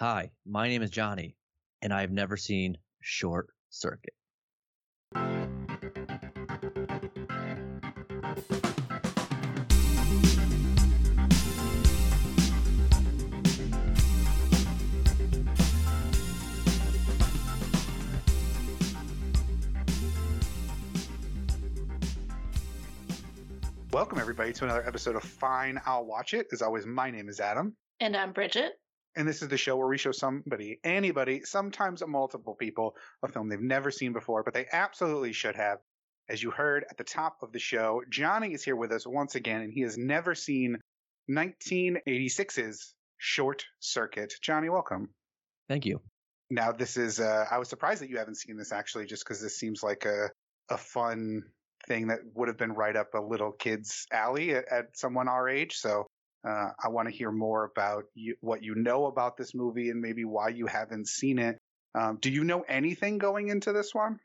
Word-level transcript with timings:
Hi, 0.00 0.30
my 0.46 0.66
name 0.66 0.80
is 0.80 0.88
Johnny, 0.88 1.36
and 1.82 1.92
I've 1.92 2.10
never 2.10 2.34
seen 2.38 2.78
Short 3.02 3.48
Circuit. 3.68 4.14
Welcome, 23.92 24.18
everybody, 24.18 24.54
to 24.54 24.64
another 24.64 24.82
episode 24.86 25.16
of 25.16 25.22
Fine, 25.24 25.78
I'll 25.84 26.06
Watch 26.06 26.32
It. 26.32 26.46
As 26.54 26.62
always, 26.62 26.86
my 26.86 27.10
name 27.10 27.28
is 27.28 27.38
Adam, 27.38 27.76
And 28.00 28.16
I'm 28.16 28.32
Bridget. 28.32 28.79
And 29.16 29.26
this 29.26 29.42
is 29.42 29.48
the 29.48 29.56
show 29.56 29.76
where 29.76 29.88
we 29.88 29.98
show 29.98 30.12
somebody, 30.12 30.78
anybody, 30.84 31.42
sometimes 31.44 32.02
multiple 32.06 32.54
people, 32.54 32.94
a 33.22 33.28
film 33.28 33.48
they've 33.48 33.60
never 33.60 33.90
seen 33.90 34.12
before, 34.12 34.42
but 34.42 34.54
they 34.54 34.66
absolutely 34.72 35.32
should 35.32 35.56
have. 35.56 35.78
As 36.28 36.42
you 36.42 36.50
heard 36.52 36.84
at 36.88 36.96
the 36.96 37.04
top 37.04 37.38
of 37.42 37.50
the 37.52 37.58
show, 37.58 38.02
Johnny 38.08 38.54
is 38.54 38.62
here 38.62 38.76
with 38.76 38.92
us 38.92 39.06
once 39.06 39.34
again, 39.34 39.62
and 39.62 39.72
he 39.72 39.80
has 39.80 39.98
never 39.98 40.34
seen 40.34 40.78
1986's 41.28 42.94
Short 43.18 43.64
Circuit. 43.80 44.34
Johnny, 44.40 44.68
welcome. 44.68 45.10
Thank 45.68 45.86
you. 45.86 46.00
Now, 46.48 46.72
this 46.72 46.96
is, 46.96 47.20
uh, 47.20 47.46
I 47.50 47.58
was 47.58 47.68
surprised 47.68 48.02
that 48.02 48.10
you 48.10 48.18
haven't 48.18 48.36
seen 48.36 48.56
this 48.56 48.72
actually, 48.72 49.06
just 49.06 49.24
because 49.24 49.40
this 49.40 49.56
seems 49.56 49.82
like 49.82 50.04
a, 50.04 50.30
a 50.68 50.78
fun 50.78 51.42
thing 51.86 52.08
that 52.08 52.20
would 52.34 52.48
have 52.48 52.58
been 52.58 52.72
right 52.72 52.96
up 52.96 53.14
a 53.14 53.20
little 53.20 53.52
kid's 53.52 54.06
alley 54.12 54.54
at, 54.54 54.64
at 54.70 54.96
someone 54.96 55.28
our 55.28 55.48
age. 55.48 55.76
So 55.76 56.06
uh, 56.46 56.70
I 56.82 56.88
want 56.88 57.08
to 57.08 57.14
hear 57.14 57.30
more 57.30 57.64
about 57.64 58.04
you, 58.14 58.36
what 58.40 58.62
you 58.62 58.74
know 58.74 59.06
about 59.06 59.36
this 59.36 59.54
movie 59.54 59.90
and 59.90 60.00
maybe 60.00 60.24
why 60.24 60.48
you 60.48 60.66
haven't 60.66 61.08
seen 61.08 61.38
it. 61.38 61.58
Um, 61.94 62.18
do 62.20 62.30
you 62.30 62.44
know 62.44 62.62
anything 62.68 63.18
going 63.18 63.48
into 63.48 63.72
this 63.72 63.94
one? 63.94 64.20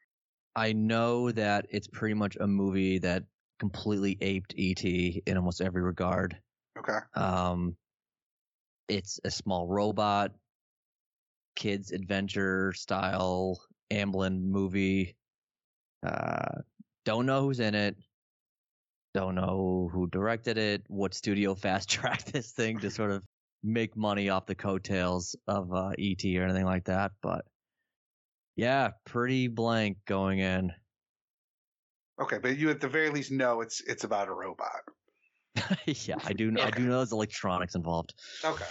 I 0.55 0.73
know 0.73 1.31
that 1.31 1.65
it's 1.69 1.87
pretty 1.87 2.13
much 2.13 2.37
a 2.39 2.47
movie 2.47 2.99
that 2.99 3.23
completely 3.59 4.17
aped 4.21 4.53
E.T. 4.55 5.23
in 5.25 5.37
almost 5.37 5.61
every 5.61 5.81
regard. 5.81 6.37
Okay. 6.77 6.99
Um, 7.15 7.75
it's 8.87 9.19
a 9.23 9.31
small 9.31 9.67
robot, 9.67 10.31
kids 11.55 11.91
adventure 11.91 12.71
style 12.73 13.59
Amblin 13.91 14.43
movie. 14.43 15.15
Uh, 16.05 16.61
don't 17.03 17.25
know 17.25 17.41
who's 17.41 17.59
in 17.59 17.75
it. 17.75 17.97
Don't 19.15 19.35
know 19.35 19.89
who 19.93 20.07
directed 20.07 20.57
it. 20.57 20.83
What 20.89 21.13
studio 21.13 21.55
fast 21.63 21.87
tracked 21.87 22.33
this 22.33 22.51
thing 22.51 22.79
to 22.79 22.91
sort 22.91 23.11
of 23.11 23.23
make 23.63 23.95
money 23.95 24.27
off 24.27 24.45
the 24.45 24.55
coattails 24.55 25.37
of 25.47 25.73
uh, 25.73 25.91
ET 25.97 26.21
or 26.25 26.43
anything 26.43 26.65
like 26.65 26.83
that. 26.85 27.13
But 27.21 27.45
yeah, 28.57 28.89
pretty 29.05 29.47
blank 29.47 29.99
going 30.05 30.39
in. 30.39 30.73
Okay, 32.21 32.39
but 32.39 32.57
you 32.57 32.69
at 32.69 32.81
the 32.81 32.89
very 32.89 33.09
least 33.09 33.31
know 33.31 33.61
it's 33.61 33.79
it's 33.79 34.03
about 34.03 34.27
a 34.27 34.33
robot. 34.33 34.81
yeah, 35.85 36.15
I 36.25 36.33
do. 36.33 36.53
I 36.61 36.69
do 36.71 36.83
know 36.83 36.97
there's 36.97 37.13
electronics 37.13 37.75
involved. 37.75 38.13
Okay. 38.43 38.65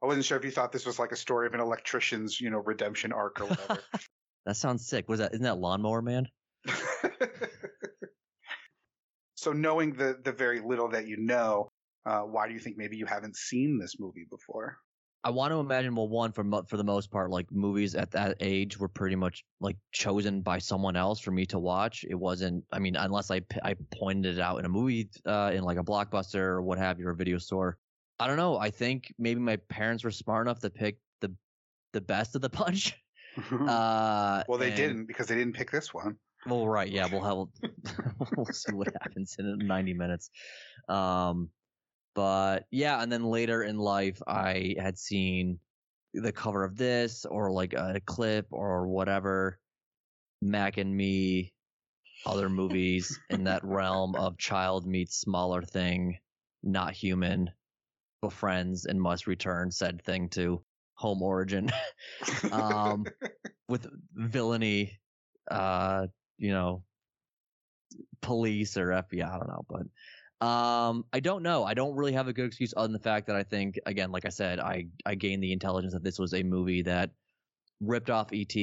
I 0.00 0.06
wasn't 0.06 0.26
sure 0.26 0.38
if 0.38 0.44
you 0.44 0.52
thought 0.52 0.70
this 0.70 0.86
was 0.86 1.00
like 1.00 1.10
a 1.10 1.16
story 1.16 1.48
of 1.48 1.54
an 1.54 1.60
electrician's, 1.60 2.40
you 2.40 2.50
know, 2.50 2.58
redemption 2.58 3.12
arc 3.12 3.40
or 3.40 3.46
whatever. 3.46 3.82
That 4.46 4.56
sounds 4.56 4.86
sick. 4.86 5.10
Was 5.10 5.18
that? 5.18 5.34
Isn't 5.34 5.44
that 5.44 5.58
Lawnmower 5.58 6.00
Man? 6.00 6.26
So 9.48 9.52
knowing 9.52 9.94
the 9.94 10.18
the 10.22 10.32
very 10.32 10.60
little 10.60 10.88
that 10.88 11.06
you 11.06 11.16
know, 11.16 11.70
uh, 12.04 12.20
why 12.20 12.46
do 12.48 12.54
you 12.54 12.60
think 12.60 12.76
maybe 12.76 12.96
you 12.96 13.06
haven't 13.06 13.36
seen 13.36 13.78
this 13.78 13.94
movie 13.98 14.26
before? 14.30 14.76
I 15.24 15.30
want 15.30 15.52
to 15.52 15.58
imagine. 15.58 15.94
Well, 15.94 16.08
one 16.08 16.32
for 16.32 16.44
mo- 16.44 16.64
for 16.68 16.76
the 16.76 16.84
most 16.84 17.10
part, 17.10 17.30
like 17.30 17.50
movies 17.50 17.94
at 17.94 18.10
that 18.12 18.36
age 18.40 18.78
were 18.78 18.88
pretty 18.88 19.16
much 19.16 19.44
like 19.60 19.76
chosen 19.92 20.42
by 20.42 20.58
someone 20.58 20.96
else 20.96 21.18
for 21.20 21.30
me 21.30 21.46
to 21.46 21.58
watch. 21.58 22.04
It 22.08 22.14
wasn't. 22.14 22.64
I 22.72 22.78
mean, 22.78 22.94
unless 22.94 23.30
I 23.30 23.40
p- 23.40 23.60
I 23.62 23.74
pointed 23.90 24.36
it 24.38 24.40
out 24.40 24.58
in 24.58 24.64
a 24.64 24.68
movie, 24.68 25.08
uh, 25.26 25.50
in 25.54 25.64
like 25.64 25.78
a 25.78 25.82
blockbuster 25.82 26.36
or 26.40 26.62
what 26.62 26.78
have 26.78 27.00
you, 27.00 27.06
or 27.08 27.10
a 27.10 27.16
video 27.16 27.38
store. 27.38 27.78
I 28.20 28.26
don't 28.26 28.36
know. 28.36 28.58
I 28.58 28.70
think 28.70 29.12
maybe 29.18 29.40
my 29.40 29.56
parents 29.56 30.04
were 30.04 30.10
smart 30.10 30.46
enough 30.46 30.60
to 30.60 30.70
pick 30.70 30.98
the 31.20 31.34
the 31.92 32.00
best 32.00 32.36
of 32.36 32.42
the 32.42 32.48
bunch. 32.60 32.94
Uh, 33.52 34.42
well, 34.48 34.58
they 34.58 34.68
and- 34.68 34.76
didn't 34.76 35.06
because 35.06 35.26
they 35.28 35.36
didn't 35.36 35.54
pick 35.54 35.70
this 35.70 35.94
one. 35.94 36.16
Well, 36.48 36.66
right, 36.66 36.88
yeah, 36.88 37.06
we'll 37.10 37.22
have 37.22 37.70
we'll 38.36 38.46
see 38.46 38.72
what 38.72 38.88
happens 39.02 39.36
in 39.38 39.58
90 39.58 39.94
minutes. 39.94 40.30
Um, 40.88 41.50
but 42.14 42.64
yeah, 42.70 43.02
and 43.02 43.12
then 43.12 43.24
later 43.24 43.62
in 43.62 43.78
life, 43.78 44.20
I 44.26 44.74
had 44.78 44.98
seen 44.98 45.58
the 46.14 46.32
cover 46.32 46.64
of 46.64 46.76
this 46.76 47.24
or 47.24 47.52
like 47.52 47.74
a 47.74 48.00
clip 48.06 48.46
or 48.50 48.88
whatever, 48.88 49.60
Mac 50.40 50.78
and 50.78 50.96
Me, 50.96 51.52
other 52.26 52.48
movies 52.48 53.18
in 53.30 53.44
that 53.44 53.64
realm 53.64 54.14
of 54.14 54.38
child 54.38 54.86
meets 54.86 55.20
smaller 55.20 55.62
thing, 55.62 56.18
not 56.62 56.94
human, 56.94 57.50
befriends 58.22 58.86
and 58.86 59.00
must 59.00 59.26
return 59.26 59.70
said 59.70 60.02
thing 60.02 60.28
to 60.30 60.62
home 60.94 61.22
origin, 61.22 61.70
um, 62.50 63.04
with 63.68 63.86
villainy, 64.14 64.98
uh, 65.50 66.06
you 66.38 66.52
know, 66.52 66.82
police 68.20 68.76
or 68.76 68.88
FBI. 68.88 69.28
I 69.28 69.38
don't 69.38 69.48
know, 69.48 69.64
but 69.68 70.46
um, 70.46 71.04
I 71.12 71.20
don't 71.20 71.42
know. 71.42 71.64
I 71.64 71.74
don't 71.74 71.96
really 71.96 72.12
have 72.12 72.28
a 72.28 72.32
good 72.32 72.46
excuse 72.46 72.72
other 72.76 72.86
than 72.86 72.92
the 72.92 73.00
fact 73.00 73.26
that 73.26 73.36
I 73.36 73.42
think, 73.42 73.78
again, 73.86 74.12
like 74.12 74.24
I 74.24 74.30
said, 74.30 74.60
I 74.60 74.86
I 75.04 75.14
gained 75.14 75.42
the 75.42 75.52
intelligence 75.52 75.94
that 75.94 76.04
this 76.04 76.18
was 76.18 76.34
a 76.34 76.42
movie 76.42 76.82
that 76.82 77.10
ripped 77.80 78.10
off 78.10 78.28
ET, 78.32 78.54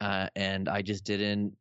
uh, 0.00 0.28
and 0.36 0.68
I 0.68 0.82
just 0.82 1.04
didn't. 1.04 1.56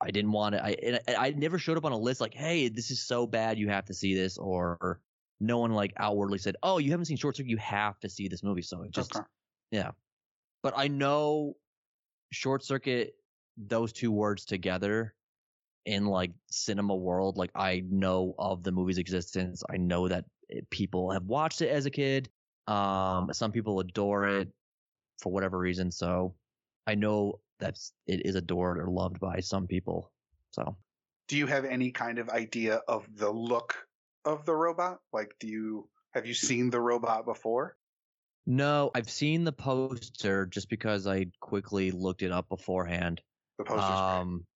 I 0.00 0.10
didn't 0.10 0.32
want 0.32 0.54
to. 0.54 0.64
I 0.64 0.70
and 0.82 1.00
I 1.08 1.28
I 1.28 1.30
never 1.30 1.58
showed 1.58 1.78
up 1.78 1.84
on 1.84 1.92
a 1.92 1.98
list 1.98 2.20
like, 2.20 2.34
hey, 2.34 2.68
this 2.68 2.90
is 2.90 3.06
so 3.06 3.26
bad, 3.26 3.58
you 3.58 3.68
have 3.68 3.86
to 3.86 3.94
see 3.94 4.14
this, 4.14 4.38
or, 4.38 4.76
or 4.80 5.00
no 5.40 5.58
one 5.58 5.72
like 5.72 5.92
outwardly 5.96 6.38
said, 6.38 6.56
oh, 6.62 6.78
you 6.78 6.90
haven't 6.90 7.06
seen 7.06 7.16
Short 7.16 7.36
Circuit, 7.36 7.50
you 7.50 7.56
have 7.58 7.98
to 8.00 8.08
see 8.08 8.28
this 8.28 8.42
movie. 8.42 8.62
So 8.62 8.82
it 8.82 8.90
just 8.90 9.14
Okay. 9.14 9.24
yeah. 9.70 9.92
But 10.62 10.74
I 10.76 10.88
know 10.88 11.56
short 12.32 12.64
circuit 12.64 13.14
those 13.56 13.92
two 13.92 14.10
words 14.12 14.44
together 14.44 15.14
in 15.86 16.06
like 16.06 16.32
cinema 16.50 16.94
world 16.94 17.36
like 17.36 17.50
I 17.54 17.82
know 17.88 18.34
of 18.38 18.62
the 18.62 18.72
movie's 18.72 18.98
existence. 18.98 19.62
I 19.68 19.76
know 19.76 20.08
that 20.08 20.24
people 20.70 21.10
have 21.12 21.24
watched 21.24 21.62
it 21.62 21.68
as 21.68 21.86
a 21.86 21.90
kid. 21.90 22.30
Um 22.66 23.30
some 23.32 23.52
people 23.52 23.80
adore 23.80 24.26
it 24.26 24.48
for 25.22 25.32
whatever 25.32 25.58
reason. 25.58 25.90
So 25.90 26.34
I 26.86 26.94
know 26.94 27.40
that 27.60 27.78
it 28.06 28.26
is 28.26 28.34
adored 28.34 28.78
or 28.78 28.88
loved 28.90 29.20
by 29.20 29.40
some 29.40 29.66
people. 29.66 30.10
So 30.52 30.76
Do 31.28 31.36
you 31.36 31.46
have 31.46 31.64
any 31.64 31.90
kind 31.90 32.18
of 32.18 32.28
idea 32.30 32.76
of 32.88 33.06
the 33.16 33.30
look 33.30 33.86
of 34.24 34.44
the 34.46 34.54
robot? 34.54 34.98
Like, 35.12 35.34
do 35.38 35.46
you 35.48 35.88
have 36.12 36.26
you 36.26 36.34
seen 36.34 36.70
the 36.70 36.80
robot 36.80 37.24
before? 37.26 37.76
no, 38.46 38.90
I've 38.94 39.10
seen 39.10 39.44
the 39.44 39.52
poster 39.52 40.46
just 40.46 40.68
because 40.68 41.06
I 41.06 41.26
quickly 41.40 41.90
looked 41.90 42.22
it 42.22 42.30
up 42.32 42.48
beforehand. 42.48 43.22
The 43.58 43.64
poster's 43.64 44.20
Um, 44.20 44.46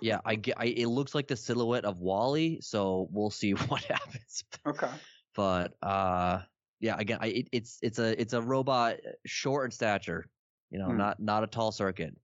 yeah, 0.00 0.20
I 0.24 0.34
get. 0.36 0.56
I, 0.58 0.66
it 0.66 0.86
looks 0.86 1.14
like 1.14 1.28
the 1.28 1.36
silhouette 1.36 1.84
of 1.84 1.98
WALL-E, 1.98 2.60
so 2.62 3.08
we'll 3.10 3.30
see 3.30 3.50
what 3.68 3.82
happens. 3.84 4.44
okay. 4.66 4.90
But 5.34 5.74
uh, 5.82 6.40
yeah, 6.80 6.96
again, 6.98 7.18
I, 7.20 7.26
it, 7.28 7.48
it's 7.52 7.78
it's 7.82 7.98
a 7.98 8.20
it's 8.20 8.32
a 8.32 8.40
robot, 8.42 8.96
short 9.26 9.66
in 9.66 9.70
stature. 9.70 10.26
You 10.70 10.78
know, 10.78 10.86
Hmm. 10.88 10.96
not 10.98 11.20
not 11.20 11.44
a 11.44 11.46
tall 11.46 11.72
circuit. 11.72 12.16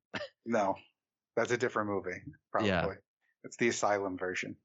No, 0.47 0.77
that's 1.37 1.51
a 1.53 1.57
different 1.57 1.89
movie. 1.91 2.23
Probably. 2.53 2.69
Yeah. 2.71 2.87
It's 3.45 3.57
the 3.59 3.69
Asylum 3.69 4.17
version. 4.17 4.57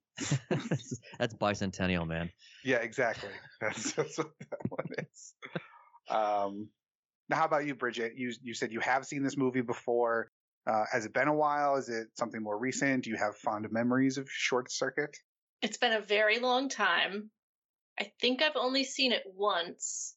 that's, 0.49 0.99
that's 1.19 1.33
bicentennial, 1.33 2.07
man. 2.07 2.29
Yeah, 2.63 2.77
exactly. 2.77 3.29
That's, 3.61 3.91
that's 3.93 4.17
what 4.17 4.31
that 4.51 4.59
one 4.69 4.87
is. 4.97 5.33
Um, 6.09 6.69
now, 7.29 7.37
how 7.37 7.45
about 7.45 7.65
you, 7.65 7.75
Bridget? 7.75 8.13
You 8.15 8.33
you 8.41 8.53
said 8.53 8.71
you 8.71 8.79
have 8.79 9.05
seen 9.05 9.23
this 9.23 9.35
movie 9.37 9.61
before. 9.61 10.31
Uh, 10.69 10.85
has 10.91 11.05
it 11.05 11.13
been 11.13 11.27
a 11.27 11.33
while? 11.33 11.77
Is 11.77 11.89
it 11.89 12.07
something 12.15 12.41
more 12.43 12.57
recent? 12.57 13.05
Do 13.05 13.09
you 13.09 13.15
have 13.17 13.35
fond 13.37 13.65
memories 13.71 14.17
of 14.19 14.29
Short 14.29 14.71
Circuit? 14.71 15.17
It's 15.63 15.77
been 15.77 15.93
a 15.93 16.01
very 16.01 16.37
long 16.39 16.69
time. 16.69 17.31
I 17.99 18.11
think 18.21 18.41
I've 18.41 18.55
only 18.55 18.83
seen 18.83 19.11
it 19.11 19.23
once. 19.25 20.15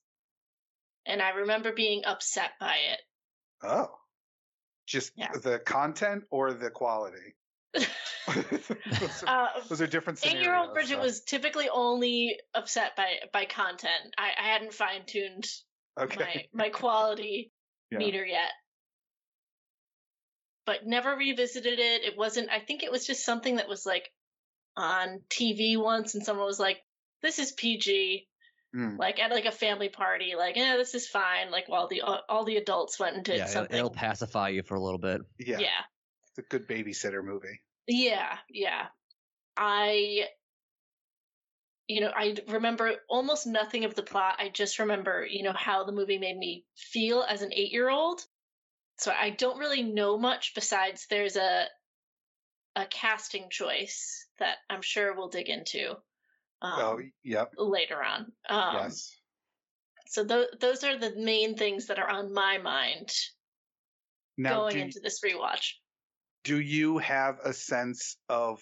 And 1.07 1.23
I 1.23 1.31
remember 1.31 1.73
being 1.73 2.03
upset 2.05 2.51
by 2.61 2.77
it. 2.93 3.01
Oh, 3.67 3.89
just 4.87 5.13
Yeah. 5.17 5.33
the 5.43 5.59
content 5.59 6.25
or 6.31 6.53
the 6.53 6.71
quality? 6.71 7.35
those, 7.75 7.87
are, 9.27 9.27
Uh, 9.27 9.49
those 9.69 9.81
are 9.81 9.87
different. 9.87 10.25
Eight 10.27 10.41
year 10.43 10.55
old 10.55 10.75
Bridget 10.75 10.97
so- 10.97 11.01
was 11.01 11.23
typically 11.23 11.69
only 11.71 12.39
upset 12.55 12.95
by 12.95 13.15
by 13.33 13.47
content. 13.47 14.15
I, 14.19 14.31
I 14.39 14.49
hadn't 14.53 14.75
fine 14.75 15.07
tuned 15.07 15.47
okay. 15.99 16.49
my, 16.53 16.65
my 16.65 16.69
quality 16.69 17.53
Yeah. 17.91 17.99
meter 17.99 18.25
yet. 18.25 18.51
But 20.65 20.87
never 20.87 21.17
revisited 21.17 21.79
it. 21.79 22.05
It 22.05 22.17
wasn't 22.17 22.51
I 22.51 22.61
think 22.61 22.83
it 22.83 22.93
was 22.93 23.07
just 23.07 23.25
something 23.25 23.57
that 23.57 23.69
was 23.69 23.85
like 23.85 24.11
on 24.77 25.21
TV 25.29 25.77
once 25.77 26.15
and 26.15 26.25
someone 26.25 26.47
was 26.47 26.61
like, 26.61 26.79
This 27.23 27.39
is 27.39 27.53
PG 27.53 28.29
Mm. 28.75 28.99
like 28.99 29.19
at 29.19 29.31
like 29.31 29.45
a 29.45 29.53
family 29.53 29.91
party, 29.91 30.33
like 30.35 30.57
yeah, 30.57 30.79
this 30.79 30.95
is 30.95 31.07
fine. 31.07 31.51
Like 31.51 31.69
while 31.69 31.89
the 31.89 32.01
all 32.01 32.47
the 32.47 32.57
adults 32.57 32.99
went 32.99 33.17
and 33.17 33.23
did 33.23 33.37
yeah, 33.37 33.43
it'll, 33.43 33.53
something. 33.53 33.77
it'll 33.77 33.91
pacify 33.91 34.49
you 34.49 34.63
for 34.63 34.77
a 34.77 34.81
little 34.81 34.99
bit. 34.99 35.21
Yeah, 35.39 35.59
yeah, 35.59 35.69
it's 36.31 36.39
a 36.39 36.43
good 36.49 36.67
babysitter 36.67 37.23
movie. 37.23 37.61
yeah, 37.87 38.39
yeah. 38.49 38.87
I, 39.59 40.29
you 41.87 42.01
know, 42.01 42.11
I 42.17 42.35
remember 42.49 42.95
almost 43.11 43.47
nothing 43.47 43.85
of 43.85 43.95
the 43.95 44.03
plot. 44.03 44.37
I 44.39 44.49
just 44.49 44.79
remember, 44.79 45.27
you 45.29 45.43
know, 45.43 45.53
how 45.55 45.85
the 45.85 45.93
movie 45.93 46.17
made 46.17 46.39
me 46.39 46.65
feel 46.75 47.23
as 47.29 47.43
an 47.43 47.53
eight-year-old. 47.53 48.25
So 48.99 49.13
I 49.13 49.31
don't 49.31 49.59
really 49.59 49.83
know 49.83 50.19
much 50.19 50.55
besides 50.55 51.07
there's 51.09 51.37
a 51.37 51.67
a 52.75 52.87
casting 52.87 53.51
choice 53.51 54.27
that 54.39 54.57
I'm 54.71 54.81
sure 54.83 55.15
we'll 55.15 55.29
dig 55.29 55.49
into 55.49 55.91
um, 56.63 56.73
oh, 56.81 57.01
yep, 57.23 57.53
later 57.59 58.03
on. 58.03 58.33
Um, 58.49 58.75
yes. 58.75 59.15
So 60.07 60.25
th- 60.25 60.49
those 60.61 60.85
are 60.85 60.99
the 60.99 61.15
main 61.17 61.57
things 61.57 61.87
that 61.87 61.99
are 61.99 62.09
on 62.09 62.33
my 62.33 62.59
mind 62.59 63.11
Now, 64.39 64.61
going 64.61 64.79
into 64.79 65.01
this 65.01 65.21
rewatch. 65.21 65.73
do 66.45 66.59
you 66.61 66.99
have 66.99 67.39
a 67.45 67.53
sense 67.53 68.17
of? 68.29 68.61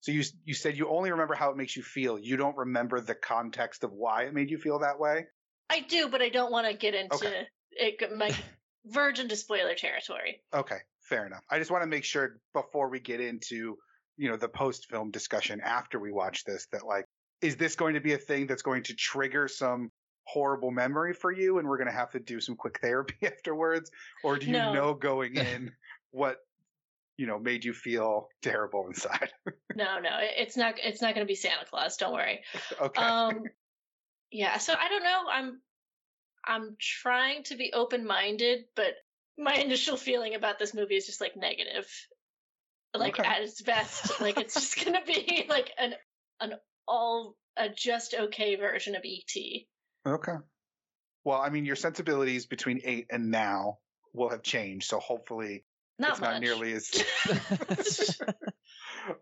So 0.00 0.10
you 0.12 0.24
you 0.44 0.54
said 0.54 0.76
you 0.76 0.88
only 0.88 1.10
remember 1.12 1.34
how 1.34 1.50
it 1.50 1.56
makes 1.56 1.76
you 1.76 1.82
feel. 1.82 2.18
You 2.18 2.36
don't 2.36 2.56
remember 2.56 3.00
the 3.00 3.14
context 3.14 3.84
of 3.84 3.92
why 3.92 4.24
it 4.24 4.34
made 4.34 4.50
you 4.50 4.58
feel 4.58 4.80
that 4.80 4.98
way. 4.98 5.26
I 5.70 5.80
do, 5.80 6.08
but 6.08 6.20
I 6.22 6.28
don't 6.28 6.50
want 6.50 6.66
to 6.66 6.76
get 6.76 6.94
into 6.94 7.14
Okay. 7.14 7.46
it. 7.72 8.16
My 8.16 8.34
verge 8.86 9.18
into 9.20 9.36
spoiler 9.36 9.74
territory. 9.74 10.42
Okay, 10.54 10.78
fair 11.00 11.26
enough. 11.26 11.44
I 11.50 11.58
just 11.58 11.70
want 11.70 11.82
to 11.82 11.86
make 11.88 12.04
sure 12.04 12.38
before 12.54 12.88
we 12.88 13.00
get 13.00 13.20
into, 13.20 13.76
you 14.16 14.28
know, 14.30 14.36
the 14.36 14.48
post 14.48 14.88
film 14.90 15.10
discussion 15.10 15.60
after 15.60 15.98
we 16.00 16.12
watch 16.12 16.44
this 16.44 16.66
that 16.72 16.84
like, 16.86 17.04
is 17.40 17.56
this 17.56 17.74
going 17.76 17.94
to 17.94 18.00
be 18.00 18.12
a 18.12 18.18
thing 18.18 18.46
that's 18.46 18.62
going 18.62 18.82
to 18.84 18.94
trigger 18.94 19.48
some 19.48 19.90
horrible 20.24 20.70
memory 20.70 21.12
for 21.12 21.32
you 21.32 21.58
and 21.58 21.66
we're 21.68 21.76
going 21.78 21.88
to 21.88 21.92
have 21.92 22.10
to 22.12 22.20
do 22.20 22.40
some 22.40 22.54
quick 22.56 22.78
therapy 22.82 23.16
afterwards? 23.26 23.90
Or 24.24 24.36
do 24.36 24.46
you 24.46 24.52
No. 24.52 24.72
know 24.72 24.94
going 24.94 25.34
in 25.36 25.72
what, 26.10 26.36
you 27.16 27.26
know, 27.26 27.38
made 27.38 27.64
you 27.64 27.72
feel 27.72 28.28
terrible 28.42 28.86
inside? 28.88 29.30
No, 29.74 29.98
no, 30.00 30.10
it's 30.20 30.54
not. 30.54 30.74
It's 30.76 31.00
not 31.00 31.14
going 31.14 31.26
to 31.26 31.30
be 31.30 31.34
Santa 31.34 31.64
Claus. 31.64 31.96
Don't 31.96 32.12
worry. 32.12 32.40
okay. 32.78 33.02
Um, 33.02 33.44
yeah. 34.30 34.58
So 34.58 34.74
I 34.78 34.88
don't 34.90 35.02
know. 35.02 35.20
I'm, 35.32 35.60
I'm 36.44 36.76
trying 36.78 37.44
to 37.44 37.56
be 37.56 37.72
open 37.72 38.06
minded, 38.06 38.64
but 38.76 38.94
my 39.38 39.54
initial 39.64 39.96
feeling 39.96 40.34
about 40.34 40.58
this 40.58 40.74
movie 40.74 40.96
is 40.96 41.06
just 41.06 41.20
like 41.20 41.36
negative. 41.36 41.86
Like 42.94 43.18
Okay. 43.18 43.26
at 43.28 43.40
its 43.42 43.62
best, 43.62 44.20
like 44.20 44.38
it's 44.38 44.54
just 44.54 44.84
going 44.84 44.94
to 44.94 45.04
be 45.06 45.46
like 45.48 45.70
an 45.78 45.94
an 46.40 46.54
all 46.86 47.36
a 47.56 47.68
just 47.70 48.12
okay 48.14 48.56
version 48.56 48.94
of 48.96 49.02
ET. 49.04 49.42
okay. 50.06 50.34
Well, 51.24 51.40
I 51.40 51.50
mean, 51.50 51.64
your 51.64 51.76
sensibilities 51.76 52.46
between 52.46 52.80
eight 52.84 53.06
and 53.10 53.30
now 53.30 53.78
will 54.12 54.28
have 54.30 54.42
changed. 54.42 54.88
So 54.88 54.98
hopefully 54.98 55.64
Not 55.98 56.10
it's 56.12 56.20
much. 56.20 56.30
not 56.32 56.40
nearly 56.40 56.72
as, 56.72 56.90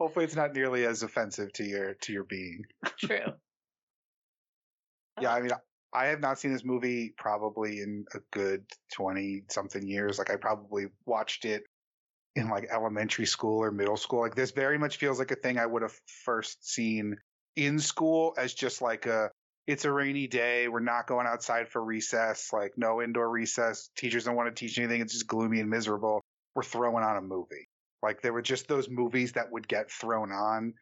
hopefully 0.01 0.25
it's 0.25 0.35
not 0.35 0.55
nearly 0.55 0.87
as 0.87 1.03
offensive 1.03 1.53
to 1.55 1.65
your, 1.65 1.95
to 1.95 2.13
your 2.13 2.25
being. 2.25 2.65
True. 2.99 3.35
Yeah, 5.21 5.35
I 5.35 5.43
mean, 5.43 5.51
I 5.93 6.07
have 6.07 6.21
not 6.21 6.39
seen 6.39 6.53
this 6.53 6.65
movie 6.65 7.13
probably 7.17 7.81
in 7.81 8.05
a 8.15 8.19
good 8.33 8.65
20 8.95 9.45
something 9.49 9.87
years. 9.87 10.19
Like, 10.19 10.31
I 10.31 10.37
probably 10.37 10.87
watched 11.05 11.45
it 11.45 11.65
in 12.37 12.49
like 12.49 12.69
elementary 12.71 13.27
school 13.27 13.59
or 13.63 13.71
middle 13.73 13.97
school. 13.97 14.21
Like, 14.21 14.37
this 14.37 14.53
very 14.53 14.79
much 14.79 14.99
feels 14.99 15.19
like 15.19 15.33
a 15.33 15.37
thing 15.37 15.59
I 15.59 15.67
would 15.67 15.83
have 15.83 15.99
first 16.25 16.69
seen 16.69 17.17
in 17.57 17.79
school 17.81 18.35
as 18.39 18.55
just 18.55 18.81
like 18.81 19.07
a, 19.07 19.31
it's 19.67 19.85
a 19.85 19.93
rainy 19.93 20.27
day. 20.27 20.69
We're 20.69 20.81
not 20.81 21.07
going 21.07 21.27
outside 21.27 21.69
for 21.69 21.83
recess, 21.83 22.51
like, 22.53 22.73
no 22.77 23.03
indoor 23.03 23.29
recess. 23.29 23.91
Teachers 23.97 24.25
don't 24.25 24.37
want 24.37 24.55
to 24.55 24.59
teach 24.59 24.79
anything. 24.79 25.01
It's 25.01 25.13
just 25.13 25.27
gloomy 25.27 25.61
and 25.61 25.71
miserable. 25.71 26.23
We're 26.55 26.63
throwing 26.63 27.05
on 27.05 27.17
a 27.17 27.21
movie. 27.21 27.69
Like, 28.03 28.23
there 28.23 28.33
were 28.33 28.43
just 28.43 28.69
those 28.69 28.89
movies 28.89 29.33
that 29.33 29.51
would 29.51 29.69
get 29.69 29.91
thrown 29.91 30.33
on. 30.33 30.75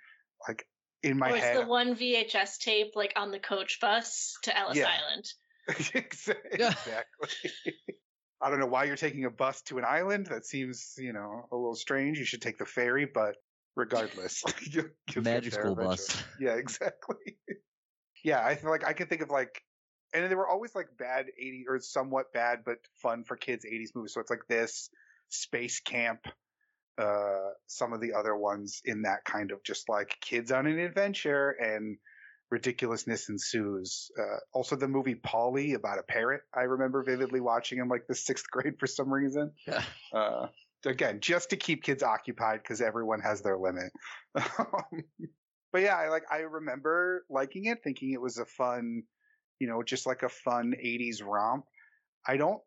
Like, 0.46 0.66
in 1.03 1.19
my 1.19 1.31
or 1.31 1.37
it's 1.37 1.45
head, 1.45 1.56
the 1.56 1.67
one 1.67 1.95
VHS 1.95 2.59
tape 2.59 2.93
like 2.95 3.12
on 3.17 3.31
the 3.31 3.39
coach 3.39 3.79
bus 3.81 4.37
to 4.43 4.56
Ellis 4.56 4.79
Yeah. 4.79 4.89
Island. 4.89 5.33
exactly. 5.95 7.50
I 8.41 8.50
don't 8.50 8.61
know 8.61 8.67
why 8.67 8.85
you're 8.85 8.97
taking 8.97 9.25
a 9.25 9.31
bus 9.31 9.62
to 9.62 9.79
an 9.79 9.85
island. 9.85 10.27
That 10.27 10.47
seems, 10.47 10.95
you 10.97 11.12
know, 11.12 11.49
a 11.50 11.56
little 11.56 11.75
strange. 11.75 12.19
You 12.19 12.25
should 12.25 12.41
take 12.43 12.59
the 12.59 12.65
ferry, 12.65 13.05
but 13.12 13.35
regardless, 13.75 14.45
you'll, 14.71 14.87
you'll 15.12 15.25
Magic 15.25 15.53
school 15.53 15.73
eventually. 15.73 15.87
bus. 15.87 16.23
Yeah, 16.41 16.55
exactly. 16.55 17.37
yeah, 18.25 18.45
I 18.45 18.55
feel 18.55 18.71
like 18.71 18.87
I 18.87 18.93
can 18.93 19.09
think 19.09 19.23
of 19.23 19.31
like, 19.31 19.62
and 20.15 20.31
they 20.31 20.35
were 20.37 20.49
always 20.49 20.75
like 20.75 20.87
bad 20.99 21.27
80 21.37 21.65
or 21.69 21.81
somewhat 21.81 22.33
bad 22.33 22.61
but 22.65 22.79
fun 23.03 23.25
for 23.25 23.37
kids 23.37 23.65
80s 23.65 23.89
movies. 23.95 24.15
So 24.15 24.21
it's 24.21 24.31
like 24.31 24.47
this, 24.49 24.89
Space 25.29 25.81
Camp, 25.81 26.21
uh, 26.99 27.50
some 27.67 27.93
of 27.93 28.00
the 28.00 28.15
other 28.15 28.35
ones 28.35 28.83
in 28.85 29.03
that 29.03 29.25
kind 29.25 29.53
of 29.53 29.62
just 29.62 29.89
like 29.89 30.17
kids 30.21 30.50
on 30.50 30.67
an 30.67 30.79
adventure 30.79 31.50
and 31.50 31.97
ridiculousness 32.50 33.29
ensues. 33.29 34.11
Uh, 34.19 34.39
also 34.53 34.75
the 34.75 34.89
movie 34.89 35.15
Paulie 35.15 35.75
about 35.75 35.99
a 35.99 36.03
parrot. 36.03 36.43
I 36.55 36.62
remember 36.62 37.03
vividly 37.06 37.41
watching 37.41 37.79
in 37.79 37.89
like 37.89 38.06
the 38.09 38.15
sixth 38.15 38.47
grade 38.50 38.79
for 38.79 38.87
some 38.87 39.12
reason. 39.12 39.53
Yeah. 39.67 39.83
Uh, 40.12 40.47
again, 40.85 41.21
just 41.21 41.50
to 41.50 41.56
keep 41.56 41.83
kids 41.83 42.03
occupied 42.03 42.62
because 42.62 42.81
everyone 42.81 43.21
has 43.21 43.43
their 43.43 43.59
limit. 43.59 43.93
but 44.35 45.83
yeah, 45.83 45.97
I 45.97 46.09
like, 46.09 46.25
I 46.31 46.39
remember 46.39 47.25
liking 47.31 47.67
it, 47.67 47.83
thinking 47.85 48.12
it 48.12 48.21
was 48.21 48.39
a 48.39 48.47
fun, 48.47 49.03
you 49.59 49.69
know, 49.69 49.83
just 49.83 50.06
like 50.06 50.23
a 50.23 50.29
fun 50.29 50.75
80s 50.83 51.25
romp. 51.25 51.65
I 52.27 52.37
don't, 52.37 52.61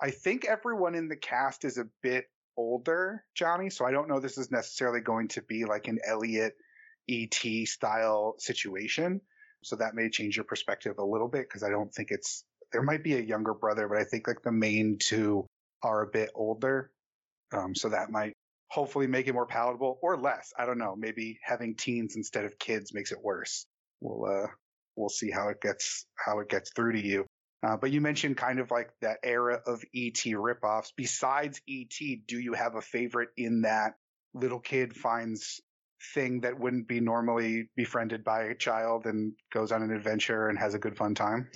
I 0.00 0.10
think 0.10 0.44
everyone 0.44 0.94
in 0.94 1.08
the 1.08 1.16
cast 1.16 1.64
is 1.64 1.78
a 1.78 1.86
bit 2.02 2.24
older, 2.60 3.24
Johnny, 3.34 3.70
so 3.70 3.86
I 3.86 3.90
don't 3.90 4.08
know 4.08 4.20
this 4.20 4.36
is 4.36 4.50
necessarily 4.50 5.00
going 5.00 5.28
to 5.28 5.42
be 5.42 5.64
like 5.64 5.88
an 5.88 5.98
Elliot 6.06 6.54
ET 7.08 7.34
style 7.66 8.34
situation. 8.38 9.20
So 9.62 9.76
that 9.76 9.94
may 9.94 10.10
change 10.10 10.36
your 10.36 10.44
perspective 10.44 10.98
a 10.98 11.04
little 11.04 11.28
bit 11.28 11.48
because 11.48 11.62
I 11.62 11.70
don't 11.70 11.92
think 11.92 12.10
it's, 12.10 12.44
there 12.72 12.82
might 12.82 13.02
be 13.02 13.14
a 13.14 13.20
younger 13.20 13.54
brother, 13.54 13.88
but 13.88 13.98
I 13.98 14.04
think 14.04 14.28
like 14.28 14.42
the 14.42 14.52
main 14.52 14.98
two 14.98 15.46
are 15.82 16.02
a 16.02 16.10
bit 16.10 16.30
older. 16.34 16.90
Um, 17.52 17.74
so 17.74 17.88
that 17.88 18.10
might 18.10 18.34
hopefully 18.68 19.06
make 19.06 19.26
it 19.26 19.32
more 19.32 19.46
palatable 19.46 19.98
or 20.02 20.16
less. 20.18 20.52
I 20.58 20.66
don't 20.66 20.78
know. 20.78 20.94
Maybe 20.96 21.38
having 21.42 21.74
teens 21.74 22.14
instead 22.16 22.44
of 22.44 22.58
kids 22.58 22.94
makes 22.94 23.10
it 23.10 23.18
worse. 23.22 23.66
We'll, 24.00 24.30
uh, 24.30 24.48
we'll 24.96 25.08
see 25.08 25.30
how 25.30 25.48
it 25.48 25.60
gets, 25.60 26.06
how 26.14 26.40
it 26.40 26.48
gets 26.48 26.70
through 26.74 26.92
to 26.92 27.04
you. 27.04 27.26
Uh, 27.62 27.76
but 27.76 27.90
you 27.90 28.00
mentioned 28.00 28.36
kind 28.36 28.58
of 28.58 28.70
like 28.70 28.90
that 29.02 29.18
era 29.22 29.60
of 29.66 29.84
ET 29.94 30.14
ripoffs. 30.14 30.92
Besides 30.96 31.60
ET, 31.68 31.94
do 32.26 32.38
you 32.38 32.54
have 32.54 32.74
a 32.74 32.80
favorite 32.80 33.28
in 33.36 33.62
that 33.62 33.94
little 34.32 34.60
kid 34.60 34.96
finds 34.96 35.60
thing 36.14 36.40
that 36.40 36.58
wouldn't 36.58 36.88
be 36.88 37.00
normally 37.00 37.68
befriended 37.76 38.24
by 38.24 38.44
a 38.44 38.54
child 38.54 39.04
and 39.04 39.34
goes 39.52 39.72
on 39.72 39.82
an 39.82 39.90
adventure 39.90 40.48
and 40.48 40.58
has 40.58 40.72
a 40.74 40.78
good 40.78 40.96
fun 40.96 41.14
time? 41.14 41.50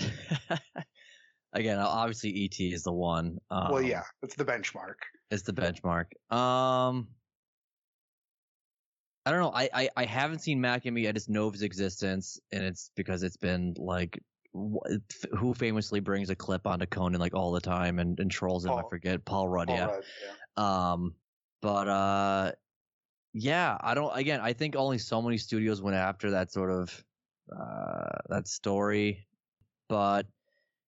Again, 1.55 1.79
obviously 1.79 2.45
ET 2.45 2.61
is 2.61 2.83
the 2.83 2.93
one. 2.93 3.39
Um, 3.51 3.71
well, 3.71 3.83
yeah, 3.83 4.03
it's 4.23 4.35
the 4.35 4.45
benchmark. 4.45 4.97
It's 5.31 5.45
the 5.45 5.53
benchmark. 5.53 6.07
Um, 6.31 7.09
I 9.25 9.31
don't 9.31 9.41
know. 9.41 9.53
I, 9.55 9.71
I, 9.73 9.89
I 9.97 10.05
haven't 10.05 10.41
seen 10.41 10.61
Mac 10.61 10.85
and 10.85 10.95
Me. 10.95 11.09
I 11.09 11.13
just 11.13 11.31
know 11.31 11.47
of 11.47 11.55
his 11.55 11.63
existence, 11.63 12.41
and 12.53 12.63
it's 12.63 12.91
because 12.97 13.23
it's 13.23 13.37
been 13.37 13.75
like 13.79 14.19
who 14.55 15.53
famously 15.55 16.01
brings 16.01 16.31
a 16.31 16.37
clip 16.37 16.67
onto 16.67 16.87
Conan 16.87 17.21
like 17.21 17.35
all 17.35 17.51
the 17.53 17.61
time 17.61 17.99
and, 17.99 18.19
and 18.21 18.31
trolls 18.31 18.65
him. 18.65 18.73
I 18.73 18.83
forget 18.89 19.25
Paul 19.25 19.49
Rudd. 19.49 19.67
Paul 19.69 19.77
yeah. 19.77 19.87
Rudd, 19.87 20.05
yeah. 20.57 20.93
Um, 20.93 21.17
but 21.61 21.89
uh, 21.89 22.53
yeah, 23.33 23.77
I 23.81 23.95
don't. 23.95 24.17
Again, 24.17 24.41
I 24.41 24.53
think 24.53 24.77
only 24.77 24.99
so 24.99 25.21
many 25.21 25.39
studios 25.39 25.83
went 25.83 25.97
after 25.97 26.31
that 26.31 26.53
sort 26.53 26.71
of 26.71 27.05
uh 27.51 28.19
that 28.29 28.47
story. 28.47 29.27
But 29.89 30.29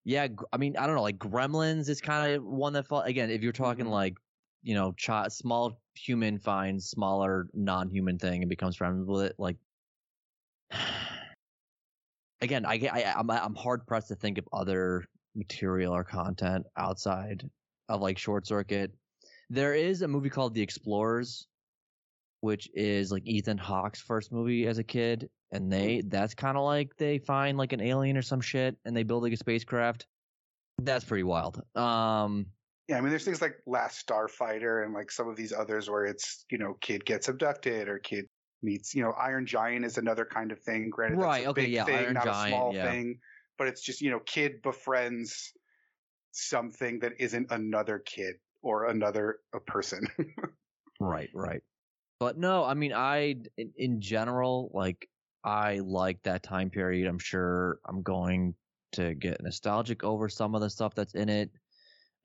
yeah, 0.04 0.28
I 0.52 0.56
mean, 0.58 0.76
I 0.76 0.86
don't 0.86 0.94
know. 0.94 1.02
Like 1.02 1.18
Gremlins 1.18 1.88
is 1.88 2.00
kind 2.00 2.34
of 2.34 2.44
one 2.44 2.72
that 2.74 2.86
fall 2.86 3.02
again. 3.02 3.30
If 3.30 3.42
you're 3.42 3.52
talking 3.52 3.86
Mhm. 3.86 3.90
like 3.90 4.18
you 4.62 4.74
know, 4.74 4.92
chi- 4.92 5.28
small 5.28 5.82
human 5.94 6.38
finds 6.38 6.88
smaller 6.88 7.48
non-human 7.52 8.18
thing 8.18 8.42
and 8.42 8.48
becomes 8.48 8.76
friends 8.76 9.06
with 9.08 9.24
it, 9.24 9.36
like. 9.38 9.56
Again, 12.40 12.66
I, 12.66 12.74
I 12.92 13.14
I'm 13.16 13.30
I'm 13.30 13.54
hard 13.54 13.86
pressed 13.86 14.08
to 14.08 14.14
think 14.14 14.38
of 14.38 14.48
other 14.52 15.04
material 15.34 15.94
or 15.94 16.04
content 16.04 16.66
outside 16.76 17.48
of 17.88 18.00
like 18.00 18.18
Short 18.18 18.46
Circuit. 18.46 18.92
There 19.48 19.74
is 19.74 20.02
a 20.02 20.08
movie 20.08 20.30
called 20.30 20.54
The 20.54 20.62
Explorers, 20.62 21.46
which 22.40 22.68
is 22.74 23.12
like 23.12 23.26
Ethan 23.26 23.58
Hawke's 23.58 24.00
first 24.00 24.32
movie 24.32 24.66
as 24.66 24.78
a 24.78 24.84
kid, 24.84 25.28
and 25.52 25.72
they 25.72 26.02
that's 26.06 26.34
kind 26.34 26.56
of 26.56 26.64
like 26.64 26.96
they 26.96 27.18
find 27.18 27.56
like 27.56 27.72
an 27.72 27.80
alien 27.80 28.16
or 28.16 28.22
some 28.22 28.40
shit, 28.40 28.76
and 28.84 28.96
they 28.96 29.02
build 29.02 29.22
like 29.22 29.32
a 29.32 29.36
spacecraft. 29.36 30.06
That's 30.78 31.04
pretty 31.04 31.22
wild. 31.22 31.62
Um, 31.74 32.46
Yeah, 32.88 32.98
I 32.98 33.00
mean, 33.00 33.10
there's 33.10 33.24
things 33.24 33.40
like 33.40 33.56
Last 33.66 34.06
Starfighter 34.06 34.84
and 34.84 34.92
like 34.92 35.10
some 35.10 35.28
of 35.28 35.36
these 35.36 35.52
others 35.52 35.88
where 35.88 36.04
it's, 36.04 36.44
you 36.50 36.58
know, 36.58 36.76
kid 36.80 37.04
gets 37.04 37.28
abducted 37.28 37.88
or 37.88 37.98
kid 37.98 38.26
meets, 38.62 38.94
you 38.94 39.02
know, 39.02 39.12
Iron 39.12 39.46
Giant 39.46 39.84
is 39.84 39.98
another 39.98 40.24
kind 40.24 40.52
of 40.52 40.60
thing. 40.60 40.90
Granted, 40.90 41.18
Right, 41.18 41.44
that's 41.44 41.46
a 41.46 41.50
okay, 41.50 41.62
big 41.62 41.72
yeah, 41.72 41.84
thing, 41.84 41.96
Iron 41.96 42.14
not 42.14 42.24
Giant, 42.24 42.46
a 42.46 42.56
small 42.56 42.74
yeah. 42.74 42.90
thing. 42.90 43.18
but 43.58 43.68
it's 43.68 43.82
just, 43.82 44.00
you 44.00 44.10
know, 44.10 44.20
kid 44.20 44.62
befriends 44.62 45.52
something 46.32 46.98
that 47.00 47.12
isn't 47.18 47.50
another 47.50 47.98
kid 47.98 48.36
or 48.62 48.86
another 48.86 49.38
a 49.54 49.60
person. 49.60 50.06
right, 51.00 51.30
right. 51.34 51.62
But 52.18 52.38
no, 52.38 52.64
I 52.64 52.74
mean, 52.74 52.92
I 52.92 53.36
in, 53.56 53.72
in 53.76 54.00
general 54.00 54.70
like 54.72 55.08
I 55.44 55.78
like 55.78 56.22
that 56.24 56.42
time 56.42 56.70
period. 56.70 57.06
I'm 57.06 57.18
sure 57.18 57.78
I'm 57.86 58.02
going 58.02 58.54
to 58.92 59.14
get 59.14 59.42
nostalgic 59.42 60.02
over 60.02 60.28
some 60.28 60.54
of 60.54 60.60
the 60.60 60.70
stuff 60.70 60.94
that's 60.94 61.14
in 61.14 61.28
it. 61.28 61.50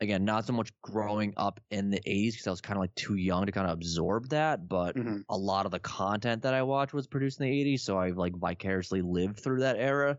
Again, 0.01 0.25
not 0.25 0.47
so 0.47 0.53
much 0.53 0.71
growing 0.81 1.33
up 1.37 1.59
in 1.69 1.91
the 1.91 1.99
80s 1.99 2.31
because 2.31 2.47
I 2.47 2.49
was 2.49 2.61
kind 2.61 2.77
of 2.77 2.81
like 2.81 2.95
too 2.95 3.15
young 3.15 3.45
to 3.45 3.51
kind 3.51 3.67
of 3.67 3.73
absorb 3.73 4.29
that, 4.29 4.67
but 4.67 4.95
mm-hmm. 4.95 5.17
a 5.29 5.37
lot 5.37 5.65
of 5.65 5.71
the 5.71 5.79
content 5.79 6.41
that 6.41 6.55
I 6.55 6.63
watched 6.63 6.93
was 6.93 7.05
produced 7.05 7.39
in 7.39 7.45
the 7.45 7.51
80s, 7.51 7.81
so 7.81 7.97
I 7.97 8.09
like 8.09 8.35
vicariously 8.35 9.03
lived 9.03 9.39
through 9.39 9.59
that 9.59 9.77
era 9.77 10.17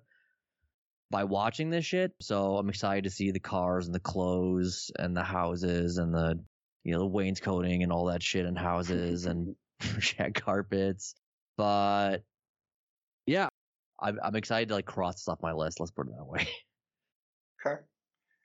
by 1.10 1.24
watching 1.24 1.68
this 1.70 1.84
shit. 1.84 2.12
So 2.20 2.56
I'm 2.56 2.68
excited 2.68 3.04
to 3.04 3.10
see 3.10 3.32
the 3.32 3.40
cars 3.40 3.86
and 3.86 3.94
the 3.94 4.00
clothes 4.00 4.92
and 4.96 5.16
the 5.16 5.24
houses 5.24 5.98
and 5.98 6.14
the 6.14 6.38
you 6.84 6.92
know 6.92 7.00
the 7.00 7.06
wainscoting 7.06 7.82
and 7.82 7.92
all 7.92 8.06
that 8.06 8.22
shit 8.22 8.46
in 8.46 8.56
houses 8.56 9.26
and 9.26 9.54
shag 10.00 10.34
carpets. 10.34 11.14
But 11.56 12.18
yeah, 13.26 13.48
I'm, 14.00 14.18
I'm 14.22 14.36
excited 14.36 14.68
to 14.68 14.74
like 14.74 14.86
cross 14.86 15.16
this 15.16 15.28
off 15.28 15.42
my 15.42 15.52
list. 15.52 15.80
Let's 15.80 15.92
put 15.92 16.08
it 16.08 16.14
that 16.16 16.24
way. 16.24 16.48
Okay. 17.64 17.80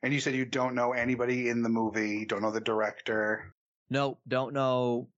And 0.03 0.13
you 0.13 0.19
said 0.19 0.35
you 0.35 0.45
don't 0.45 0.75
know 0.75 0.93
anybody 0.93 1.49
in 1.49 1.63
the 1.63 1.69
movie, 1.69 2.25
don't 2.25 2.41
know 2.41 2.51
the 2.51 2.61
director. 2.61 3.53
No, 3.89 4.17
don't 4.27 4.53
know 4.53 5.09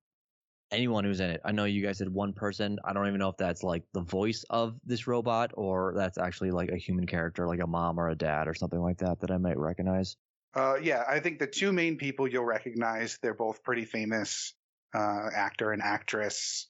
anyone 0.72 1.04
who's 1.04 1.20
in 1.20 1.32
it. 1.32 1.42
I 1.44 1.52
know 1.52 1.66
you 1.66 1.84
guys 1.84 1.98
said 1.98 2.10
one 2.10 2.34
person. 2.34 2.78
I 2.86 2.94
don't 2.94 3.08
even 3.08 3.20
know 3.20 3.30
if 3.30 3.38
that's 3.38 3.64
like 3.64 3.84
the 3.94 4.02
voice 4.02 4.46
of 4.50 4.76
this 4.86 5.08
robot 5.08 5.52
or 5.56 5.94
that's 5.96 6.18
actually 6.18 6.52
like 6.52 6.70
a 6.70 6.78
human 6.78 7.08
character, 7.08 7.48
like 7.48 7.62
a 7.62 7.68
mom 7.68 8.00
or 8.00 8.10
a 8.10 8.16
dad 8.16 8.48
or 8.48 8.54
something 8.54 8.80
like 8.80 9.00
that 9.00 9.20
that 9.22 9.32
I 9.32 9.38
might 9.38 9.58
recognize. 9.58 10.16
Uh, 10.54 10.76
yeah, 10.82 11.04
I 11.08 11.20
think 11.20 11.40
the 11.40 11.48
two 11.48 11.72
main 11.72 11.98
people 11.98 12.28
you'll 12.28 12.46
recognize, 12.46 13.20
they're 13.22 13.34
both 13.34 13.64
pretty 13.64 13.86
famous, 13.86 14.54
uh, 14.96 15.30
actor 15.36 15.72
and 15.72 15.82
actress. 15.82 16.68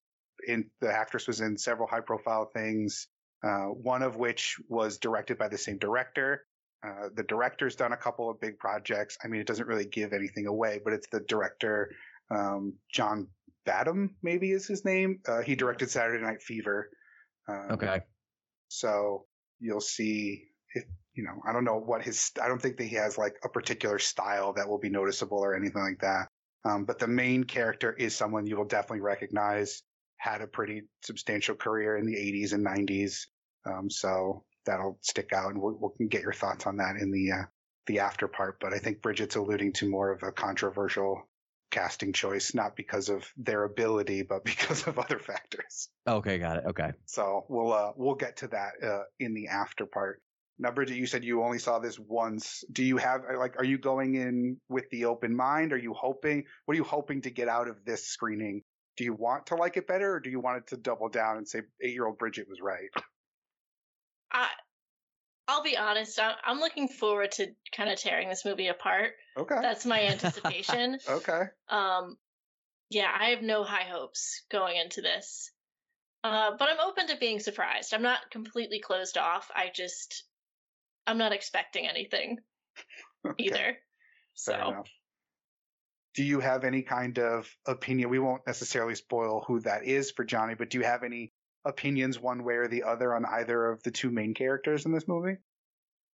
In 0.47 0.69
the 0.81 0.91
actress 0.91 1.27
was 1.27 1.41
in 1.41 1.57
several 1.57 1.87
high 1.87 2.01
profile 2.01 2.49
things 2.53 3.07
uh, 3.43 3.65
one 3.67 4.03
of 4.03 4.17
which 4.17 4.57
was 4.67 4.97
directed 4.97 5.37
by 5.37 5.47
the 5.47 5.57
same 5.57 5.77
director. 5.77 6.45
Uh, 6.85 7.09
the 7.13 7.23
director's 7.23 7.75
done 7.75 7.91
a 7.91 7.97
couple 7.97 8.29
of 8.29 8.39
big 8.39 8.57
projects. 8.57 9.17
I 9.23 9.27
mean, 9.27 9.41
it 9.41 9.47
doesn't 9.47 9.67
really 9.67 9.85
give 9.85 10.13
anything 10.13 10.47
away, 10.47 10.79
but 10.83 10.93
it's 10.93 11.07
the 11.11 11.19
director, 11.19 11.91
um, 12.31 12.73
John 12.91 13.27
Badham, 13.65 14.15
maybe 14.23 14.51
is 14.51 14.65
his 14.67 14.85
name. 14.85 15.19
Uh, 15.27 15.41
he 15.41 15.55
directed 15.55 15.89
Saturday 15.89 16.23
Night 16.23 16.41
Fever. 16.41 16.89
Um, 17.47 17.71
okay. 17.71 18.01
So 18.69 19.25
you'll 19.59 19.81
see 19.81 20.45
if, 20.73 20.85
you 21.13 21.23
know, 21.23 21.41
I 21.47 21.51
don't 21.51 21.65
know 21.65 21.79
what 21.79 22.01
his, 22.01 22.31
I 22.41 22.47
don't 22.47 22.61
think 22.61 22.77
that 22.77 22.85
he 22.85 22.95
has 22.95 23.17
like 23.17 23.35
a 23.43 23.49
particular 23.49 23.99
style 23.99 24.53
that 24.53 24.69
will 24.69 24.79
be 24.79 24.89
noticeable 24.89 25.39
or 25.39 25.55
anything 25.55 25.81
like 25.81 25.99
that. 25.99 26.27
Um, 26.65 26.85
but 26.85 26.99
the 26.99 27.07
main 27.07 27.43
character 27.43 27.91
is 27.91 28.15
someone 28.15 28.47
you 28.47 28.57
will 28.57 28.65
definitely 28.65 29.01
recognize 29.01 29.81
had 30.17 30.41
a 30.41 30.47
pretty 30.47 30.83
substantial 31.03 31.55
career 31.55 31.97
in 31.97 32.05
the 32.05 32.15
80s 32.15 32.53
and 32.53 32.65
90s. 32.65 33.27
Um, 33.65 33.89
so 33.89 34.43
that'll 34.65 34.97
stick 35.01 35.31
out, 35.33 35.51
and 35.51 35.61
we'll, 35.61 35.77
we'll, 35.79 36.07
get 36.09 36.21
your 36.21 36.33
thoughts 36.33 36.65
on 36.67 36.77
that 36.77 36.95
in 36.95 37.11
the 37.11 37.31
uh, 37.31 37.43
the 37.87 37.99
after 37.99 38.27
part. 38.27 38.59
But 38.59 38.73
I 38.73 38.79
think 38.79 39.01
Bridget's 39.01 39.35
alluding 39.35 39.73
to 39.73 39.89
more 39.89 40.11
of 40.11 40.23
a 40.23 40.31
controversial 40.31 41.27
casting 41.71 42.13
choice, 42.13 42.53
not 42.53 42.75
because 42.75 43.09
of 43.09 43.31
their 43.37 43.63
ability, 43.63 44.23
but 44.23 44.43
because 44.45 44.87
of 44.87 44.97
other 44.99 45.19
factors. 45.19 45.89
Okay, 46.07 46.39
got 46.39 46.57
it. 46.57 46.63
Okay. 46.67 46.91
So 47.05 47.45
we'll 47.49 47.73
uh, 47.73 47.91
we'll 47.95 48.15
get 48.15 48.37
to 48.37 48.47
that 48.49 48.71
uh, 48.83 49.03
in 49.19 49.33
the 49.33 49.47
after 49.47 49.85
part. 49.85 50.21
Now, 50.61 50.71
Bridget, 50.71 50.97
you 50.97 51.05
said 51.05 51.23
you 51.23 51.41
only 51.41 51.59
saw 51.59 51.79
this 51.79 51.97
once. 51.97 52.65
Do 52.69 52.83
you 52.83 52.97
have 52.97 53.21
like, 53.37 53.57
are 53.57 53.65
you 53.65 53.77
going 53.77 54.15
in 54.15 54.57
with 54.67 54.89
the 54.89 55.05
open 55.05 55.33
mind? 55.33 55.71
Are 55.71 55.77
you 55.77 55.93
hoping? 55.93 56.43
What 56.65 56.73
are 56.73 56.77
you 56.77 56.83
hoping 56.83 57.21
to 57.21 57.29
get 57.29 57.47
out 57.47 57.69
of 57.69 57.85
this 57.85 58.05
screening 58.05 58.63
do 58.99 59.05
you 59.05 59.13
want 59.13 59.45
to 59.45 59.55
like 59.55 59.77
it 59.77 59.87
better 59.87 60.15
or 60.15 60.19
do 60.19 60.29
you 60.29 60.41
want 60.41 60.57
it 60.57 60.67
to 60.67 60.75
double 60.75 61.07
down 61.07 61.37
and 61.37 61.47
say 61.47 61.61
eight 61.81 61.93
year 61.93 62.05
old 62.05 62.17
Bridget 62.17 62.47
was 62.49 62.59
right? 62.59 62.89
I, 64.31 64.47
I'll 65.47 65.63
be 65.63 65.77
honest. 65.77 66.19
I'm 66.21 66.59
looking 66.59 66.87
forward 66.87 67.31
to 67.33 67.47
kind 67.75 67.89
of 67.89 67.99
tearing 67.99 68.29
this 68.29 68.45
movie 68.45 68.67
apart. 68.67 69.11
Okay. 69.37 69.57
That's 69.61 69.85
my 69.85 70.01
anticipation. 70.03 70.99
okay. 71.09 71.43
Um, 71.69 72.17
yeah, 72.89 73.09
I 73.17 73.29
have 73.29 73.41
no 73.41 73.63
high 73.63 73.87
hopes 73.89 74.43
going 74.51 74.77
into 74.77 75.01
this. 75.01 75.51
Uh, 76.23 76.51
but 76.57 76.69
I'm 76.69 76.79
open 76.85 77.07
to 77.07 77.17
being 77.17 77.39
surprised. 77.39 77.93
I'm 77.93 78.01
not 78.01 78.29
completely 78.29 78.79
closed 78.79 79.17
off. 79.17 79.49
I 79.55 79.71
just, 79.73 80.25
I'm 81.07 81.17
not 81.17 81.31
expecting 81.31 81.87
anything 81.87 82.39
okay. 83.27 83.43
either. 83.43 83.57
Fair 83.57 83.77
so. 84.35 84.53
Enough 84.71 84.87
do 86.19 86.23
you 86.23 86.41
have 86.41 86.65
any 86.65 86.81
kind 86.81 87.17
of 87.19 87.49
opinion? 87.65 88.09
We 88.09 88.19
won't 88.19 88.45
necessarily 88.45 88.95
spoil 88.95 89.43
who 89.47 89.61
that 89.61 89.85
is 89.85 90.11
for 90.11 90.25
Johnny, 90.25 90.53
but 90.53 90.69
do 90.69 90.77
you 90.77 90.83
have 90.83 91.03
any 91.03 91.31
opinions 91.65 92.19
one 92.19 92.43
way 92.43 92.55
or 92.55 92.67
the 92.67 92.83
other 92.83 93.15
on 93.15 93.25
either 93.25 93.71
of 93.71 93.83
the 93.83 93.91
two 93.91 94.09
main 94.09 94.33
characters 94.33 94.85
in 94.85 94.91
this 94.91 95.07
movie? 95.07 95.37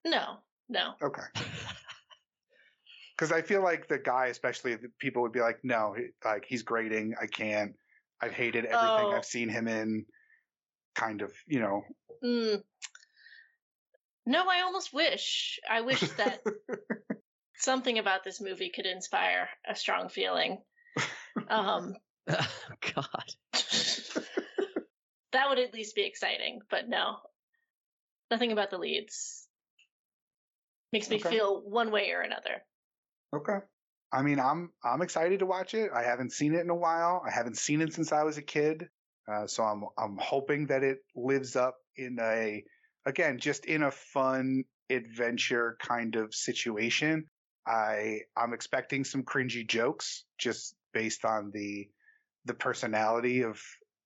No, 0.06 0.38
no. 0.70 0.94
Okay. 1.02 1.24
Because 3.18 3.32
I 3.32 3.42
feel 3.44 3.64
like 3.64 3.88
the 3.88 3.98
guy, 3.98 4.28
especially 4.28 4.76
people 5.00 5.22
would 5.22 5.32
be 5.32 5.40
like, 5.40 5.60
no, 5.64 5.96
like 6.24 6.46
he's 6.46 6.64
grating. 6.64 7.16
I 7.22 7.28
can't. 7.28 7.74
I've 8.22 8.34
hated 8.34 8.66
everything 8.66 9.06
oh. 9.06 9.14
I've 9.16 9.26
seen 9.26 9.48
him 9.48 9.68
in. 9.68 10.06
Kind 10.96 11.22
of, 11.22 11.32
you 11.48 11.60
know. 11.60 11.84
Mm. 12.24 12.62
No, 14.26 14.50
I 14.50 14.62
almost 14.62 14.94
wish. 14.94 15.60
I 15.70 15.82
wish 15.82 16.00
that 16.18 16.42
something 17.58 18.00
about 18.00 18.24
this 18.24 18.42
movie 18.42 18.72
could 18.74 18.86
inspire 18.86 19.48
a 19.68 19.76
strong 19.76 20.10
feeling. 20.10 20.60
Um, 21.50 21.96
God. 22.96 23.30
That 25.36 25.50
would 25.50 25.60
at 25.60 25.74
least 25.74 25.96
be 25.96 26.04
exciting, 26.04 26.62
but 26.70 26.90
no. 26.90 27.18
Nothing 28.32 28.52
about 28.52 28.72
the 28.72 28.78
leads 28.78 29.48
makes 30.92 31.10
me 31.10 31.18
okay. 31.18 31.30
feel 31.30 31.62
one 31.62 31.92
way 31.92 32.12
or 32.12 32.22
another. 32.22 32.64
Okay. 33.36 33.58
I 34.12 34.22
mean, 34.22 34.40
I'm 34.40 34.72
I'm 34.84 35.02
excited 35.02 35.40
to 35.40 35.46
watch 35.46 35.74
it. 35.74 35.92
I 35.94 36.04
haven't 36.04 36.32
seen 36.32 36.56
it 36.56 36.62
in 36.62 36.70
a 36.70 36.76
while. 36.76 37.22
I 37.26 37.32
haven't 37.32 37.58
seen 37.58 37.82
it 37.82 37.94
since 37.94 38.12
I 38.12 38.24
was 38.24 38.38
a 38.38 38.42
kid. 38.42 38.88
Uh, 39.32 39.46
so 39.48 39.64
I'm 39.64 39.84
I'm 39.98 40.18
hoping 40.18 40.68
that 40.68 40.84
it 40.84 41.00
lives 41.16 41.56
up 41.56 41.76
in 41.98 42.18
a 42.22 42.64
again 43.06 43.40
just 43.40 43.66
in 43.66 43.84
a 43.84 43.92
fun 43.92 44.64
adventure 44.90 45.78
kind 45.82 46.16
of 46.16 46.34
situation. 46.34 47.26
I 47.68 48.22
I'm 48.38 48.54
expecting 48.54 49.04
some 49.04 49.24
cringy 49.24 49.68
jokes 49.68 50.24
just 50.38 50.76
based 50.94 51.26
on 51.26 51.52
the 51.52 51.90
the 52.46 52.54
personality 52.54 53.44
of 53.44 53.62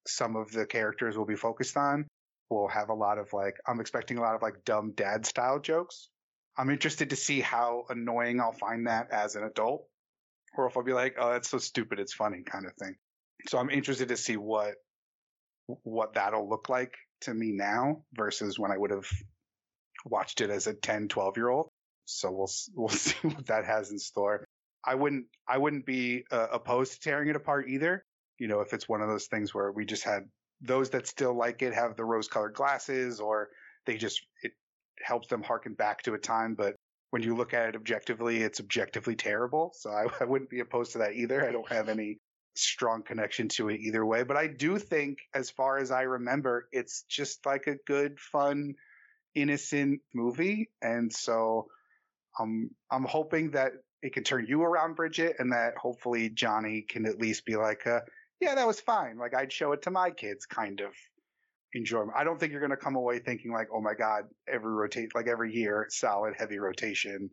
some 0.09 0.35
of 0.35 0.51
the 0.51 0.65
characters 0.65 1.15
we'll 1.15 1.25
be 1.25 1.35
focused 1.35 1.77
on. 1.77 2.07
We'll 2.49 2.67
have 2.67 2.89
a 2.89 2.93
lot 2.93 3.17
of 3.17 3.31
like 3.33 3.55
I'm 3.67 3.79
expecting 3.79 4.17
a 4.17 4.21
lot 4.21 4.35
of 4.35 4.41
like 4.41 4.65
dumb 4.65 4.93
dad 4.95 5.25
style 5.25 5.59
jokes. 5.59 6.09
I'm 6.57 6.69
interested 6.69 7.11
to 7.11 7.15
see 7.15 7.39
how 7.39 7.85
annoying 7.89 8.41
I'll 8.41 8.51
find 8.51 8.87
that 8.87 9.11
as 9.11 9.35
an 9.35 9.43
adult, 9.43 9.85
or 10.57 10.67
if 10.67 10.75
I'll 10.75 10.83
be 10.83 10.93
like, 10.93 11.15
oh, 11.17 11.31
that's 11.31 11.49
so 11.49 11.57
stupid, 11.57 11.99
it's 11.99 12.13
funny 12.13 12.41
kind 12.43 12.65
of 12.65 12.73
thing. 12.75 12.95
So 13.47 13.57
I'm 13.57 13.69
interested 13.69 14.09
to 14.09 14.17
see 14.17 14.37
what 14.37 14.75
what 15.83 16.15
that'll 16.15 16.49
look 16.49 16.67
like 16.67 16.95
to 17.21 17.33
me 17.33 17.51
now 17.51 18.03
versus 18.13 18.57
when 18.57 18.71
I 18.71 18.77
would 18.77 18.91
have 18.91 19.07
watched 20.05 20.41
it 20.41 20.49
as 20.49 20.67
a 20.67 20.73
10, 20.73 21.07
12 21.09 21.37
year 21.37 21.49
old. 21.49 21.69
So 22.05 22.31
we'll 22.31 22.49
we'll 22.75 22.89
see 22.97 23.15
what 23.27 23.47
that 23.47 23.65
has 23.65 23.91
in 23.91 23.99
store. 23.99 24.45
I 24.83 24.95
wouldn't 24.95 25.25
I 25.47 25.57
wouldn't 25.57 25.85
be 25.85 26.23
uh, 26.31 26.47
opposed 26.51 26.93
to 26.93 26.99
tearing 26.99 27.29
it 27.29 27.35
apart 27.35 27.69
either. 27.69 28.03
You 28.39 28.48
know, 28.48 28.62
if 28.62 28.74
it's 28.74 28.89
one 28.89 29.01
of 29.01 29.10
those 29.10 29.27
things 29.27 29.53
where 29.53 29.72
we 29.72 29.86
just 29.86 30.03
had 30.03 30.24
those 30.62 30.89
that 30.91 31.08
still 31.08 31.34
like 31.34 31.62
it 31.62 31.74
have 31.74 31.96
the 31.96 32.05
rose 32.05 32.27
colored 32.27 32.53
glasses, 32.53 33.19
or 33.19 33.50
they 33.86 33.98
just 33.98 34.22
it 34.43 34.53
helps 35.01 35.27
them 35.27 35.43
harken 35.43 35.74
back 35.74 36.01
to 36.03 36.13
a 36.13 36.19
time. 36.19 36.55
But 36.55 36.75
when 37.12 37.24
you 37.24 37.36
look 37.36 37.53
at 37.53 37.69
it 37.69 37.75
objectively, 37.75 38.41
it's 38.41 38.60
objectively 38.60 39.15
terrible. 39.15 39.74
So 39.75 39.89
I, 39.89 40.05
I 40.22 40.25
wouldn't 40.25 40.50
be 40.50 40.60
opposed 40.60 40.93
to 40.93 41.00
that 41.00 41.13
either. 41.13 41.48
I 41.48 41.51
don't 41.51 41.72
have 41.72 41.89
any 41.89 42.17
strong 42.55 43.03
connection 43.03 43.48
to 43.48 43.69
it 43.69 43.79
either 43.79 44.05
way. 44.05 44.24
But 44.24 44.38
I 44.38 44.48
do 44.48 44.77
think, 44.77 45.19
as 45.34 45.50
far 45.50 45.77
as 45.77 45.91
I 45.91 46.03
remember, 46.03 46.67
it's 46.72 47.03
just 47.03 47.46
like 47.46 47.67
a 47.67 47.77
good, 47.88 48.19
fun, 48.19 48.75
innocent 49.36 50.01
movie. 50.13 50.69
And 50.81 51.12
so 51.12 51.67
I'm 52.38 52.72
I'm 52.91 53.05
hoping 53.05 53.51
that 53.51 53.74
it 54.01 54.13
can 54.13 54.24
turn 54.24 54.46
you 54.48 54.63
around, 54.63 54.96
Bridget, 54.96 55.38
and 55.39 55.51
that 55.51 55.77
hopefully 55.77 56.29
Johnny 56.29 56.86
can 56.88 57.05
at 57.05 57.19
least 57.19 57.46
be 57.46 57.55
like, 57.55 57.86
uh, 57.86 58.00
yeah, 58.39 58.55
that 58.55 58.67
was 58.67 58.79
fine. 58.79 59.17
Like 59.17 59.36
I'd 59.36 59.51
show 59.51 59.72
it 59.74 59.81
to 59.84 59.91
my 59.91 60.12
kids, 60.12 60.46
kind 60.46 60.79
of 60.81 60.93
enjoyment. 61.74 62.13
I 62.15 62.24
don't 62.24 62.39
think 62.39 62.51
you're 62.51 62.62
going 62.62 62.72
to 62.72 62.77
come 62.77 62.96
away 62.96 63.19
thinking 63.19 63.51
like, 63.51 63.67
oh 63.74 63.81
my 63.81 63.93
god, 63.93 64.24
every 64.51 64.72
rotate 64.72 65.15
like 65.15 65.27
every 65.27 65.53
year, 65.53 65.88
solid 65.89 66.36
heavy 66.38 66.60
rotation. 66.60 67.29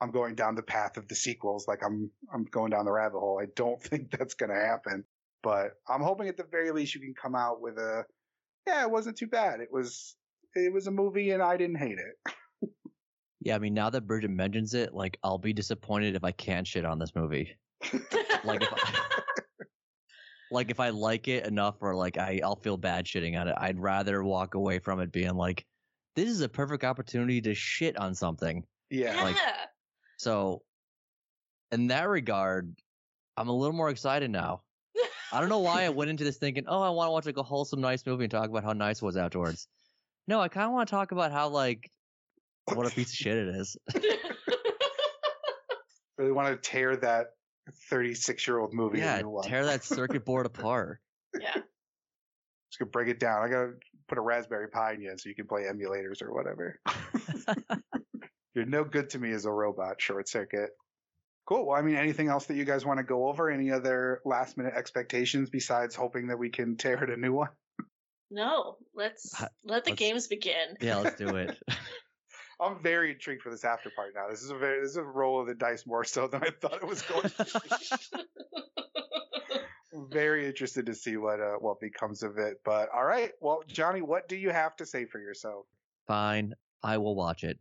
I'm 0.00 0.10
going 0.10 0.34
down 0.34 0.56
the 0.56 0.62
path 0.62 0.96
of 0.96 1.06
the 1.08 1.14
sequels. 1.14 1.66
Like 1.68 1.80
I'm 1.84 2.10
I'm 2.32 2.44
going 2.44 2.70
down 2.70 2.84
the 2.84 2.92
rabbit 2.92 3.18
hole. 3.18 3.40
I 3.42 3.46
don't 3.56 3.80
think 3.82 4.10
that's 4.10 4.34
going 4.34 4.50
to 4.50 4.56
happen. 4.56 5.04
But 5.42 5.72
I'm 5.88 6.02
hoping 6.02 6.28
at 6.28 6.36
the 6.36 6.46
very 6.50 6.70
least 6.70 6.94
you 6.94 7.00
can 7.00 7.14
come 7.20 7.34
out 7.34 7.60
with 7.60 7.76
a, 7.76 8.04
yeah, 8.64 8.82
it 8.82 8.90
wasn't 8.90 9.16
too 9.16 9.26
bad. 9.26 9.58
It 9.58 9.72
was 9.72 10.14
it 10.54 10.72
was 10.72 10.86
a 10.86 10.92
movie 10.92 11.30
and 11.30 11.42
I 11.42 11.56
didn't 11.56 11.78
hate 11.78 11.98
it. 11.98 12.34
Yeah, 13.44 13.56
I 13.56 13.58
mean, 13.58 13.74
now 13.74 13.90
that 13.90 14.06
Bridget 14.06 14.30
mentions 14.30 14.72
it, 14.72 14.94
like, 14.94 15.18
I'll 15.24 15.38
be 15.38 15.52
disappointed 15.52 16.14
if 16.14 16.22
I 16.22 16.30
can't 16.30 16.66
shit 16.66 16.84
on 16.84 16.98
this 16.98 17.14
movie. 17.14 17.56
Like, 18.44 18.60
if 18.60 18.72
I, 18.72 19.21
like 20.52 20.70
if 20.70 20.78
I 20.80 20.90
like 20.90 21.28
it 21.28 21.46
enough, 21.46 21.76
or 21.80 21.94
like 21.94 22.18
I, 22.18 22.40
I'll 22.44 22.56
feel 22.56 22.76
bad 22.76 23.06
shitting 23.06 23.38
on 23.40 23.48
it. 23.48 23.54
I'd 23.58 23.78
rather 23.80 24.22
walk 24.22 24.54
away 24.54 24.78
from 24.78 25.00
it 25.00 25.10
being 25.12 25.34
like, 25.34 25.64
this 26.14 26.28
is 26.28 26.40
a 26.42 26.48
perfect 26.48 26.84
opportunity 26.84 27.40
to 27.42 27.54
shit 27.54 27.96
on 27.98 28.14
something. 28.14 28.64
yeah. 28.90 29.14
yeah. 29.14 29.22
like- 29.24 29.36
So, 30.18 30.62
in 31.72 31.86
that 31.88 32.08
regard, 32.08 32.74
I'm 33.36 33.48
a 33.48 33.52
little 33.52 33.74
more 33.74 33.88
excited 33.90 34.30
now. 34.30 34.62
I 35.32 35.40
don't 35.40 35.48
know 35.48 35.58
why 35.70 35.84
I 35.84 35.88
went 35.88 36.10
into 36.10 36.22
this 36.24 36.36
thinking, 36.36 36.64
oh, 36.68 36.82
I 36.82 36.90
want 36.90 37.08
to 37.08 37.12
watch 37.12 37.26
like 37.26 37.38
a 37.38 37.42
wholesome, 37.42 37.80
nice 37.80 38.04
movie 38.06 38.24
and 38.24 38.30
talk 38.30 38.48
about 38.50 38.62
how 38.62 38.72
nice 38.74 38.98
it 39.02 39.04
was 39.04 39.16
afterwards. 39.16 39.66
No, 40.28 40.40
I 40.40 40.48
kind 40.48 40.66
of 40.66 40.72
want 40.72 40.88
to 40.88 40.90
talk 40.90 41.10
about 41.12 41.32
how 41.32 41.48
like 41.48 41.90
what 42.74 42.86
a 42.86 42.90
piece 42.90 43.08
of 43.10 43.16
shit 43.16 43.36
it 43.36 43.48
is. 43.56 43.76
really 46.18 46.32
want 46.32 46.48
to 46.48 46.56
tear 46.70 46.96
that 46.96 47.28
36 47.90 48.46
year 48.46 48.58
old 48.58 48.72
movie. 48.74 48.98
yeah, 48.98 49.16
into 49.16 49.28
one. 49.30 49.44
tear 49.48 49.64
that 49.66 49.84
circuit 49.84 50.24
board 50.24 50.46
apart. 50.46 51.00
yeah. 51.40 51.54
Just 51.54 52.78
gonna 52.78 52.90
break 52.90 53.08
it 53.08 53.20
down. 53.20 53.42
I 53.42 53.48
gotta 53.48 53.72
put 54.08 54.18
a 54.18 54.22
Raspberry 54.22 54.68
Pi 54.68 54.94
in 54.94 55.02
you 55.02 55.14
so 55.18 55.28
you 55.28 55.34
can 55.34 55.46
play 55.46 55.62
emulators 55.64 56.22
or 56.22 56.32
whatever. 56.32 56.80
You're 58.54 58.66
no 58.66 58.84
good 58.84 59.10
to 59.10 59.18
me 59.18 59.30
as 59.32 59.44
a 59.46 59.50
robot, 59.50 60.00
short 60.00 60.28
circuit. 60.28 60.70
Cool. 61.46 61.66
Well, 61.68 61.76
I 61.76 61.82
mean, 61.82 61.96
anything 61.96 62.28
else 62.28 62.46
that 62.46 62.56
you 62.56 62.64
guys 62.64 62.84
want 62.84 62.98
to 62.98 63.02
go 63.04 63.28
over? 63.28 63.50
Any 63.50 63.72
other 63.72 64.20
last 64.24 64.56
minute 64.56 64.74
expectations 64.76 65.50
besides 65.50 65.94
hoping 65.94 66.28
that 66.28 66.38
we 66.38 66.50
can 66.50 66.76
tear 66.76 67.02
it 67.02 67.10
a 67.10 67.16
new 67.16 67.32
one? 67.32 67.48
No, 68.30 68.76
let's 68.94 69.34
Ha- 69.34 69.48
let 69.64 69.84
the 69.84 69.90
let's- 69.90 69.98
games 70.00 70.26
begin. 70.28 70.76
Yeah, 70.80 70.98
let's 70.98 71.16
do 71.16 71.28
it. 71.36 71.58
I'm 72.62 72.82
very 72.82 73.12
intrigued 73.12 73.42
for 73.42 73.50
this 73.50 73.64
after 73.64 73.90
part 73.90 74.14
now. 74.14 74.28
This 74.28 74.42
is 74.42 74.50
a 74.50 74.56
very 74.56 74.80
this 74.80 74.90
is 74.90 74.96
a 74.96 75.02
roll 75.02 75.40
of 75.40 75.46
the 75.46 75.54
dice 75.54 75.86
more 75.86 76.04
so 76.04 76.28
than 76.28 76.42
I 76.42 76.50
thought 76.50 76.74
it 76.74 76.86
was 76.86 77.02
going 77.02 77.28
to 77.28 77.62
be. 78.12 78.18
Very 80.10 80.46
interested 80.46 80.86
to 80.86 80.94
see 80.94 81.18
what 81.18 81.38
uh, 81.38 81.56
what 81.58 81.78
becomes 81.78 82.22
of 82.22 82.38
it. 82.38 82.60
But 82.64 82.88
all 82.94 83.04
right, 83.04 83.32
well, 83.40 83.62
Johnny, 83.66 84.00
what 84.00 84.26
do 84.26 84.36
you 84.36 84.48
have 84.48 84.74
to 84.76 84.86
say 84.86 85.04
for 85.04 85.18
yourself? 85.18 85.66
Fine, 86.06 86.54
I 86.82 86.96
will 86.96 87.14
watch 87.14 87.44
it. 87.44 87.58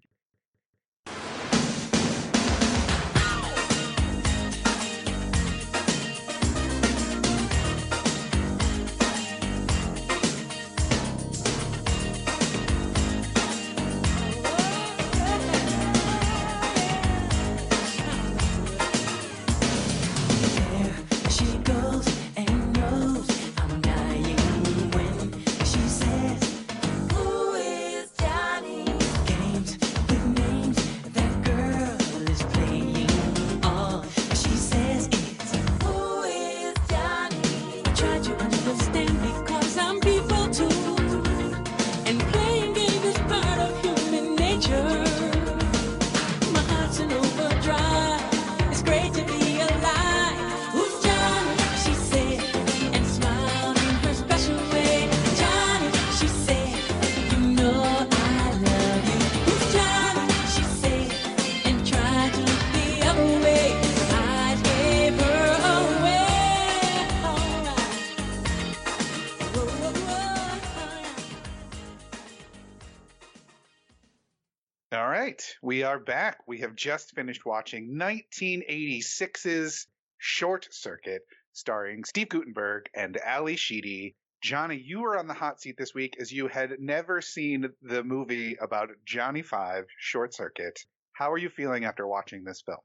We 75.72 75.84
are 75.84 76.00
back. 76.00 76.40
We 76.48 76.58
have 76.58 76.76
just 76.76 77.16
finished 77.16 77.46
watching 77.46 77.98
1986's 77.98 79.88
Short 80.18 80.68
Circuit, 80.70 81.22
starring 81.54 82.04
Steve 82.04 82.28
Guttenberg 82.28 82.90
and 82.94 83.16
Ally 83.16 83.56
Sheedy. 83.56 84.18
Johnny, 84.42 84.76
you 84.76 85.00
were 85.00 85.18
on 85.18 85.28
the 85.30 85.34
hot 85.34 85.62
seat 85.62 85.78
this 85.78 85.94
week 85.94 86.18
as 86.20 86.30
you 86.30 86.50
had 86.50 86.72
never 86.80 87.22
seen 87.22 87.70
the 87.82 88.04
movie 88.04 88.58
about 88.60 88.90
Johnny 89.06 89.44
Five, 89.44 89.86
Short 89.98 90.34
Circuit. 90.34 90.78
How 91.14 91.32
are 91.32 91.38
you 91.38 91.48
feeling 91.48 91.86
after 91.86 92.06
watching 92.06 92.44
this 92.44 92.62
film? 92.66 92.80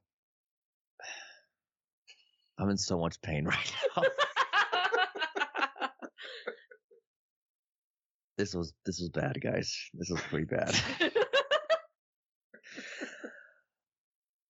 I'm 2.57 2.69
in 2.69 2.77
so 2.77 2.97
much 2.97 3.21
pain 3.21 3.43
right 3.49 3.73
now. 3.97 4.03
this 8.37 8.55
was 8.55 8.71
this 8.85 9.01
was 9.01 9.09
bad, 9.09 9.41
guys. 9.43 9.77
This 9.93 10.09
was 10.09 10.21
pretty 10.21 10.45
bad. 10.45 10.73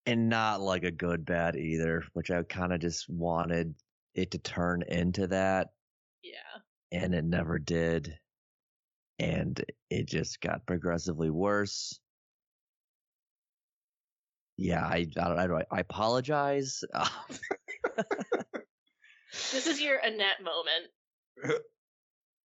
and 0.08 0.28
not 0.28 0.60
like 0.60 0.84
a 0.84 0.90
good 0.90 1.26
bad 1.26 1.56
either, 1.56 2.02
which 2.14 2.30
I 2.30 2.42
kind 2.42 2.72
of 2.72 2.80
just 2.80 3.08
wanted 3.08 3.74
it 4.14 4.30
to 4.32 4.38
turn 4.38 4.82
into 4.88 5.26
that, 5.26 5.68
yeah. 6.22 6.60
and 6.92 7.14
it 7.14 7.24
never 7.24 7.58
did. 7.58 8.18
And 9.18 9.62
it 9.90 10.06
just 10.06 10.40
got 10.40 10.64
progressively 10.64 11.28
worse. 11.28 11.98
Yeah, 14.56 14.84
I 14.84 15.06
I 15.18 15.46
I, 15.46 15.64
I 15.70 15.80
apologize. 15.80 16.82
This 19.52 19.66
is 19.66 19.80
your 19.80 19.98
Annette 19.98 20.42
moment. 20.42 21.60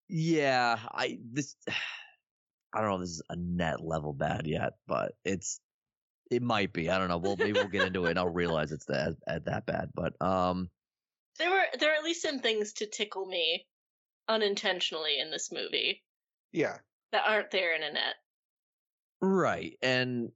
yeah, 0.09 0.77
I 0.91 1.19
this 1.31 1.55
I 2.73 2.81
don't 2.81 2.89
know 2.89 2.95
if 2.95 3.01
this 3.01 3.11
is 3.11 3.21
Annette 3.29 3.83
level 3.83 4.13
bad 4.13 4.47
yet, 4.47 4.73
but 4.87 5.13
it's 5.23 5.59
it 6.31 6.41
might 6.41 6.73
be. 6.73 6.89
I 6.89 6.97
don't 6.97 7.09
know. 7.09 7.17
Well, 7.17 7.35
maybe 7.37 7.53
we'll 7.53 7.67
get 7.67 7.87
into 7.87 8.05
it 8.05 8.11
and 8.11 8.19
I'll 8.19 8.29
realize 8.29 8.71
it's 8.71 8.85
that 8.85 9.15
at 9.27 9.45
that 9.45 9.65
bad. 9.65 9.89
But 9.93 10.19
um, 10.21 10.69
There 11.39 11.49
were 11.49 11.65
there 11.79 11.91
are 11.91 11.95
at 11.95 12.03
least 12.03 12.21
some 12.21 12.39
things 12.39 12.73
to 12.73 12.85
tickle 12.87 13.25
me 13.25 13.65
unintentionally 14.27 15.19
in 15.19 15.31
this 15.31 15.51
movie 15.51 16.01
Yeah, 16.51 16.77
that 17.11 17.23
aren't 17.27 17.51
there 17.51 17.75
in 17.75 17.83
Annette. 17.83 18.15
right, 19.21 19.77
and 19.81 20.31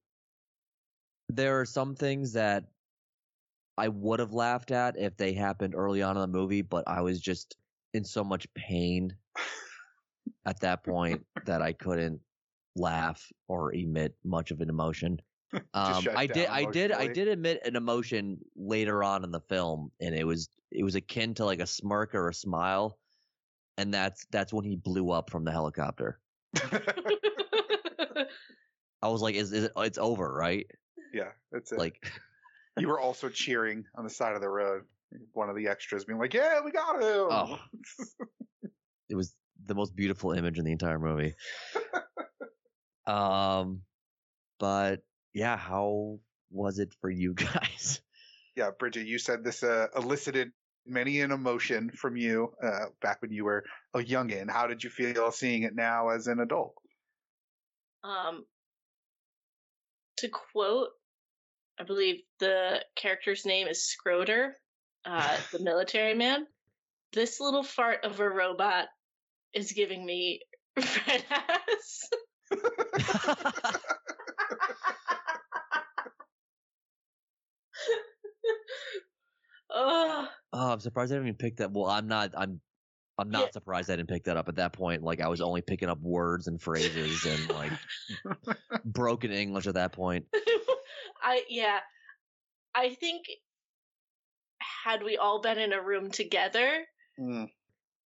there 1.29 1.59
are 1.59 1.65
some 1.65 1.95
things 1.95 2.33
that 2.33 2.65
I 3.77 3.87
would 3.89 4.19
have 4.19 4.33
laughed 4.33 4.71
at 4.71 4.97
if 4.97 5.17
they 5.17 5.33
happened 5.33 5.75
early 5.75 6.01
on 6.01 6.17
in 6.17 6.21
the 6.21 6.27
movie, 6.27 6.61
but 6.63 6.83
I 6.87 7.01
was 7.01 7.19
just 7.21 7.55
in 7.93 8.03
so 8.03 8.23
much 8.23 8.51
pain 8.55 9.15
at 10.45 10.59
that 10.61 10.83
point 10.83 11.25
that 11.45 11.61
I 11.61 11.73
couldn't 11.73 12.21
laugh 12.75 13.31
or 13.47 13.73
emit 13.73 14.15
much 14.23 14.51
of 14.51 14.61
an 14.61 14.69
emotion. 14.69 15.19
Um, 15.73 16.05
I 16.13 16.27
did, 16.27 16.47
I 16.47 16.65
did, 16.65 16.91
I 16.91 17.07
did 17.07 17.29
admit 17.29 17.61
an 17.65 17.77
emotion 17.77 18.37
later 18.57 19.01
on 19.01 19.23
in 19.23 19.31
the 19.31 19.39
film, 19.39 19.91
and 20.01 20.13
it 20.13 20.25
was 20.25 20.49
it 20.71 20.83
was 20.83 20.95
akin 20.95 21.33
to 21.35 21.45
like 21.45 21.61
a 21.61 21.65
smirk 21.65 22.15
or 22.15 22.27
a 22.27 22.33
smile, 22.33 22.97
and 23.77 23.93
that's 23.93 24.25
that's 24.29 24.51
when 24.51 24.65
he 24.65 24.75
blew 24.75 25.09
up 25.09 25.29
from 25.29 25.45
the 25.45 25.51
helicopter. 25.51 26.19
I 29.01 29.07
was 29.07 29.21
like, 29.21 29.35
is, 29.35 29.53
is 29.53 29.65
it? 29.65 29.71
It's 29.77 29.97
over, 29.97 30.33
right? 30.33 30.65
yeah, 31.13 31.29
that's 31.51 31.71
it. 31.71 31.79
Like, 31.79 32.11
you 32.77 32.87
were 32.87 32.99
also 32.99 33.29
cheering 33.29 33.85
on 33.95 34.03
the 34.03 34.09
side 34.09 34.35
of 34.35 34.41
the 34.41 34.49
road. 34.49 34.83
One 35.33 35.49
of 35.49 35.55
the 35.55 35.67
extras 35.67 36.03
being 36.05 36.19
like, 36.19 36.33
"Yeah, 36.33 36.59
we 36.63 36.71
got 36.71 36.95
him!" 36.95 37.27
Oh. 37.29 37.59
it 39.09 39.15
was 39.15 39.33
the 39.65 39.75
most 39.75 39.95
beautiful 39.95 40.33
image 40.33 40.59
in 40.59 40.65
the 40.65 40.71
entire 40.71 40.99
movie. 40.99 41.33
um, 43.07 43.81
but 44.59 45.01
yeah, 45.37 45.55
how 45.55 46.19
was 46.49 46.79
it 46.79 46.95
for 46.99 47.09
you 47.09 47.33
guys? 47.35 48.01
yeah, 48.55 48.71
Bridget, 48.77 49.05
you 49.05 49.19
said 49.19 49.43
this 49.43 49.63
uh, 49.63 49.87
elicited 49.95 50.51
many 50.85 51.21
an 51.21 51.31
emotion 51.31 51.91
from 51.91 52.17
you 52.17 52.53
uh, 52.63 52.85
back 53.01 53.21
when 53.21 53.31
you 53.31 53.45
were 53.45 53.63
a 53.93 53.99
youngin. 53.99 54.49
How 54.49 54.65
did 54.65 54.83
you 54.83 54.89
feel 54.89 55.31
seeing 55.31 55.63
it 55.63 55.75
now 55.75 56.09
as 56.09 56.27
an 56.27 56.39
adult? 56.39 56.73
um, 58.03 58.45
to 60.17 60.29
quote, 60.29 60.89
I 61.79 61.83
believe 61.83 62.21
the 62.39 62.83
character's 62.95 63.45
name 63.45 63.67
is 63.67 63.93
Skroeder, 63.93 64.51
uh, 65.05 65.37
the 65.51 65.59
military 65.63 66.15
man. 66.15 66.47
This 67.13 67.39
little 67.39 67.63
fart 67.63 68.03
of 68.05 68.19
a 68.19 68.29
robot 68.29 68.87
is 69.53 69.71
giving 69.73 70.05
me 70.05 70.41
red 70.77 71.23
ass. 71.29 72.09
Oh, 79.77 80.29
Oh, 80.53 80.71
I'm 80.73 80.79
surprised 80.79 81.11
I 81.11 81.15
didn't 81.15 81.27
even 81.27 81.37
pick 81.37 81.57
that. 81.57 81.71
Well, 81.71 81.85
I'm 81.87 82.07
not. 82.07 82.33
I'm. 82.37 82.61
I'm 83.17 83.29
not 83.31 83.45
Yeah. 83.45 83.51
surprised 83.53 83.89
I 83.89 83.95
didn't 83.97 84.09
pick 84.09 84.25
that 84.25 84.37
up 84.37 84.49
at 84.49 84.55
that 84.55 84.73
point. 84.73 85.03
Like 85.03 85.21
I 85.21 85.27
was 85.27 85.41
only 85.41 85.61
picking 85.61 85.89
up 85.89 85.99
words 86.01 86.47
and 86.47 86.61
phrases 86.61 87.25
and 87.25 87.49
like 87.49 87.73
broken 88.85 89.31
English 89.31 89.67
at 89.67 89.75
that 89.75 89.93
point. 89.93 90.27
I 91.21 91.45
yeah. 91.49 91.81
I 92.75 92.93
think 92.95 93.25
had 94.59 95.03
we 95.03 95.17
all 95.17 95.41
been 95.41 95.57
in 95.57 95.73
a 95.73 95.81
room 95.83 96.11
together, 96.11 96.85
Mm, 97.19 97.47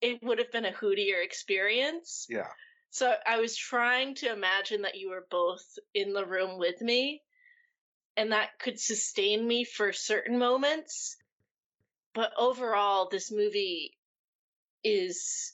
it 0.01 0.21
would 0.23 0.39
have 0.39 0.51
been 0.51 0.65
a 0.65 0.71
hootier 0.71 1.23
experience. 1.23 2.25
yeah. 2.29 2.53
So 2.89 3.15
I 3.25 3.39
was 3.39 3.55
trying 3.57 4.15
to 4.15 4.31
imagine 4.31 4.81
that 4.83 4.95
you 4.97 5.09
were 5.09 5.27
both 5.29 5.77
in 5.93 6.13
the 6.13 6.25
room 6.25 6.57
with 6.59 6.81
me, 6.81 7.23
and 8.17 8.31
that 8.31 8.59
could 8.59 8.79
sustain 8.79 9.47
me 9.47 9.63
for 9.65 9.93
certain 9.93 10.39
moments. 10.39 11.17
But 12.13 12.31
overall, 12.37 13.07
this 13.09 13.31
movie 13.31 13.97
is 14.83 15.53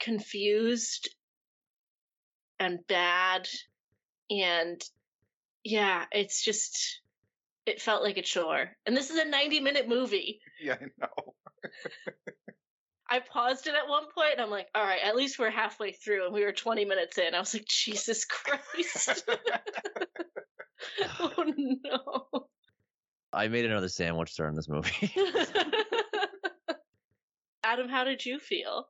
confused 0.00 1.10
and 2.58 2.78
bad, 2.86 3.48
and 4.30 4.82
yeah, 5.64 6.04
it's 6.12 6.42
just. 6.42 7.00
It 7.64 7.80
felt 7.80 8.02
like 8.02 8.16
a 8.16 8.22
chore. 8.22 8.70
And 8.86 8.96
this 8.96 9.10
is 9.10 9.18
a 9.18 9.24
90 9.24 9.60
minute 9.60 9.88
movie. 9.88 10.40
Yeah, 10.60 10.74
I 10.80 10.86
know. 10.98 11.34
I 13.08 13.20
paused 13.20 13.66
it 13.66 13.74
at 13.74 13.88
one 13.88 14.04
point 14.14 14.32
and 14.32 14.40
I'm 14.40 14.50
like, 14.50 14.68
all 14.74 14.82
right, 14.82 15.02
at 15.04 15.14
least 15.14 15.38
we're 15.38 15.50
halfway 15.50 15.92
through 15.92 16.24
and 16.24 16.34
we 16.34 16.44
were 16.44 16.52
20 16.52 16.86
minutes 16.86 17.18
in. 17.18 17.34
I 17.34 17.40
was 17.40 17.52
like, 17.52 17.66
Jesus 17.68 18.24
Christ. 18.24 19.28
oh 21.20 21.44
no. 21.56 22.46
I 23.32 23.48
made 23.48 23.64
another 23.64 23.88
sandwich 23.88 24.36
during 24.36 24.54
this 24.54 24.68
movie. 24.68 25.12
Adam, 27.64 27.88
how 27.88 28.04
did 28.04 28.24
you 28.24 28.38
feel? 28.38 28.86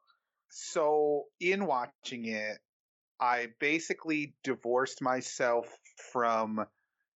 So, 0.48 1.24
in 1.40 1.66
watching 1.66 2.26
it, 2.26 2.59
I 3.20 3.48
basically 3.61 4.35
divorced 4.42 5.00
myself 5.00 5.66
from 6.12 6.66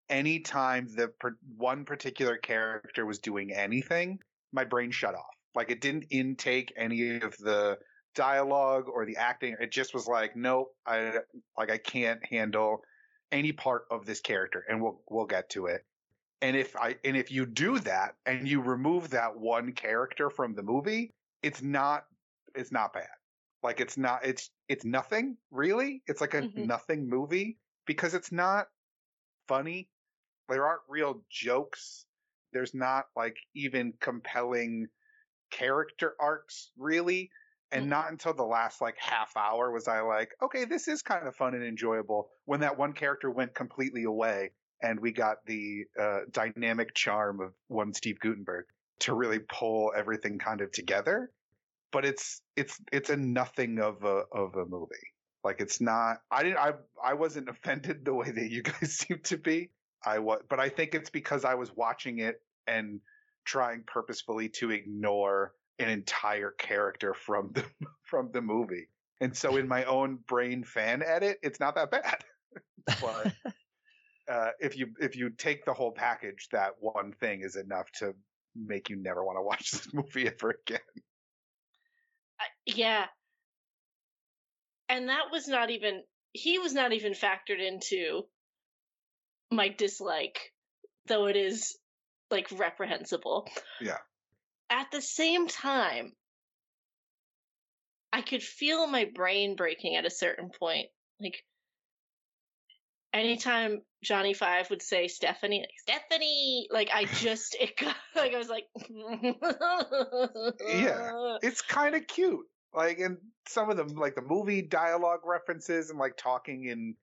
any 0.09 0.39
time 0.39 0.87
the 0.95 1.07
per- 1.07 1.37
one 1.57 1.85
particular 1.85 2.37
character 2.37 3.05
was 3.05 3.19
doing 3.19 3.51
anything. 3.51 4.19
My 4.53 4.63
brain 4.63 4.91
shut 4.91 5.15
off. 5.15 5.25
Like 5.55 5.71
it 5.71 5.81
didn't 5.81 6.05
intake 6.11 6.73
any 6.77 7.21
of 7.21 7.35
the 7.37 7.77
dialogue 8.13 8.85
or 8.87 9.05
the 9.05 9.17
acting. 9.17 9.55
It 9.59 9.71
just 9.71 9.93
was 9.93 10.07
like, 10.07 10.35
nope, 10.35 10.75
I 10.85 11.19
like 11.57 11.71
I 11.71 11.77
can't 11.77 12.23
handle 12.25 12.81
any 13.31 13.51
part 13.51 13.85
of 13.89 14.05
this 14.05 14.19
character, 14.19 14.63
and 14.69 14.81
we'll 14.81 15.01
we'll 15.09 15.25
get 15.25 15.49
to 15.51 15.67
it. 15.67 15.85
And 16.45 16.55
if 16.55 16.75
I 16.75 16.99
and 17.03 17.17
if 17.17 17.31
you 17.31 17.47
do 17.47 17.79
that 17.79 18.17
and 18.27 18.47
you 18.47 18.61
remove 18.61 19.09
that 19.09 19.35
one 19.35 19.73
character 19.73 20.29
from 20.29 20.53
the 20.53 20.61
movie, 20.61 21.09
it's 21.41 21.63
not 21.63 22.05
it's 22.53 22.71
not 22.71 22.93
bad. 22.93 23.09
Like 23.63 23.79
it's 23.79 23.97
not 23.97 24.23
it's 24.23 24.51
it's 24.67 24.85
nothing 24.85 25.39
really. 25.49 26.03
It's 26.05 26.21
like 26.21 26.35
a 26.35 26.47
Mhm. 26.47 26.55
nothing 26.55 27.09
movie 27.09 27.57
because 27.87 28.13
it's 28.13 28.31
not 28.31 28.67
funny. 29.47 29.89
There 30.49 30.65
aren't 30.65 30.83
real 30.89 31.25
jokes. 31.29 32.07
There's 32.53 32.73
not 32.75 33.05
like 33.15 33.37
even 33.55 33.93
compelling 34.01 34.87
character 35.51 36.15
arcs 36.19 36.71
really. 36.77 37.31
And 37.71 37.89
Mhm. 37.89 37.89
not 37.89 38.11
until 38.11 38.33
the 38.33 38.43
last 38.45 38.81
like 38.81 38.97
half 38.99 39.35
hour 39.37 39.71
was 39.71 39.87
I 39.87 40.01
like, 40.01 40.35
okay, 40.41 40.65
this 40.65 40.87
is 40.87 41.01
kind 41.01 41.27
of 41.27 41.35
fun 41.35 41.55
and 41.55 41.63
enjoyable. 41.63 42.29
When 42.45 42.61
that 42.61 42.77
one 42.77 42.93
character 42.93 43.31
went 43.31 43.55
completely 43.55 44.03
away 44.03 44.51
and 44.81 44.99
we 44.99 45.11
got 45.11 45.45
the 45.45 45.85
uh, 45.99 46.19
dynamic 46.31 46.93
charm 46.93 47.41
of 47.41 47.53
one 47.67 47.93
Steve 47.93 48.19
Guttenberg 48.19 48.65
to 48.99 49.13
really 49.13 49.39
pull 49.39 49.93
everything 49.95 50.39
kind 50.39 50.61
of 50.61 50.71
together. 50.71 51.31
But 51.91 52.05
it's 52.05 52.41
it's 52.55 52.79
it's 52.91 53.09
a 53.09 53.17
nothing 53.17 53.79
of 53.79 54.03
a 54.03 54.23
of 54.31 54.55
a 54.55 54.65
movie. 54.65 54.95
Like 55.43 55.61
it's 55.61 55.79
not. 55.79 56.17
I 56.29 56.43
didn't. 56.43 56.57
I 56.57 56.73
I 57.03 57.13
wasn't 57.13 57.49
offended 57.55 58.03
the 58.03 58.13
way 58.13 58.31
that 58.31 58.49
you 58.49 58.63
guys 58.63 58.93
seem 58.97 59.19
to 59.25 59.37
be. 59.37 59.71
I 60.05 60.19
was, 60.19 60.41
but 60.49 60.59
I 60.59 60.69
think 60.69 60.93
it's 60.93 61.09
because 61.09 61.45
I 61.45 61.55
was 61.55 61.71
watching 61.75 62.19
it 62.19 62.41
and 62.67 62.99
trying 63.45 63.83
purposefully 63.87 64.49
to 64.49 64.71
ignore 64.71 65.53
an 65.79 65.89
entire 65.89 66.51
character 66.51 67.13
from 67.13 67.51
the 67.53 67.63
from 68.03 68.31
the 68.31 68.41
movie. 68.41 68.87
And 69.21 69.35
so 69.35 69.55
in 69.55 69.67
my 69.67 69.85
own 69.85 70.19
brain 70.27 70.63
fan 70.63 71.01
edit, 71.01 71.37
it's 71.41 71.59
not 71.59 71.75
that 71.75 71.89
bad. 71.89 72.17
but 73.01 73.33
uh, 74.29 74.49
if 74.59 74.77
you 74.77 74.87
if 74.99 75.15
you 75.15 75.29
take 75.29 75.65
the 75.65 75.73
whole 75.73 75.91
package, 75.91 76.47
that 76.51 76.71
one 76.79 77.13
thing 77.13 77.41
is 77.41 77.55
enough 77.55 77.91
to 77.99 78.13
make 78.55 78.89
you 78.89 78.95
never 78.95 79.23
want 79.23 79.37
to 79.37 79.41
watch 79.43 79.71
this 79.71 79.93
movie 79.93 80.27
ever 80.27 80.55
again. 80.67 80.79
Yeah. 82.65 83.05
And 84.89 85.09
that 85.09 85.31
was 85.31 85.47
not 85.47 85.69
even, 85.71 86.03
he 86.33 86.59
was 86.59 86.73
not 86.73 86.93
even 86.93 87.13
factored 87.13 87.59
into 87.59 88.23
my 89.51 89.69
dislike, 89.69 90.51
though 91.07 91.27
it 91.27 91.35
is 91.35 91.77
like 92.29 92.47
reprehensible. 92.51 93.47
Yeah. 93.81 93.97
At 94.69 94.91
the 94.91 95.01
same 95.01 95.47
time, 95.47 96.13
I 98.11 98.21
could 98.21 98.43
feel 98.43 98.87
my 98.87 99.05
brain 99.13 99.55
breaking 99.55 99.95
at 99.95 100.05
a 100.05 100.11
certain 100.11 100.49
point. 100.59 100.87
Like, 101.19 101.43
anytime 103.19 103.81
Johnny 104.03 104.33
Five 104.33 104.69
would 104.69 104.81
say 104.81 105.07
Stephanie, 105.07 105.61
like, 105.61 105.69
Stephanie, 105.97 106.67
like, 106.71 106.89
I 106.93 107.05
just, 107.05 107.55
it 107.59 107.77
got, 107.77 107.95
like, 108.15 108.33
I 108.33 108.37
was 108.37 108.49
like, 108.49 108.65
Yeah. 110.67 111.37
It's 111.41 111.61
kind 111.61 111.95
of 111.95 112.07
cute. 112.07 112.45
Like 112.75 112.99
and 112.99 113.17
some 113.47 113.69
of 113.69 113.77
them 113.77 113.87
like 113.95 114.15
the 114.15 114.21
movie 114.21 114.61
dialogue 114.61 115.21
references 115.23 115.89
and 115.89 115.97
like 115.97 116.17
talking 116.17 116.69
and 116.69 116.95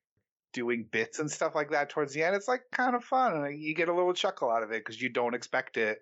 doing 0.53 0.87
bits 0.91 1.19
and 1.19 1.31
stuff 1.31 1.55
like 1.55 1.71
that 1.71 1.89
towards 1.89 2.13
the 2.13 2.23
end. 2.23 2.37
It's 2.37 2.47
like 2.47 2.65
kind 2.73 2.95
of 2.95 3.03
fun 3.03 3.45
and 3.45 3.61
you 3.61 3.75
get 3.75 3.89
a 3.89 3.95
little 3.95 4.13
chuckle 4.13 4.51
out 4.51 4.63
of 4.63 4.71
it 4.71 4.85
because 4.85 5.01
you 5.01 5.09
don't 5.09 5.35
expect 5.35 5.79
it 5.79 5.99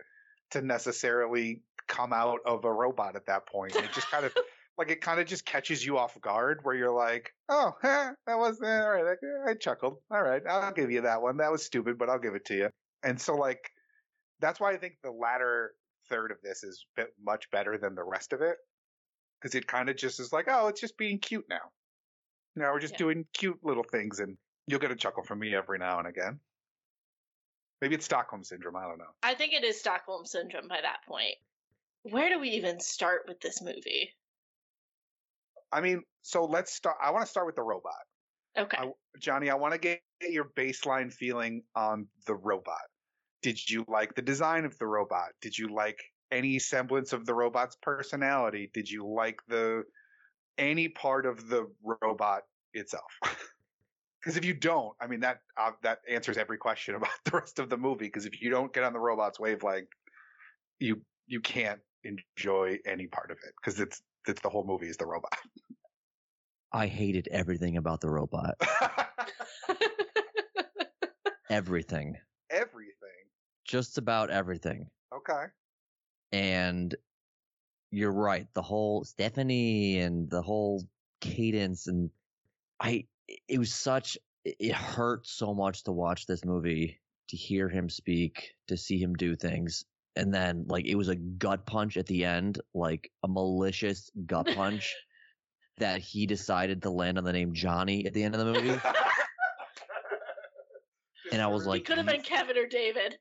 to 0.50 0.60
necessarily 0.60 1.62
come 1.86 2.12
out 2.12 2.40
of 2.44 2.64
a 2.64 2.72
robot 2.72 3.14
at 3.14 3.26
that 3.26 3.46
point. 3.46 3.76
It 3.76 3.92
just 3.92 4.10
kind 4.10 4.24
of 4.24 4.34
like 4.78 4.90
it 4.90 5.00
kind 5.00 5.20
of 5.20 5.26
just 5.26 5.44
catches 5.44 5.84
you 5.84 5.98
off 5.98 6.18
guard 6.20 6.60
where 6.62 6.74
you're 6.74 6.90
like, 6.94 7.34
oh, 7.48 7.72
huh, 7.82 8.12
that 8.26 8.38
was 8.38 8.60
eh, 8.62 8.80
all 8.80 8.90
right. 8.90 9.16
I, 9.46 9.50
I 9.50 9.54
chuckled. 9.54 9.98
All 10.10 10.22
right, 10.22 10.42
I'll 10.48 10.72
give 10.72 10.90
you 10.90 11.02
that 11.02 11.22
one. 11.22 11.36
That 11.38 11.52
was 11.52 11.64
stupid, 11.64 11.98
but 11.98 12.08
I'll 12.08 12.18
give 12.18 12.34
it 12.34 12.44
to 12.46 12.54
you. 12.56 12.70
And 13.02 13.20
so 13.20 13.34
like 13.34 13.70
that's 14.40 14.58
why 14.60 14.72
I 14.72 14.76
think 14.78 14.94
the 15.02 15.10
latter 15.10 15.72
third 16.08 16.30
of 16.30 16.38
this 16.42 16.64
is 16.64 16.86
bit 16.96 17.08
much 17.22 17.50
better 17.50 17.78
than 17.78 17.94
the 17.94 18.02
rest 18.04 18.32
of 18.32 18.40
it 18.40 18.56
because 19.40 19.54
it 19.54 19.66
kind 19.66 19.88
of 19.88 19.96
just 19.96 20.18
is 20.20 20.32
like, 20.32 20.46
oh, 20.48 20.68
it's 20.68 20.80
just 20.80 20.96
being 20.98 21.18
cute 21.18 21.44
now. 21.48 21.70
Now 22.56 22.72
we're 22.72 22.80
just 22.80 22.94
Yeah. 22.94 22.98
doing 22.98 23.26
cute 23.32 23.58
little 23.62 23.84
things, 23.84 24.18
and 24.20 24.36
you'll 24.66 24.80
get 24.80 24.90
a 24.90 24.96
chuckle 24.96 25.22
from 25.22 25.38
me 25.38 25.54
every 25.54 25.78
now 25.78 25.98
and 25.98 26.08
again. 26.08 26.40
Maybe 27.80 27.94
it's 27.94 28.04
Stockholm 28.04 28.44
syndrome. 28.44 28.76
I 28.76 28.82
don't 28.82 28.98
know. 28.98 29.14
I 29.22 29.34
think 29.34 29.52
it 29.54 29.64
is 29.64 29.78
Stockholm 29.78 30.26
syndrome 30.26 30.68
by 30.68 30.80
that 30.82 30.98
point. 31.06 31.36
Where 32.02 32.28
do 32.28 32.38
we 32.40 32.50
even 32.50 32.80
start 32.80 33.22
with 33.28 33.40
this 33.40 33.62
movie? 33.62 34.10
I 35.72 35.80
mean, 35.80 36.02
so 36.22 36.44
let's 36.44 36.72
start. 36.72 36.96
I 37.02 37.10
want 37.10 37.24
to 37.24 37.30
start 37.30 37.46
with 37.46 37.56
the 37.56 37.62
robot, 37.62 37.92
Okay. 38.56 38.76
I- 38.78 38.92
Johnny. 39.18 39.50
I 39.50 39.54
want 39.54 39.72
to 39.74 39.78
get 39.78 40.00
your 40.22 40.44
baseline 40.56 41.12
feeling 41.12 41.62
on 41.74 42.08
the 42.26 42.34
robot. 42.34 42.82
Did 43.42 43.58
you 43.70 43.84
like 43.88 44.14
the 44.14 44.22
design 44.22 44.64
of 44.64 44.76
the 44.78 44.86
robot? 44.86 45.30
Did 45.40 45.56
you 45.56 45.68
like 45.68 45.98
any 46.30 46.58
semblance 46.58 47.12
of 47.12 47.24
the 47.26 47.34
robot's 47.34 47.76
personality? 47.76 48.70
Did 48.74 48.90
you 48.90 49.06
like 49.06 49.40
the 49.48 49.84
any 50.58 50.88
part 50.88 51.24
of 51.26 51.48
the 51.48 51.66
robot 52.02 52.42
itself? 52.74 53.10
Because 54.20 54.36
if 54.36 54.44
you 54.44 54.52
don't, 54.52 54.94
I 55.00 55.06
mean 55.06 55.20
that 55.20 55.40
uh, 55.56 55.70
that 55.82 56.00
answers 56.06 56.36
every 56.36 56.58
question 56.58 56.94
about 56.96 57.08
the 57.24 57.30
rest 57.30 57.58
of 57.58 57.70
the 57.70 57.78
movie. 57.78 58.04
Because 58.04 58.26
if 58.26 58.42
you 58.42 58.50
don't 58.50 58.70
get 58.70 58.84
on 58.84 58.92
the 58.92 58.98
robot's 58.98 59.40
wavelength, 59.40 59.88
you 60.78 61.00
you 61.26 61.40
can't 61.40 61.80
enjoy 62.04 62.78
any 62.84 63.06
part 63.06 63.30
of 63.30 63.38
it. 63.46 63.54
Because 63.56 63.80
it's 63.80 64.02
it's 64.26 64.42
the 64.42 64.48
whole 64.48 64.64
movie 64.64 64.88
is 64.88 64.96
the 64.96 65.06
robot. 65.06 65.36
I 66.72 66.86
hated 66.86 67.28
everything 67.32 67.76
about 67.76 68.00
the 68.00 68.10
robot. 68.10 68.54
Everything. 71.50 72.16
Everything. 72.48 72.94
Just 73.64 73.98
about 73.98 74.30
everything. 74.30 74.86
Okay. 75.12 75.46
And 76.30 76.94
you're 77.90 78.12
right. 78.12 78.46
The 78.54 78.62
whole 78.62 79.04
Stephanie 79.04 79.98
and 79.98 80.30
the 80.30 80.42
whole 80.42 80.84
cadence 81.20 81.88
and 81.88 82.10
I 82.80 83.06
it 83.48 83.58
was 83.58 83.74
such 83.74 84.16
it 84.44 84.72
hurt 84.72 85.26
so 85.26 85.52
much 85.52 85.82
to 85.84 85.92
watch 85.92 86.26
this 86.26 86.44
movie, 86.44 87.00
to 87.28 87.36
hear 87.36 87.68
him 87.68 87.90
speak, 87.90 88.54
to 88.68 88.76
see 88.76 88.98
him 88.98 89.14
do 89.14 89.34
things. 89.34 89.84
And 90.20 90.34
then 90.34 90.66
like 90.68 90.86
it 90.86 90.96
was 90.96 91.08
a 91.08 91.16
gut 91.16 91.64
punch 91.64 91.96
at 91.96 92.06
the 92.06 92.26
end, 92.26 92.60
like 92.74 93.10
a 93.22 93.28
malicious 93.28 94.10
gut 94.26 94.48
punch 94.54 94.94
that 95.78 96.00
he 96.00 96.26
decided 96.26 96.82
to 96.82 96.90
land 96.90 97.16
on 97.16 97.24
the 97.24 97.32
name 97.32 97.54
Johnny 97.54 98.04
at 98.04 98.12
the 98.12 98.22
end 98.22 98.34
of 98.34 98.44
the 98.44 98.52
movie. 98.52 98.80
And 101.32 101.40
I 101.40 101.46
was 101.46 101.64
like, 101.64 101.84
could 101.84 101.96
have 101.96 102.06
been 102.06 102.22
Kevin 102.22 102.58
or 102.58 102.66
David. 102.66 103.16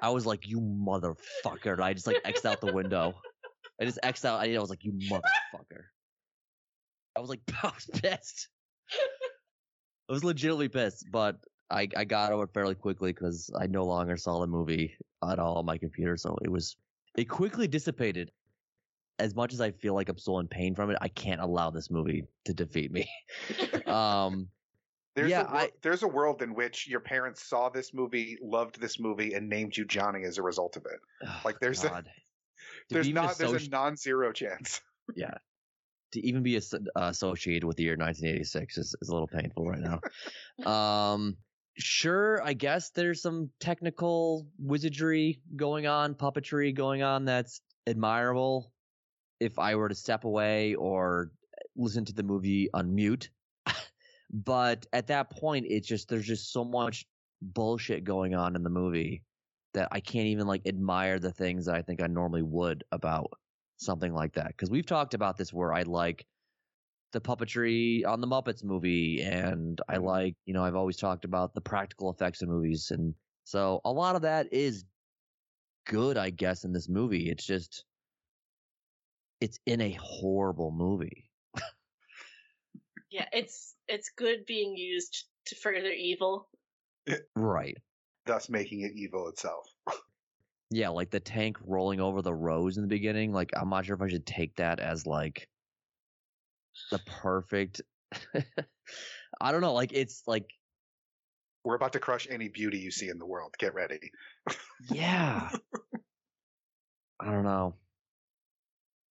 I 0.00 0.08
was 0.08 0.24
like, 0.24 0.48
you 0.48 0.58
motherfucker. 0.58 1.74
And 1.74 1.82
I 1.82 1.92
just 1.92 2.06
like 2.06 2.16
X'd 2.24 2.46
out 2.46 2.62
the 2.62 2.72
window. 2.72 3.14
I 3.78 3.84
just 3.84 3.98
X'd 4.02 4.24
out. 4.24 4.40
I 4.40 4.58
was 4.58 4.70
like, 4.70 4.84
you 4.84 4.92
motherfucker. 4.92 5.82
I 7.14 7.20
was 7.20 7.28
like, 7.28 7.40
I 7.62 7.66
was 7.66 7.86
pissed. 8.00 8.48
I 10.08 10.12
was 10.12 10.24
legitimately 10.24 10.68
pissed, 10.68 11.04
but 11.12 11.36
I, 11.70 11.88
I 11.94 12.04
got 12.04 12.32
over 12.32 12.44
it 12.44 12.54
fairly 12.54 12.74
quickly 12.74 13.12
because 13.12 13.50
I 13.58 13.66
no 13.66 13.84
longer 13.84 14.16
saw 14.16 14.40
the 14.40 14.46
movie 14.46 14.96
at 15.28 15.38
all 15.38 15.56
on 15.56 15.64
my 15.66 15.78
computer. 15.78 16.16
So 16.16 16.36
it 16.42 16.50
was, 16.50 16.76
it 17.16 17.24
quickly 17.26 17.66
dissipated. 17.68 18.30
As 19.20 19.34
much 19.34 19.52
as 19.52 19.60
I 19.60 19.72
feel 19.72 19.94
like 19.94 20.08
I'm 20.08 20.18
still 20.18 20.38
in 20.38 20.46
pain 20.46 20.74
from 20.76 20.90
it, 20.90 20.98
I 21.00 21.08
can't 21.08 21.40
allow 21.40 21.70
this 21.70 21.90
movie 21.90 22.24
to 22.44 22.54
defeat 22.54 22.92
me. 22.92 23.08
um, 23.86 24.48
There's 25.16 25.30
Yeah, 25.30 25.52
a, 25.52 25.68
there's 25.82 26.04
a 26.04 26.08
world 26.08 26.40
in 26.42 26.54
which 26.54 26.86
your 26.86 27.00
parents 27.00 27.42
saw 27.42 27.68
this 27.68 27.92
movie, 27.92 28.38
loved 28.40 28.80
this 28.80 29.00
movie, 29.00 29.34
and 29.34 29.48
named 29.48 29.76
you 29.76 29.84
Johnny 29.84 30.22
as 30.24 30.38
a 30.38 30.42
result 30.42 30.76
of 30.76 30.84
it. 30.86 31.00
oh, 31.26 31.40
Like, 31.44 31.58
there's 31.60 31.82
a- 31.84 31.88
God. 31.88 32.08
To 32.90 32.94
There's 32.94 33.08
not 33.10 33.36
there's 33.38 33.66
a 33.66 33.70
non-zero 33.70 34.32
chance. 34.32 34.80
Yeah, 35.14 35.34
to 36.12 36.26
even 36.26 36.42
be 36.42 36.56
as- 36.56 36.72
uh, 36.74 36.78
associated 36.96 37.64
with 37.66 37.76
the 37.76 37.82
year 37.84 37.96
1986 37.96 38.78
is, 38.78 38.94
is 39.00 39.08
a 39.08 39.12
little 39.12 39.26
painful 39.28 39.66
right 39.66 39.80
now. 39.80 40.00
um, 40.70 41.36
sure, 41.78 42.42
I 42.42 42.52
guess 42.52 42.90
there's 42.90 43.22
some 43.22 43.50
technical 43.60 44.46
wizardry 44.58 45.40
going 45.56 45.86
on, 45.86 46.14
puppetry 46.14 46.74
going 46.74 47.02
on 47.02 47.24
that's 47.24 47.60
admirable. 47.86 48.72
If 49.40 49.58
I 49.58 49.76
were 49.76 49.88
to 49.88 49.94
step 49.94 50.24
away 50.24 50.74
or 50.74 51.30
listen 51.76 52.04
to 52.06 52.12
the 52.12 52.22
movie 52.22 52.68
on 52.74 52.94
mute, 52.94 53.30
but 54.30 54.86
at 54.92 55.06
that 55.06 55.30
point, 55.30 55.66
it's 55.68 55.86
just 55.86 56.08
there's 56.08 56.26
just 56.26 56.52
so 56.52 56.64
much 56.64 57.06
bullshit 57.40 58.04
going 58.04 58.34
on 58.34 58.56
in 58.56 58.64
the 58.64 58.70
movie 58.70 59.22
that 59.74 59.88
I 59.92 60.00
can't 60.00 60.26
even 60.26 60.46
like 60.46 60.66
admire 60.66 61.20
the 61.20 61.32
things 61.32 61.66
that 61.66 61.76
I 61.76 61.82
think 61.82 62.02
I 62.02 62.08
normally 62.08 62.42
would 62.42 62.82
about 62.90 63.30
something 63.76 64.12
like 64.12 64.34
that. 64.34 64.48
Because 64.48 64.70
we've 64.70 64.86
talked 64.86 65.14
about 65.14 65.36
this 65.36 65.52
where 65.52 65.72
I 65.72 65.82
like 65.82 66.26
the 67.12 67.20
puppetry 67.20 68.06
on 68.06 68.20
the 68.20 68.26
Muppets 68.26 68.62
movie, 68.64 69.22
and 69.22 69.80
I 69.88 69.94
mm-hmm. 69.94 70.04
like, 70.04 70.36
you 70.46 70.54
know, 70.54 70.64
I've 70.64 70.76
always 70.76 70.96
talked 70.96 71.24
about 71.24 71.54
the 71.54 71.60
practical 71.60 72.10
effects 72.10 72.42
in 72.42 72.48
movies. 72.48 72.90
And 72.90 73.14
so 73.44 73.80
a 73.84 73.92
lot 73.92 74.16
of 74.16 74.22
that 74.22 74.52
is 74.52 74.84
good, 75.86 76.18
I 76.18 76.30
guess, 76.30 76.64
in 76.64 76.72
this 76.72 76.88
movie. 76.88 77.30
It's 77.30 77.46
just, 77.46 77.84
it's 79.40 79.58
in 79.66 79.80
a 79.80 79.92
horrible 80.00 80.70
movie. 80.70 81.28
Yeah, 83.10 83.26
it's 83.32 83.74
it's 83.86 84.10
good 84.10 84.44
being 84.46 84.76
used 84.76 85.24
to 85.46 85.56
further 85.56 85.90
evil. 85.90 86.48
Right. 87.34 87.76
thus 88.26 88.50
making 88.50 88.82
it 88.82 88.92
evil 88.94 89.28
itself. 89.28 89.66
Yeah, 90.70 90.90
like 90.90 91.08
the 91.08 91.18
tank 91.18 91.56
rolling 91.64 91.98
over 91.98 92.20
the 92.20 92.34
rose 92.34 92.76
in 92.76 92.82
the 92.82 92.88
beginning. 92.88 93.32
Like, 93.32 93.48
I'm 93.56 93.70
not 93.70 93.86
sure 93.86 93.96
if 93.96 94.02
I 94.02 94.08
should 94.08 94.26
take 94.26 94.54
that 94.56 94.80
as 94.80 95.06
like 95.06 95.48
the 96.90 96.98
perfect. 97.00 97.82
I 99.40 99.52
don't 99.52 99.60
know. 99.60 99.74
Like, 99.74 99.92
it's 99.92 100.22
like 100.26 100.46
We're 101.64 101.76
about 101.76 101.92
to 101.94 102.00
crush 102.00 102.26
any 102.30 102.48
beauty 102.48 102.78
you 102.78 102.90
see 102.90 103.08
in 103.08 103.18
the 103.18 103.26
world. 103.26 103.54
Get 103.58 103.74
ready. 103.74 104.10
Yeah. 104.90 105.50
I 107.20 107.30
don't 107.30 107.44
know. 107.44 107.74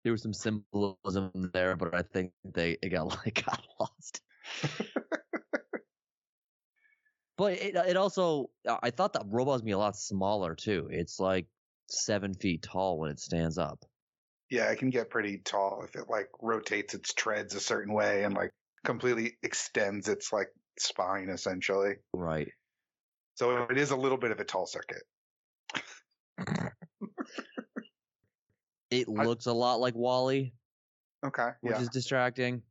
There 0.03 0.11
was 0.13 0.23
some 0.23 0.33
symbolism 0.33 1.51
there, 1.53 1.75
but 1.75 1.93
I 1.93 2.01
think 2.03 2.31
they 2.45 2.77
it 2.81 2.89
got 2.89 3.07
like 3.25 3.45
got 3.45 3.61
lost. 3.79 4.21
but 7.37 7.53
it 7.53 7.75
it 7.75 7.97
also 7.97 8.49
I 8.65 8.91
thought 8.91 9.13
that 9.13 9.25
robot 9.27 9.53
was 9.53 9.61
be 9.61 9.71
a 9.71 9.77
lot 9.77 9.95
smaller 9.97 10.55
too. 10.55 10.87
It's 10.91 11.19
like 11.19 11.47
seven 11.89 12.33
feet 12.33 12.63
tall 12.63 12.99
when 12.99 13.11
it 13.11 13.19
stands 13.19 13.57
up. 13.57 13.83
Yeah, 14.49 14.71
it 14.71 14.79
can 14.79 14.89
get 14.89 15.09
pretty 15.09 15.39
tall 15.39 15.83
if 15.83 15.95
it 15.95 16.09
like 16.09 16.29
rotates 16.41 16.93
its 16.93 17.13
treads 17.13 17.53
a 17.55 17.59
certain 17.59 17.93
way 17.93 18.23
and 18.23 18.33
like 18.33 18.51
completely 18.85 19.37
extends 19.43 20.07
its 20.07 20.31
like 20.31 20.47
spine 20.79 21.29
essentially. 21.29 21.95
Right. 22.13 22.47
So 23.35 23.63
it 23.63 23.77
is 23.77 23.91
a 23.91 23.95
little 23.95 24.17
bit 24.17 24.31
of 24.31 24.39
a 24.39 24.45
tall 24.45 24.65
circuit. 24.65 25.03
It 28.89 29.09
looks 29.09 29.47
a 29.47 29.53
lot 29.53 29.79
like 29.81 29.95
WALL-E, 29.95 30.53
Okay. 31.25 31.49
which 31.61 31.75
Yeah. 31.75 31.81
is 31.81 31.89
distracting. 31.89 32.63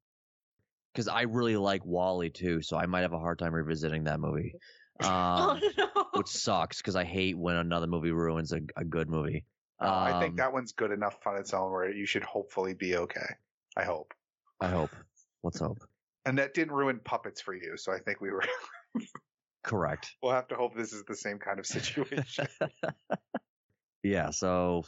Because 0.92 1.08
I 1.08 1.22
really 1.22 1.56
like 1.56 1.84
WALL-E 1.84 2.30
too, 2.30 2.62
so 2.62 2.78
I 2.78 2.86
might 2.86 3.02
have 3.02 3.12
a 3.12 3.18
hard 3.18 3.38
time 3.38 3.54
revisiting 3.54 4.04
that 4.04 4.20
movie. 4.20 4.54
Um, 4.98 5.10
oh 5.10 5.60
no! 5.76 6.06
which 6.14 6.28
sucks 6.28 6.78
because 6.78 6.96
I 6.96 7.04
hate 7.04 7.36
when 7.36 7.56
another 7.56 7.86
movie 7.86 8.12
ruins 8.12 8.52
a, 8.52 8.62
a 8.78 8.82
good 8.82 9.10
movie. 9.10 9.44
Uh, 9.80 9.84
I 9.86 10.12
Um, 10.12 10.20
think 10.22 10.36
that 10.36 10.52
one's 10.52 10.72
good 10.72 10.90
enough 10.90 11.18
on 11.26 11.36
its 11.36 11.52
own 11.52 11.70
where 11.70 11.90
you 11.90 12.06
should 12.06 12.22
hopefully 12.24 12.74
be 12.74 12.96
okay. 12.96 13.34
I 13.76 13.84
hope. 13.84 14.14
I 14.60 14.68
hope. 14.68 14.90
Let's 15.42 15.58
hope. 15.58 15.78
And 16.24 16.38
that 16.38 16.54
didn't 16.54 16.72
ruin 16.74 16.98
puppets 17.04 17.40
for 17.40 17.54
you, 17.54 17.76
so 17.76 17.92
I 17.92 17.98
think 17.98 18.20
we 18.20 18.30
were. 18.30 18.42
Correct. 19.62 20.14
we'll 20.22 20.32
have 20.32 20.48
to 20.48 20.54
hope 20.54 20.74
this 20.76 20.92
is 20.92 21.04
the 21.04 21.14
same 21.16 21.38
kind 21.38 21.58
of 21.58 21.66
situation. 21.66 22.46
yeah. 24.02 24.30
So, 24.30 24.84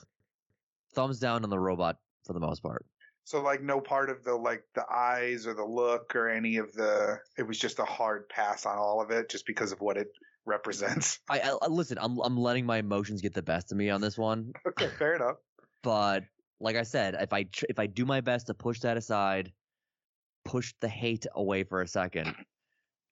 thumbs 0.94 1.18
down 1.18 1.44
on 1.44 1.50
the 1.50 1.58
robot 1.58 1.96
for 2.24 2.32
the 2.32 2.40
most 2.40 2.62
part. 2.62 2.86
so 3.24 3.42
like 3.42 3.62
no 3.62 3.80
part 3.80 4.08
of 4.08 4.22
the 4.24 4.34
like 4.34 4.62
the 4.74 4.84
eyes 4.90 5.46
or 5.46 5.54
the 5.54 5.64
look 5.64 6.14
or 6.16 6.28
any 6.28 6.56
of 6.56 6.72
the. 6.72 7.18
It 7.36 7.42
was 7.42 7.58
just 7.58 7.78
a 7.78 7.84
hard 7.84 8.28
pass 8.28 8.66
on 8.66 8.78
all 8.78 9.00
of 9.02 9.10
it, 9.10 9.28
just 9.28 9.46
because 9.46 9.72
of 9.72 9.80
what 9.80 9.96
it 9.96 10.08
represents. 10.48 11.20
I, 11.30 11.40
I 11.40 11.66
listen. 11.68 11.98
I'm 12.00 12.18
I'm 12.18 12.36
letting 12.36 12.66
my 12.66 12.78
emotions 12.78 13.20
get 13.20 13.34
the 13.34 13.42
best 13.42 13.70
of 13.70 13.78
me 13.78 13.90
on 13.90 14.00
this 14.00 14.18
one, 14.18 14.52
okay, 14.66 14.88
fair 14.98 15.14
enough. 15.14 15.36
but 15.82 16.24
like 16.60 16.76
I 16.76 16.82
said, 16.82 17.16
if 17.20 17.32
I 17.32 17.44
tr- 17.44 17.66
if 17.68 17.78
I 17.78 17.86
do 17.86 18.04
my 18.04 18.20
best 18.20 18.48
to 18.48 18.54
push 18.54 18.80
that 18.80 18.96
aside, 18.96 19.52
push 20.44 20.74
the 20.80 20.88
hate 20.88 21.26
away 21.34 21.62
for 21.62 21.82
a 21.82 21.86
second, 21.86 22.34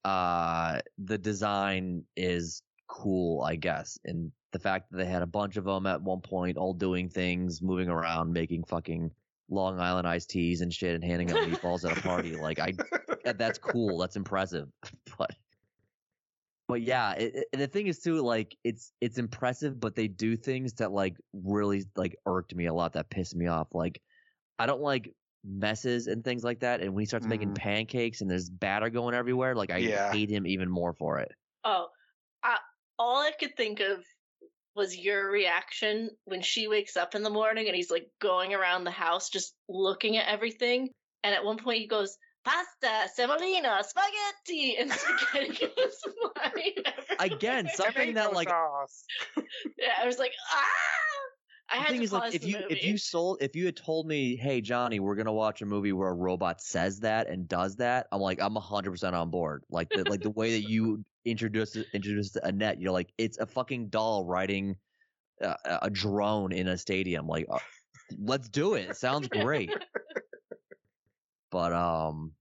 uh, 0.05 0.81
the 0.99 1.19
design 1.19 2.05
is 2.17 2.63
cool, 2.89 3.43
I 3.43 3.57
guess, 3.57 3.99
and 4.05 4.33
the 4.53 4.59
fact 4.59 4.91
that 4.91 4.99
they 4.99 5.05
had 5.07 5.23
a 5.23 5.27
bunch 5.27 5.57
of 5.57 5.65
them 5.65 5.87
at 5.87 6.03
one 6.03 6.21
point, 6.21 6.57
all 6.57 6.73
doing 6.73 7.09
things, 7.09 7.61
moving 7.61 7.89
around, 7.89 8.33
making 8.33 8.65
fucking 8.65 9.11
Long 9.49 9.79
Island 9.79 10.09
iced 10.09 10.31
teas 10.31 10.61
and 10.61 10.73
shit, 10.73 10.95
and 10.95 11.05
handing 11.05 11.31
out 11.31 11.39
meatballs 11.39 11.89
at 11.89 11.97
a 11.97 12.01
party, 12.01 12.35
like 12.37 12.59
I, 12.59 12.73
that's 13.33 13.59
cool, 13.59 13.99
that's 13.99 14.17
impressive, 14.17 14.69
but. 15.19 15.31
But 16.69 16.83
yeah, 16.83 17.13
it, 17.13 17.47
it- 17.53 17.59
the 17.59 17.69
thing 17.69 17.87
is 17.87 18.01
too, 18.01 18.21
like 18.23 18.57
it's 18.65 18.93
it's 19.01 19.19
impressive, 19.19 19.79
but 19.79 19.95
they 19.95 20.09
do 20.09 20.37
things 20.37 20.75
that 20.75 20.93
like 20.93 21.17
really 21.33 21.85
like 21.97 22.17
irked 22.27 22.55
me 22.55 22.67
a 22.67 22.75
lot, 22.75 22.93
that 22.95 23.11
pissed 23.11 23.37
me 23.37 23.47
off. 23.47 23.75
Like 23.75 24.03
I 24.59 24.67
don't 24.67 24.83
like 24.83 25.15
messes 25.45 26.07
and 26.09 26.25
things 26.25 26.45
like 26.45 26.61
that. 26.61 26.83
And 26.83 26.95
when 26.95 27.03
he 27.03 27.07
starts 27.07 27.29
making 27.29 27.53
Mhm. 27.53 27.55
pancakes 27.55 28.21
and 28.23 28.31
there's 28.31 28.51
batter 28.51 28.91
going 28.91 29.15
everywhere, 29.15 29.55
like 29.57 29.71
I 29.73 29.81
Yeah. 29.81 30.09
hate 30.11 30.31
him 30.31 30.47
even 30.47 30.71
more 30.71 30.95
for 30.95 31.21
it. 31.21 31.33
Oh, 31.65 31.89
I, 32.43 32.59
all 32.99 33.19
I 33.23 33.33
could 33.33 33.57
think 33.57 33.81
of 33.81 34.05
was 34.75 34.97
your 34.97 35.31
reaction 35.31 36.11
when 36.25 36.43
she 36.43 36.69
wakes 36.69 36.97
up 36.97 37.15
in 37.15 37.23
the 37.23 37.31
morning 37.31 37.67
and 37.69 37.77
he's 37.77 37.91
like 37.91 38.11
going 38.21 38.55
around 38.55 38.85
the 38.85 38.91
house 38.91 39.31
just 39.31 39.57
looking 39.69 40.17
at 40.19 40.29
everything. 40.29 40.91
And 41.25 41.35
at 41.35 41.45
one 41.45 41.59
point 41.59 41.81
he 41.81 41.89
goes, 41.89 42.17
pasta, 42.47 43.11
semolina, 43.15 43.83
spaghetti, 43.85 44.77
and 44.81 44.91
spaghetti 44.93 45.69
was 45.77 45.95
flying 46.35 46.75
Again, 47.19 47.69
something 47.75 48.15
that, 48.15 48.33
like- 48.33 48.49
Yeah, 48.49 49.93
I 50.01 50.07
was 50.07 50.19
like, 50.19 50.33
ah! 50.53 50.65
I 51.69 51.79
The 51.79 51.83
had 51.83 51.89
thing 51.91 52.03
is, 52.03 52.13
like, 52.13 52.33
if 52.33 52.47
you 52.47 52.59
movie. 52.61 52.75
if 52.75 52.85
you 52.85 52.97
sold 52.97 53.39
if 53.41 53.57
you 53.57 53.67
had 53.67 53.77
told 53.77 54.07
me, 54.07 54.37
hey 54.37 54.61
Johnny, 54.61 55.01
we're 55.01 55.17
gonna 55.17 55.33
watch 55.33 55.63
a 55.63 55.67
movie 55.67 55.93
where 55.93 56.09
a 56.11 56.15
robot 56.15 56.61
says 56.63 57.01
that 57.01 57.29
and 57.29 57.49
does 57.49 57.75
that, 57.77 58.07
I'm 58.13 58.21
like, 58.21 58.41
I'm 58.41 58.55
hundred 58.55 58.93
percent 58.93 59.17
on 59.17 59.31
board. 59.31 59.65
Like 59.69 59.89
the 59.89 60.09
like 60.09 60.21
the 60.21 60.31
way 60.31 60.53
that 60.61 60.71
you 60.71 61.05
introduced 61.25 61.75
it- 61.75 61.89
introduced 61.93 62.37
Annette, 62.45 62.81
you're 62.81 62.93
like, 62.93 63.13
it's 63.19 63.39
a 63.39 63.47
fucking 63.47 63.89
doll 63.89 64.25
riding 64.25 64.77
a, 65.41 65.57
a 65.83 65.91
drone 65.91 66.53
in 66.53 66.69
a 66.69 66.79
stadium. 66.79 67.27
Like, 67.27 67.47
uh, 67.51 67.59
let's 68.17 68.49
do 68.49 68.75
it. 68.75 68.91
It 68.91 68.97
sounds 68.97 69.27
great. 69.27 69.71
But 71.51 71.73
um, 71.73 72.33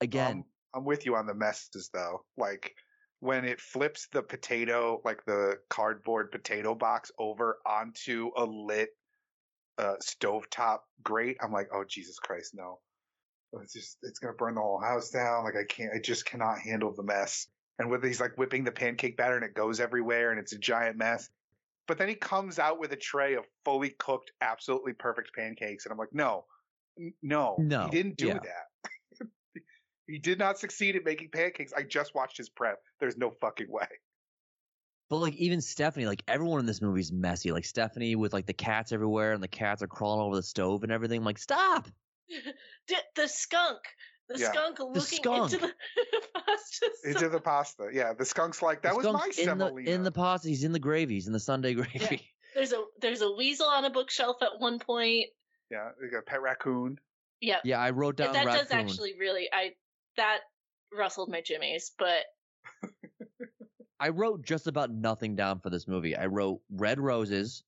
again, 0.00 0.38
Um, 0.38 0.44
I'm 0.74 0.84
with 0.84 1.06
you 1.06 1.16
on 1.16 1.26
the 1.26 1.34
messes 1.34 1.90
though. 1.92 2.24
Like 2.36 2.74
when 3.20 3.44
it 3.44 3.60
flips 3.60 4.08
the 4.12 4.22
potato, 4.22 5.00
like 5.04 5.24
the 5.24 5.58
cardboard 5.68 6.30
potato 6.30 6.74
box 6.74 7.10
over 7.18 7.58
onto 7.66 8.30
a 8.36 8.44
lit 8.44 8.90
uh, 9.78 9.96
stovetop 10.02 10.80
grate, 11.02 11.38
I'm 11.42 11.52
like, 11.52 11.68
oh 11.72 11.84
Jesus 11.88 12.18
Christ, 12.18 12.54
no! 12.54 12.80
It's 13.62 13.72
just 13.72 13.98
it's 14.02 14.18
gonna 14.18 14.34
burn 14.34 14.54
the 14.54 14.60
whole 14.60 14.80
house 14.80 15.10
down. 15.10 15.44
Like 15.44 15.56
I 15.56 15.64
can't, 15.64 15.92
I 15.94 16.00
just 16.00 16.26
cannot 16.26 16.58
handle 16.60 16.92
the 16.94 17.02
mess. 17.02 17.48
And 17.78 17.90
with 17.90 18.04
he's 18.04 18.20
like 18.20 18.36
whipping 18.36 18.64
the 18.64 18.72
pancake 18.72 19.16
batter 19.16 19.36
and 19.36 19.44
it 19.44 19.54
goes 19.54 19.80
everywhere 19.80 20.30
and 20.32 20.40
it's 20.40 20.52
a 20.52 20.58
giant 20.58 20.96
mess. 20.96 21.30
But 21.86 21.96
then 21.96 22.08
he 22.08 22.14
comes 22.14 22.58
out 22.58 22.78
with 22.78 22.92
a 22.92 22.96
tray 22.96 23.34
of 23.34 23.44
fully 23.64 23.90
cooked, 23.90 24.32
absolutely 24.42 24.92
perfect 24.92 25.34
pancakes, 25.34 25.86
and 25.86 25.92
I'm 25.92 25.98
like, 25.98 26.12
no, 26.12 26.44
No, 27.22 27.56
No, 27.58 27.84
he 27.84 27.90
didn't 27.90 28.16
do 28.16 28.26
yeah. 28.28 28.34
that. 28.38 29.28
he 30.06 30.18
did 30.18 30.38
not 30.38 30.58
succeed 30.58 30.96
at 30.96 31.04
making 31.04 31.30
pancakes. 31.32 31.72
I 31.76 31.82
just 31.82 32.14
watched 32.14 32.36
his 32.36 32.48
prep. 32.48 32.78
There's 33.00 33.16
no 33.16 33.30
fucking 33.40 33.70
way. 33.70 33.86
But 35.10 35.18
like 35.18 35.34
even 35.36 35.60
Stephanie, 35.60 36.06
like 36.06 36.22
everyone 36.28 36.60
in 36.60 36.66
this 36.66 36.82
movie 36.82 37.00
is 37.00 37.10
messy. 37.12 37.50
Like 37.52 37.64
Stephanie 37.64 38.14
with 38.16 38.32
like 38.32 38.46
the 38.46 38.52
cats 38.52 38.92
everywhere 38.92 39.32
and 39.32 39.42
the 39.42 39.48
cats 39.48 39.82
are 39.82 39.86
crawling 39.86 40.20
over 40.26 40.36
the 40.36 40.42
stove 40.42 40.82
and 40.82 40.92
everything. 40.92 41.18
I'm 41.20 41.24
like, 41.24 41.38
stop. 41.38 41.88
D- 42.88 42.94
the 43.16 43.26
skunk. 43.26 43.78
The 44.28 44.38
Yeah. 44.38 44.52
skunk 44.52 44.78
looking 44.80 45.00
skunk. 45.00 45.52
into 45.54 45.66
the 45.66 45.72
pasta. 46.44 46.90
Into 47.04 47.28
the 47.30 47.40
pasta. 47.40 47.88
Yeah, 47.90 48.12
the 48.12 48.26
skunk's 48.26 48.60
like, 48.60 48.82
that 48.82 48.90
The 48.92 48.96
was 48.98 49.06
my 49.06 49.12
skunk's 49.20 49.38
in 49.38 49.46
the 49.58 49.64
semolina. 49.66 49.90
in 49.90 50.02
the 50.02 50.12
pasta. 50.12 50.48
He's 50.48 50.64
in 50.64 50.72
the 50.72 50.78
gravy. 50.78 51.14
He's 51.14 51.26
in 51.26 51.32
the 51.32 51.40
Sunday 51.40 51.72
gravy. 51.74 52.28
There's 52.54 52.72
a 52.72 52.82
there's 53.00 53.22
a 53.22 53.30
weasel 53.32 53.66
on 53.66 53.84
a 53.86 53.90
bookshelf 53.90 54.42
at 54.42 54.58
one 54.58 54.78
point. 54.78 55.26
Yeah, 55.70 55.90
we 56.00 56.08
got 56.08 56.18
a 56.18 56.22
pet 56.22 56.42
raccoon. 56.42 56.98
Yeah. 57.40 57.58
Yeah, 57.64 57.78
I 57.78 57.90
wrote 57.90 58.16
down 58.16 58.32
that 58.32 58.46
raccoon. 58.46 58.64
does 58.64 58.72
actually 58.72 59.14
really 59.18 59.48
I 59.52 59.72
that 60.16 60.38
rustled 60.96 61.30
my 61.30 61.40
jimmies, 61.40 61.92
but 61.98 62.24
I 64.00 64.10
wrote 64.10 64.42
just 64.42 64.66
about 64.66 64.90
nothing 64.90 65.36
down 65.36 65.60
for 65.60 65.70
this 65.70 65.88
movie. 65.88 66.16
I 66.16 66.26
wrote 66.26 66.60
red 66.70 67.00
roses. 67.00 67.62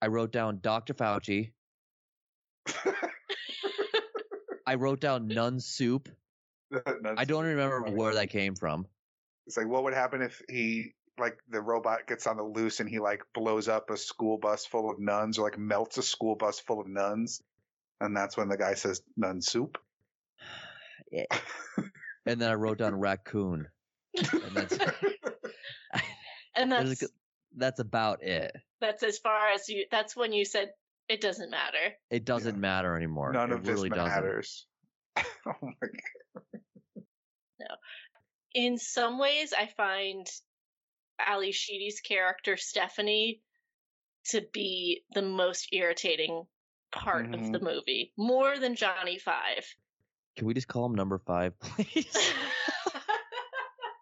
I 0.00 0.06
wrote 0.08 0.32
down 0.32 0.60
Dr. 0.60 0.94
Fauci. 0.94 1.52
I 4.66 4.74
wrote 4.76 5.00
down 5.00 5.28
nun 5.28 5.60
soup. 5.60 6.08
I 7.16 7.24
don't 7.24 7.44
remember 7.44 7.84
oh 7.86 7.90
where 7.92 8.14
that 8.14 8.30
came 8.30 8.54
from. 8.54 8.86
It's 9.46 9.56
like, 9.56 9.68
what 9.68 9.84
would 9.84 9.94
happen 9.94 10.22
if 10.22 10.40
he, 10.48 10.94
like, 11.18 11.38
the 11.48 11.60
robot 11.60 12.06
gets 12.06 12.26
on 12.26 12.36
the 12.36 12.42
loose 12.42 12.80
and 12.80 12.88
he, 12.88 12.98
like, 12.98 13.22
blows 13.34 13.68
up 13.68 13.90
a 13.90 13.96
school 13.96 14.38
bus 14.38 14.66
full 14.66 14.90
of 14.90 14.98
nuns 14.98 15.38
or, 15.38 15.42
like, 15.44 15.58
melts 15.58 15.98
a 15.98 16.02
school 16.02 16.34
bus 16.34 16.58
full 16.60 16.80
of 16.80 16.86
nuns? 16.88 17.42
And 18.00 18.16
that's 18.16 18.36
when 18.36 18.48
the 18.48 18.56
guy 18.56 18.74
says, 18.74 19.02
nun 19.16 19.40
soup. 19.42 19.78
Yeah. 21.12 21.24
And 22.26 22.40
then 22.40 22.50
I 22.50 22.54
wrote 22.54 22.78
down 22.78 22.94
raccoon. 22.94 23.68
And 24.16 24.54
that's 24.56 24.78
and 26.56 26.72
that's 26.72 27.02
a- 27.02 27.08
that's 27.56 27.80
about 27.80 28.22
it. 28.22 28.56
that's 28.80 29.02
as 29.02 29.18
far 29.18 29.50
as 29.50 29.68
you 29.68 29.84
that's 29.90 30.16
when 30.16 30.32
you 30.32 30.44
said 30.46 30.70
it 31.08 31.20
doesn't 31.20 31.50
matter. 31.50 31.92
It 32.10 32.24
doesn't 32.24 32.54
Yeah. 32.54 32.60
matter 32.60 32.96
anymore. 32.96 33.30
None 33.32 33.50
it 33.52 33.56
of 33.56 33.64
this 33.64 33.74
really 33.74 33.90
doesn't. 33.90 34.06
matters. 34.06 34.66
oh 35.18 35.22
my 35.60 35.72
God. 35.82 36.42
No. 37.60 37.66
In 38.54 38.78
some 38.78 39.18
ways 39.18 39.52
I 39.52 39.66
find 39.76 40.26
Ally 41.18 41.50
Sheedy's 41.52 42.00
character 42.00 42.56
Stephanie 42.56 43.40
to 44.26 44.42
be 44.52 45.04
the 45.14 45.22
most 45.22 45.68
irritating 45.72 46.46
part 46.92 47.26
of 47.34 47.40
Mhm. 47.40 47.52
the 47.52 47.60
movie. 47.60 48.12
More 48.16 48.58
than 48.58 48.74
Johnny 48.76 49.18
Five. 49.18 49.66
Can 50.36 50.46
we 50.46 50.54
just 50.54 50.68
call 50.68 50.86
him 50.86 50.94
number 50.94 51.18
five, 51.18 51.58
please? 51.60 52.16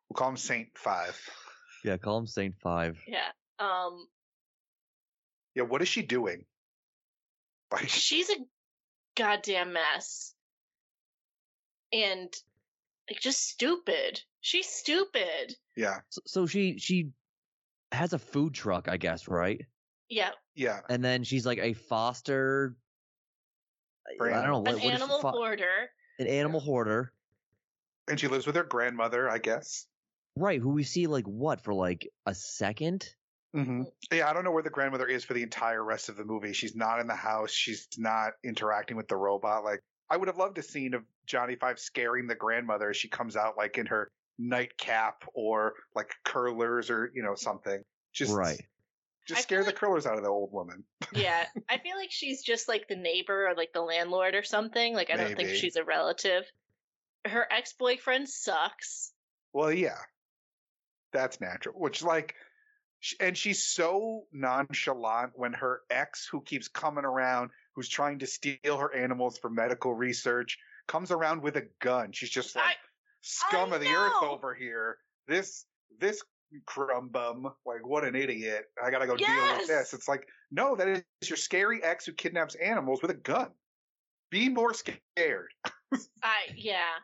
We'll 0.08 0.16
call 0.18 0.28
him 0.30 0.36
Saint 0.36 0.76
Five. 0.76 1.18
yeah, 1.84 1.96
call 1.96 2.18
him 2.18 2.26
Saint 2.26 2.54
Five. 2.60 2.98
yeah. 3.06 3.32
Um 3.58 4.06
Yeah, 5.54 5.62
what 5.62 5.80
is 5.82 5.88
she 5.88 6.02
doing? 6.02 6.44
Like, 7.70 7.88
she's 7.88 8.28
a 8.28 8.36
goddamn 9.16 9.72
mess. 9.72 10.34
And 11.92 12.30
like 13.10 13.20
just 13.20 13.42
stupid. 13.48 14.20
She's 14.40 14.66
stupid. 14.68 15.54
yeah, 15.76 16.00
So, 16.10 16.20
so 16.26 16.46
she 16.46 16.78
she 16.78 17.10
has 17.92 18.12
a 18.12 18.18
food 18.18 18.54
truck, 18.54 18.88
I 18.88 18.96
guess, 18.96 19.28
right? 19.28 19.60
Yeah. 20.08 20.30
yeah. 20.54 20.80
And 20.88 21.02
then 21.04 21.24
she's 21.24 21.46
like 21.46 21.58
a 21.58 21.72
foster. 21.74 22.76
For 24.18 24.30
I 24.32 24.42
don't 24.42 24.50
know 24.50 24.56
An 24.58 24.62
what, 24.64 24.74
what 24.74 24.76
is 24.76 24.82
she 24.82 24.90
animal 24.90 25.20
fo- 25.20 25.30
hoarder. 25.30 25.90
an 26.18 26.26
animal 26.26 26.60
hoarder, 26.60 27.12
And 28.08 28.18
she 28.18 28.28
lives 28.28 28.46
with 28.46 28.56
her 28.56 28.64
grandmother, 28.64 29.28
I 29.30 29.38
guess. 29.38 29.86
right? 30.36 30.60
Who 30.60 30.70
we 30.70 30.82
see 30.82 31.06
like 31.06 31.24
what 31.26 31.60
for 31.60 31.72
like 31.72 32.08
a 32.26 32.34
second? 32.34 33.08
Mm-hmm. 33.56 33.82
Yeah, 34.12 34.28
I 34.28 34.32
don't 34.32 34.44
know 34.44 34.50
where 34.50 34.62
the 34.62 34.70
grandmother 34.70 35.06
is 35.06 35.24
for 35.24 35.34
the 35.34 35.42
entire 35.42 35.82
rest 35.84 36.08
of 36.08 36.16
the 36.16 36.24
movie. 36.24 36.52
She's 36.52 36.74
not 36.74 37.00
in 37.00 37.06
the 37.06 37.14
house. 37.14 37.50
She's 37.52 37.86
not 37.98 38.32
interacting 38.42 38.96
with 38.96 39.08
the 39.08 39.16
robot. 39.16 39.62
Like, 39.64 39.80
I 40.10 40.16
would 40.16 40.28
have 40.28 40.38
loved 40.38 40.56
a 40.58 40.62
scene 40.62 40.94
of 40.94 41.02
Johnny 41.26 41.56
Five 41.56 41.78
scaring 41.78 42.26
the 42.26 42.34
grandmother 42.34 42.90
as 42.90 42.96
she 42.96 43.08
comes 43.08 43.36
out, 43.36 43.56
like 43.56 43.78
in 43.78 43.86
her 43.86 44.08
nightcap 44.38 45.24
or 45.34 45.74
like 45.94 46.12
curlers 46.24 46.90
or 46.90 47.10
you 47.14 47.22
know 47.22 47.34
something. 47.34 47.82
Just 48.12 48.34
Right. 48.34 48.60
Just 49.26 49.38
I 49.38 49.42
scare 49.42 49.60
the 49.60 49.66
like- 49.66 49.76
curlers 49.76 50.06
out 50.06 50.16
of 50.16 50.24
the 50.24 50.28
old 50.30 50.52
woman. 50.52 50.84
Yeah. 51.12 51.44
I 51.68 51.78
feel 51.78 51.96
like 51.96 52.10
she's 52.10 52.42
just 52.42 52.68
like 52.68 52.88
the 52.88 52.96
neighbor 52.96 53.48
or 53.48 53.54
like 53.54 53.72
the 53.72 53.80
landlord 53.80 54.34
or 54.34 54.42
something. 54.42 54.94
Like 54.94 55.10
I 55.10 55.16
don't 55.16 55.36
think 55.36 55.50
she's 55.50 55.76
a 55.76 55.84
relative. 55.84 56.44
Her 57.24 57.46
ex 57.50 57.72
boyfriend 57.74 58.28
sucks. 58.28 59.12
Well, 59.52 59.72
yeah, 59.72 59.98
that's 61.12 61.40
natural. 61.40 61.78
Which 61.78 62.02
like, 62.02 62.34
and 63.20 63.36
she's 63.36 63.62
so 63.62 64.24
nonchalant 64.32 65.32
when 65.36 65.52
her 65.52 65.82
ex, 65.88 66.26
who 66.30 66.40
keeps 66.40 66.68
coming 66.68 67.04
around, 67.04 67.50
who's 67.74 67.88
trying 67.88 68.20
to 68.20 68.26
steal 68.26 68.76
her 68.78 68.92
animals 68.94 69.38
for 69.38 69.50
medical 69.50 69.94
research, 69.94 70.58
comes 70.88 71.10
around 71.10 71.42
with 71.42 71.56
a 71.56 71.66
gun. 71.80 72.12
She's 72.12 72.30
just 72.30 72.56
like 72.56 72.64
I- 72.64 72.74
scum 73.20 73.72
I 73.72 73.76
of 73.76 73.82
the 73.82 73.88
earth 73.88 74.22
over 74.22 74.54
here. 74.54 74.98
This 75.28 75.64
this 76.00 76.22
crumb 76.66 77.08
bum, 77.08 77.52
like 77.64 77.86
what 77.86 78.04
an 78.04 78.14
idiot. 78.14 78.66
I 78.82 78.90
gotta 78.90 79.06
go 79.06 79.16
deal 79.16 79.28
with 79.56 79.66
this. 79.66 79.94
It's 79.94 80.08
like, 80.08 80.26
no, 80.50 80.76
that 80.76 80.88
is 80.88 81.28
your 81.28 81.36
scary 81.36 81.82
ex 81.82 82.06
who 82.06 82.12
kidnaps 82.12 82.54
animals 82.56 83.00
with 83.02 83.10
a 83.10 83.14
gun. 83.14 83.48
Be 84.30 84.48
more 84.48 84.74
scared. 84.74 85.00
I 86.22 86.36
yeah. 86.56 86.94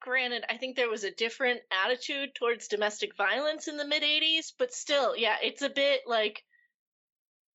Granted, 0.00 0.44
I 0.48 0.56
think 0.56 0.76
there 0.76 0.90
was 0.90 1.04
a 1.04 1.10
different 1.10 1.60
attitude 1.84 2.30
towards 2.34 2.68
domestic 2.68 3.16
violence 3.16 3.66
in 3.66 3.76
the 3.76 3.86
mid 3.86 4.02
80s, 4.02 4.52
but 4.58 4.72
still, 4.72 5.16
yeah, 5.16 5.36
it's 5.42 5.62
a 5.62 5.68
bit 5.68 6.02
like 6.06 6.44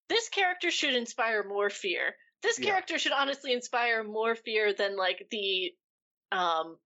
this 0.09 0.27
character 0.29 0.69
should 0.69 0.95
inspire 0.95 1.43
more 1.47 1.69
fear. 1.69 2.15
This 2.43 2.59
Yeah. 2.59 2.71
character 2.71 2.97
should 2.97 3.11
honestly 3.11 3.53
inspire 3.53 4.03
more 4.03 4.35
fear 4.35 4.73
than 4.73 4.95
like 4.97 5.27
the 5.31 5.73
um 6.31 6.77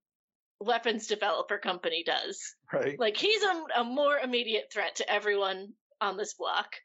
weapons 0.60 1.06
developer 1.06 1.58
company 1.58 2.02
does. 2.04 2.54
Right? 2.72 2.98
Like 2.98 3.16
he's 3.16 3.42
a, 3.42 3.64
a 3.80 3.84
more 3.84 4.18
immediate 4.18 4.72
threat 4.72 4.96
to 4.96 5.10
everyone 5.10 5.72
on 6.00 6.16
this 6.16 6.34
block. 6.34 6.76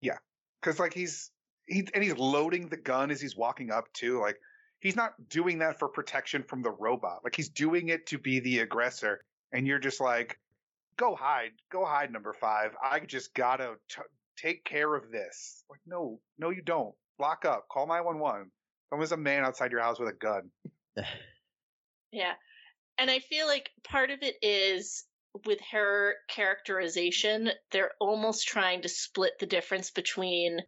Yeah. 0.00 0.18
because 0.60 0.78
like 0.78 0.94
he's 0.94 1.30
he 1.66 1.86
and 1.94 2.02
he's 2.02 2.16
loading 2.16 2.68
the 2.68 2.76
gun 2.76 3.10
as 3.10 3.20
he's 3.20 3.36
walking 3.36 3.70
up 3.70 3.92
too. 3.92 4.20
Like 4.20 4.36
he's 4.80 4.96
not 4.96 5.12
doing 5.28 5.58
that 5.58 5.78
for 5.78 5.88
protection 5.88 6.42
from 6.44 6.62
the 6.62 6.70
robot. 6.70 7.20
Like 7.24 7.34
he's 7.36 7.48
doing 7.50 7.88
it 7.88 8.06
to 8.06 8.18
be 8.18 8.40
the 8.40 8.60
aggressor. 8.60 9.20
And 9.52 9.66
you're 9.66 9.78
just 9.78 10.00
like, 10.00 10.38
go 10.96 11.14
hide, 11.14 11.52
go 11.72 11.84
hide, 11.84 12.12
number 12.12 12.32
five. 12.34 12.72
I 12.82 13.00
just 13.00 13.34
gotta 13.34 13.74
t- 13.88 14.02
take 14.36 14.64
care 14.64 14.94
of 14.94 15.10
this. 15.10 15.64
Like 15.70 15.80
no, 15.86 16.20
no, 16.38 16.50
you 16.50 16.62
don't. 16.62 16.94
Lock 17.18 17.44
up. 17.44 17.66
Call 17.68 17.86
nine 17.86 18.04
one 18.04 18.18
one. 18.18 18.50
There's 18.90 19.12
a 19.12 19.16
man 19.16 19.44
outside 19.44 19.72
your 19.72 19.82
house 19.82 19.98
with 19.98 20.08
a 20.08 20.12
gun. 20.12 20.50
Yeah. 22.10 22.32
And 22.96 23.10
I 23.10 23.18
feel 23.20 23.46
like 23.46 23.70
part 23.84 24.10
of 24.10 24.22
it 24.22 24.36
is 24.42 25.04
with 25.44 25.60
her 25.72 26.14
characterization, 26.28 27.50
they're 27.70 27.92
almost 28.00 28.48
trying 28.48 28.82
to 28.82 28.88
split 28.88 29.38
the 29.38 29.46
difference 29.46 29.90
between 29.90 30.60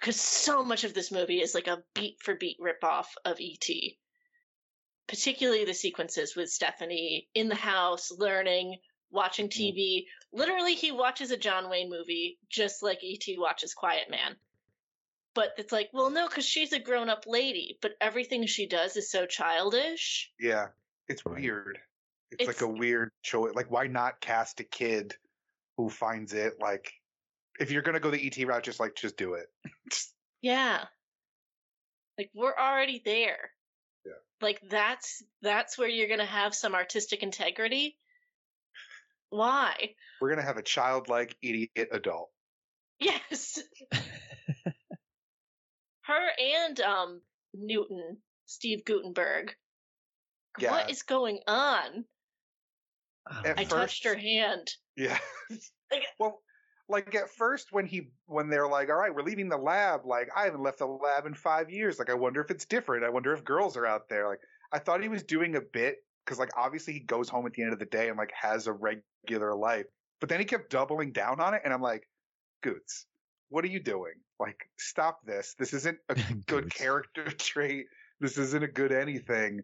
because 0.00 0.20
so 0.20 0.64
much 0.64 0.82
of 0.82 0.94
this 0.94 1.12
movie 1.12 1.40
is 1.40 1.54
like 1.54 1.68
a 1.68 1.82
beat 1.94 2.16
for 2.20 2.34
beat 2.34 2.56
ripoff 2.58 3.06
of 3.24 3.38
E.T. 3.38 3.96
Particularly 5.06 5.64
the 5.64 5.74
sequences 5.74 6.34
with 6.34 6.50
Stephanie 6.50 7.28
in 7.34 7.48
the 7.48 7.54
house, 7.54 8.10
learning, 8.10 8.78
watching 9.10 9.48
mm-hmm. 9.48 9.62
TV. 9.62 10.06
Literally, 10.32 10.74
he 10.74 10.90
watches 10.90 11.30
a 11.30 11.36
John 11.36 11.70
Wayne 11.70 11.90
movie 11.90 12.38
just 12.50 12.82
like 12.82 13.04
E.T. 13.04 13.36
watches 13.38 13.74
Quiet 13.74 14.10
Man. 14.10 14.34
But 15.34 15.54
it's 15.56 15.72
like, 15.72 15.88
well, 15.92 16.10
no, 16.10 16.28
because 16.28 16.44
she's 16.44 16.72
a 16.72 16.78
grown 16.78 17.08
up 17.08 17.24
lady, 17.26 17.78
but 17.80 17.92
everything 18.00 18.46
she 18.46 18.66
does 18.66 18.96
is 18.96 19.10
so 19.10 19.24
childish. 19.24 20.30
Yeah, 20.38 20.68
it's 21.08 21.24
weird. 21.24 21.78
It's, 22.30 22.46
like 22.46 22.60
a 22.60 22.68
weird 22.68 23.10
choice. 23.22 23.54
Like 23.54 23.70
why 23.70 23.86
not 23.86 24.20
cast 24.20 24.60
a 24.60 24.64
kid 24.64 25.14
who 25.76 25.88
finds 25.88 26.32
it 26.32 26.54
like. 26.60 26.92
If 27.60 27.70
you're 27.70 27.82
gonna 27.82 28.00
go 28.00 28.10
the 28.10 28.26
ET 28.26 28.46
route, 28.46 28.62
just 28.62 28.80
like 28.80 28.94
just 28.94 29.16
do 29.16 29.34
it. 29.34 29.46
Yeah. 30.42 30.84
Like 32.18 32.30
we're 32.34 32.54
already 32.54 33.00
there. 33.04 33.50
Yeah. 34.04 34.12
Like 34.40 34.60
that's 34.68 35.22
that's 35.40 35.78
where 35.78 35.88
you're 35.88 36.08
gonna 36.08 36.26
have 36.26 36.54
some 36.54 36.74
artistic 36.74 37.22
integrity. 37.22 37.96
Why? 39.30 39.94
We're 40.20 40.30
gonna 40.30 40.42
have 40.42 40.58
a 40.58 40.62
childlike 40.62 41.36
idiot 41.42 41.88
adult. 41.92 42.30
Yes. 42.98 43.60
Her 46.02 46.28
and 46.38 46.80
um 46.80 47.20
Newton, 47.54 48.18
Steve 48.46 48.84
Guttenberg. 48.84 49.54
Yeah. 50.58 50.70
What 50.72 50.90
is 50.90 51.02
going 51.02 51.40
on? 51.46 52.04
I 53.26 53.48
At 53.48 53.58
I 53.58 53.64
first- 53.64 53.70
touched 53.70 54.04
her 54.04 54.16
hand. 54.16 54.70
Yeah. 54.96 55.18
Like- 55.90 56.06
well, 56.18 56.42
like 56.88 57.14
at 57.14 57.28
first 57.30 57.68
when 57.70 57.86
he 57.86 58.10
when 58.26 58.48
they're 58.48 58.66
like, 58.68 58.88
all 58.88 58.96
right, 58.96 59.14
we're 59.14 59.22
leaving 59.22 59.48
the 59.48 59.56
lab. 59.58 60.06
Like 60.06 60.28
I 60.34 60.44
haven't 60.44 60.62
left 60.62 60.78
the 60.78 60.86
lab 60.86 61.26
in 61.26 61.34
five 61.34 61.70
years. 61.70 61.98
Like 61.98 62.10
I 62.10 62.14
wonder 62.14 62.40
if 62.40 62.50
it's 62.50 62.64
different. 62.64 63.04
I 63.04 63.10
wonder 63.10 63.32
if 63.32 63.44
girls 63.44 63.76
are 63.76 63.86
out 63.86 64.08
there. 64.08 64.26
Like 64.28 64.40
I 64.72 64.78
thought 64.78 65.02
he 65.02 65.08
was 65.08 65.22
doing 65.22 65.54
a 65.56 65.60
bit 65.60 65.96
because 66.24 66.38
like 66.38 66.50
obviously 66.56 66.94
he 66.94 67.00
goes 67.00 67.28
home 67.28 67.46
at 67.46 67.52
the 67.52 67.62
end 67.62 67.72
of 67.74 67.78
the 67.78 67.84
day 67.86 68.08
and 68.08 68.16
like 68.16 68.32
has 68.38 68.66
a 68.66 68.72
regular 68.72 69.54
life. 69.54 69.84
But 70.20 70.28
then 70.28 70.38
he 70.40 70.44
kept 70.46 70.70
doubling 70.70 71.12
down 71.12 71.40
on 71.40 71.52
it, 71.54 71.62
and 71.64 71.72
I'm 71.74 71.82
like, 71.82 72.08
Goots, 72.62 73.06
what 73.48 73.64
are 73.64 73.68
you 73.68 73.80
doing? 73.82 74.14
Like 74.42 74.68
stop 74.76 75.20
this. 75.24 75.54
This 75.56 75.72
isn't 75.72 75.98
a 76.08 76.14
good 76.46 76.74
character 76.74 77.24
trait. 77.38 77.86
This 78.20 78.38
isn't 78.38 78.62
a 78.62 78.68
good 78.68 78.92
anything. 78.92 79.60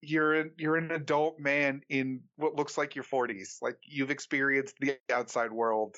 You're 0.00 0.34
an, 0.34 0.50
you're 0.58 0.76
an 0.76 0.90
adult 0.90 1.38
man 1.38 1.82
in 1.88 2.22
what 2.36 2.56
looks 2.56 2.76
like 2.76 2.96
your 2.96 3.04
40s. 3.04 3.58
Like 3.60 3.76
you've 3.84 4.10
experienced 4.10 4.74
the 4.80 4.96
outside 5.12 5.52
world. 5.52 5.96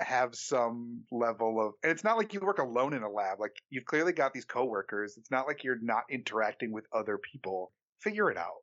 Have 0.00 0.36
some 0.36 1.00
level 1.10 1.60
of, 1.60 1.72
and 1.82 1.90
it's 1.90 2.04
not 2.04 2.16
like 2.16 2.32
you 2.32 2.38
work 2.38 2.60
alone 2.60 2.92
in 2.94 3.02
a 3.02 3.10
lab. 3.10 3.40
Like 3.40 3.56
you've 3.68 3.86
clearly 3.86 4.12
got 4.12 4.32
these 4.32 4.44
coworkers. 4.44 5.16
It's 5.16 5.30
not 5.30 5.48
like 5.48 5.64
you're 5.64 5.80
not 5.82 6.04
interacting 6.08 6.70
with 6.70 6.84
other 6.92 7.18
people. 7.18 7.72
Figure 8.00 8.30
it 8.30 8.36
out. 8.36 8.62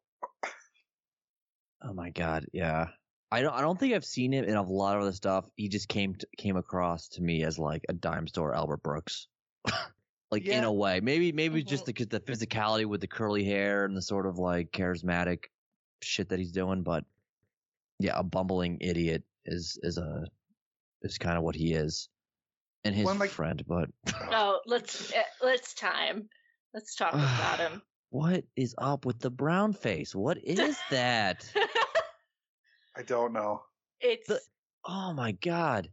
Oh 1.83 1.93
my 1.93 2.09
god, 2.11 2.45
yeah. 2.53 2.87
I 3.31 3.41
don't 3.41 3.53
I 3.53 3.61
don't 3.61 3.79
think 3.79 3.93
I've 3.93 4.05
seen 4.05 4.31
him 4.33 4.45
in 4.45 4.55
a 4.55 4.61
lot 4.61 4.95
of 4.97 5.01
other 5.03 5.11
stuff. 5.11 5.45
He 5.55 5.67
just 5.67 5.87
came 5.89 6.15
to, 6.15 6.27
came 6.37 6.57
across 6.57 7.07
to 7.09 7.21
me 7.21 7.43
as 7.43 7.57
like 7.59 7.83
a 7.89 7.93
dime 7.93 8.27
store 8.27 8.53
Albert 8.55 8.83
Brooks. 8.83 9.27
like 10.31 10.45
in 10.45 10.63
a 10.63 10.71
way. 10.71 10.99
Maybe 11.01 11.31
maybe 11.31 11.63
just 11.63 11.83
Mhm. 11.83 11.87
because 11.87 12.07
the 12.07 12.19
physicality 12.19 12.85
with 12.85 13.01
the 13.01 13.07
curly 13.07 13.43
hair 13.43 13.85
and 13.85 13.95
the 13.97 14.01
sort 14.01 14.25
of 14.27 14.37
like 14.37 14.71
charismatic 14.71 15.45
shit 16.01 16.29
that 16.29 16.39
he's 16.39 16.51
doing, 16.51 16.83
but 16.83 17.03
yeah, 17.99 18.13
a 18.19 18.23
bumbling 18.23 18.77
idiot 18.81 19.23
is 19.45 19.79
is 19.81 19.97
a 19.97 20.25
is 21.01 21.17
kind 21.17 21.37
of 21.37 21.43
what 21.43 21.55
he 21.55 21.73
is. 21.73 22.09
And 22.83 22.93
his 22.95 23.05
Well, 23.05 23.15
like- 23.15 23.31
friend, 23.31 23.63
but 23.67 23.89
No, 24.29 24.59
let's 24.67 25.11
eh, 25.13 25.23
let's 25.41 25.73
time. 25.73 26.29
Let's 26.73 26.93
talk 26.95 27.13
about 27.13 27.59
him. 27.71 27.81
what 28.09 28.43
is 28.55 28.75
up 28.77 29.05
with 29.05 29.19
the 29.19 29.31
brown 29.31 29.73
face? 29.73 30.13
What 30.13 30.37
is 30.43 30.77
that? 30.91 31.49
I 32.97 33.03
don't 33.03 33.33
know. 33.33 33.63
it's 33.99 34.27
The- 34.27 34.41
Oh 34.87 35.13
my 35.13 35.31
god. 35.31 35.89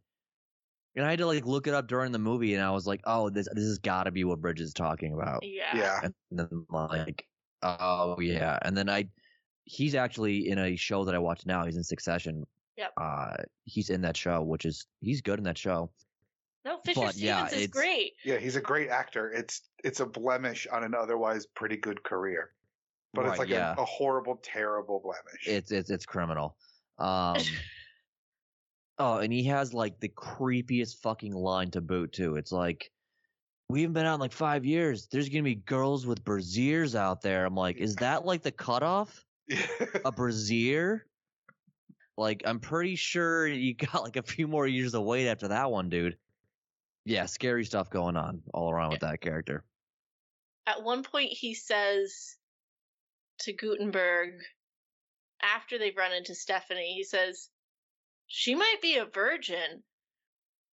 And 0.94 1.06
I 1.06 1.10
had 1.10 1.20
to 1.20 1.26
like 1.26 1.46
look 1.46 1.66
it 1.66 1.72
up 1.72 1.88
during 1.88 2.12
the 2.12 2.18
movie 2.18 2.52
and 2.54 2.62
I 2.62 2.70
was 2.70 2.86
like, 2.86 3.00
oh, 3.04 3.30
this 3.30 3.48
this 3.54 3.64
has 3.64 3.78
gotta 3.78 4.10
be 4.10 4.24
what 4.24 4.40
Bridget's 4.42 4.68
is 4.68 4.74
talking 4.74 5.14
about. 5.14 5.42
yeah. 5.44 5.74
Yeah. 5.76 6.00
And 6.02 6.14
then 6.30 6.66
like, 6.68 7.26
oh 7.62 8.20
yeah. 8.20 8.58
And 8.62 8.76
then 8.76 8.90
I 8.90 9.08
he's 9.64 9.94
actually 9.94 10.48
in 10.48 10.58
a 10.58 10.76
show 10.76 11.04
that 11.04 11.14
I 11.14 11.18
watch 11.18 11.46
now, 11.46 11.64
he's 11.64 11.76
in 11.76 11.84
Succession. 11.84 12.44
Yep. 12.76 12.92
Uh 13.00 13.36
he's 13.64 13.88
in 13.88 14.02
that 14.02 14.16
show, 14.16 14.42
which 14.42 14.66
is 14.66 14.86
he's 15.00 15.22
good 15.22 15.38
in 15.38 15.44
that 15.44 15.56
show. 15.58 15.90
No, 16.64 16.78
Fisher 16.84 17.00
But, 17.00 17.16
yeah, 17.16 17.46
Stevens 17.46 17.52
is 17.52 17.68
it's- 17.68 17.70
great. 17.82 18.12
Yeah, 18.24 18.36
he's 18.38 18.56
a 18.56 18.60
great 18.60 18.90
actor. 18.90 19.32
It's 19.32 19.62
it's 19.82 20.00
a 20.00 20.06
blemish 20.06 20.66
on 20.70 20.84
an 20.84 20.94
otherwise 20.94 21.46
pretty 21.46 21.78
good 21.78 22.02
career. 22.02 22.50
But 23.14 23.22
Right, 23.22 23.30
it's 23.30 23.38
like 23.38 23.48
yeah. 23.48 23.74
a, 23.78 23.80
a 23.82 23.84
horrible, 23.84 24.38
terrible 24.42 25.00
blemish. 25.02 25.46
It's 25.46 25.72
it's 25.72 25.88
it's 25.90 26.04
criminal. 26.06 26.56
Um 27.02 27.36
Oh, 28.98 29.18
and 29.18 29.32
he 29.32 29.44
has 29.44 29.74
like 29.74 29.98
the 29.98 30.08
creepiest 30.08 30.98
fucking 30.98 31.34
line 31.34 31.70
to 31.72 31.80
boot 31.80 32.12
too. 32.12 32.36
It's 32.36 32.52
like 32.52 32.92
we 33.68 33.80
haven't 33.80 33.94
been 33.94 34.06
out 34.06 34.14
in 34.14 34.20
like 34.20 34.32
five 34.32 34.64
years. 34.64 35.08
There's 35.10 35.28
gonna 35.28 35.42
be 35.42 35.56
girls 35.56 36.06
with 36.06 36.24
braziers 36.24 36.94
out 36.94 37.22
there. 37.22 37.44
I'm 37.44 37.54
like, 37.54 37.78
is 37.78 37.96
that 37.96 38.24
like 38.24 38.42
the 38.42 38.52
cutoff? 38.52 39.24
A 40.04 40.12
brazier? 40.16 41.06
Like, 42.16 42.42
I'm 42.44 42.60
pretty 42.60 42.96
sure 42.96 43.46
you 43.46 43.74
got 43.92 44.02
like 44.02 44.16
a 44.16 44.22
few 44.22 44.46
more 44.46 44.66
years 44.66 44.92
to 44.92 45.00
wait 45.00 45.28
after 45.28 45.48
that 45.48 45.70
one, 45.70 45.88
dude. 45.88 46.16
Yeah, 47.04 47.26
scary 47.26 47.64
stuff 47.64 47.90
going 47.90 48.16
on 48.16 48.42
all 48.54 48.70
around 48.70 48.90
with 48.90 49.00
that 49.00 49.20
character. 49.20 49.64
At 50.66 50.84
one 50.84 51.02
point, 51.02 51.32
he 51.32 51.54
says 51.54 52.36
to 53.40 53.52
Guttenberg, 53.52 54.34
after 55.42 55.78
they've 55.78 55.96
run 55.96 56.12
into 56.12 56.34
Stephanie, 56.34 56.94
he 56.96 57.04
says, 57.04 57.48
"She 58.26 58.54
might 58.54 58.80
be 58.82 58.96
a 58.96 59.04
virgin." 59.06 59.82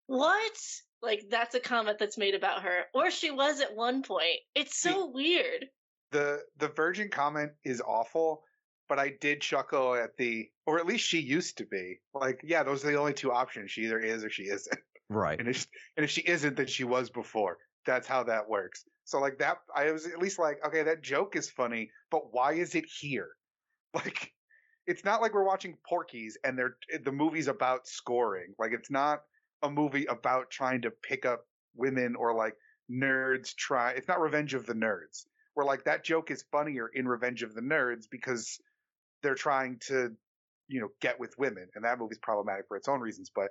What? 0.06 0.58
Like 1.02 1.24
that's 1.30 1.54
a 1.54 1.60
comment 1.60 1.98
that's 1.98 2.18
made 2.18 2.34
about 2.34 2.62
her, 2.62 2.82
or 2.94 3.10
she 3.10 3.30
was 3.30 3.60
at 3.60 3.74
one 3.74 4.02
point. 4.02 4.40
It's 4.54 4.78
so 4.78 5.10
weird. 5.10 5.66
the 6.12 6.40
the 6.58 6.68
virgin 6.68 7.08
comment 7.10 7.52
is 7.64 7.80
awful, 7.80 8.42
but 8.88 8.98
I 8.98 9.10
did 9.20 9.40
chuckle 9.40 9.94
at 9.94 10.16
the 10.18 10.48
or 10.66 10.78
at 10.78 10.86
least 10.86 11.06
she 11.06 11.20
used 11.20 11.58
to 11.58 11.64
be. 11.66 12.00
Like, 12.14 12.40
yeah, 12.44 12.62
those 12.64 12.84
are 12.84 12.90
the 12.90 12.98
only 12.98 13.14
two 13.14 13.32
options. 13.32 13.70
She 13.70 13.82
either 13.82 13.98
is 13.98 14.24
or 14.24 14.30
she 14.30 14.44
isn't. 14.44 14.78
Right. 15.08 15.38
And 15.40 15.48
if 15.48 15.66
and 15.96 16.04
if 16.04 16.10
she 16.10 16.20
isn't, 16.22 16.56
then 16.56 16.66
she 16.66 16.84
was 16.84 17.10
before. 17.10 17.56
That's 17.86 18.06
how 18.06 18.24
that 18.24 18.48
works. 18.48 18.84
So 19.04 19.18
like 19.20 19.38
that 19.38 19.56
I 19.74 19.90
was 19.90 20.06
at 20.06 20.18
least 20.18 20.38
like, 20.38 20.58
okay, 20.66 20.82
that 20.84 21.02
joke 21.02 21.34
is 21.34 21.50
funny, 21.50 21.90
but 22.10 22.32
why 22.32 22.52
is 22.54 22.74
it 22.74 22.84
here? 23.00 23.28
Like 23.94 24.32
it's 24.86 25.04
not 25.04 25.20
like 25.20 25.34
we're 25.34 25.44
watching 25.44 25.76
Porky's 25.86 26.36
and 26.44 26.58
they're 26.58 26.76
eh, 26.92 26.98
the 27.04 27.12
movie's 27.12 27.48
about 27.48 27.86
scoring. 27.86 28.54
Like 28.58 28.72
it's 28.72 28.90
not 28.90 29.22
a 29.62 29.70
movie 29.70 30.06
about 30.06 30.50
trying 30.50 30.82
to 30.82 30.90
pick 30.90 31.26
up 31.26 31.46
women 31.74 32.16
or 32.16 32.34
like 32.34 32.54
nerds 32.90 33.54
try 33.54 33.92
it's 33.92 34.08
not 34.08 34.20
Revenge 34.20 34.54
of 34.54 34.66
the 34.66 34.74
Nerds. 34.74 35.26
Where 35.54 35.66
like 35.66 35.84
that 35.84 36.04
joke 36.04 36.30
is 36.30 36.44
funnier 36.50 36.88
in 36.88 37.06
Revenge 37.06 37.42
of 37.42 37.54
the 37.54 37.60
Nerds 37.60 38.04
because 38.10 38.60
they're 39.22 39.34
trying 39.34 39.78
to, 39.88 40.12
you 40.68 40.80
know, 40.80 40.88
get 41.00 41.20
with 41.20 41.38
women. 41.38 41.68
And 41.74 41.84
that 41.84 41.98
movie's 41.98 42.18
problematic 42.18 42.66
for 42.68 42.76
its 42.76 42.88
own 42.88 43.00
reasons. 43.00 43.30
But 43.34 43.50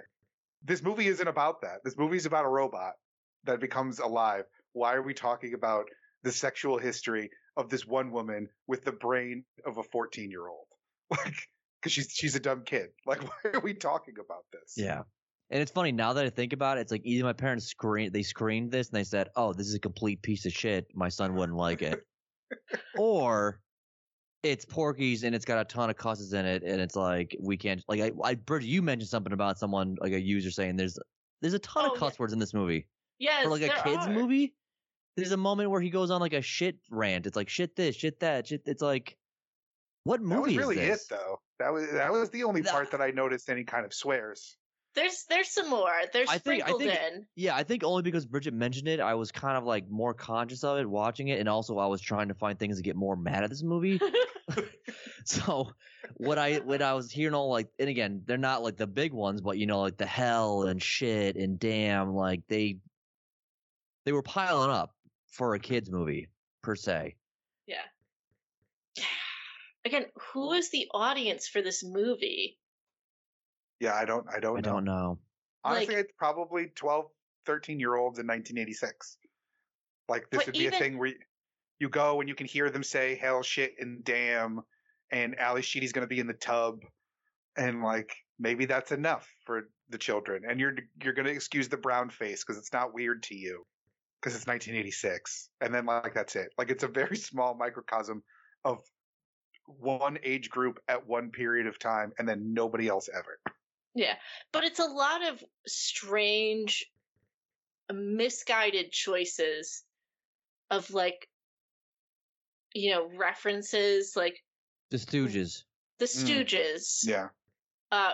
this 0.63 0.81
movie 0.81 1.07
isn't 1.07 1.27
about 1.27 1.61
that. 1.61 1.83
This 1.83 1.97
movie's 1.97 2.25
about 2.25 2.45
a 2.45 2.49
robot 2.49 2.93
that 3.45 3.59
becomes 3.59 3.99
alive. 3.99 4.45
Why 4.73 4.95
are 4.95 5.01
we 5.01 5.13
talking 5.13 5.53
about 5.53 5.85
the 6.23 6.31
sexual 6.31 6.77
history 6.77 7.29
of 7.55 7.69
this 7.69 7.85
one 7.85 8.11
woman 8.11 8.49
with 8.67 8.83
the 8.83 8.91
brain 8.91 9.43
of 9.65 9.77
a 9.77 9.83
14 9.83 10.31
year 10.31 10.47
old? 10.47 10.68
Like, 11.11 11.35
because 11.81 11.91
she's 11.93 12.11
she's 12.11 12.35
a 12.35 12.39
dumb 12.39 12.63
kid. 12.65 12.89
Like, 13.05 13.23
why 13.23 13.51
are 13.53 13.59
we 13.61 13.73
talking 13.73 14.15
about 14.23 14.43
this? 14.51 14.73
Yeah. 14.77 15.01
And 15.51 15.61
it's 15.61 15.71
funny 15.71 15.91
now 15.91 16.13
that 16.13 16.25
I 16.25 16.29
think 16.29 16.53
about 16.53 16.77
it. 16.77 16.81
It's 16.81 16.91
like 16.91 17.01
either 17.05 17.23
my 17.23 17.33
parents 17.33 17.65
screen 17.65 18.11
they 18.11 18.21
screened 18.21 18.71
this 18.71 18.89
and 18.89 18.95
they 18.99 19.03
said, 19.03 19.29
"Oh, 19.35 19.51
this 19.53 19.67
is 19.67 19.73
a 19.73 19.79
complete 19.79 20.21
piece 20.21 20.45
of 20.45 20.53
shit. 20.53 20.85
My 20.93 21.09
son 21.09 21.33
wouldn't 21.35 21.57
like 21.57 21.81
it," 21.81 22.03
or 22.97 23.59
it's 24.43 24.63
Porky's 24.65 25.23
and 25.23 25.33
it's 25.35 25.45
got 25.45 25.59
a 25.59 25.65
ton 25.65 25.89
of 25.89 25.95
cusses 25.97 26.33
in 26.33 26.45
it, 26.45 26.63
and 26.63 26.79
it's 26.79 26.95
like 26.95 27.35
we 27.41 27.57
can't. 27.57 27.83
Like 27.87 28.01
I, 28.01 28.11
I, 28.23 28.35
Bridget, 28.35 28.67
you 28.67 28.81
mentioned 28.81 29.09
something 29.09 29.33
about 29.33 29.57
someone 29.57 29.97
like 29.99 30.13
a 30.13 30.21
user 30.21 30.51
saying 30.51 30.75
there's 30.75 30.97
there's 31.41 31.55
a 31.55 31.59
ton 31.59 31.85
Oh, 31.85 31.87
of 31.87 31.93
yeah. 31.95 31.99
cuss 31.99 32.19
words 32.19 32.33
in 32.33 32.39
this 32.39 32.53
movie 32.53 32.87
Yes, 33.17 33.43
for 33.43 33.49
like 33.49 33.63
a 33.63 33.67
there 33.67 33.81
kids 33.83 34.05
are. 34.05 34.11
movie. 34.13 34.53
There's 35.17 35.31
a 35.31 35.37
moment 35.37 35.69
where 35.71 35.81
he 35.81 35.89
goes 35.89 36.11
on 36.11 36.21
like 36.21 36.33
a 36.33 36.41
shit 36.41 36.77
rant. 36.91 37.25
It's 37.25 37.35
like 37.35 37.49
shit 37.49 37.75
this, 37.75 37.95
shit 37.95 38.19
that, 38.21 38.47
shit. 38.47 38.61
It's 38.65 38.81
like, 38.81 39.17
what 40.09 40.21
movie 40.21 40.55
That 40.57 40.65
was 40.65 40.75
really 40.75 40.79
is 40.79 41.01
it, 41.03 41.07
though. 41.11 41.39
That 41.59 41.71
was 41.71 41.91
that 41.91 42.11
was 42.11 42.29
the 42.31 42.43
only 42.43 42.61
That- 42.61 42.71
part 42.73 42.91
that 42.91 43.01
I 43.01 43.11
noticed 43.11 43.49
any 43.49 43.63
kind 43.63 43.85
of 43.85 43.93
swears. 43.93 44.57
There's 44.95 45.25
there's 45.29 45.49
some 45.49 45.69
more. 45.69 45.91
They're 46.11 46.25
I 46.27 46.39
think- 46.39 46.63
I 46.63 46.71
sprinkled 46.71 46.81
think- 46.81 46.99
in. 47.13 47.27
Yeah, 47.35 47.55
I 47.55 47.61
think 47.63 47.83
only 47.83 48.01
because 48.01 48.25
Bridget 48.25 48.55
mentioned 48.55 48.87
it, 48.87 48.99
I 48.99 49.13
was 49.13 49.31
kind 49.31 49.55
of 49.55 49.63
like 49.65 49.87
more 49.87 50.15
conscious 50.15 50.63
of 50.63 50.79
it 50.79 50.89
watching 50.89 51.27
it, 51.27 51.39
and 51.39 51.47
also 51.47 51.77
I 51.77 51.85
was 51.85 52.01
trying 52.01 52.29
to 52.29 52.33
find 52.33 52.57
things 52.57 52.77
to 52.77 52.81
get 52.83 52.95
more 52.95 53.15
mad 53.15 53.43
at 53.43 53.51
this 53.51 53.61
movie. 53.61 54.01
so 55.25 55.71
what 56.15 56.39
I 56.39 56.57
when 56.57 56.81
I 56.81 56.93
was 56.93 57.11
hearing 57.11 57.35
all 57.35 57.51
like, 57.51 57.67
and 57.77 57.87
again, 57.87 58.23
they're 58.25 58.37
not 58.37 58.63
like 58.63 58.77
the 58.77 58.87
big 58.87 59.13
ones, 59.13 59.41
but 59.41 59.59
you 59.59 59.67
know, 59.67 59.81
like 59.81 59.97
the 59.97 60.07
hell 60.07 60.63
and 60.63 60.81
shit 60.81 61.35
and 61.35 61.59
damn, 61.59 62.15
like 62.15 62.41
they 62.49 62.77
they 64.05 64.11
were 64.11 64.23
piling 64.23 64.71
up 64.71 64.95
for 65.31 65.53
a 65.53 65.59
kids 65.59 65.91
movie 65.91 66.29
per 66.63 66.75
se. 66.75 67.15
Yeah. 69.91 69.97
Again, 69.97 70.09
who 70.33 70.53
is 70.53 70.69
the 70.71 70.87
audience 70.93 71.47
for 71.47 71.61
this 71.61 71.83
movie? 71.83 72.57
Yeah, 73.79 73.93
I 73.95 74.05
don't 74.05 74.25
I 74.33 74.39
don't 74.39 74.57
I 74.57 74.61
know. 74.61 74.73
don't 74.73 74.85
know. 74.85 75.19
Honestly, 75.63 75.95
Like- 75.95 76.05
it's 76.05 76.13
probably 76.17 76.67
12, 76.75 77.05
13 77.45 77.79
year 77.79 77.95
olds 77.95 78.19
in 78.19 78.27
1986. 78.27 79.17
Like 80.07 80.29
this 80.29 80.45
would 80.45 80.53
be 80.53 80.59
even- 80.61 80.73
a 80.73 80.77
thing 80.77 80.97
where 80.97 81.09
you- 81.09 81.19
you 81.79 81.89
go 81.89 82.19
and 82.19 82.27
you 82.27 82.35
can 82.35 82.45
hear 82.47 82.69
them 82.69 82.83
say 82.83 83.15
hell, 83.15 83.41
shit, 83.41 83.75
and 83.79 84.03
damn, 84.03 84.61
and 85.11 85.37
Ally 85.39 85.61
Sheedy's 85.61 85.93
going 85.93 86.03
to 86.03 86.07
be 86.13 86.19
in 86.19 86.27
the 86.27 86.33
tub, 86.33 86.83
and 87.55 87.81
like 87.81 88.13
maybe 88.37 88.65
that's 88.65 88.91
enough 88.91 89.29
for 89.45 89.69
the 89.89 89.97
children, 89.97 90.43
and 90.45 90.59
you're 90.59 90.75
you're 91.01 91.13
going 91.13 91.25
to 91.25 91.31
excuse 91.31 91.69
the 91.69 91.77
brown 91.77 92.09
face 92.09 92.43
because 92.43 92.57
it's 92.57 92.73
not 92.73 92.93
weird 92.93 93.23
to 93.23 93.35
you 93.35 93.65
because 94.19 94.35
it's 94.35 94.45
1986, 94.45 95.49
and 95.61 95.73
then 95.73 95.85
like 95.85 96.13
that's 96.13 96.35
it. 96.35 96.51
Like 96.57 96.69
it's 96.69 96.83
a 96.83 96.87
very 96.87 97.15
small 97.31 97.55
microcosm 97.55 98.23
of 98.65 98.83
one 99.79 100.17
age 100.23 100.49
group 100.49 100.79
at 100.87 101.07
one 101.07 101.31
period 101.31 101.67
of 101.67 101.79
time, 101.79 102.11
and 102.17 102.27
then 102.27 102.53
nobody 102.53 102.87
else 102.87 103.09
ever. 103.13 103.39
Yeah, 103.95 104.15
but 104.51 104.63
it's 104.63 104.79
a 104.79 104.85
lot 104.85 105.27
of 105.27 105.43
strange, 105.65 106.85
misguided 107.91 108.91
choices 108.91 109.83
of 110.69 110.91
like, 110.91 111.27
you 112.73 112.91
know, 112.91 113.09
references 113.17 114.13
like 114.15 114.43
The 114.91 114.97
Stooges. 114.97 115.63
the 115.97 116.05
Mm. 116.05 116.45
Stooges, 116.45 117.07
Yeah. 117.07 117.29
uh, 117.91 118.13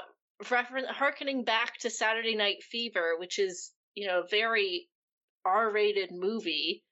reference 0.50 0.88
harkening 0.88 1.44
back 1.44 1.78
to 1.80 1.90
Saturday 1.90 2.36
Night 2.36 2.64
Fever, 2.64 3.18
which 3.18 3.38
is 3.40 3.74
you 3.96 4.08
know 4.08 4.22
a 4.22 4.28
very 4.28 4.90
R-rated 5.44 6.12
movie. 6.12 6.85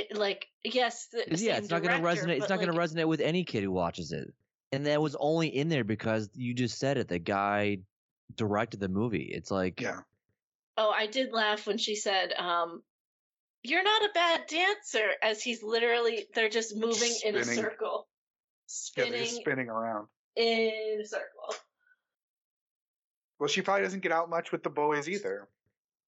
It, 0.00 0.16
like 0.16 0.46
yes, 0.64 1.08
the 1.12 1.24
yeah, 1.28 1.36
same 1.36 1.54
it's 1.56 1.70
not 1.70 1.82
going 1.82 2.00
to 2.00 2.06
resonate. 2.06 2.36
It's 2.36 2.46
but, 2.46 2.50
not 2.50 2.60
going 2.64 2.72
to 2.72 2.78
resonate 2.78 3.08
with 3.08 3.20
any 3.20 3.44
kid 3.44 3.62
who 3.62 3.72
watches 3.72 4.12
it. 4.12 4.32
And 4.72 4.86
that 4.86 5.02
was 5.02 5.16
only 5.18 5.48
in 5.48 5.68
there 5.68 5.84
because 5.84 6.30
you 6.34 6.54
just 6.54 6.78
said 6.78 6.96
it. 6.96 7.08
The 7.08 7.18
guy 7.18 7.78
directed 8.36 8.80
the 8.80 8.88
movie. 8.88 9.30
It's 9.32 9.50
like, 9.50 9.80
Yeah. 9.80 10.00
Oh, 10.76 10.90
I 10.90 11.06
did 11.06 11.32
laugh 11.32 11.66
when 11.66 11.76
she 11.76 11.96
said, 11.96 12.32
um, 12.32 12.82
"You're 13.62 13.82
not 13.82 14.02
a 14.02 14.10
bad 14.14 14.46
dancer," 14.48 15.08
as 15.22 15.42
he's 15.42 15.62
literally 15.62 16.26
they're 16.34 16.48
just 16.48 16.74
moving 16.74 17.12
in 17.24 17.36
a 17.36 17.44
circle, 17.44 18.08
spinning 18.66 19.12
they're 19.12 19.26
spinning 19.26 19.68
around. 19.68 20.06
in 20.36 21.00
a 21.02 21.04
circle. 21.04 21.54
Well, 23.38 23.48
she 23.48 23.62
probably 23.62 23.82
doesn't 23.84 24.00
get 24.00 24.12
out 24.12 24.30
much 24.30 24.52
with 24.52 24.62
the 24.62 24.70
boys 24.70 25.08
either. 25.08 25.48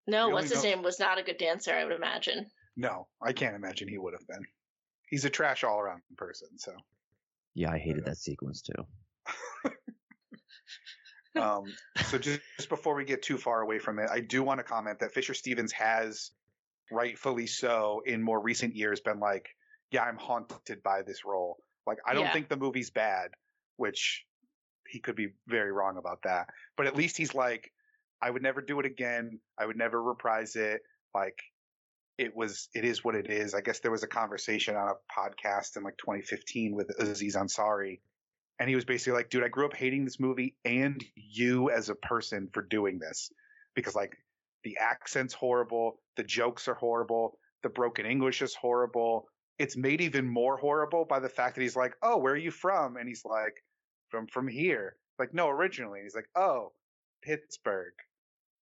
No, 0.07 0.30
what's 0.30 0.51
his 0.51 0.62
know- 0.62 0.70
name 0.70 0.82
was 0.82 0.99
not 0.99 1.18
a 1.18 1.22
good 1.22 1.38
dancer, 1.38 1.72
I 1.72 1.84
would 1.84 1.95
imagine. 1.95 2.47
No, 2.77 3.09
I 3.20 3.33
can't 3.33 3.55
imagine 3.55 3.89
he 3.89 3.99
would 3.99 4.14
have 4.14 4.27
been. 4.27 4.45
He's 5.09 5.25
a 5.25 5.31
trash 5.31 5.62
all 5.62 5.79
around 5.79 6.03
person. 6.16 6.49
So, 6.59 6.73
yeah, 7.55 7.70
I 7.70 7.79
hated 7.79 8.05
that 8.07 8.16
sequence 8.16 8.62
too. 8.62 8.87
um, 11.41 11.73
so 12.07 12.18
just, 12.18 12.41
just 12.57 12.68
before 12.68 12.95
we 12.95 13.05
get 13.05 13.23
too 13.23 13.37
far 13.37 13.61
away 13.61 13.79
from 13.79 13.99
it, 13.99 14.09
I 14.11 14.20
do 14.20 14.43
want 14.43 14.59
to 14.59 14.64
comment 14.64 15.01
that 15.01 15.12
Fisher 15.12 15.35
Stevens 15.35 15.73
has, 15.73 16.31
rightfully 16.91 17.47
so, 17.47 18.03
in 18.07 18.23
more 18.23 18.41
recent 18.41 18.75
years, 18.75 19.01
been 19.01 19.20
like, 19.20 19.55
"Yeah, 19.91 20.05
I'm 20.05 20.16
haunted 20.16 20.83
by 20.83 21.03
this 21.03 21.25
role." 21.25 21.59
Like, 21.87 21.99
I 22.07 22.14
don't 22.14 22.25
Yeah. 22.25 22.33
think 22.33 22.49
the 22.49 22.57
movie's 22.57 22.91
bad, 22.91 23.33
which 23.77 24.27
he 24.89 24.99
could 24.99 25.16
be 25.16 25.35
very 25.47 25.73
wrong 25.73 25.99
about 25.99 26.23
that. 26.23 26.49
But 26.77 26.87
at 26.87 26.97
least 26.97 27.16
he's 27.18 27.35
like, 27.35 27.73
"I 28.23 28.31
would 28.31 28.43
never 28.43 28.62
do 28.62 28.81
it 28.81 28.87
again. 28.87 29.41
I 29.59 29.66
would 29.66 29.77
never 29.77 30.03
reprise 30.03 30.57
it." 30.57 30.83
Like, 31.14 31.39
it 32.23 32.37
was, 32.37 32.68
it 32.75 32.85
is 32.85 33.05
what 33.05 33.14
it 33.14 33.31
is. 33.31 33.55
I 33.55 33.61
guess 33.61 33.81
there 33.81 33.91
was 33.91 34.03
a 34.03 34.09
conversation 34.09 34.77
on 34.77 34.89
a 34.89 35.20
podcast 35.20 35.77
in 35.77 35.83
like 35.83 35.99
2015 35.99 36.75
with 36.75 36.91
Aziz 36.99 37.37
Ansari 37.37 37.99
and 38.62 38.68
he 38.68 38.77
was 38.77 38.85
basically 38.85 39.14
like, 39.14 39.29
dude, 39.29 39.43
I 39.43 39.49
grew 39.49 39.66
up 39.66 39.75
hating 39.75 40.05
this 40.05 40.20
movie 40.20 40.55
and 40.64 41.05
you 41.16 41.70
as 41.70 41.89
a 41.89 41.97
person 41.97 42.49
for 42.53 42.62
doing 42.62 43.01
this 43.01 43.33
because 43.75 43.97
like 43.97 44.16
the 44.62 44.79
accent's 44.79 45.35
horrible, 45.35 45.99
the 46.16 46.23
jokes 46.23 46.68
are 46.68 46.75
horrible, 46.75 47.39
the 47.64 47.68
broken 47.68 48.07
English 48.07 48.41
is 48.41 48.55
horrible. 48.55 49.27
It's 49.59 49.77
made 49.77 50.01
even 50.01 50.29
more 50.29 50.57
horrible 50.57 51.05
by 51.05 51.18
the 51.18 51.29
fact 51.29 51.57
that 51.57 51.62
he's 51.62 51.75
like, 51.75 51.95
oh, 52.03 52.18
where 52.18 52.35
are 52.35 52.37
you 52.37 52.53
from? 52.53 52.97
And 52.97 53.09
he's 53.09 53.25
like, 53.25 53.64
from 54.11 54.29
from 54.29 54.47
here. 54.47 54.97
Like, 55.18 55.35
no, 55.35 55.49
originally. 55.49 56.01
He's 56.03 56.14
like, 56.14 56.29
oh, 56.37 56.73
Pittsburgh. 57.23 57.95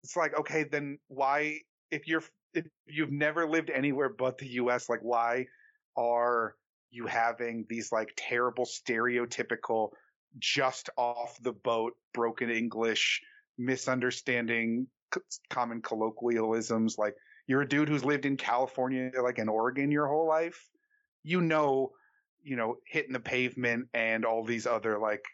It's 0.02 0.16
like, 0.16 0.38
okay, 0.40 0.64
then 0.64 0.98
why, 1.08 1.58
if 1.90 2.08
you're, 2.08 2.22
if 2.54 2.66
you've 2.86 3.12
never 3.12 3.48
lived 3.48 3.70
anywhere 3.70 4.08
but 4.08 4.38
the 4.38 4.48
U.S., 4.48 4.88
like, 4.88 5.00
why 5.02 5.46
are 5.96 6.54
you 6.90 7.06
having 7.06 7.66
these 7.68 7.92
like 7.92 8.12
terrible 8.16 8.64
stereotypical 8.64 9.90
just 10.38 10.90
off 10.96 11.36
the 11.42 11.52
boat 11.52 11.94
broken 12.12 12.50
english 12.50 13.20
misunderstanding 13.58 14.86
c- 15.14 15.20
common 15.48 15.82
colloquialisms 15.82 16.96
like 16.98 17.14
you're 17.46 17.62
a 17.62 17.68
dude 17.68 17.88
who's 17.88 18.04
lived 18.04 18.26
in 18.26 18.36
california 18.36 19.10
like 19.22 19.38
in 19.38 19.48
oregon 19.48 19.90
your 19.90 20.06
whole 20.06 20.26
life 20.26 20.68
you 21.22 21.40
know 21.40 21.90
you 22.42 22.56
know 22.56 22.76
hitting 22.86 23.12
the 23.12 23.20
pavement 23.20 23.88
and 23.92 24.24
all 24.24 24.44
these 24.44 24.66
other 24.66 24.98
like 24.98 25.24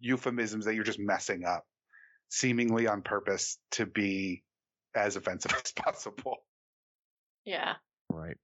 euphemisms 0.00 0.64
that 0.64 0.74
you're 0.74 0.84
just 0.84 0.98
messing 0.98 1.44
up 1.44 1.64
seemingly 2.28 2.88
on 2.88 3.02
purpose 3.02 3.58
to 3.70 3.86
be 3.86 4.42
as 4.96 5.16
offensive 5.16 5.52
as 5.64 5.72
possible 5.72 6.38
Yeah. 7.44 7.74
Right. 8.10 8.36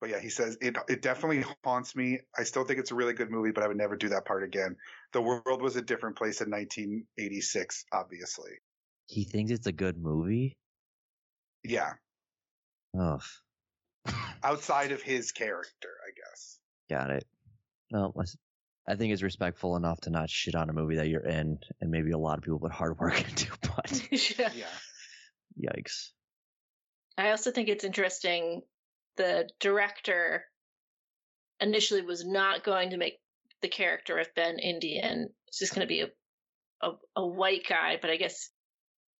But 0.00 0.10
yeah, 0.10 0.20
he 0.20 0.28
says 0.28 0.58
it 0.60 0.76
it 0.88 1.00
definitely 1.00 1.44
haunts 1.64 1.96
me. 1.96 2.20
I 2.38 2.42
still 2.44 2.64
think 2.64 2.78
it's 2.78 2.90
a 2.90 2.94
really 2.94 3.14
good 3.14 3.30
movie, 3.30 3.52
but 3.52 3.64
I 3.64 3.68
would 3.68 3.78
never 3.78 3.96
do 3.96 4.10
that 4.10 4.26
part 4.26 4.42
again. 4.44 4.76
The 5.12 5.22
world 5.22 5.62
was 5.62 5.76
a 5.76 5.82
different 5.82 6.16
place 6.16 6.42
in 6.42 6.50
1986, 6.50 7.86
obviously. 7.90 8.50
He 9.06 9.24
thinks 9.24 9.50
it's 9.50 9.66
a 9.66 9.72
good 9.72 9.96
movie. 9.96 10.58
Yeah, 11.62 11.94
Ugh. 12.98 13.22
outside 14.42 14.92
of 14.92 15.00
his 15.00 15.32
character, 15.32 15.88
I 16.06 16.10
guess. 16.14 16.58
Got 16.90 17.10
it. 17.10 17.24
No, 17.90 18.12
I 18.86 18.92
s- 18.92 18.94
I 18.94 18.98
think 18.98 19.12
it's 19.12 19.22
respectful 19.22 19.76
enough 19.76 20.00
to 20.02 20.10
not 20.10 20.30
shit 20.30 20.54
on 20.54 20.70
a 20.70 20.72
movie 20.72 20.96
that 20.96 21.08
you're 21.08 21.24
in, 21.24 21.58
and 21.80 21.90
maybe 21.90 22.10
a 22.12 22.18
lot 22.18 22.38
of 22.38 22.44
people 22.44 22.58
put 22.60 22.72
hard 22.72 22.98
work 22.98 23.18
into. 23.28 23.50
But 23.62 24.02
yeah. 24.38 24.50
Yeah. 25.56 25.70
yikes. 25.76 26.10
I 27.16 27.30
also 27.30 27.50
think 27.50 27.68
it's 27.68 27.84
interesting. 27.84 28.62
The 29.16 29.48
director 29.60 30.44
initially 31.60 32.02
was 32.02 32.24
not 32.26 32.64
going 32.64 32.90
to 32.90 32.96
make 32.96 33.20
the 33.62 33.68
character 33.68 34.18
of 34.18 34.34
Ben 34.34 34.58
Indian. 34.58 35.28
It's 35.46 35.58
just 35.58 35.74
going 35.74 35.86
to 35.86 35.92
be 35.92 36.00
a, 36.00 36.08
a 36.82 36.92
a 37.16 37.26
white 37.26 37.64
guy, 37.68 37.98
but 38.00 38.10
I 38.10 38.16
guess 38.16 38.50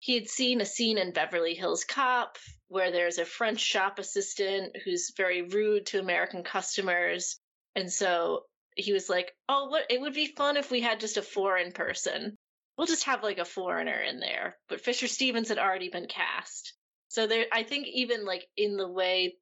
he 0.00 0.14
had 0.14 0.28
seen 0.28 0.60
a 0.60 0.66
scene 0.66 0.98
in 0.98 1.12
Beverly 1.12 1.54
Hills 1.54 1.84
Cop 1.84 2.36
where 2.68 2.90
there's 2.90 3.18
a 3.18 3.24
French 3.24 3.60
shop 3.60 3.98
assistant 3.98 4.76
who's 4.84 5.12
very 5.16 5.42
rude 5.42 5.86
to 5.86 6.00
American 6.00 6.42
customers, 6.42 7.38
and 7.76 7.90
so 7.90 8.42
he 8.76 8.92
was 8.92 9.08
like, 9.08 9.32
"Oh, 9.48 9.66
what? 9.68 9.84
It 9.90 10.00
would 10.00 10.14
be 10.14 10.34
fun 10.36 10.56
if 10.56 10.70
we 10.70 10.80
had 10.80 11.00
just 11.00 11.16
a 11.16 11.22
foreign 11.22 11.72
person. 11.72 12.36
We'll 12.76 12.86
just 12.86 13.04
have 13.04 13.22
like 13.22 13.38
a 13.38 13.44
foreigner 13.44 14.00
in 14.00 14.20
there." 14.20 14.56
But 14.68 14.80
Fisher 14.80 15.06
Stevens 15.08 15.48
had 15.48 15.58
already 15.58 15.88
been 15.90 16.06
cast. 16.06 16.74
So 17.08 17.26
there, 17.26 17.46
I 17.52 17.62
think 17.62 17.86
even 17.92 18.24
like 18.24 18.44
in 18.56 18.76
the 18.76 18.88
way, 18.90 19.36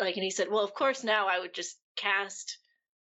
like, 0.00 0.14
and 0.16 0.22
he 0.24 0.30
said, 0.30 0.48
well, 0.50 0.62
of 0.62 0.74
course 0.74 1.02
now 1.02 1.26
I 1.28 1.40
would 1.40 1.54
just 1.54 1.76
cast 1.96 2.58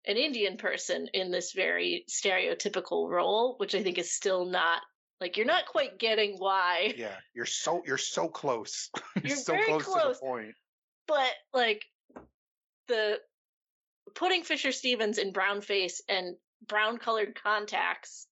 an 0.07 0.16
Indian 0.16 0.57
person 0.57 1.09
in 1.12 1.30
this 1.30 1.53
very 1.53 2.05
stereotypical 2.09 3.09
role, 3.11 3.57
which 3.59 3.74
I 3.74 3.82
think 3.82 3.99
is 3.99 4.14
still 4.14 4.47
not 4.47 4.80
like 5.20 5.37
you're 5.37 5.47
not 5.47 5.66
quite 5.66 5.99
getting 5.99 6.37
why, 6.39 6.95
Yeah, 6.97 7.16
you're 7.35 7.47
so 7.47 7.82
you're 7.87 7.99
so 7.99 8.28
close. 8.28 8.91
you're, 9.16 9.24
You're 9.26 9.37
so 9.37 9.53
very 9.53 9.78
close, 9.80 10.18
to 10.18 10.24
the 10.24 10.26
point. 10.26 10.55
but 11.07 11.32
like 11.53 11.82
the 12.89 13.18
putting 14.14 14.42
Fisher 14.42 14.72
Stevens 14.72 15.18
in 15.18 15.32
brown 15.32 15.60
face 15.60 16.00
and 16.08 16.36
brown 16.66 16.98
colored 16.98 17.38
contacts 17.42 18.26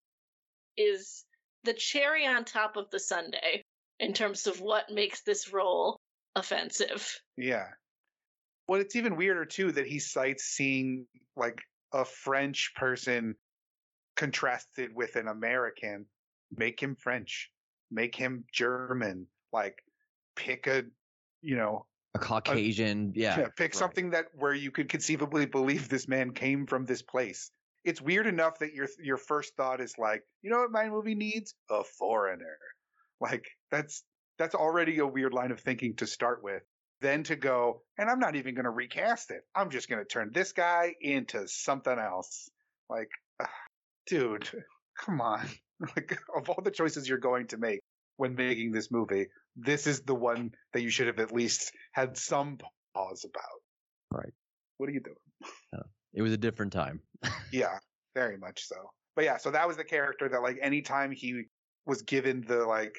is 0.76 1.24
the 1.64 1.74
cherry 1.74 2.26
on 2.26 2.44
top 2.44 2.76
of 2.76 2.90
the 2.90 2.98
sundae 2.98 3.62
in 4.00 4.12
terms 4.12 4.46
of 4.46 4.60
what 4.60 4.90
makes 4.90 5.22
this 5.22 5.52
role 5.52 6.00
offensive. 6.34 7.20
Yeah. 7.36 7.68
Well, 8.66 8.80
it's 8.80 8.96
even 8.96 9.16
weirder 9.16 9.44
too 9.44 9.72
that 9.72 9.86
he 9.86 9.98
cites 9.98 10.44
seeing 10.44 11.06
like 11.36 11.60
a 11.92 12.04
French 12.04 12.72
person 12.74 13.36
contrasted 14.16 14.94
with 14.94 15.16
an 15.16 15.28
American. 15.28 16.06
Make 16.56 16.80
him 16.80 16.96
French. 16.96 17.50
Make 17.90 18.14
him 18.14 18.44
German. 18.52 19.26
Like 19.52 19.82
pick 20.36 20.66
a, 20.66 20.84
you 21.42 21.56
know, 21.56 21.86
A 22.14 22.18
Caucasian, 22.18 23.12
yeah. 23.14 23.38
yeah, 23.38 23.46
pick 23.56 23.72
right. 23.72 23.74
something 23.74 24.10
that 24.10 24.26
where 24.34 24.52
you 24.52 24.70
could 24.70 24.88
conceivably 24.88 25.46
believe 25.46 25.88
this 25.88 26.08
man 26.08 26.32
came 26.32 26.66
from 26.66 26.84
this 26.84 27.00
place. 27.00 27.50
It's 27.84 28.02
weird 28.02 28.26
enough 28.26 28.58
that 28.58 28.74
your 28.74 28.86
your 29.02 29.16
first 29.16 29.56
thought 29.56 29.80
is 29.80 29.94
like, 29.98 30.22
you 30.42 30.50
know 30.50 30.58
what 30.58 30.70
my 30.70 30.88
movie 30.88 31.14
needs? 31.14 31.54
A 31.70 31.82
foreigner. 31.82 32.58
Like 33.20 33.46
that's 33.70 34.04
that's 34.38 34.54
already 34.54 34.98
a 34.98 35.06
weird 35.06 35.32
line 35.32 35.52
of 35.52 35.60
thinking 35.60 35.96
to 35.96 36.06
start 36.06 36.42
with. 36.42 36.62
Then 37.00 37.24
to 37.24 37.36
go, 37.36 37.82
and 37.98 38.08
I'm 38.08 38.20
not 38.20 38.36
even 38.36 38.54
going 38.54 38.64
to 38.64 38.70
recast 38.70 39.30
it. 39.30 39.42
I'm 39.56 39.70
just 39.70 39.88
going 39.88 40.00
to 40.00 40.08
turn 40.08 40.30
this 40.32 40.52
guy 40.52 40.94
into 41.00 41.48
something 41.48 41.98
else. 41.98 42.48
Like, 42.88 43.10
ah, 43.40 43.50
dude, 44.06 44.48
come 44.98 45.20
on. 45.20 45.46
Like 45.96 46.16
of 46.36 46.48
all 46.48 46.62
the 46.62 46.70
choices 46.70 47.08
you're 47.08 47.18
going 47.18 47.48
to 47.48 47.56
make 47.56 47.80
when 48.16 48.36
making 48.36 48.70
this 48.70 48.92
movie, 48.92 49.26
this 49.56 49.86
is 49.86 50.00
the 50.00 50.14
one 50.14 50.52
that 50.72 50.82
you 50.82 50.90
should 50.90 51.06
have 51.06 51.18
at 51.18 51.32
least 51.32 51.72
had 51.92 52.16
some 52.16 52.58
pause 52.94 53.24
about. 53.24 54.18
Right. 54.18 54.32
What 54.78 54.88
are 54.88 54.92
you 54.92 55.00
doing? 55.00 55.16
Uh, 55.74 55.82
it 56.14 56.22
was 56.22 56.32
a 56.32 56.38
different 56.38 56.72
time. 56.72 57.00
Yeah, 57.52 57.78
very 58.14 58.38
much 58.38 58.66
so. 58.66 58.76
But 59.14 59.26
yeah, 59.26 59.36
so 59.36 59.50
that 59.50 59.68
was 59.68 59.76
the 59.76 59.84
character 59.84 60.26
that 60.26 60.42
like 60.42 60.58
anytime 60.62 61.12
he 61.12 61.44
was 61.84 62.00
given 62.00 62.44
the 62.48 62.64
like 62.64 62.96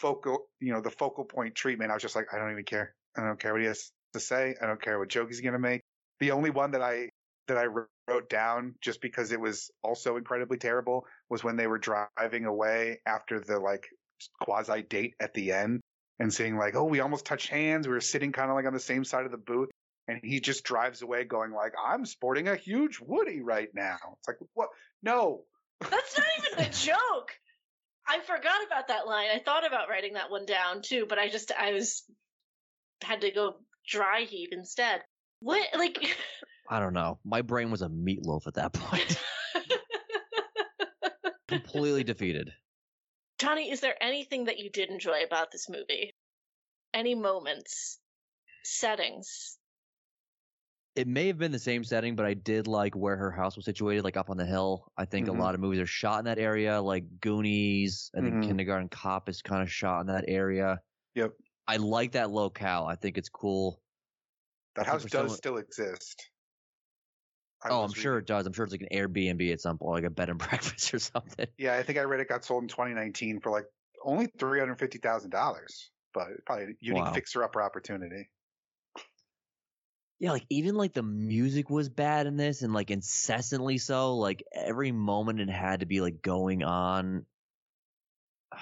focal, 0.00 0.46
you 0.58 0.72
know, 0.72 0.80
the 0.80 0.90
focal 0.90 1.24
point 1.24 1.54
treatment, 1.54 1.90
I 1.90 1.94
was 1.94 2.02
just 2.02 2.16
like, 2.16 2.32
I 2.32 2.38
don't 2.38 2.50
even 2.50 2.64
care. 2.64 2.94
I 3.16 3.24
don't 3.24 3.38
care 3.38 3.52
what 3.52 3.60
he 3.60 3.68
has 3.68 3.90
to 4.14 4.20
say. 4.20 4.54
I 4.60 4.66
don't 4.66 4.80
care 4.80 4.98
what 4.98 5.08
joke 5.08 5.28
he's 5.28 5.42
gonna 5.42 5.58
make. 5.58 5.82
The 6.20 6.30
only 6.30 6.48
one 6.48 6.70
that 6.70 6.80
I 6.80 7.10
that 7.48 7.58
I 7.58 7.66
wrote 8.08 8.30
down 8.30 8.74
just 8.80 9.02
because 9.02 9.32
it 9.32 9.40
was 9.40 9.70
also 9.82 10.16
incredibly 10.16 10.56
terrible 10.56 11.04
was 11.28 11.44
when 11.44 11.56
they 11.56 11.66
were 11.66 11.78
driving 11.78 12.46
away 12.46 13.00
after 13.06 13.38
the 13.40 13.58
like 13.58 13.86
quasi 14.40 14.82
date 14.82 15.14
at 15.20 15.34
the 15.34 15.52
end 15.52 15.80
and 16.18 16.32
saying 16.32 16.56
like, 16.56 16.74
"Oh, 16.74 16.84
we 16.84 17.00
almost 17.00 17.24
touched 17.24 17.48
hands. 17.48 17.86
We 17.86 17.94
were 17.94 18.00
sitting 18.00 18.32
kind 18.32 18.50
of 18.50 18.56
like 18.56 18.66
on 18.66 18.72
the 18.72 18.80
same 18.80 19.04
side 19.04 19.24
of 19.24 19.30
the 19.30 19.38
booth." 19.38 19.70
And 20.08 20.20
he 20.22 20.40
just 20.40 20.64
drives 20.64 21.02
away 21.02 21.24
going 21.24 21.52
like, 21.52 21.74
"I'm 21.82 22.06
sporting 22.06 22.48
a 22.48 22.56
huge 22.56 23.00
Woody 23.00 23.40
right 23.40 23.68
now." 23.74 23.98
It's 24.18 24.28
like, 24.28 24.38
"What? 24.54 24.68
No. 25.02 25.44
That's 25.80 26.16
not 26.16 26.26
even 26.38 26.64
the 26.64 26.70
joke. 26.70 27.32
I 28.06 28.20
forgot 28.20 28.66
about 28.66 28.88
that 28.88 29.06
line. 29.06 29.28
I 29.34 29.38
thought 29.38 29.66
about 29.66 29.88
writing 29.88 30.14
that 30.14 30.30
one 30.30 30.46
down 30.46 30.82
too, 30.82 31.06
but 31.08 31.18
I 31.18 31.28
just 31.28 31.52
I 31.52 31.72
was 31.72 32.02
had 33.02 33.22
to 33.22 33.30
go 33.30 33.56
dry 33.88 34.22
heave 34.22 34.48
instead. 34.52 35.02
What 35.40 35.66
like 35.76 35.98
I 36.68 36.80
don't 36.80 36.94
know. 36.94 37.18
My 37.24 37.42
brain 37.42 37.70
was 37.70 37.82
a 37.82 37.88
meatloaf 37.88 38.46
at 38.46 38.54
that 38.54 38.72
point. 38.72 39.20
Completely 41.48 42.04
defeated. 42.04 42.52
Johnny, 43.42 43.72
is 43.72 43.80
there 43.80 44.00
anything 44.00 44.44
that 44.44 44.60
you 44.60 44.70
did 44.70 44.88
enjoy 44.88 45.24
about 45.24 45.50
this 45.50 45.68
movie? 45.68 46.14
Any 46.94 47.16
moments, 47.16 47.98
settings? 48.62 49.58
It 50.94 51.08
may 51.08 51.26
have 51.26 51.38
been 51.38 51.50
the 51.50 51.58
same 51.58 51.82
setting, 51.82 52.14
but 52.14 52.24
I 52.24 52.34
did 52.34 52.68
like 52.68 52.94
where 52.94 53.16
her 53.16 53.32
house 53.32 53.56
was 53.56 53.64
situated, 53.64 54.04
like 54.04 54.16
up 54.16 54.30
on 54.30 54.36
the 54.36 54.46
hill. 54.46 54.92
I 54.96 55.06
think 55.06 55.26
Mhm. 55.26 55.36
a 55.36 55.40
lot 55.42 55.56
of 55.56 55.60
movies 55.60 55.80
are 55.80 55.86
shot 55.86 56.20
in 56.20 56.26
that 56.26 56.38
area, 56.38 56.80
like 56.80 57.18
Goonies. 57.18 58.12
I 58.16 58.20
think 58.20 58.34
Mhm. 58.34 58.46
Kindergarten 58.46 58.88
Cop 58.90 59.28
is 59.28 59.42
kind 59.42 59.60
of 59.60 59.72
shot 59.72 60.02
in 60.02 60.06
that 60.06 60.26
area. 60.28 60.80
Yep. 61.16 61.32
I 61.66 61.78
like 61.78 62.12
that 62.12 62.30
locale. 62.30 62.84
I 62.86 62.94
think 62.94 63.18
it's 63.18 63.28
cool. 63.28 63.82
That 64.76 64.86
house 64.86 65.02
does 65.02 65.10
someone- 65.10 65.36
still 65.36 65.56
exist. 65.56 66.30
I 67.64 67.70
oh, 67.70 67.82
I'm 67.82 67.82
was 67.84 67.94
sure 67.94 68.18
it 68.18 68.26
does. 68.26 68.46
I'm 68.46 68.52
sure 68.52 68.64
it's 68.64 68.72
like 68.72 68.82
an 68.82 68.88
Airbnb 68.92 69.52
at 69.52 69.60
some 69.60 69.78
point, 69.78 70.02
like 70.02 70.04
a 70.04 70.10
bed 70.10 70.30
and 70.30 70.38
breakfast 70.50 70.92
or 70.94 70.98
something. 70.98 71.46
Yeah, 71.58 71.74
I 71.74 71.82
think 71.82 71.98
I 71.98 72.02
read 72.02 72.20
it 72.20 72.28
got 72.28 72.44
sold 72.44 72.62
in 72.64 72.68
2019 72.68 73.40
for 73.40 73.50
like 73.50 73.66
only 74.04 74.26
three 74.38 74.58
hundred 74.58 74.78
fifty 74.78 74.98
thousand 74.98 75.30
dollars, 75.30 75.90
but 76.12 76.28
probably 76.44 76.64
a 76.64 76.68
unique 76.80 77.04
Wow. 77.04 77.12
fixer-upper 77.14 77.62
opportunity. 77.62 78.28
Yeah, 80.18 80.32
like 80.32 80.46
even 80.50 80.76
like 80.76 80.92
the 80.92 81.02
music 81.02 81.68
was 81.68 81.88
bad 81.88 82.26
in 82.26 82.36
this 82.36 82.62
and 82.62 82.72
like 82.72 82.90
incessantly 82.90 83.78
so. 83.78 84.16
Like 84.16 84.44
every 84.52 84.92
moment 84.92 85.40
it 85.40 85.48
had 85.48 85.80
to 85.80 85.86
be 85.86 86.00
like 86.00 86.22
going 86.22 86.62
on. 86.62 87.26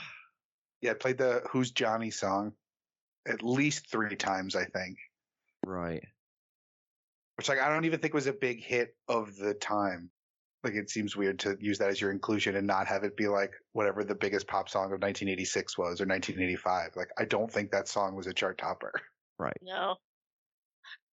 Yeah, 0.83 0.93
I 0.93 0.95
played 0.95 1.19
the 1.19 1.43
"Who's 1.51 1.73
Johnny" 1.73 2.11
song 2.11 2.55
at 3.29 3.43
least 3.43 3.91
three 3.91 4.17
times, 4.17 4.57
I 4.57 4.65
think. 4.65 4.97
Right. 5.67 6.05
Which 7.41 7.49
like 7.49 7.59
I 7.59 7.71
don't 7.71 7.87
even 7.87 8.01
think 8.01 8.13
was 8.13 8.27
a 8.27 8.35
big 8.35 8.63
hit 8.63 8.95
of 9.09 9.35
the 9.35 9.55
time. 9.55 10.11
Like 10.63 10.75
it 10.75 10.91
seems 10.91 11.17
weird 11.17 11.39
to 11.39 11.57
use 11.59 11.79
that 11.79 11.89
as 11.89 11.99
your 11.99 12.11
inclusion 12.11 12.55
and 12.55 12.67
not 12.67 12.87
have 12.87 13.03
it 13.03 13.17
be 13.17 13.29
like 13.29 13.55
whatever 13.73 14.05
the 14.05 14.15
biggest 14.15 14.47
pop 14.47 14.69
song 14.69 14.93
of 14.93 15.01
1986 15.01 15.79
was 15.79 16.03
or 16.03 16.05
1985. 16.05 16.97
Like 16.97 17.09
I 17.19 17.25
don't 17.25 17.51
think 17.51 17.71
that 17.71 17.89
song 17.89 18.15
was 18.15 18.27
a 18.27 18.35
chart 18.35 18.59
topper. 18.59 18.93
Right. 19.39 19.57
No. 19.63 19.97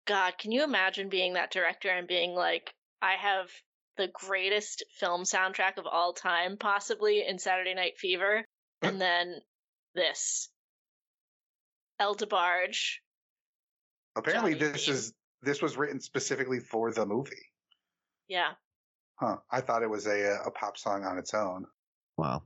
God, 0.05 0.37
can 0.37 0.51
you 0.51 0.65
imagine 0.65 1.07
being 1.07 1.35
that 1.35 1.49
director 1.49 1.87
and 1.87 2.09
being 2.09 2.35
like, 2.35 2.73
I 3.01 3.13
have 3.13 3.49
the 3.95 4.09
greatest 4.13 4.83
film 4.99 5.23
soundtrack 5.23 5.77
of 5.77 5.85
all 5.85 6.11
time, 6.11 6.57
possibly 6.57 7.25
in 7.25 7.39
Saturday 7.39 7.73
Night 7.73 7.97
Fever, 7.97 8.43
uh. 8.83 8.85
and 8.85 8.99
then 8.99 9.35
this. 9.95 10.49
El 12.01 12.17
DeBarge. 12.17 12.95
Apparently 14.17 14.55
Johnny 14.55 14.73
this 14.73 14.89
Depp. 14.89 14.91
is 14.91 15.13
this 15.41 15.61
was 15.61 15.77
written 15.77 15.99
specifically 15.99 16.59
for 16.59 16.91
the 16.91 17.05
movie. 17.05 17.35
Yeah. 18.27 18.51
Huh. 19.15 19.37
I 19.51 19.61
thought 19.61 19.83
it 19.83 19.89
was 19.89 20.07
a 20.07 20.39
a 20.45 20.51
pop 20.51 20.77
song 20.77 21.03
on 21.05 21.17
its 21.17 21.33
own. 21.33 21.65
Wow. 22.17 22.43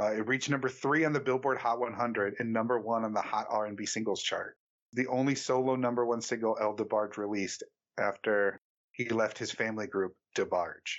Uh, 0.00 0.12
it 0.12 0.26
reached 0.26 0.50
number 0.50 0.68
three 0.68 1.04
on 1.04 1.12
the 1.12 1.20
Billboard 1.20 1.58
Hot 1.58 1.78
100 1.78 2.36
and 2.40 2.52
number 2.52 2.80
one 2.80 3.04
on 3.04 3.12
the 3.12 3.20
Hot 3.20 3.46
R&B 3.48 3.86
Singles 3.86 4.20
chart. 4.20 4.56
The 4.92 5.06
only 5.06 5.36
solo 5.36 5.76
number 5.76 6.04
one 6.04 6.20
single 6.20 6.56
El 6.60 6.74
DeBarge 6.74 7.16
released 7.16 7.62
after 7.98 8.60
he 8.90 9.08
left 9.08 9.38
his 9.38 9.52
family 9.52 9.86
group 9.86 10.14
DeBarge. 10.36 10.98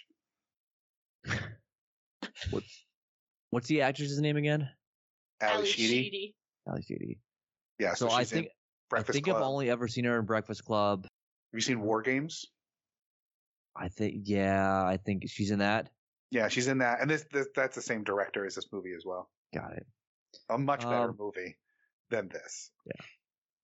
what, 2.51 2.63
What's 3.49 3.67
the 3.67 3.81
actress's 3.81 4.19
name 4.19 4.37
again? 4.37 4.69
Ally 5.41 5.53
Ally 5.53 5.65
Sheedy. 5.65 6.03
Sheedy. 6.03 6.35
Ally 6.67 6.81
Sheedy. 6.81 7.19
Yeah, 7.79 7.93
so, 7.93 8.07
So 8.07 8.15
I 8.15 8.23
she's 8.23 8.31
in 8.31 8.37
think 8.39 8.51
I 8.93 9.01
think 9.01 9.25
Club. 9.25 9.37
I've 9.37 9.43
only 9.43 9.69
ever 9.69 9.87
seen 9.87 10.05
her 10.05 10.19
in 10.19 10.25
Breakfast 10.25 10.63
Club. 10.63 11.07
Have 11.55 11.59
you 11.59 11.63
seen 11.63 11.79
War 11.79 12.01
Games? 12.01 12.43
I 13.77 13.87
think 13.87 14.23
yeah, 14.25 14.83
I 14.83 14.97
think 14.97 15.23
she's 15.29 15.51
in 15.51 15.59
that. 15.59 15.87
Yeah, 16.29 16.49
she's 16.49 16.67
in 16.67 16.79
that, 16.79 16.99
and 16.99 17.09
this, 17.09 17.23
this 17.31 17.47
that's 17.55 17.77
the 17.77 17.81
same 17.81 18.03
director 18.03 18.45
as 18.45 18.55
this 18.55 18.65
movie 18.73 18.91
as 18.93 19.05
well. 19.05 19.29
Got 19.53 19.71
it. 19.71 19.85
A 20.49 20.57
much 20.57 20.81
better 20.81 21.11
Um, 21.11 21.15
movie 21.17 21.55
than 22.09 22.27
this. 22.27 22.71
Yeah, 22.85 23.05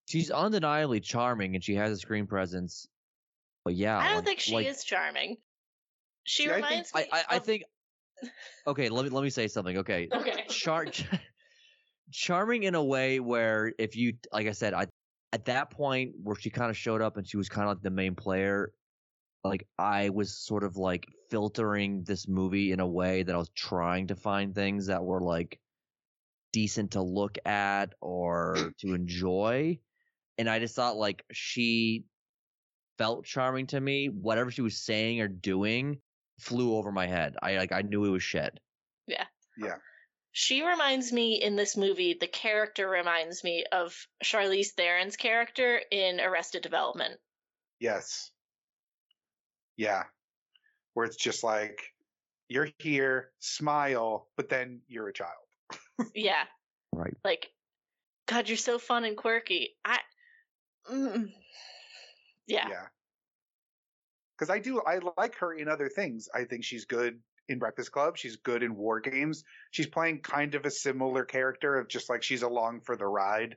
she's 0.07 0.31
undeniably 0.31 1.01
charming 1.01 1.55
and 1.55 1.61
she 1.61 1.75
has 1.75 1.91
a 1.91 1.97
screen 1.97 2.27
presence. 2.27 2.87
But 3.65 3.75
yeah, 3.75 3.97
I 3.97 4.05
don't 4.07 4.15
like- 4.15 4.25
think 4.25 4.39
she 4.39 4.53
like, 4.53 4.67
is 4.67 4.85
charming. 4.85 5.35
She 6.23 6.43
See, 6.43 6.49
I 6.49 6.53
think- 6.53 6.65
reminds 6.69 6.95
me. 6.95 7.03
I, 7.11 7.23
I 7.29 7.35
of- 7.35 7.43
think. 7.45 7.63
Okay, 8.67 8.87
let 8.87 9.03
me 9.03 9.09
let 9.09 9.21
me 9.21 9.29
say 9.29 9.49
something. 9.49 9.79
Okay, 9.79 10.07
Okay. 10.13 10.45
char- 10.47 10.85
charming 12.13 12.63
in 12.63 12.75
a 12.75 12.83
way 12.83 13.19
where 13.19 13.73
if 13.77 13.97
you 13.97 14.13
like 14.31 14.47
I 14.47 14.53
said, 14.53 14.73
I 14.73 14.85
at 15.33 15.45
that 15.45 15.71
point 15.71 16.13
where 16.21 16.35
she 16.35 16.49
kind 16.49 16.69
of 16.69 16.77
showed 16.77 17.01
up 17.01 17.17
and 17.17 17.27
she 17.27 17.37
was 17.37 17.49
kind 17.49 17.67
of 17.67 17.75
like 17.75 17.83
the 17.83 17.89
main 17.89 18.15
player, 18.15 18.73
like 19.43 19.67
I 19.77 20.09
was 20.09 20.37
sort 20.37 20.63
of 20.63 20.77
like 20.77 21.05
filtering 21.29 22.03
this 22.03 22.27
movie 22.27 22.71
in 22.71 22.79
a 22.79 22.87
way 22.87 23.23
that 23.23 23.33
I 23.33 23.37
was 23.37 23.49
trying 23.55 24.07
to 24.07 24.15
find 24.15 24.53
things 24.53 24.87
that 24.87 25.03
were 25.03 25.21
like 25.21 25.59
decent 26.51 26.91
to 26.91 27.01
look 27.01 27.37
at 27.45 27.93
or 28.01 28.73
to 28.79 28.93
enjoy. 28.93 29.79
And 30.37 30.49
I 30.49 30.59
just 30.59 30.75
thought 30.75 30.97
like 30.97 31.23
she 31.31 32.05
felt 32.97 33.25
charming 33.25 33.67
to 33.67 33.79
me. 33.79 34.07
Whatever 34.07 34.51
she 34.51 34.61
was 34.61 34.77
saying 34.77 35.21
or 35.21 35.27
doing 35.27 35.99
flew 36.39 36.75
over 36.75 36.91
my 36.91 37.07
head. 37.07 37.35
I 37.41 37.57
like 37.57 37.71
I 37.71 37.81
knew 37.81 38.05
it 38.05 38.09
was 38.09 38.23
shit. 38.23 38.59
She 40.33 40.63
reminds 40.63 41.11
me 41.11 41.41
in 41.41 41.55
this 41.55 41.75
movie, 41.75 42.15
the 42.19 42.27
character 42.27 42.89
reminds 42.89 43.43
me 43.43 43.65
of 43.71 43.95
Charlize 44.23 44.71
Theron's 44.77 45.17
character 45.17 45.81
in 45.91 46.21
Arrested 46.21 46.63
Development. 46.63 47.19
Yes. 47.79 48.31
Yeah. 49.75 50.03
Where 50.93 51.05
it's 51.05 51.17
just 51.17 51.43
like 51.43 51.81
you're 52.47 52.69
here, 52.77 53.31
smile, 53.39 54.27
but 54.37 54.49
then 54.49 54.81
you're 54.87 55.07
a 55.07 55.13
child. 55.13 55.31
Yeah. 56.15 56.43
Right. 56.93 57.13
Like, 57.23 57.51
God, 58.25 58.49
you're 58.49 58.57
so 58.57 58.79
fun 58.79 59.05
and 59.05 59.15
quirky. 59.15 59.75
I. 59.85 59.99
Mm, 60.91 61.31
yeah. 62.47 62.67
Yeah. 62.69 62.85
Because 64.35 64.49
I 64.49 64.57
do, 64.57 64.81
I 64.81 64.99
like 65.17 65.35
her 65.35 65.53
in 65.53 65.67
other 65.67 65.89
things. 65.89 66.27
I 66.33 66.45
think 66.45 66.63
she's 66.63 66.85
good 66.85 67.19
in 67.51 67.59
Breakfast 67.59 67.91
Club. 67.91 68.17
She's 68.17 68.37
good 68.37 68.63
in 68.63 68.75
War 68.75 68.99
Games. 68.99 69.43
She's 69.71 69.87
playing 69.87 70.21
kind 70.21 70.55
of 70.55 70.65
a 70.65 70.71
similar 70.71 71.25
character 71.25 71.77
of 71.77 71.87
just 71.87 72.09
like 72.09 72.23
she's 72.23 72.41
along 72.41 72.81
for 72.81 72.95
the 72.97 73.05
ride 73.05 73.55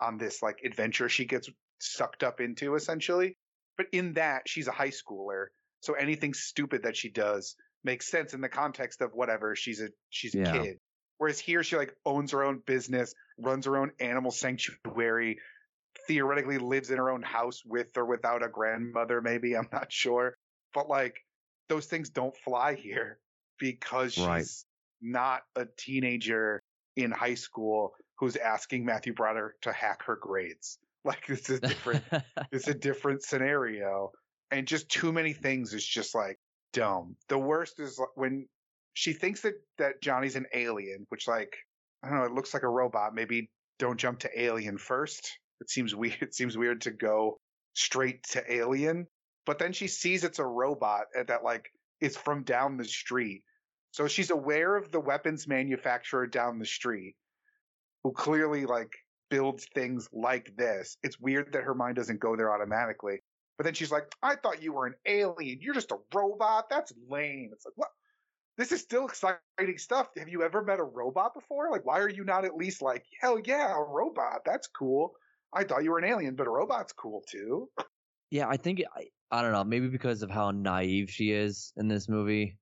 on 0.00 0.18
this 0.18 0.42
like 0.42 0.60
adventure 0.64 1.08
she 1.08 1.24
gets 1.26 1.48
sucked 1.78 2.22
up 2.22 2.40
into 2.40 2.74
essentially. 2.74 3.36
But 3.76 3.86
in 3.92 4.14
that, 4.14 4.42
she's 4.46 4.68
a 4.68 4.72
high 4.72 4.90
schooler. 4.90 5.46
So 5.80 5.94
anything 5.94 6.34
stupid 6.34 6.82
that 6.82 6.96
she 6.96 7.08
does 7.10 7.56
makes 7.84 8.10
sense 8.10 8.34
in 8.34 8.42
the 8.42 8.48
context 8.48 9.00
of 9.00 9.12
whatever. 9.14 9.56
She's 9.56 9.80
a 9.80 9.88
she's 10.10 10.34
a 10.34 10.38
Yeah. 10.38 10.52
kid. 10.52 10.76
Whereas 11.18 11.38
here 11.38 11.62
she 11.62 11.76
like 11.76 11.94
owns 12.04 12.32
her 12.32 12.42
own 12.42 12.62
business, 12.66 13.14
runs 13.38 13.66
her 13.66 13.76
own 13.76 13.92
animal 14.00 14.30
sanctuary, 14.30 15.38
theoretically 16.06 16.58
lives 16.58 16.90
in 16.90 16.96
her 16.98 17.10
own 17.10 17.22
house 17.22 17.62
with 17.64 17.88
or 17.96 18.06
without 18.06 18.42
a 18.42 18.48
grandmother, 18.48 19.20
maybe. 19.20 19.56
I'm 19.56 19.68
not 19.72 19.92
sure. 19.92 20.34
But 20.74 20.88
like 20.88 21.16
those 21.70 21.86
things 21.86 22.10
don't 22.10 22.36
fly 22.36 22.74
here 22.74 23.18
because 23.58 24.12
she's 24.12 24.26
Right. 24.26 24.46
not 25.00 25.42
a 25.56 25.66
teenager 25.78 26.60
in 26.96 27.10
high 27.10 27.36
school 27.36 27.94
who's 28.18 28.36
asking 28.36 28.84
Matthew 28.84 29.14
Broderick 29.14 29.58
to 29.62 29.72
hack 29.72 30.02
her 30.04 30.16
grades. 30.16 30.78
Like 31.02 31.26
this 31.26 31.48
is 31.48 31.60
different 31.60 32.04
it's 32.52 32.68
a 32.68 32.74
different 32.74 33.22
scenario. 33.22 34.10
And 34.50 34.68
just 34.68 34.90
too 34.90 35.12
many 35.14 35.32
things 35.32 35.72
is 35.72 35.86
just 35.86 36.14
like 36.14 36.38
dumb. 36.74 37.16
The 37.30 37.38
worst 37.38 37.80
is 37.80 37.98
like, 37.98 38.14
when 38.16 38.46
she 38.92 39.14
thinks 39.14 39.40
that 39.40 39.54
that 39.78 40.02
johnny's 40.02 40.36
an 40.36 40.44
alien 40.52 41.06
which 41.08 41.26
like 41.26 41.56
i 42.02 42.10
don't 42.10 42.18
know 42.18 42.24
it 42.24 42.32
looks 42.32 42.52
like 42.52 42.64
a 42.64 42.68
robot. 42.68 43.14
Maybe 43.14 43.48
don't 43.78 43.98
jump 43.98 44.18
to 44.20 44.42
alien 44.42 44.76
first. 44.76 45.38
It 45.62 45.70
seems 45.70 45.94
weird 45.94 46.18
it 46.20 46.34
seems 46.34 46.58
weird 46.58 46.82
to 46.82 46.90
go 46.90 47.38
straight 47.72 48.22
to 48.32 48.52
alien 48.52 49.06
but 49.50 49.58
then 49.58 49.72
she 49.72 49.88
sees 49.88 50.22
it's 50.22 50.38
a 50.38 50.46
robot 50.46 51.06
and 51.16 51.26
that 51.26 51.42
like 51.42 51.72
is 52.00 52.16
from 52.16 52.44
down 52.44 52.76
the 52.76 52.84
street 52.84 53.42
so 53.90 54.06
she's 54.06 54.30
aware 54.30 54.76
of 54.76 54.92
the 54.92 55.00
weapons 55.00 55.48
manufacturer 55.48 56.26
down 56.26 56.58
the 56.58 56.66
street 56.66 57.16
who 58.04 58.12
clearly 58.12 58.64
like 58.64 58.92
builds 59.30 59.66
things 59.74 60.08
like 60.12 60.54
this. 60.56 60.96
It's 61.02 61.18
weird 61.18 61.52
that 61.52 61.62
her 61.62 61.74
mind 61.74 61.96
doesn't 61.96 62.20
go 62.20 62.36
there 62.36 62.52
automatically. 62.52 63.20
But 63.56 63.64
then 63.64 63.74
she's 63.74 63.92
like, 63.92 64.04
I 64.22 64.36
thought 64.36 64.62
you 64.62 64.72
were 64.72 64.86
an 64.86 64.94
alien. 65.06 65.58
You're 65.60 65.74
just 65.74 65.92
a 65.92 65.98
robot. 66.14 66.70
That's 66.70 66.92
lame. 67.08 67.50
It's 67.52 67.64
like, 67.64 67.76
what? 67.76 67.88
This 68.56 68.72
is 68.72 68.80
still 68.80 69.06
exciting 69.06 69.40
stuff. 69.78 70.08
Have 70.18 70.28
you 70.28 70.42
ever 70.42 70.62
met 70.62 70.80
a 70.80 70.84
robot 70.84 71.34
before? 71.34 71.70
Like, 71.70 71.86
why 71.86 71.98
are 72.00 72.08
you 72.10 72.24
not 72.24 72.44
at 72.44 72.56
least 72.56 72.82
like, 72.82 73.04
hell 73.20 73.38
yeah, 73.42 73.74
a 73.74 73.82
robot? 73.82 74.40
That's 74.44 74.66
cool. 74.66 75.12
I 75.52 75.64
thought 75.64 75.84
you 75.84 75.92
were 75.92 75.98
an 75.98 76.04
alien, 76.04 76.34
but 76.34 76.46
a 76.46 76.50
robot's 76.50 76.92
cool 76.92 77.22
too. 77.28 77.68
Yeah, 78.30 78.48
I 78.48 78.56
think 78.56 78.80
I, 79.30 79.38
I 79.38 79.42
don't 79.42 79.52
know, 79.52 79.64
maybe 79.64 79.88
because 79.88 80.22
of 80.22 80.30
how 80.30 80.50
naive 80.50 81.10
she 81.10 81.32
is 81.32 81.72
in 81.76 81.88
this 81.88 82.08
movie. 82.08 82.56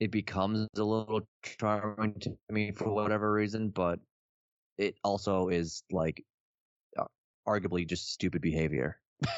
it 0.00 0.10
becomes 0.10 0.66
a 0.76 0.82
little 0.82 1.22
charming 1.42 2.14
to 2.20 2.36
me 2.50 2.72
for 2.72 2.88
whatever 2.90 3.30
reason, 3.32 3.68
but 3.70 3.98
it 4.78 4.94
also 5.04 5.48
is 5.48 5.82
like 5.90 6.24
uh, 6.98 7.04
arguably 7.46 7.86
just 7.86 8.12
stupid 8.12 8.40
behavior. 8.42 8.98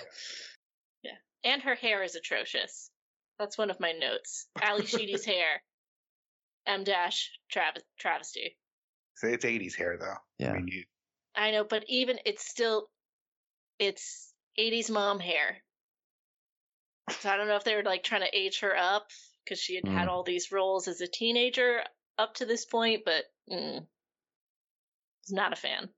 Yeah. 1.02 1.16
And 1.44 1.62
her 1.62 1.74
hair 1.74 2.04
is 2.04 2.14
atrocious. 2.14 2.90
That's 3.38 3.58
one 3.58 3.70
of 3.70 3.80
my 3.80 3.90
notes. 3.92 4.46
Ally 4.60 4.84
Sheedy's 4.84 5.24
hair. 5.24 5.62
M 6.66 6.84
dash 6.84 7.30
trav- 7.52 7.82
travesty. 7.98 8.56
So 9.16 9.26
It's 9.26 9.44
80s 9.44 9.76
hair 9.76 9.96
though. 9.98 10.14
Yeah. 10.38 10.52
I 10.52 10.56
mean, 10.56 10.68
you, 10.68 10.84
I 11.34 11.50
know, 11.50 11.64
but 11.64 11.82
even 11.88 12.18
it's 12.24 12.46
still 12.48 12.88
it's 13.80 14.32
80s 14.60 14.90
mom 14.90 15.18
hair. 15.18 15.56
So 17.10 17.30
I 17.30 17.36
don't 17.36 17.48
know 17.48 17.56
if 17.56 17.64
they 17.64 17.74
were 17.74 17.82
like 17.82 18.04
trying 18.04 18.22
to 18.22 18.36
age 18.36 18.60
her 18.60 18.76
up 18.76 19.08
because 19.44 19.58
she 19.60 19.74
had 19.76 19.88
had 19.88 20.08
Mm. 20.08 20.10
all 20.10 20.22
these 20.22 20.52
roles 20.52 20.88
as 20.88 21.00
a 21.00 21.06
teenager 21.08 21.82
up 22.18 22.34
to 22.34 22.46
this 22.46 22.64
point, 22.64 23.02
but 23.04 23.24
mm, 23.50 23.86
not 25.30 25.52
a 25.52 25.56
fan. 25.56 25.88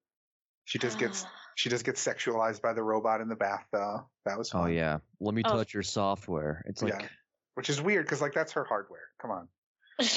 she 0.64 0.78
just 0.78 0.98
gets 0.98 1.24
she 1.56 1.68
just 1.68 1.84
gets 1.84 2.04
sexualized 2.04 2.62
by 2.62 2.72
the 2.72 2.82
robot 2.82 3.20
in 3.20 3.28
the 3.28 3.36
bath 3.36 3.66
though. 3.72 4.08
That 4.24 4.38
was 4.38 4.50
Oh 4.54 4.66
yeah, 4.66 4.98
let 5.20 5.34
me 5.34 5.42
Oh. 5.44 5.56
touch 5.56 5.74
your 5.74 5.82
software. 5.82 6.62
It's 6.66 6.82
like 6.82 6.94
Yeah. 6.94 7.06
Which 7.54 7.70
is 7.70 7.80
weird 7.80 8.06
because 8.06 8.20
like 8.20 8.32
that's 8.32 8.52
her 8.52 8.64
hardware. 8.64 9.08
Come 9.20 9.30
on. 9.30 9.48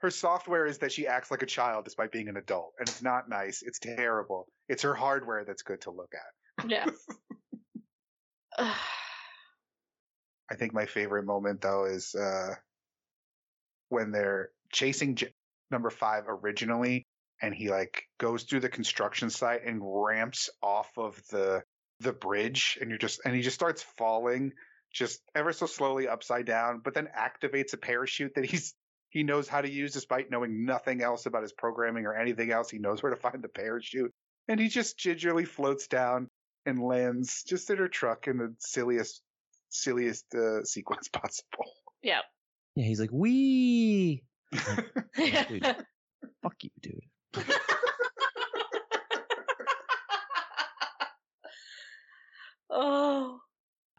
her 0.00 0.10
software 0.10 0.66
is 0.66 0.78
that 0.78 0.92
she 0.92 1.06
acts 1.06 1.30
like 1.30 1.42
a 1.42 1.46
child 1.46 1.84
despite 1.84 2.12
being 2.12 2.28
an 2.28 2.36
adult, 2.36 2.74
and 2.78 2.88
it's 2.88 3.02
not 3.02 3.28
nice. 3.28 3.62
It's 3.62 3.78
terrible. 3.78 4.46
It's 4.68 4.82
her 4.82 4.94
hardware 4.94 5.44
that's 5.44 5.62
good 5.62 5.80
to 5.82 5.90
look 5.90 6.12
at. 6.14 6.70
yeah. 6.70 6.86
I 10.50 10.54
think 10.56 10.72
my 10.72 10.86
favorite 10.86 11.24
moment 11.24 11.60
though 11.60 11.84
is 11.84 12.14
uh, 12.14 12.54
when 13.88 14.10
they're 14.10 14.50
chasing 14.72 15.14
J- 15.14 15.32
number 15.70 15.90
five 15.90 16.24
originally, 16.28 17.06
and 17.40 17.54
he 17.54 17.70
like 17.70 18.04
goes 18.18 18.42
through 18.42 18.60
the 18.60 18.68
construction 18.68 19.30
site 19.30 19.64
and 19.64 19.80
ramps 19.82 20.50
off 20.62 20.90
of 20.96 21.20
the 21.30 21.62
the 22.00 22.12
bridge, 22.12 22.78
and 22.80 22.90
you're 22.90 22.98
just 22.98 23.20
and 23.24 23.34
he 23.34 23.42
just 23.42 23.54
starts 23.54 23.82
falling 23.96 24.52
just 24.92 25.20
ever 25.34 25.52
so 25.52 25.66
slowly 25.66 26.08
upside 26.08 26.46
down, 26.46 26.80
but 26.82 26.94
then 26.94 27.08
activates 27.16 27.74
a 27.74 27.76
parachute 27.76 28.34
that 28.34 28.44
he's 28.44 28.74
he 29.10 29.22
knows 29.22 29.48
how 29.48 29.60
to 29.60 29.70
use 29.70 29.92
despite 29.92 30.30
knowing 30.30 30.64
nothing 30.64 31.02
else 31.02 31.26
about 31.26 31.42
his 31.42 31.52
programming 31.52 32.06
or 32.06 32.14
anything 32.14 32.50
else. 32.50 32.70
He 32.70 32.78
knows 32.78 33.02
where 33.02 33.14
to 33.14 33.20
find 33.20 33.42
the 33.42 33.48
parachute, 33.48 34.12
and 34.48 34.58
he 34.58 34.68
just 34.68 34.98
gingerly 34.98 35.44
floats 35.44 35.86
down 35.86 36.28
and 36.68 36.82
lands 36.82 37.42
just 37.44 37.70
in 37.70 37.78
her 37.78 37.88
truck 37.88 38.28
in 38.28 38.36
the 38.38 38.54
silliest 38.58 39.22
silliest 39.70 40.26
uh, 40.34 40.62
sequence 40.64 41.08
possible. 41.08 41.66
yeah. 42.02 42.20
yeah, 42.74 42.84
he's 42.84 43.00
like 43.00 43.10
wee. 43.12 44.22
Dude. 45.16 45.76
Fuck 46.42 46.54
you, 46.62 46.70
dude. 46.80 47.02
oh. 52.70 53.40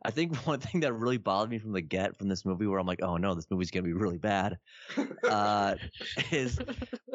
I 0.03 0.11
think 0.11 0.35
one 0.47 0.59
thing 0.59 0.81
that 0.81 0.93
really 0.93 1.17
bothered 1.17 1.49
me 1.49 1.59
from 1.59 1.73
the 1.73 1.81
get 1.81 2.17
from 2.17 2.27
this 2.27 2.45
movie, 2.45 2.65
where 2.65 2.79
I'm 2.79 2.87
like, 2.87 3.01
oh 3.01 3.17
no, 3.17 3.35
this 3.35 3.49
movie's 3.49 3.71
gonna 3.71 3.83
be 3.83 3.93
really 3.93 4.17
bad, 4.17 4.57
uh, 5.27 5.75
is 6.31 6.59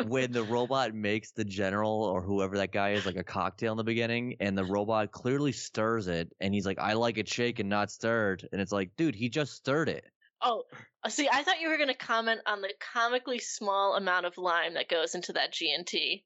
when 0.05 0.33
the 0.33 0.43
robot 0.43 0.95
makes 0.95 1.33
the 1.33 1.45
general 1.45 2.05
or 2.05 2.23
whoever 2.23 2.59
that 2.59 2.73
guy 2.73 2.91
is 2.91 3.07
like 3.07 3.17
a 3.17 3.25
cocktail 3.25 3.73
in 3.73 3.79
the 3.79 3.85
beginning, 3.85 4.37
and 4.41 4.57
the 4.57 4.65
robot 4.65 5.13
clearly 5.13 5.53
stirs 5.53 6.09
it, 6.09 6.33
and 6.41 6.55
he's 6.55 6.67
like, 6.67 6.79
I 6.79 6.95
like 6.95 7.19
it 7.19 7.29
shaken, 7.29 7.69
not 7.69 7.91
stirred, 7.91 8.47
and 8.53 8.61
it's 8.61 8.73
like, 8.73 8.91
dude, 8.97 9.15
he 9.15 9.29
just 9.29 9.55
stirred 9.55 9.89
it. 9.89 10.05
Oh, 10.43 10.65
uh, 11.03 11.09
see, 11.09 11.29
I 11.33 11.43
thought 11.43 11.61
you 11.61 11.71
were 11.71 11.79
going 11.79 11.89
to 11.89 11.95
comment 11.95 12.41
on 12.47 12.61
the 12.61 12.71
comically 12.93 13.39
small 13.39 13.95
amount 13.95 14.27
of 14.27 14.37
lime 14.37 14.75
that 14.75 14.91
goes 14.91 15.15
into 15.15 15.33
that 15.33 15.53
G&T. 15.53 16.23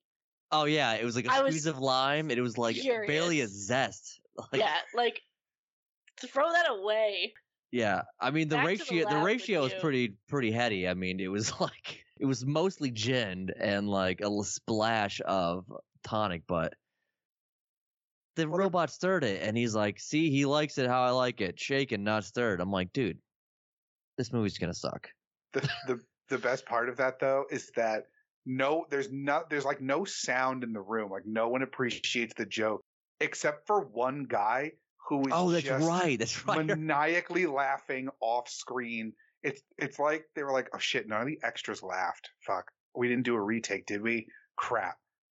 Oh 0.51 0.65
yeah, 0.65 0.95
it 0.95 1.05
was 1.05 1.15
like 1.15 1.27
a 1.27 1.31
I 1.31 1.39
squeeze 1.39 1.67
of 1.67 1.79
lime, 1.79 2.31
and 2.31 2.39
it 2.39 2.43
was 2.43 2.57
like 2.57 2.77
barely 3.07 3.41
a 3.41 3.49
zest. 3.49 4.21
Like, 4.53 4.61
yeah, 4.61 4.77
like 4.95 5.21
throw 6.27 6.51
that 6.51 6.71
away. 6.71 7.35
Yeah, 7.71 8.03
I 8.19 8.31
mean 8.31 8.49
the 8.49 8.57
Back 8.57 8.79
to 8.79 8.85
the 8.85 8.85
ratio 8.85 9.09
the, 9.09 9.25
ratio 9.25 9.65
is 9.65 9.75
pretty 9.75 10.17
pretty 10.29 10.51
heady. 10.51 10.89
I 10.89 10.95
mean 10.95 11.21
it 11.21 11.29
was 11.29 11.53
like 11.61 12.05
it 12.19 12.25
was 12.27 12.45
mostly 12.45 12.91
gin 12.91 13.51
and 13.59 13.89
like 13.89 14.21
a 14.21 14.25
l- 14.25 14.43
splash 14.43 15.21
of 15.25 15.71
tonic, 16.03 16.43
but 16.47 16.75
the 18.37 18.49
Well, 18.49 18.57
the- 18.59 18.65
robot 18.65 18.91
stirred 18.91 19.25
it 19.25 19.43
and 19.43 19.57
he's 19.57 19.75
like, 19.75 20.01
"See, 20.01 20.31
he 20.31 20.47
likes 20.47 20.79
it 20.79 20.89
how 20.89 21.03
I 21.03 21.11
like 21.11 21.41
it, 21.41 21.61
shaken, 21.61 22.05
not 22.05 22.25
stirred." 22.25 22.61
I'm 22.61 22.71
like, 22.71 22.93
"Dude, 22.93 23.19
this 24.17 24.33
movie's 24.33 24.59
gonna 24.59 24.75
suck." 24.75 25.11
the 25.53 25.61
the 25.87 26.01
the 26.29 26.39
best 26.39 26.67
part 26.67 26.89
of 26.89 26.97
that 26.99 27.19
though 27.19 27.47
is 27.51 27.71
that 27.77 28.05
no 28.45 28.87
there's 28.91 29.11
not 29.11 29.49
there's 29.51 29.65
like 29.65 29.81
no 29.81 30.05
sound 30.05 30.63
in 30.63 30.73
the 30.73 30.81
room 30.81 31.11
like 31.11 31.25
no 31.27 31.49
one 31.49 31.63
appreciates 31.63 32.35
the 32.35 32.45
joke 32.47 32.83
except 33.21 33.67
for 33.67 33.81
one 33.81 34.25
guy 34.25 34.71
who 35.09 35.23
is 35.23 35.33
Oh, 35.33 35.51
that's 35.51 35.69
right. 35.69 36.19
That's 36.19 36.47
right. 36.47 36.67
maniacally 36.67 37.47
laughing 37.47 38.09
off 38.21 38.49
screen. 38.49 39.13
It's 39.43 39.63
it's 39.77 39.99
like 39.99 40.25
they 40.35 40.43
were 40.43 40.53
like 40.53 40.69
oh 40.75 40.79
shit 40.79 41.09
none 41.09 41.21
of 41.23 41.27
the 41.27 41.39
extras 41.43 41.83
laughed. 41.83 42.31
Fuck. 42.47 42.71
We 42.95 43.09
didn't 43.09 43.25
do 43.25 43.35
a 43.35 43.41
retake 43.41 43.87
did 43.87 44.03
we? 44.03 44.27
Crap. 44.57 44.97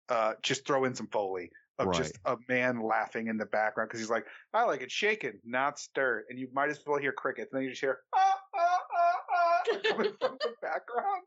Uh 0.10 0.34
just 0.42 0.66
throw 0.66 0.86
in 0.86 0.96
some 0.96 1.08
foley 1.08 1.52
of 1.80 1.94
just 1.94 2.18
a 2.26 2.36
man 2.48 2.82
laughing 2.82 3.28
in 3.28 3.38
the 3.38 3.46
background 3.46 3.90
because 3.90 4.00
he's 4.00 4.10
like 4.10 4.26
i 4.54 4.64
like 4.64 4.82
it 4.82 4.92
shaken 4.92 5.40
not 5.44 5.80
stirred. 5.80 6.26
And 6.30 6.38
you 6.38 6.48
might 6.54 6.70
as 6.70 6.80
well 6.86 7.00
hear 7.00 7.12
crickets. 7.12 7.52
And 7.52 7.60
then 7.60 7.64
you 7.64 7.70
just 7.72 7.82
hear 7.82 8.00
ah 8.16 8.38
ah 8.56 8.80
ah 8.96 9.18
ah 9.34 9.80
coming 9.90 10.12
from 10.20 10.38
the 10.42 10.54
background. 10.62 11.24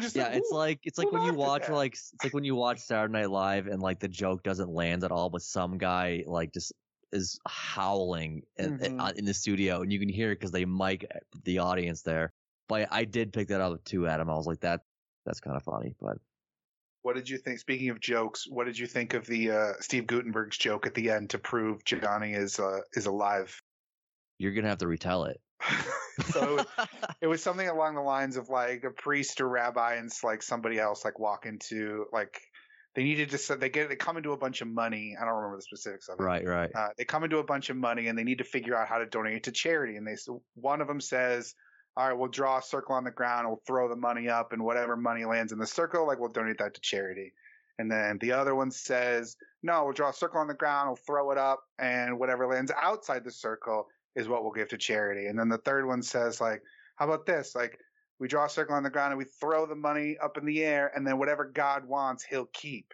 Just 0.00 0.16
yeah, 0.16 0.24
like, 0.24 0.36
it's 0.36 0.50
like 0.50 0.80
it's 0.82 0.98
like 0.98 1.10
when 1.12 1.22
you 1.22 1.32
watch 1.32 1.70
like 1.70 1.94
it's 1.94 2.12
like 2.22 2.34
when 2.34 2.44
you 2.44 2.54
watch 2.54 2.78
Saturday 2.80 3.12
Night 3.12 3.30
Live 3.30 3.68
and 3.68 3.80
like 3.80 4.00
the 4.00 4.08
joke 4.08 4.42
doesn't 4.42 4.68
land 4.68 5.02
at 5.02 5.10
all, 5.10 5.30
but 5.30 5.40
some 5.40 5.78
guy 5.78 6.24
like 6.26 6.52
just 6.52 6.74
is 7.12 7.38
howling 7.46 8.42
in, 8.56 8.80
in- 8.82 8.96
Mhm. 8.98 9.08
uh, 9.08 9.12
in 9.16 9.24
the 9.24 9.34
studio 9.34 9.82
and 9.82 9.92
you 9.92 9.98
can 9.98 10.08
hear 10.08 10.30
it 10.32 10.36
because 10.36 10.50
they 10.50 10.64
mic 10.64 11.06
the 11.44 11.58
audience 11.60 12.02
there. 12.02 12.32
But 12.68 12.88
I 12.90 13.04
did 13.04 13.32
pick 13.32 13.48
that 13.48 13.60
up 13.62 13.82
too, 13.84 14.06
Adam. 14.06 14.28
I 14.30 14.34
was 14.34 14.46
like, 14.46 14.60
that 14.60 14.82
that's 15.24 15.40
kind 15.40 15.56
of 15.56 15.62
funny, 15.62 15.94
but 16.00 16.18
What 17.02 17.14
did 17.16 17.28
you 17.30 17.38
think? 17.38 17.58
Speaking 17.60 17.88
of 17.90 18.00
jokes, 18.00 18.44
what 18.48 18.64
did 18.66 18.78
you 18.78 18.86
think 18.86 19.14
of 19.14 19.24
the 19.26 19.50
uh, 19.52 19.72
Steve 19.80 20.06
Guttenberg's 20.06 20.58
joke 20.58 20.86
at 20.86 20.94
the 20.94 21.10
end 21.10 21.30
to 21.30 21.38
prove 21.38 21.84
Johnny 21.84 22.32
is 22.34 22.58
uh, 22.58 22.80
is 22.92 23.06
alive? 23.06 23.60
you're 24.40 24.52
gonna 24.52 24.68
have 24.68 24.78
to 24.78 24.86
retell 24.86 25.24
it. 25.24 25.40
so 26.26 26.64
it 27.20 27.26
was 27.26 27.42
something 27.42 27.68
along 27.68 27.94
the 27.94 28.00
lines 28.02 28.36
of 28.36 28.48
like 28.50 28.84
a 28.84 28.90
priest 28.90 29.40
or 29.40 29.48
rabbi 29.48 29.94
and 29.94 30.06
s- 30.10 30.22
like 30.22 30.42
somebody 30.42 30.78
else 30.78 31.04
like 31.04 31.18
walk 31.18 31.44
into 31.46 32.06
like 32.12 32.40
they 32.98 33.04
needed 33.04 33.30
to 33.30 33.54
they 33.54 33.68
get 33.68 33.88
they 33.88 33.94
come 33.94 34.16
into 34.16 34.32
a 34.32 34.36
bunch 34.36 34.60
of 34.60 34.66
money. 34.66 35.16
I 35.16 35.24
don't 35.24 35.34
remember 35.34 35.58
the 35.58 35.62
specifics 35.62 36.08
of 36.08 36.18
it. 36.18 36.22
right, 36.24 36.44
right. 36.44 36.68
Uh, 36.74 36.88
they 36.98 37.04
come 37.04 37.22
into 37.22 37.38
a 37.38 37.44
bunch 37.44 37.70
of 37.70 37.76
money 37.76 38.08
and 38.08 38.18
they 38.18 38.24
need 38.24 38.38
to 38.38 38.44
figure 38.44 38.76
out 38.76 38.88
how 38.88 38.98
to 38.98 39.06
donate 39.06 39.36
it 39.36 39.42
to 39.44 39.52
charity. 39.52 39.94
And 39.94 40.04
they 40.04 40.16
one 40.56 40.80
of 40.80 40.88
them 40.88 41.00
says, 41.00 41.54
"All 41.96 42.08
right, 42.08 42.18
we'll 42.18 42.26
draw 42.26 42.58
a 42.58 42.62
circle 42.62 42.96
on 42.96 43.04
the 43.04 43.12
ground. 43.12 43.46
We'll 43.46 43.62
throw 43.64 43.88
the 43.88 43.94
money 43.94 44.28
up, 44.28 44.52
and 44.52 44.64
whatever 44.64 44.96
money 44.96 45.24
lands 45.24 45.52
in 45.52 45.60
the 45.60 45.66
circle, 45.66 46.08
like 46.08 46.18
we'll 46.18 46.30
donate 46.30 46.58
that 46.58 46.74
to 46.74 46.80
charity." 46.80 47.34
And 47.78 47.88
then 47.88 48.18
the 48.20 48.32
other 48.32 48.56
one 48.56 48.72
says, 48.72 49.36
"No, 49.62 49.84
we'll 49.84 49.92
draw 49.92 50.10
a 50.10 50.12
circle 50.12 50.40
on 50.40 50.48
the 50.48 50.54
ground. 50.54 50.88
We'll 50.88 50.96
throw 51.06 51.30
it 51.30 51.38
up, 51.38 51.60
and 51.78 52.18
whatever 52.18 52.48
lands 52.48 52.72
outside 52.82 53.22
the 53.22 53.30
circle 53.30 53.86
is 54.16 54.26
what 54.26 54.42
we'll 54.42 54.50
give 54.50 54.70
to 54.70 54.76
charity." 54.76 55.26
And 55.26 55.38
then 55.38 55.48
the 55.48 55.58
third 55.58 55.86
one 55.86 56.02
says, 56.02 56.40
"Like, 56.40 56.62
how 56.96 57.04
about 57.04 57.26
this? 57.26 57.54
Like." 57.54 57.78
We 58.20 58.28
draw 58.28 58.46
a 58.46 58.48
circle 58.48 58.74
on 58.74 58.82
the 58.82 58.90
ground 58.90 59.12
and 59.12 59.18
we 59.18 59.26
throw 59.40 59.66
the 59.66 59.76
money 59.76 60.16
up 60.22 60.38
in 60.38 60.44
the 60.44 60.64
air, 60.64 60.90
and 60.94 61.06
then 61.06 61.18
whatever 61.18 61.44
God 61.44 61.86
wants, 61.86 62.24
He'll 62.24 62.48
keep. 62.52 62.92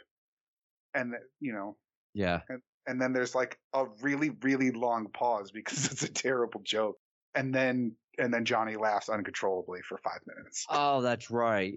And 0.95 1.15
you 1.41 1.53
know, 1.53 1.77
yeah. 2.15 2.41
and 2.87 3.01
then 3.01 3.13
there's 3.13 3.35
like 3.35 3.59
a 3.73 3.87
really 4.01 4.31
really 4.43 4.71
long 4.71 5.09
pause 5.09 5.51
because 5.51 5.87
it's 5.93 6.03
a 6.03 6.13
terrible 6.13 6.61
joke 6.65 6.97
and 7.35 7.55
then 7.55 7.95
and 8.19 8.33
then 8.33 8.45
johnny 8.45 8.77
laughs 8.77 9.09
uncontrollably 9.09 9.81
for 9.87 9.99
five 9.99 10.21
minutes 10.27 10.65
Oh, 10.71 11.03
that's 11.03 11.31
right. 11.31 11.75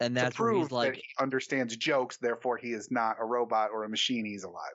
And 0.00 0.14
to 0.14 0.20
that's 0.22 0.38
where 0.38 0.50
prove 0.50 0.70
like, 0.70 0.92
that 0.92 0.96
he 0.96 1.04
understands 1.20 1.76
jokes 1.76 2.18
therefore 2.18 2.56
he 2.56 2.72
is 2.72 2.90
not 2.90 3.16
a 3.20 3.24
robot 3.24 3.70
or 3.72 3.84
a 3.84 3.88
machine 3.88 4.24
he's 4.24 4.44
alive 4.44 4.74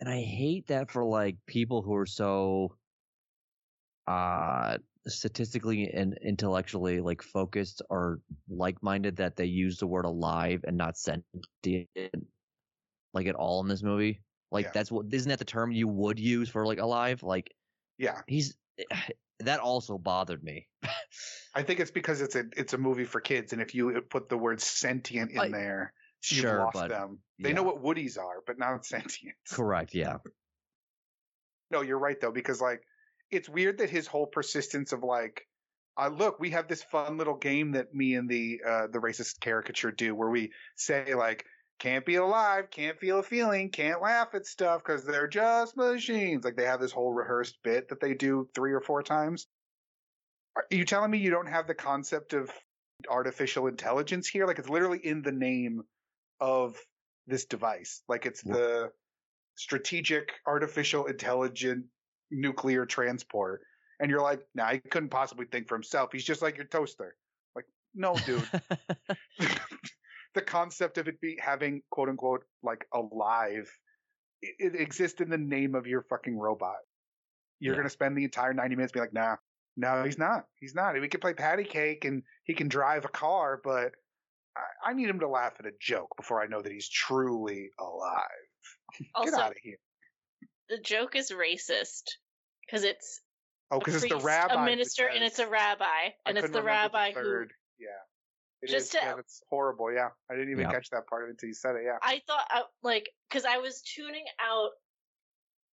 and 0.00 0.08
I 0.08 0.22
hate 0.22 0.68
that 0.68 0.90
for 0.90 1.04
like 1.04 1.36
people 1.46 1.82
who 1.82 1.94
are 1.94 2.06
so 2.06 2.74
uh 4.06 4.78
statistically 5.08 5.90
and 5.92 6.18
intellectually 6.22 7.00
like 7.00 7.22
focused 7.22 7.82
or 7.90 8.20
like-minded 8.48 9.16
that 9.16 9.36
they 9.36 9.44
use 9.46 9.78
the 9.78 9.86
word 9.86 10.04
alive 10.04 10.64
and 10.66 10.76
not 10.76 10.96
sentient 10.96 11.88
like 13.14 13.26
at 13.26 13.34
all 13.34 13.60
in 13.62 13.68
this 13.68 13.82
movie? 13.82 14.20
Like 14.50 14.66
Yeah. 14.66 14.70
that's 14.74 14.90
what 14.90 15.06
isn't 15.12 15.28
that 15.28 15.38
the 15.38 15.44
term 15.44 15.72
you 15.72 15.88
would 15.88 16.18
use 16.18 16.48
for 16.48 16.66
like 16.66 16.78
alive? 16.78 17.22
Like 17.22 17.52
yeah. 17.98 18.20
he's 18.26 18.56
that 19.40 19.60
also 19.60 19.98
bothered 19.98 20.42
me. 20.42 20.66
I 21.54 21.62
think 21.62 21.80
it's 21.80 21.90
because 21.90 22.20
it's 22.20 22.36
a 22.36 22.44
it's 22.56 22.72
a 22.72 22.78
movie 22.78 23.04
for 23.04 23.20
kids 23.20 23.52
and 23.52 23.62
if 23.62 23.74
you 23.74 23.96
uh, 23.96 24.00
put 24.08 24.28
the 24.28 24.38
word 24.38 24.60
sentient 24.60 25.32
in 25.32 25.38
I- 25.38 25.48
there 25.50 25.92
you've 26.30 26.40
sure 26.40 26.58
lost 26.58 26.74
but 26.74 26.88
them. 26.88 27.18
They 27.38 27.50
yeah. 27.50 27.54
know 27.56 27.62
what 27.62 27.82
woodies 27.82 28.18
are 28.18 28.42
but 28.46 28.58
not 28.58 28.84
sentient 28.94 29.36
correct 29.50 29.94
yeah. 29.94 30.16
No, 31.70 31.82
you're 31.82 31.98
right 31.98 32.18
though, 32.20 32.32
because 32.32 32.60
like 32.62 32.82
it's 33.30 33.48
weird 33.48 33.78
that 33.78 33.90
his 33.90 34.06
whole 34.06 34.26
persistence 34.26 34.92
of 34.92 35.02
like 35.02 35.46
uh, 35.98 36.08
look, 36.08 36.38
we 36.38 36.50
have 36.50 36.68
this 36.68 36.82
fun 36.82 37.18
little 37.18 37.34
game 37.34 37.72
that 37.72 37.92
me 37.92 38.14
and 38.14 38.28
the 38.28 38.60
uh, 38.64 38.86
the 38.86 39.00
racist 39.00 39.40
caricature 39.40 39.90
do, 39.90 40.14
where 40.14 40.30
we 40.30 40.52
say 40.76 41.14
like, 41.14 41.44
can't 41.80 42.06
be 42.06 42.14
alive, 42.16 42.70
can't 42.70 42.98
feel 42.98 43.18
a 43.18 43.22
feeling, 43.22 43.70
can't 43.70 44.00
laugh 44.00 44.28
at 44.34 44.46
stuff 44.46 44.82
because 44.84 45.04
they're 45.04 45.26
just 45.26 45.76
machines. 45.76 46.44
Like 46.44 46.56
they 46.56 46.64
have 46.64 46.80
this 46.80 46.92
whole 46.92 47.12
rehearsed 47.12 47.58
bit 47.64 47.88
that 47.88 48.00
they 48.00 48.14
do 48.14 48.48
three 48.54 48.72
or 48.72 48.80
four 48.80 49.02
times. 49.02 49.46
Are 50.56 50.64
you 50.70 50.84
telling 50.84 51.10
me 51.10 51.18
you 51.18 51.30
don't 51.30 51.48
have 51.48 51.66
the 51.66 51.74
concept 51.74 52.32
of 52.32 52.50
artificial 53.08 53.66
intelligence 53.66 54.28
here? 54.28 54.46
Like 54.46 54.58
it's 54.58 54.68
literally 54.68 54.98
in 54.98 55.22
the 55.22 55.32
name 55.32 55.82
of 56.40 56.76
this 57.26 57.44
device. 57.44 58.02
Like 58.08 58.26
it's 58.26 58.44
Yeah. 58.44 58.54
the 58.54 58.92
strategic 59.56 60.32
artificial 60.46 61.06
intelligent 61.06 61.86
nuclear 62.30 62.86
transport. 62.86 63.62
And 64.00 64.10
you're 64.10 64.22
like, 64.22 64.40
nah, 64.54 64.70
he 64.70 64.78
couldn't 64.78 65.08
possibly 65.08 65.46
think 65.46 65.68
for 65.68 65.74
himself. 65.74 66.10
He's 66.12 66.24
just 66.24 66.42
like 66.42 66.56
your 66.56 66.66
toaster. 66.66 67.16
Like, 67.56 67.64
no, 67.94 68.16
dude. 68.24 68.48
the 70.34 70.42
concept 70.42 70.98
of 70.98 71.08
it 71.08 71.20
be 71.20 71.36
having 71.40 71.82
quote 71.90 72.08
unquote 72.08 72.44
like 72.62 72.86
alive, 72.94 73.70
it, 74.42 74.74
it 74.74 74.80
exists 74.80 75.20
in 75.20 75.30
the 75.30 75.38
name 75.38 75.74
of 75.74 75.86
your 75.86 76.02
fucking 76.02 76.38
robot. 76.38 76.76
You're 77.60 77.74
Yeah. 77.74 77.78
gonna 77.80 77.90
spend 77.90 78.16
the 78.16 78.24
entire 78.24 78.54
90 78.54 78.76
minutes 78.76 78.92
being 78.92 79.02
like, 79.02 79.12
nah, 79.12 79.36
no, 79.76 80.04
he's 80.04 80.18
not. 80.18 80.46
He's 80.60 80.74
not. 80.74 81.00
We 81.00 81.08
can 81.08 81.20
play 81.20 81.34
patty 81.34 81.64
cake 81.64 82.04
and 82.04 82.22
he 82.44 82.54
can 82.54 82.68
drive 82.68 83.04
a 83.04 83.08
car, 83.08 83.60
but 83.62 83.92
I, 84.56 84.90
I 84.90 84.92
need 84.92 85.08
him 85.08 85.20
to 85.20 85.28
laugh 85.28 85.54
at 85.58 85.66
a 85.66 85.72
joke 85.80 86.16
before 86.16 86.42
I 86.42 86.46
know 86.46 86.62
that 86.62 86.72
he's 86.72 86.88
truly 86.88 87.70
alive. 87.78 88.24
Get 89.24 89.34
out 89.34 89.52
of 89.52 89.56
here. 89.62 89.78
The 90.68 90.78
joke 90.78 91.16
is 91.16 91.30
racist 91.32 92.04
because 92.66 92.84
it's 92.84 93.20
Oh, 93.70 93.76
a 93.76 93.78
because 93.80 94.02
it's 94.02 94.12
the 94.12 94.18
rabbi. 94.20 94.54
a 94.62 94.64
minister, 94.64 95.06
and 95.06 95.22
it's 95.22 95.38
a 95.38 95.42
says- 95.42 95.50
rabbi, 95.50 95.84
I 95.84 96.14
and 96.26 96.38
it's 96.38 96.46
couldn't 96.46 96.52
the 96.52 96.62
remember 96.62 96.94
rabbi 96.96 97.12
who. 97.12 97.46
Yeah. 97.78 97.88
It 98.62 98.70
Just 98.70 98.86
is. 98.86 98.90
to- 98.92 98.98
yeah, 99.02 99.14
it's 99.18 99.42
horrible. 99.50 99.92
Yeah. 99.92 100.08
I 100.30 100.34
didn't 100.34 100.50
even 100.52 100.64
Yeah. 100.64 100.72
catch 100.72 100.88
that 100.90 101.06
part 101.06 101.22
of 101.24 101.28
it 101.28 101.32
until 101.32 101.48
you 101.48 101.54
said 101.54 101.76
it. 101.76 101.82
Yeah. 101.84 101.98
I 102.02 102.22
thought 102.26 102.46
I, 102.50 102.62
like 102.82 103.10
because 103.28 103.44
I 103.44 103.58
was 103.58 103.82
tuning 103.82 104.24
out. 104.40 104.70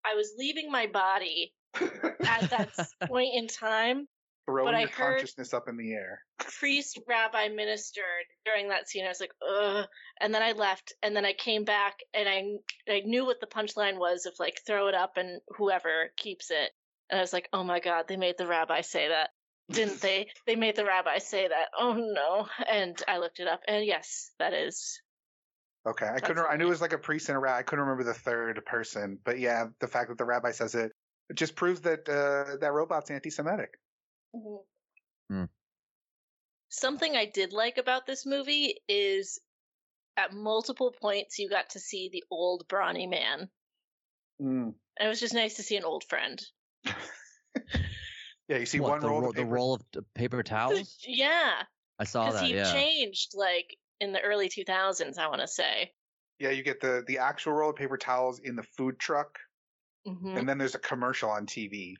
I 0.05 0.15
was 0.15 0.33
leaving 0.37 0.69
my 0.71 0.87
body 0.87 1.53
at 1.75 2.49
that 2.49 2.71
point 3.07 3.29
in 3.35 3.47
time. 3.47 4.07
Throwing 4.45 4.65
but 4.65 4.75
I 4.75 4.81
your 4.81 4.89
heard- 4.89 5.17
consciousness 5.17 5.53
up 5.53 5.67
in 5.67 5.77
the 5.77 5.93
air. 5.93 6.21
Priest, 6.59 6.99
rabbi, 7.07 7.47
minister 7.49 8.01
during 8.45 8.69
that 8.69 8.89
scene. 8.89 9.05
I 9.05 9.09
was 9.09 9.19
like, 9.21 9.33
ugh. 9.47 9.85
And 10.19 10.33
then 10.33 10.41
I 10.43 10.51
left, 10.51 10.93
and 11.01 11.15
then 11.15 11.25
I 11.25 11.33
came 11.33 11.63
back, 11.63 11.95
and 12.13 12.27
I 12.27 12.91
I 12.91 13.01
knew 13.05 13.25
what 13.25 13.39
the 13.39 13.47
punchline 13.47 13.97
was 13.97 14.25
of 14.25 14.33
like 14.39 14.61
throw 14.65 14.87
it 14.87 14.95
up 14.95 15.17
and 15.17 15.39
whoever 15.57 16.11
keeps 16.17 16.51
it. 16.51 16.71
And 17.09 17.19
I 17.19 17.21
was 17.21 17.33
like, 17.33 17.47
oh 17.53 17.63
my 17.63 17.79
god, 17.79 18.05
they 18.07 18.17
made 18.17 18.35
the 18.37 18.47
rabbi 18.47 18.81
say 18.81 19.07
that, 19.09 19.29
didn't 19.71 20.01
they? 20.01 20.27
They 20.45 20.55
made 20.55 20.75
the 20.75 20.85
rabbi 20.85 21.19
say 21.19 21.47
that. 21.47 21.67
Oh 21.77 21.93
no! 21.93 22.47
And 22.69 22.97
I 23.07 23.19
looked 23.19 23.39
it 23.39 23.47
up, 23.47 23.61
and 23.67 23.85
yes, 23.85 24.31
that 24.39 24.53
is 24.53 24.99
Okay, 25.85 26.07
I 26.07 26.19
couldn't. 26.19 26.45
I 26.49 26.55
knew 26.55 26.67
it 26.67 26.69
was 26.69 26.81
like 26.81 26.93
a 26.93 26.97
priest 26.97 27.27
and 27.27 27.35
a 27.35 27.39
rabbi. 27.39 27.59
I 27.59 27.63
couldn't 27.63 27.83
remember 27.85 28.05
the 28.05 28.13
third 28.17 28.65
person, 28.65 29.19
but 29.23 29.39
yeah, 29.39 29.65
the 29.79 29.87
fact 29.87 30.09
that 30.09 30.17
the 30.17 30.23
rabbi 30.25 30.51
says 30.51 30.75
it, 30.75 30.93
it 31.29 31.35
just 31.35 31.55
proves 31.55 31.81
that 31.81 32.07
uh, 32.07 32.57
that 32.61 32.71
robot's 32.71 33.11
anti-Semitic. 33.11 33.71
Mhm. 34.33 34.63
Hmm. 35.29 35.45
Something 36.67 37.15
I 37.15 37.23
did 37.25 37.53
like 37.53 37.77
about 37.77 38.05
this 38.05 38.25
movie 38.25 38.81
is 38.89 39.39
at 40.17 40.33
multiple 40.33 40.91
points 40.91 41.39
you 41.39 41.49
got 41.49 41.71
to 41.71 41.79
see 41.79 42.09
the 42.09 42.23
old 42.29 42.67
brawny 42.67 43.07
man. 43.07 43.51
Mm. 44.41 44.73
And 44.97 45.05
it 45.05 45.07
was 45.07 45.19
just 45.19 45.33
nice 45.33 45.55
to 45.55 45.63
see 45.63 45.77
an 45.77 45.83
old 45.85 46.03
friend. 46.03 46.43
Yeah, 48.47 48.57
you 48.57 48.65
see 48.65 48.79
What, 48.79 48.91
one 48.91 49.01
the, 49.01 49.07
roll 49.07 49.21
ro- 49.21 49.29
of 49.29 49.35
the 49.35 49.43
paper. 49.43 49.55
roll 49.55 49.73
of 49.75 49.81
paper 50.13 50.43
towels? 50.43 50.99
yeah, 51.07 51.63
I 51.97 52.03
saw 52.03 52.25
because 52.25 52.41
that. 52.41 52.47
he 52.47 52.53
Yeah. 52.53 52.73
changed 52.73 53.31
like 53.35 53.77
in 53.99 54.11
the 54.11 54.21
early 54.21 54.49
2000s, 54.49 55.17
I 55.17 55.27
want 55.27 55.41
to 55.41 55.47
say. 55.47 55.93
Yeah, 56.39 56.49
you 56.49 56.63
get 56.63 56.81
the 56.81 57.03
the 57.07 57.19
actual 57.19 57.53
roll 57.53 57.69
of 57.69 57.75
paper 57.77 57.97
towels 57.97 58.39
in 58.39 58.55
the 58.55 58.63
food 58.63 58.99
truck, 58.99 59.39
hmm 60.05 60.35
and 60.35 60.47
then 60.49 60.57
there's 60.57 60.75
a 60.75 60.79
commercial 60.79 61.29
on 61.29 61.45
TV. 61.45 61.95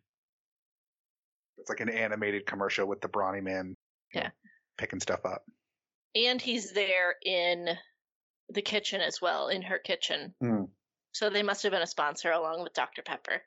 It's 1.63 1.69
like 1.69 1.79
an 1.79 1.87
animated 1.87 2.45
commercial 2.45 2.85
with 2.85 2.99
the 2.99 3.07
brawny 3.07 3.39
man. 3.39 3.77
Yeah. 4.13 4.23
know, 4.23 4.29
picking 4.77 4.99
stuff 4.99 5.21
up. 5.25 5.45
And 6.13 6.41
he's 6.41 6.73
there 6.73 7.15
in 7.25 7.69
the 8.49 8.61
kitchen 8.61 8.99
as 8.99 9.21
well, 9.21 9.47
in 9.47 9.61
her 9.61 9.79
kitchen. 9.79 10.35
Mm. 10.43 10.67
So 11.13 11.29
they 11.29 11.41
must 11.41 11.63
have 11.63 11.71
been 11.71 11.81
a 11.81 11.87
sponsor 11.87 12.31
along 12.31 12.63
with 12.63 12.73
Dr. 12.73 13.01
Pepper. 13.01 13.41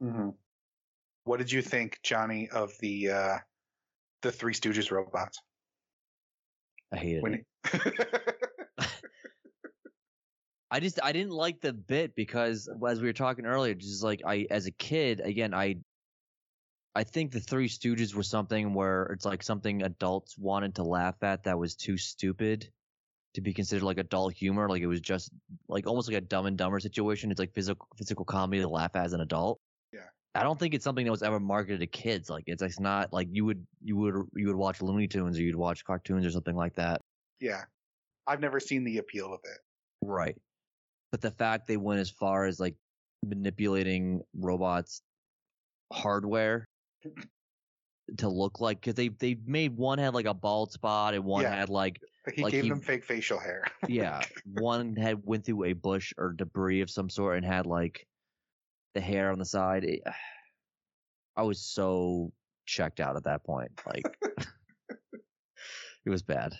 hmm 0.00 0.28
What 1.24 1.38
did 1.38 1.50
you 1.50 1.62
think, 1.62 1.98
Johnny, 2.04 2.48
of 2.48 2.70
the 2.78 3.10
uh, 3.10 3.38
the 4.22 4.30
Three 4.30 4.54
Stooges 4.54 4.92
robots? 4.92 5.40
I 6.92 6.96
hated 6.98 7.22
When 7.24 7.34
it. 7.34 7.44
I 10.70 10.78
just 10.78 11.00
I 11.02 11.10
didn't 11.10 11.32
like 11.32 11.60
the 11.60 11.72
bit 11.72 12.14
because 12.14 12.68
as 12.88 13.00
we 13.00 13.08
were 13.08 13.12
talking 13.12 13.46
earlier, 13.46 13.74
just 13.74 14.04
like 14.04 14.22
I 14.24 14.46
as 14.48 14.66
a 14.66 14.70
kid, 14.70 15.18
again, 15.18 15.52
I 15.54 15.78
I 16.98 17.04
think 17.04 17.30
the 17.30 17.38
Three 17.38 17.68
Stooges 17.68 18.12
were 18.12 18.24
something 18.24 18.74
where 18.74 19.04
it's 19.04 19.24
like 19.24 19.44
something 19.44 19.84
adults 19.84 20.36
wanted 20.36 20.74
to 20.74 20.82
laugh 20.82 21.14
at 21.22 21.44
that 21.44 21.56
was 21.56 21.76
too 21.76 21.96
stupid 21.96 22.68
to 23.34 23.40
be 23.40 23.54
considered 23.54 23.84
like 23.84 23.98
adult 23.98 24.32
humor. 24.32 24.68
Like 24.68 24.82
it 24.82 24.88
was 24.88 25.00
just 25.00 25.30
like 25.68 25.86
almost 25.86 26.08
like 26.08 26.16
a 26.16 26.20
dumb 26.20 26.46
and 26.46 26.58
dumber 26.58 26.80
situation. 26.80 27.30
It's 27.30 27.38
like 27.38 27.54
physical 27.54 27.86
physical 27.96 28.24
comedy 28.24 28.62
to 28.62 28.68
laugh 28.68 28.96
at 28.96 29.04
as 29.04 29.12
an 29.12 29.20
adult. 29.20 29.60
Yeah. 29.92 30.08
I 30.34 30.42
don't 30.42 30.58
think 30.58 30.74
it's 30.74 30.82
something 30.82 31.04
that 31.04 31.12
was 31.12 31.22
ever 31.22 31.38
marketed 31.38 31.78
to 31.78 31.86
kids. 31.86 32.28
Like 32.28 32.42
it's, 32.48 32.64
it's 32.64 32.80
not 32.80 33.12
like 33.12 33.28
you 33.30 33.44
would 33.44 33.64
you 33.80 33.96
would 33.98 34.16
you 34.34 34.48
would 34.48 34.56
watch 34.56 34.82
Looney 34.82 35.06
Tunes 35.06 35.38
or 35.38 35.42
you'd 35.42 35.54
watch 35.54 35.84
cartoons 35.84 36.26
or 36.26 36.32
something 36.32 36.56
like 36.56 36.74
that. 36.74 37.00
yeah, 37.38 37.62
I've 38.26 38.40
never 38.40 38.58
seen 38.58 38.82
the 38.82 38.98
appeal 38.98 39.32
of 39.32 39.38
it. 39.44 39.58
Right. 40.02 40.34
But 41.12 41.20
the 41.20 41.30
fact 41.30 41.68
they 41.68 41.76
went 41.76 42.00
as 42.00 42.10
far 42.10 42.46
as 42.46 42.58
like 42.58 42.74
manipulating 43.24 44.22
robots 44.34 45.00
hardware 45.92 46.67
to 48.18 48.28
look 48.28 48.60
like 48.60 48.80
because 48.80 48.94
they 48.94 49.08
they 49.08 49.36
made 49.46 49.76
one 49.76 49.98
had 49.98 50.14
like 50.14 50.26
a 50.26 50.34
bald 50.34 50.72
spot 50.72 51.14
and 51.14 51.24
one 51.24 51.42
Yeah. 51.42 51.54
had 51.54 51.68
like 51.68 52.00
he 52.34 52.42
Like 52.42 52.52
gave 52.52 52.64
he- 52.64 52.68
them 52.70 52.80
fake 52.80 53.04
facial 53.04 53.38
hair. 53.38 53.64
Oh 53.84 53.86
yeah 53.88 54.22
one 54.44 54.96
had 54.96 55.20
went 55.24 55.44
through 55.44 55.64
a 55.64 55.72
bush 55.74 56.12
or 56.16 56.32
debris 56.32 56.80
of 56.80 56.90
some 56.90 57.10
sort 57.10 57.36
and 57.36 57.44
had 57.46 57.66
like 57.66 58.06
the 58.94 59.00
hair 59.00 59.30
on 59.30 59.38
the 59.38 59.44
side. 59.44 59.84
It, 59.84 60.02
I 61.36 61.42
was 61.42 61.60
so 61.60 62.32
checked 62.66 62.98
out 63.00 63.16
at 63.16 63.24
that 63.24 63.44
point. 63.44 63.70
Like 63.86 64.04
it 66.04 66.10
was 66.10 66.22
bad. 66.22 66.54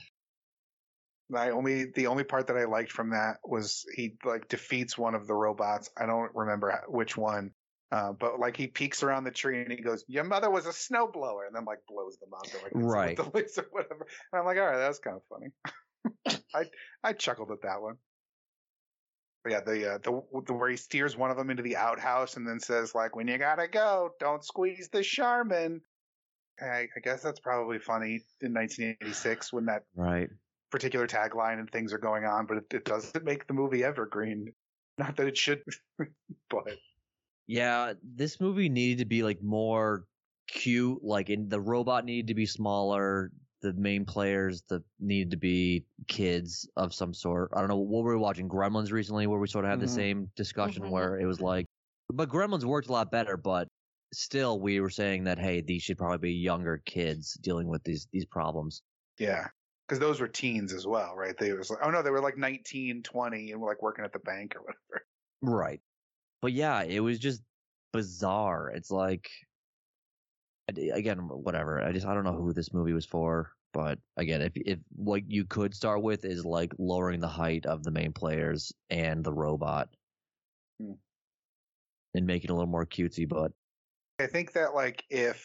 I 1.35 1.51
only 1.51 1.87
the 1.95 2.07
only 2.07 2.25
part 2.25 2.47
that 2.47 2.57
I 2.57 2.65
liked 2.65 2.93
from 2.93 3.11
that 3.11 3.39
was 3.45 3.85
he 3.95 4.15
like 4.25 4.49
defeats 4.49 4.97
one 4.97 5.15
of 5.15 5.27
the 5.27 5.35
robots. 5.35 5.91
I 5.97 6.07
don't 6.07 6.31
remember 6.35 6.83
which 6.89 7.17
one. 7.17 7.51
Uh, 7.91 8.13
but 8.13 8.39
like 8.39 8.57
he 8.57 8.67
peeks 8.67 9.03
around 9.03 9.25
the 9.25 9.31
tree 9.31 9.63
and 9.63 9.73
he 9.73 9.79
goes, 9.81 10.05
"Your 10.09 10.25
mother 10.25 10.51
was 10.51 10.67
a 10.67 10.71
snowblower," 10.71 11.47
and 11.47 11.57
then 11.57 11.65
like 11.65 11.79
blows 11.89 12.19
them 12.19 12.35
up. 12.35 12.47
Like, 12.63 12.73
Right. 12.75 13.17
The 13.17 13.31
laser, 13.33 13.63
or 13.63 13.69
whatever. 13.71 14.07
And 14.33 14.41
I'm 14.41 14.45
like, 14.45 14.59
all 14.59 14.67
right, 14.67 14.77
that 14.77 14.89
was 14.89 14.99
kind 14.99 15.17
of 15.17 15.23
funny. 15.29 16.43
I 16.55 16.65
I 17.03 17.13
chuckled 17.15 17.51
at 17.51 17.63
that 17.63 17.81
one. 17.81 17.97
But 19.43 19.53
yeah, 19.53 19.61
the, 19.61 19.95
uh, 19.95 19.99
the 19.99 20.43
the 20.47 20.53
where 20.53 20.69
he 20.69 20.77
steers 20.77 21.17
one 21.17 21.31
of 21.31 21.39
them 21.39 21.49
into 21.49 21.63
the 21.63 21.77
outhouse 21.77 22.37
and 22.37 22.47
then 22.47 22.61
says 22.61 22.95
like, 22.95 23.17
"When 23.17 23.29
you 23.29 23.39
gotta 23.39 23.69
go, 23.69 24.11
don't 24.21 24.45
squeeze 24.45 24.91
the 24.91 25.03
Charmin." 25.03 25.81
I, 26.61 26.89
I 26.95 27.01
guess 27.03 27.23
that's 27.23 27.41
probably 27.41 27.79
funny 27.79 28.21
in 28.41 28.53
1986 28.53 29.53
when 29.53 29.67
that 29.67 29.85
Right. 29.95 30.29
particular 30.71 31.07
tagline 31.07 31.61
and 31.61 31.71
things 31.71 31.93
are 31.93 31.99
going 31.99 32.25
on, 32.25 32.47
but 32.47 32.59
it, 32.59 32.65
it 32.75 32.85
doesn't 32.85 33.25
make 33.25 33.47
the 33.47 33.55
movie 33.55 33.85
evergreen. 33.85 34.53
Not 34.99 35.17
that 35.17 35.29
it 35.29 35.39
should, 35.39 35.63
but 36.51 36.67
Yeah, 37.49 37.95
this 38.03 38.41
movie 38.41 38.69
needed 38.69 38.99
to 38.99 39.05
be 39.07 39.23
like 39.25 39.43
more 39.43 40.07
cute. 40.49 41.03
Like, 41.03 41.31
in 41.31 41.49
the 41.49 41.61
robot 41.61 42.05
needed 42.05 42.29
to 42.29 42.35
be 42.35 42.47
smaller. 42.47 43.33
The 43.61 43.73
main 43.75 44.05
players 44.05 44.63
the 44.69 44.85
needed 45.01 45.33
to 45.33 45.37
be 45.37 45.85
kids 46.07 46.69
of 46.77 46.95
some 46.95 47.13
sort. 47.13 47.51
I 47.55 47.59
don't 47.61 47.69
know 47.69 47.77
what 47.79 48.05
were 48.05 48.15
we 48.15 48.21
watching 48.21 48.49
Gremlins 48.49 48.93
recently, 48.93 49.27
where 49.27 49.41
we 49.41 49.49
sort 49.49 49.65
of 49.65 49.71
had 49.71 49.81
Mhm. 49.81 49.81
the 49.81 49.89
same 49.89 50.31
discussion 50.37 50.89
Mhm. 50.89 50.91
where 50.91 51.19
it 51.19 51.27
was 51.27 51.41
like, 51.41 51.67
but 52.13 52.29
Gremlins 52.29 52.65
worked 52.65 52.89
a 52.89 52.93
lot 52.93 53.11
better. 53.11 53.37
But 53.37 53.67
still, 54.15 54.61
we 54.61 54.79
were 54.81 54.91
saying 54.91 55.25
that 55.25 55.39
hey, 55.41 55.61
these 55.61 55.83
should 55.83 55.99
probably 55.99 56.19
be 56.19 56.35
younger 56.35 56.79
kids 56.79 57.35
dealing 57.43 57.67
with 57.69 57.83
these 57.85 58.07
these 58.13 58.27
problems. 58.27 58.83
yeah, 59.19 59.49
because 59.87 59.99
those 60.01 60.21
were 60.21 60.29
teens 60.29 60.73
as 60.73 60.87
well, 60.87 61.15
right? 61.17 61.37
They 61.37 61.53
was 61.53 61.71
like, 61.71 61.81
oh 61.83 61.91
no, 61.91 62.03
they 62.03 62.11
were 62.11 62.21
like 62.21 62.37
19, 62.37 63.03
20, 63.03 63.53
and 63.53 63.61
were 63.61 63.69
like 63.69 63.83
working 63.83 64.05
at 64.05 64.13
the 64.13 64.19
bank 64.21 64.55
or 64.57 64.61
whatever. 64.63 65.07
Right. 65.43 65.81
But 66.41 66.53
yeah, 66.53 66.83
it 66.83 67.01
was 67.01 67.19
just 67.19 67.43
bizarre. 67.93 68.71
It's 68.71 68.91
like, 68.91 69.29
again, 70.69 71.19
whatever. 71.19 71.83
I 71.83 71.93
just, 71.93 72.07
I 72.07 72.15
don't 72.15 72.25
know 72.25 72.37
who 72.37 72.53
this 72.53 72.73
movie 72.73 72.93
was 72.93 73.07
for. 73.07 73.53
But 73.73 73.99
again, 74.17 74.41
if, 74.41 74.53
if 74.55 74.79
what 74.95 75.31
you 75.31 75.45
could 75.45 75.75
start 75.75 76.03
with 76.03 76.25
is 76.25 76.45
like 76.45 76.73
lowering 76.79 77.21
the 77.21 77.29
height 77.29 77.67
of 77.67 77.83
the 77.83 77.91
main 77.91 78.13
players 78.13 78.73
and 78.91 79.23
the 79.23 79.33
robot 79.33 79.89
Hmm. 80.81 80.93
and 82.15 82.27
making 82.27 82.49
it 82.49 82.53
a 82.53 82.55
little 82.55 82.69
more 82.71 82.87
cutesy, 82.87 83.29
but 83.29 83.53
I 84.19 84.27
think 84.27 84.53
that 84.53 84.75
like 84.75 85.05
if 85.11 85.45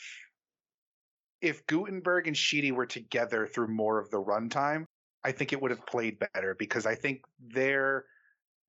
if 1.42 1.66
Guttenberg 1.68 2.28
and 2.28 2.38
Sheedy 2.38 2.72
were 2.72 2.86
together 2.86 3.46
through 3.48 3.68
more 3.68 4.00
of 4.00 4.10
the 4.10 4.22
runtime, 4.22 4.86
I 5.24 5.32
think 5.32 5.52
it 5.54 5.62
would 5.62 5.72
have 5.72 5.86
played 5.86 6.20
better 6.34 6.56
because 6.58 6.86
I 6.86 6.96
think 6.96 7.22
their 7.40 8.06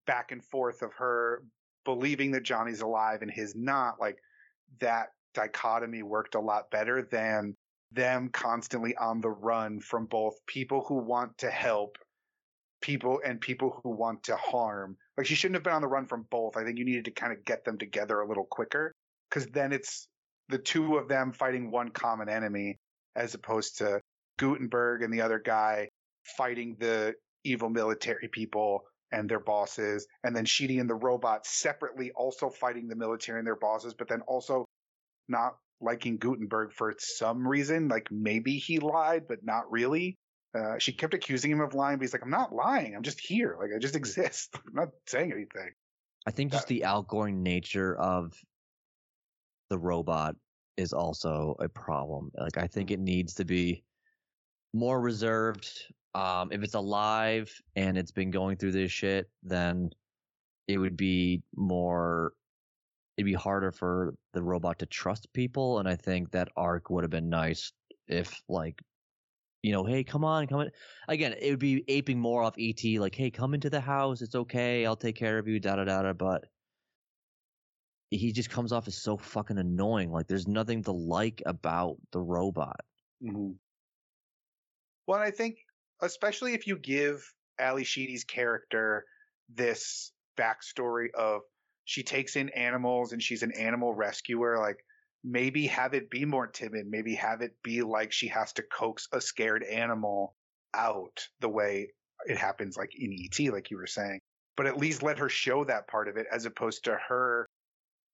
back 0.06 0.32
and 0.32 0.42
forth 0.42 0.82
of 0.82 0.92
her 0.94 1.44
believing 1.84 2.32
that 2.32 2.42
Johnny's 2.42 2.80
alive 2.80 3.22
and 3.22 3.30
his 3.30 3.54
not, 3.54 4.00
like 4.00 4.18
that 4.80 5.08
dichotomy 5.34 6.02
worked 6.02 6.34
a 6.34 6.40
lot 6.40 6.70
better 6.70 7.02
than 7.02 7.56
them 7.92 8.28
constantly 8.28 8.96
on 8.96 9.20
the 9.20 9.30
run 9.30 9.80
from 9.80 10.06
both 10.06 10.34
people 10.46 10.84
who 10.86 10.96
want 10.96 11.36
to 11.38 11.50
help 11.50 11.96
people 12.80 13.20
and 13.24 13.40
people 13.40 13.80
who 13.82 13.90
want 13.90 14.22
to 14.24 14.36
harm. 14.36 14.96
Like 15.16 15.26
she 15.26 15.34
shouldn't 15.34 15.56
have 15.56 15.62
been 15.62 15.72
on 15.72 15.82
the 15.82 15.88
run 15.88 16.06
from 16.06 16.26
both. 16.30 16.56
I 16.56 16.64
think 16.64 16.78
you 16.78 16.84
needed 16.84 17.06
to 17.06 17.10
kind 17.12 17.32
of 17.32 17.44
get 17.44 17.64
them 17.64 17.78
together 17.78 18.20
a 18.20 18.28
little 18.28 18.44
quicker 18.44 18.94
because 19.30 19.46
then 19.46 19.72
it's 19.72 20.08
the 20.48 20.58
two 20.58 20.96
of 20.96 21.08
them 21.08 21.32
fighting 21.32 21.70
one 21.70 21.88
common 21.88 22.28
enemy 22.28 22.78
as 23.16 23.34
opposed 23.34 23.78
to 23.78 24.00
Guttenberg 24.38 25.02
and 25.02 25.12
the 25.12 25.22
other 25.22 25.38
guy 25.38 25.88
fighting 26.36 26.76
the 26.78 27.14
evil 27.44 27.70
military 27.70 28.28
people 28.28 28.84
and 29.14 29.28
their 29.28 29.40
bosses, 29.40 30.06
and 30.24 30.34
then 30.34 30.44
Sheedy 30.44 30.78
and 30.78 30.90
the 30.90 30.94
robot 30.94 31.46
separately 31.46 32.10
also 32.12 32.50
fighting 32.50 32.88
the 32.88 32.96
military 32.96 33.38
and 33.38 33.46
their 33.46 33.56
bosses, 33.56 33.94
but 33.94 34.08
then 34.08 34.20
also 34.22 34.66
not 35.28 35.56
liking 35.80 36.18
Guttenberg 36.18 36.72
for 36.72 36.94
some 36.98 37.46
reason. 37.46 37.88
Like 37.88 38.08
maybe 38.10 38.58
he 38.58 38.80
lied, 38.80 39.26
but 39.28 39.44
not 39.44 39.70
really. 39.70 40.16
Uh, 40.56 40.78
she 40.78 40.92
kept 40.92 41.14
accusing 41.14 41.50
him 41.50 41.60
of 41.60 41.74
lying, 41.74 41.98
but 41.98 42.02
he's 42.02 42.12
like, 42.12 42.22
I'm 42.22 42.30
not 42.30 42.54
lying. 42.54 42.94
I'm 42.94 43.02
just 43.02 43.20
here. 43.20 43.56
Like 43.60 43.70
I 43.74 43.78
just 43.78 43.96
exist. 44.02 44.54
I'm 44.54 44.74
not 44.74 44.88
saying 45.06 45.32
anything. 45.32 45.70
I 46.26 46.30
think 46.30 46.52
just 46.52 46.68
the 46.68 46.84
outgoing 46.84 47.42
nature 47.42 47.94
of 47.96 48.32
the 49.68 49.78
robot 49.78 50.36
is 50.76 50.92
also 50.92 51.56
a 51.60 51.68
problem. 51.68 52.30
Like 52.36 52.58
I 52.58 52.66
think 52.66 52.90
it 52.90 53.00
needs 53.00 53.34
to 53.34 53.44
be 53.44 53.84
more 54.72 55.00
reserved. 55.00 55.70
Um, 56.14 56.52
if 56.52 56.62
it's 56.62 56.74
alive 56.74 57.50
and 57.74 57.98
it's 57.98 58.12
been 58.12 58.30
going 58.30 58.56
through 58.56 58.72
this 58.72 58.92
shit, 58.92 59.28
then 59.42 59.90
it 60.68 60.78
would 60.78 60.96
be 60.96 61.42
more. 61.56 62.32
It'd 63.16 63.26
be 63.26 63.32
harder 63.32 63.70
for 63.70 64.14
the 64.32 64.42
robot 64.42 64.80
to 64.80 64.86
trust 64.86 65.32
people, 65.32 65.78
and 65.78 65.88
I 65.88 65.94
think 65.94 66.32
that 66.32 66.48
arc 66.56 66.90
would 66.90 67.04
have 67.04 67.10
been 67.10 67.28
nice 67.28 67.72
if, 68.08 68.42
like, 68.48 68.80
you 69.62 69.70
know, 69.70 69.84
hey, 69.84 70.02
come 70.02 70.24
on, 70.24 70.48
come 70.48 70.62
in. 70.62 70.70
Again, 71.06 71.34
it 71.40 71.50
would 71.50 71.60
be 71.60 71.84
aping 71.86 72.18
more 72.18 72.42
off 72.42 72.56
ET, 72.58 72.82
like, 72.98 73.14
hey, 73.14 73.30
come 73.30 73.54
into 73.54 73.70
the 73.70 73.80
house, 73.80 74.20
it's 74.20 74.34
okay, 74.34 74.84
I'll 74.84 74.96
take 74.96 75.14
care 75.14 75.38
of 75.38 75.46
you, 75.46 75.60
da 75.60 75.76
da 75.76 75.84
da 75.84 76.02
da. 76.02 76.12
But 76.12 76.44
he 78.10 78.32
just 78.32 78.50
comes 78.50 78.72
off 78.72 78.88
as 78.88 79.00
so 79.00 79.16
fucking 79.16 79.58
annoying. 79.58 80.10
Like, 80.10 80.26
there's 80.26 80.48
nothing 80.48 80.82
to 80.82 80.92
like 80.92 81.40
about 81.46 81.96
the 82.10 82.20
robot. 82.20 82.80
Mm-hmm. 83.22 83.52
Well, 85.06 85.20
I 85.20 85.30
think, 85.30 85.58
especially 86.04 86.54
if 86.54 86.66
you 86.66 86.76
give 86.78 87.24
Ally 87.58 87.82
Sheedy's 87.82 88.24
character 88.24 89.04
this 89.54 90.12
backstory 90.38 91.08
of 91.14 91.42
she 91.84 92.02
takes 92.02 92.36
in 92.36 92.48
animals 92.50 93.12
and 93.12 93.22
she's 93.22 93.42
an 93.42 93.52
animal 93.52 93.94
rescuer, 93.94 94.58
like 94.58 94.78
maybe 95.22 95.66
have 95.66 95.94
it 95.94 96.10
be 96.10 96.24
more 96.24 96.46
timid. 96.46 96.86
Maybe 96.88 97.14
have 97.16 97.40
it 97.40 97.52
be 97.62 97.82
like 97.82 98.12
she 98.12 98.28
has 98.28 98.52
to 98.54 98.62
coax 98.62 99.08
a 99.12 99.20
scared 99.20 99.62
animal 99.62 100.34
out 100.74 101.26
the 101.40 101.48
way 101.48 101.88
it 102.26 102.38
happens, 102.38 102.76
like 102.76 102.90
in 102.98 103.12
ET, 103.12 103.52
like 103.52 103.70
you 103.70 103.76
were 103.76 103.86
saying. 103.86 104.20
But 104.56 104.66
at 104.66 104.78
least 104.78 105.02
let 105.02 105.18
her 105.18 105.28
show 105.28 105.64
that 105.64 105.88
part 105.88 106.08
of 106.08 106.16
it 106.16 106.26
as 106.30 106.46
opposed 106.46 106.84
to 106.84 106.96
her 107.08 107.46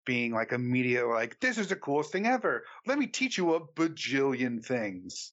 being 0.06 0.32
like 0.32 0.52
immediate, 0.52 1.06
like, 1.06 1.38
this 1.40 1.58
is 1.58 1.68
the 1.68 1.76
coolest 1.76 2.12
thing 2.12 2.26
ever. 2.26 2.64
Let 2.86 2.98
me 2.98 3.06
teach 3.06 3.36
you 3.36 3.54
a 3.54 3.66
bajillion 3.66 4.64
things. 4.64 5.32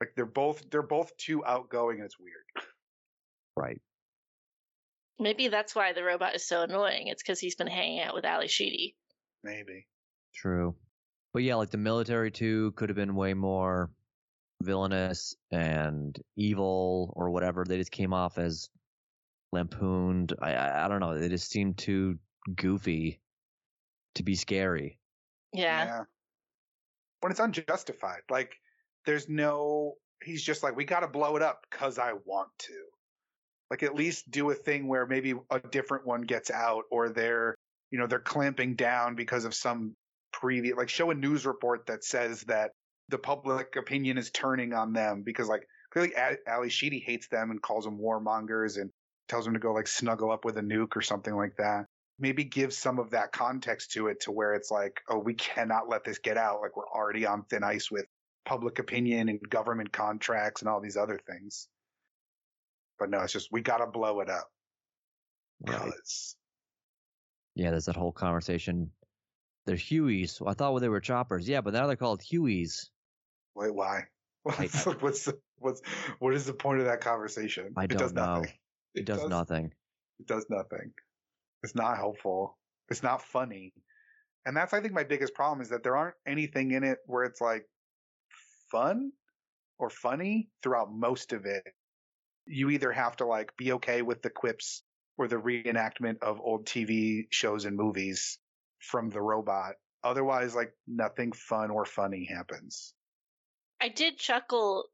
Like 0.00 0.14
they're 0.16 0.24
both 0.26 0.70
they're 0.70 0.82
both 0.82 1.16
too 1.16 1.44
outgoing 1.44 1.98
and 1.98 2.06
it's 2.06 2.18
weird. 2.18 2.66
Right. 3.56 3.80
Maybe 5.18 5.48
that's 5.48 5.74
why 5.74 5.92
the 5.92 6.02
robot 6.02 6.34
is 6.34 6.46
so 6.46 6.62
annoying. 6.62 7.08
It's 7.08 7.22
because 7.22 7.38
he's 7.38 7.56
been 7.56 7.66
hanging 7.66 8.00
out 8.00 8.14
with 8.14 8.24
Ally 8.24 8.46
Sheedy. 8.46 8.96
Maybe. 9.44 9.86
True. 10.34 10.74
But 11.34 11.42
yeah, 11.42 11.56
like 11.56 11.70
the 11.70 11.76
military 11.76 12.30
too 12.30 12.72
could 12.72 12.88
have 12.88 12.96
been 12.96 13.14
way 13.14 13.34
more 13.34 13.90
villainous 14.62 15.34
and 15.50 16.18
evil 16.36 17.12
or 17.16 17.30
whatever. 17.30 17.64
They 17.64 17.76
just 17.76 17.90
came 17.90 18.14
off 18.14 18.38
as 18.38 18.70
lampooned. 19.52 20.32
I 20.40 20.54
I, 20.54 20.86
I 20.86 20.88
don't 20.88 21.00
know. 21.00 21.18
They 21.18 21.28
just 21.28 21.50
seemed 21.50 21.76
too 21.76 22.18
goofy 22.56 23.20
to 24.14 24.22
be 24.22 24.34
scary. 24.34 24.98
Yeah. 25.52 26.04
When 27.20 27.30
it's 27.30 27.40
unjustified. 27.40 28.22
Like 28.30 28.56
there's 29.06 29.28
no 29.28 29.94
he's 30.22 30.42
just 30.42 30.62
like, 30.62 30.76
we 30.76 30.84
gotta 30.84 31.08
blow 31.08 31.36
it 31.36 31.42
up 31.42 31.64
because 31.70 31.98
I 31.98 32.12
want 32.24 32.50
to. 32.58 32.74
Like 33.70 33.82
at 33.82 33.94
least 33.94 34.30
do 34.30 34.50
a 34.50 34.54
thing 34.54 34.88
where 34.88 35.06
maybe 35.06 35.34
a 35.50 35.60
different 35.60 36.06
one 36.06 36.22
gets 36.22 36.50
out 36.50 36.84
or 36.90 37.08
they're 37.08 37.54
you 37.90 37.98
know, 37.98 38.06
they're 38.06 38.20
clamping 38.20 38.74
down 38.74 39.16
because 39.16 39.44
of 39.44 39.54
some 39.54 39.96
previous 40.32 40.76
like 40.76 40.88
show 40.88 41.10
a 41.10 41.14
news 41.14 41.44
report 41.44 41.86
that 41.86 42.04
says 42.04 42.42
that 42.42 42.70
the 43.08 43.18
public 43.18 43.74
opinion 43.76 44.16
is 44.16 44.30
turning 44.30 44.72
on 44.72 44.92
them 44.92 45.22
because 45.24 45.48
like 45.48 45.66
clearly 45.92 46.12
Ally 46.46 46.68
Sheedy 46.68 47.00
hates 47.00 47.26
them 47.28 47.50
and 47.50 47.60
calls 47.60 47.84
them 47.84 47.98
warmongers 47.98 48.80
and 48.80 48.90
tells 49.28 49.44
them 49.44 49.54
to 49.54 49.60
go 49.60 49.72
like 49.72 49.88
snuggle 49.88 50.30
up 50.30 50.44
with 50.44 50.56
a 50.56 50.62
nuke 50.62 50.96
or 50.96 51.02
something 51.02 51.34
like 51.34 51.56
that. 51.56 51.86
Maybe 52.18 52.44
give 52.44 52.72
some 52.72 52.98
of 52.98 53.10
that 53.10 53.32
context 53.32 53.92
to 53.92 54.08
it 54.08 54.20
to 54.22 54.32
where 54.32 54.54
it's 54.54 54.70
like, 54.70 55.00
oh, 55.08 55.18
we 55.18 55.34
cannot 55.34 55.88
let 55.88 56.04
this 56.04 56.18
get 56.18 56.36
out. 56.36 56.60
Like 56.60 56.76
we're 56.76 56.88
already 56.88 57.26
on 57.26 57.44
thin 57.44 57.64
ice 57.64 57.90
with 57.90 58.06
public 58.44 58.78
opinion 58.78 59.28
and 59.28 59.40
government 59.48 59.92
contracts 59.92 60.62
and 60.62 60.68
all 60.68 60.80
these 60.80 60.96
other 60.96 61.18
things. 61.28 61.68
But 62.98 63.10
no, 63.10 63.20
it's 63.20 63.32
just 63.32 63.50
we 63.50 63.62
gotta 63.62 63.86
blow 63.86 64.20
it 64.20 64.28
up. 64.28 64.50
Right. 65.66 65.92
Yeah, 67.54 67.70
there's 67.70 67.86
that 67.86 67.96
whole 67.96 68.12
conversation. 68.12 68.90
They're 69.66 69.76
Hueys. 69.76 70.40
Well, 70.40 70.50
I 70.50 70.54
thought 70.54 70.78
they 70.80 70.88
were 70.88 71.00
choppers. 71.00 71.48
Yeah, 71.48 71.60
but 71.60 71.74
now 71.74 71.86
they're 71.86 71.96
called 71.96 72.22
Hueys. 72.22 72.88
Wait, 73.54 73.74
why? 73.74 74.04
What's, 74.42 74.86
I- 74.86 74.92
what's 74.92 75.24
the, 75.26 75.38
what's 75.58 75.82
what 76.18 76.34
is 76.34 76.46
the 76.46 76.54
point 76.54 76.80
of 76.80 76.86
that 76.86 77.00
conversation? 77.00 77.72
I 77.76 77.84
it 77.84 77.90
does 77.90 78.12
don't 78.12 78.14
know. 78.14 78.34
nothing. 78.34 78.52
It 78.94 79.04
does 79.04 79.28
nothing. 79.28 79.72
It 80.18 80.26
does 80.26 80.46
nothing. 80.48 80.92
It's 81.62 81.74
not 81.74 81.96
helpful. 81.96 82.58
It's 82.88 83.02
not 83.02 83.22
funny. 83.22 83.72
And 84.46 84.56
that's 84.56 84.72
I 84.72 84.80
think 84.80 84.94
my 84.94 85.04
biggest 85.04 85.34
problem 85.34 85.60
is 85.60 85.68
that 85.68 85.82
there 85.82 85.96
aren't 85.96 86.16
anything 86.26 86.72
in 86.72 86.82
it 86.82 86.98
where 87.06 87.24
it's 87.24 87.40
like 87.40 87.66
fun 88.70 89.12
or 89.78 89.90
funny 89.90 90.48
throughout 90.62 90.92
most 90.92 91.32
of 91.32 91.46
it. 91.46 91.64
You 92.46 92.70
either 92.70 92.92
have 92.92 93.16
to 93.16 93.26
like 93.26 93.56
be 93.56 93.72
okay 93.72 94.02
with 94.02 94.22
the 94.22 94.30
quips 94.30 94.82
or 95.16 95.28
the 95.28 95.36
reenactment 95.36 96.22
of 96.22 96.40
old 96.40 96.66
TV 96.66 97.26
shows 97.30 97.64
and 97.64 97.76
movies 97.76 98.38
from 98.78 99.10
the 99.10 99.20
robot. 99.20 99.74
Otherwise, 100.02 100.54
like 100.54 100.72
nothing 100.86 101.32
fun 101.32 101.70
or 101.70 101.84
funny 101.84 102.24
happens. 102.24 102.94
I 103.80 103.88
did 103.88 104.18
chuckle 104.18 104.84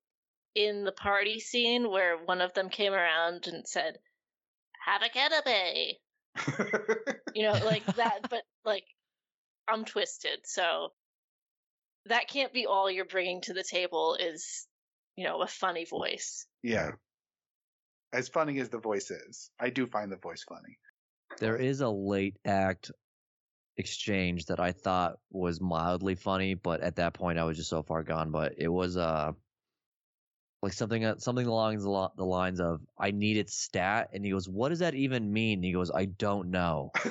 in 0.55 0.85
the 0.85 0.93
party 0.93 1.39
scene 1.39 1.91
where 1.91 2.17
one 2.17 2.41
of 2.41 2.55
them 2.55 2.71
came 2.71 2.93
around 2.93 3.47
and 3.47 3.67
said, 3.67 3.99
Have 4.85 5.03
a 5.03 5.09
canapé. 5.09 5.93
You 7.35 7.43
know, 7.43 7.53
like 7.67 7.85
that, 7.97 8.31
but 8.31 8.45
like 8.65 8.85
I'm 9.69 9.85
twisted. 9.85 10.41
So 10.45 10.93
that 12.09 12.29
can't 12.29 12.53
be 12.53 12.67
all 12.67 12.91
you're 12.91 13.05
bringing 13.05 13.41
to 13.43 13.55
the 13.55 13.65
table 13.65 14.17
is, 14.19 14.67
you 15.17 15.25
know, 15.25 15.43
a 15.43 15.47
funny 15.47 15.85
voice. 15.85 16.47
yeah. 16.63 16.93
As 18.13 18.29
funny 18.29 18.61
as 18.61 18.71
the 18.71 18.79
voice 18.79 19.11
is, 19.11 19.51
I 19.61 19.69
do 19.69 19.87
find 19.87 20.11
the 20.11 20.17
voice 20.17 20.45
funny. 20.49 20.79
There 21.39 21.57
is 21.57 21.81
a 21.81 21.89
late 21.89 22.37
act 22.47 22.91
exchange 23.77 24.47
that 24.47 24.61
I 24.61 24.73
thought 24.73 25.19
was 25.31 25.61
mildly 25.61 26.15
funny, 26.15 26.55
but 26.55 26.81
at 26.81 26.97
that 26.97 27.15
point 27.15 27.39
I 27.39 27.45
was 27.45 27.59
just 27.59 27.69
so 27.69 27.83
far 27.83 28.03
gone. 28.03 28.31
But 28.31 28.55
it 28.59 28.69
was 28.69 28.97
uh 28.97 29.33
like 30.63 30.73
something 30.73 31.05
uh, 31.05 31.19
something 31.19 31.47
along 31.47 31.79
the, 31.79 32.11
the 32.17 32.25
lines 32.25 32.61
of 32.61 32.81
I 32.99 33.11
needed 33.11 33.51
stat, 33.51 34.11
and 34.13 34.25
he 34.25 34.31
goes, 34.31 34.49
"What 34.49 34.71
does 34.71 34.79
that 34.79 34.95
even 34.95 35.33
mean?" 35.33 35.59
And 35.59 35.65
he 35.65 35.73
goes, 35.73 35.91
"I 35.91 36.07
don't 36.07 36.51
know." 36.51 36.93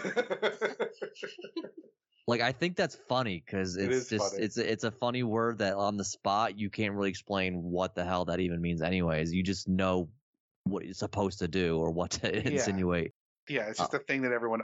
Like 2.28 2.42
I 2.42 2.52
think 2.52 2.76
that's 2.76 2.96
funny 3.08 3.44
because 3.46 3.78
it's 3.78 3.96
is 3.96 4.10
just 4.10 4.32
funny. 4.32 4.44
it's 4.44 4.58
a, 4.58 4.72
it's 4.72 4.84
a 4.84 4.92
funny 4.92 5.22
word 5.22 5.60
that 5.60 5.76
on 5.76 5.96
the 5.96 6.04
spot 6.04 6.58
you 6.58 6.70
can't 6.70 6.94
really 6.94 7.10
explain 7.10 7.62
what 7.62 7.94
the 7.94 8.04
hell 8.04 8.26
that 8.26 8.40
even 8.40 8.62
means. 8.62 8.82
Anyways, 8.82 9.32
you 9.32 9.44
just 9.44 9.68
know 9.68 10.10
what 10.64 10.84
it's 10.84 11.00
supposed 11.00 11.40
to 11.40 11.48
do 11.48 11.78
or 11.78 11.92
what 11.92 12.12
to 12.12 12.48
insinuate. 12.48 13.14
Yeah, 13.48 13.62
Uh 13.62 13.70
it's 13.70 13.80
just 13.80 13.94
a 13.94 14.00
thing 14.00 14.24
that 14.24 14.32
everyone 14.32 14.62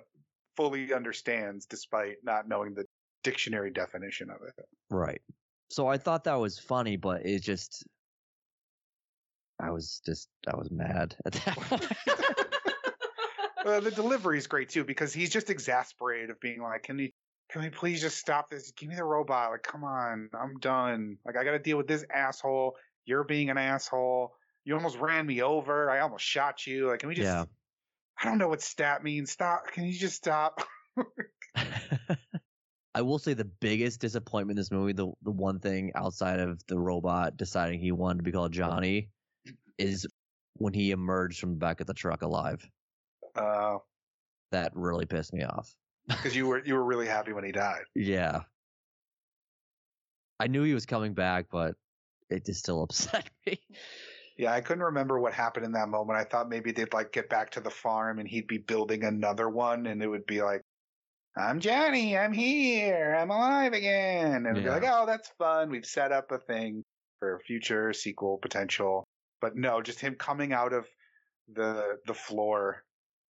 fully 0.57 0.91
understands 0.91 1.67
despite 1.67 2.15
not 2.23 2.47
knowing 2.47 2.73
the 2.73 2.85
dictionary 3.23 3.71
definition 3.71 4.31
of 4.31 4.37
it. 4.47 4.65
Right. 4.89 5.21
So 5.69 5.87
I 5.87 5.97
thought 5.97 6.23
that 6.23 6.35
was 6.35 6.57
funny, 6.57 6.97
but 6.97 7.25
it 7.25 7.43
just 7.43 7.85
I 9.59 9.69
was 9.69 10.01
just 10.03 10.29
I 10.51 10.55
was 10.55 10.71
mad 10.71 11.15
at 11.25 11.33
that 11.33 11.57
point. 11.57 11.87
Uh, 13.63 13.79
the 13.79 13.91
delivery 13.91 14.39
is 14.39 14.47
great 14.47 14.69
too 14.69 14.83
because 14.83 15.13
he's 15.13 15.29
just 15.29 15.51
exasperated 15.51 16.31
of 16.31 16.39
being 16.39 16.63
like, 16.63 16.81
"Can 16.81 16.97
you 16.97 17.11
can 17.51 17.61
we 17.61 17.69
please 17.69 18.01
just 18.01 18.17
stop 18.17 18.49
this? 18.49 18.71
Give 18.71 18.87
me 18.87 18.95
the 18.95 19.03
robot. 19.03 19.51
Like, 19.51 19.63
come 19.63 19.83
on, 19.83 20.29
I'm 20.33 20.57
done. 20.59 21.17
Like, 21.25 21.35
I 21.35 21.43
got 21.43 21.51
to 21.51 21.59
deal 21.59 21.77
with 21.77 21.87
this 21.87 22.05
asshole. 22.13 22.77
You're 23.05 23.25
being 23.25 23.49
an 23.49 23.57
asshole. 23.57 24.33
You 24.63 24.75
almost 24.75 24.97
ran 24.97 25.25
me 25.25 25.41
over. 25.41 25.89
I 25.89 25.99
almost 25.99 26.23
shot 26.23 26.65
you. 26.65 26.87
Like, 26.87 26.99
can 26.99 27.09
we 27.09 27.15
just? 27.15 27.25
Yeah. 27.25 27.45
I 28.21 28.25
don't 28.25 28.37
know 28.37 28.47
what 28.47 28.61
stat 28.61 29.03
means. 29.03 29.31
Stop. 29.31 29.67
Can 29.73 29.83
you 29.85 29.93
just 29.93 30.15
stop? 30.15 30.61
I 32.93 33.01
will 33.01 33.19
say 33.19 33.33
the 33.33 33.45
biggest 33.45 33.99
disappointment 33.99 34.57
in 34.57 34.61
this 34.61 34.71
movie, 34.71 34.93
the 34.93 35.11
the 35.23 35.31
one 35.31 35.59
thing 35.59 35.91
outside 35.95 36.39
of 36.39 36.61
the 36.67 36.77
robot 36.77 37.37
deciding 37.37 37.79
he 37.79 37.91
wanted 37.91 38.19
to 38.19 38.23
be 38.23 38.31
called 38.31 38.51
Johnny, 38.51 39.09
is 39.77 40.05
when 40.55 40.73
he 40.73 40.91
emerged 40.91 41.39
from 41.39 41.51
the 41.51 41.57
back 41.57 41.81
of 41.81 41.87
the 41.87 41.93
truck 41.93 42.21
alive. 42.21 42.65
Uh, 43.35 43.77
That 44.51 44.71
really 44.75 45.05
pissed 45.05 45.33
me 45.33 45.43
off. 45.43 45.73
Because 46.15 46.35
you 46.35 46.47
were 46.47 46.63
you 46.65 46.73
were 46.75 46.83
really 46.83 47.07
happy 47.07 47.33
when 47.33 47.43
he 47.43 47.51
died. 47.51 47.83
Yeah. 47.95 48.41
I 50.39 50.47
knew 50.47 50.63
he 50.63 50.73
was 50.73 50.85
coming 50.85 51.13
back, 51.13 51.45
but 51.51 51.75
it 52.29 52.45
just 52.45 52.59
still 52.59 52.81
upset 52.83 53.29
me. 53.45 53.59
Yeah, 54.37 54.53
I 54.53 54.61
couldn't 54.61 54.83
remember 54.83 55.19
what 55.19 55.33
happened 55.33 55.65
in 55.65 55.73
that 55.73 55.89
moment. 55.89 56.17
I 56.17 56.23
thought 56.23 56.49
maybe 56.49 56.71
they'd 56.71 56.93
like 56.93 57.11
get 57.11 57.29
back 57.29 57.51
to 57.51 57.59
the 57.61 57.69
farm 57.69 58.17
and 58.19 58.27
he'd 58.27 58.47
be 58.47 58.57
building 58.57 59.03
another 59.03 59.49
one, 59.49 59.85
and 59.87 60.01
it 60.01 60.07
would 60.07 60.25
be 60.25 60.41
like, 60.41 60.61
"I'm 61.37 61.59
Johnny. 61.59 62.17
I'm 62.17 62.33
here. 62.33 63.15
I'm 63.19 63.29
alive 63.29 63.73
again." 63.73 64.33
And 64.33 64.47
it'd 64.47 64.63
be 64.63 64.69
like, 64.69 64.83
"Oh, 64.85 65.05
that's 65.05 65.29
fun. 65.37 65.69
We've 65.69 65.85
set 65.85 66.11
up 66.11 66.31
a 66.31 66.39
thing 66.39 66.83
for 67.19 67.35
a 67.35 67.39
future 67.41 67.93
sequel 67.93 68.39
potential." 68.41 69.03
But 69.41 69.55
no, 69.55 69.81
just 69.81 69.99
him 69.99 70.15
coming 70.15 70.53
out 70.53 70.73
of 70.73 70.87
the 71.53 71.97
the 72.05 72.13
floor, 72.13 72.83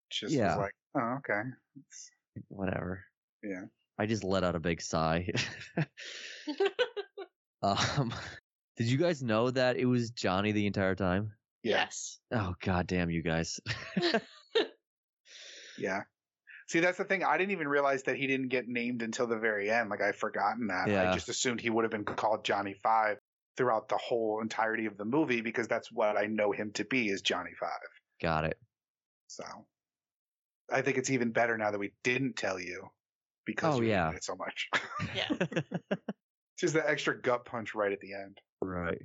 just 0.09 0.34
Yeah. 0.34 0.57
was 0.57 0.57
like, 0.57 0.73
"Oh, 0.95 1.17
okay." 1.19 1.41
It's- 1.78 2.09
Whatever. 2.48 3.04
Yeah. 3.44 3.66
I 4.00 4.06
just 4.06 4.24
let 4.24 4.44
out 4.44 4.56
a 4.56 4.60
big 4.60 4.82
sigh. 4.82 5.28
um, 7.62 8.14
did 8.78 8.88
you 8.88 8.98
guys 8.98 9.24
know 9.24 9.50
that 9.52 9.78
it 9.78 9.86
was 9.86 10.12
Johnny 10.12 10.52
the 10.52 10.68
entire 10.68 10.96
time? 10.96 11.34
Yes. 11.64 12.20
Oh 12.32 12.56
god 12.62 12.88
damn 12.88 13.10
you 13.10 13.22
guys. 13.22 13.60
Yeah. 15.78 16.02
See, 16.68 16.82
that's 16.82 16.98
the 16.98 17.06
thing. 17.06 17.24
I 17.24 17.38
didn't 17.38 17.52
even 17.52 17.68
realize 17.68 18.04
that 18.04 18.18
he 18.18 18.28
didn't 18.28 18.50
get 18.50 18.68
named 18.68 19.02
until 19.02 19.28
the 19.28 19.38
very 19.38 19.70
end. 19.70 19.90
Like 19.90 20.02
I'd 20.02 20.16
forgotten 20.16 20.68
that. 20.68 20.90
Yeah. 20.90 21.10
I 21.10 21.14
just 21.14 21.30
assumed 21.30 21.62
he 21.62 21.70
would 21.70 21.84
have 21.84 21.92
been 21.92 22.04
called 22.04 22.44
Johnny 22.44 22.76
Five 22.84 23.18
throughout 23.56 23.88
the 23.88 23.98
whole 23.98 24.42
entirety 24.42 24.86
of 24.86 24.98
the 24.98 25.06
movie 25.06 25.42
because 25.42 25.68
that's 25.68 25.92
what 25.92 26.18
I 26.18 26.26
know 26.26 26.52
him 26.52 26.72
to 26.74 26.84
be 26.84 27.08
is 27.08 27.22
Johnny 27.22 27.52
Five. 27.60 27.70
Got 28.22 28.46
it. 28.46 28.58
So 29.28 29.44
I 30.72 30.82
think 30.82 30.97
it's 30.97 31.09
even 31.09 31.32
better 31.32 31.57
now 31.57 31.72
that 31.72 31.80
we 31.80 31.93
didn't 32.03 32.36
tell 32.36 32.59
you 32.59 32.88
because 33.45 33.76
Oh, 33.76 33.82
you 33.82 33.89
yeah. 33.89 34.07
hated 34.07 34.18
it 34.18 34.24
so 34.24 34.36
much. 34.36 34.70
Yeah. 35.15 35.28
just 36.59 36.74
the 36.74 36.88
extra 36.88 37.20
gut 37.20 37.45
punch 37.45 37.76
right 37.76 37.91
at 37.91 37.99
the 38.01 38.13
end. 38.13 38.38
right. 38.61 39.01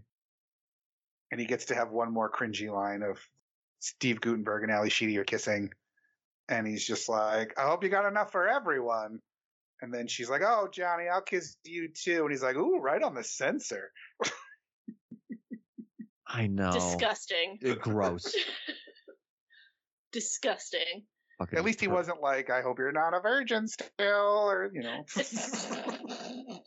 And 1.30 1.40
he 1.40 1.46
gets 1.46 1.66
to 1.66 1.74
have 1.74 1.90
one 1.90 2.12
more 2.12 2.30
cringy 2.30 2.70
line 2.70 3.02
of 3.02 3.18
Steve 3.80 4.20
Guttenberg 4.20 4.62
and 4.64 4.72
Ally 4.72 4.88
Sheedy 4.88 5.16
are 5.18 5.24
kissing. 5.24 5.70
And 6.48 6.66
he's 6.66 6.86
just 6.86 7.08
like, 7.08 7.58
I 7.58 7.62
hope 7.62 7.82
you 7.84 7.88
got 7.88 8.04
enough 8.06 8.32
for 8.32 8.46
everyone. 8.48 9.20
And 9.80 9.92
then 9.94 10.06
she's 10.08 10.28
like, 10.28 10.42
Oh, 10.44 10.68
Johnny, 10.70 11.08
I'll 11.08 11.22
kiss 11.22 11.56
you 11.64 11.88
too. 11.88 12.22
And 12.22 12.30
he's 12.30 12.42
like, 12.42 12.56
Ooh, 12.56 12.78
right 12.78 13.02
on 13.02 13.14
the 13.14 13.24
sensor. 13.24 13.90
I 16.26 16.46
know. 16.46 16.72
Disgusting. 16.72 17.58
Gross. 17.80 18.34
Disgusting. 20.12 21.04
Fucking 21.43 21.59
At 21.59 21.64
least 21.64 21.80
he 21.80 21.88
wasn't 21.88 22.20
like, 22.20 22.51
I 22.51 22.62
hope 22.62 22.78
you're 22.78 22.93
not 22.93 23.14
a 23.14 23.20
virgin 23.20 23.66
still, 23.66 24.49
or, 24.49 24.70
you 24.72 24.82
know. 24.82 25.05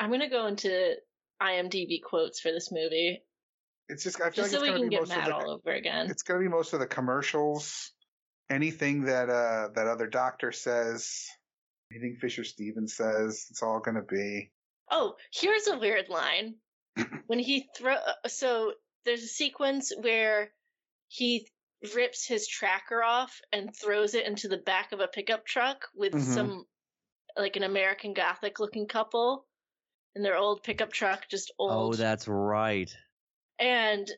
I'm 0.00 0.10
gonna 0.10 0.28
go 0.28 0.46
into 0.46 0.96
IMDb 1.42 2.02
quotes 2.02 2.40
for 2.40 2.52
this 2.52 2.70
movie, 2.70 3.22
It's 3.88 4.04
just, 4.04 4.20
I 4.20 4.30
feel 4.30 4.44
just 4.44 4.52
like 4.52 4.60
so 4.60 4.62
we 4.62 4.68
it's 4.68 4.78
going 4.78 4.82
can 4.82 4.88
be 4.90 4.96
get 4.96 5.00
most 5.00 5.12
of 5.12 5.16
mad 5.16 5.28
the, 5.28 5.34
all 5.34 5.50
over 5.52 5.72
again. 5.72 6.10
it's 6.10 6.22
going 6.22 6.40
to 6.40 6.44
be 6.44 6.50
most 6.50 6.74
of 6.74 6.80
the 6.80 6.86
commercials, 6.86 7.92
anything 8.50 9.04
that, 9.04 9.30
uh, 9.30 9.68
that 9.74 9.86
other 9.86 10.06
doctor 10.06 10.52
says, 10.52 11.26
anything 11.90 12.16
Fisher 12.20 12.44
Stevens 12.44 12.94
says, 12.94 13.46
it's 13.50 13.62
all 13.62 13.80
going 13.80 13.94
to 13.94 14.02
be. 14.02 14.50
Oh, 14.90 15.14
here's 15.32 15.66
a 15.68 15.78
weird 15.78 16.08
line. 16.08 16.56
when 17.28 17.38
he 17.38 17.68
throw 17.78 17.94
so 18.26 18.72
there's 19.04 19.22
a 19.22 19.28
sequence 19.28 19.92
where 20.00 20.50
he 21.06 21.46
rips 21.94 22.26
his 22.26 22.46
tracker 22.46 23.02
off 23.02 23.40
and 23.52 23.74
throws 23.74 24.14
it 24.14 24.26
into 24.26 24.48
the 24.48 24.58
back 24.58 24.92
of 24.92 25.00
a 25.00 25.08
pickup 25.08 25.46
truck 25.46 25.88
with 25.94 26.12
Mhm. 26.14 26.34
some 26.34 26.66
like 27.36 27.56
an 27.56 27.62
American 27.62 28.12
Gothic 28.12 28.58
looking 28.60 28.86
couple 28.86 29.46
in 30.14 30.22
their 30.22 30.36
old 30.36 30.62
pickup 30.62 30.92
truck, 30.92 31.28
just 31.28 31.52
old. 31.58 31.94
Oh, 31.94 31.96
that's 31.96 32.26
right. 32.28 32.94
and 33.58 34.10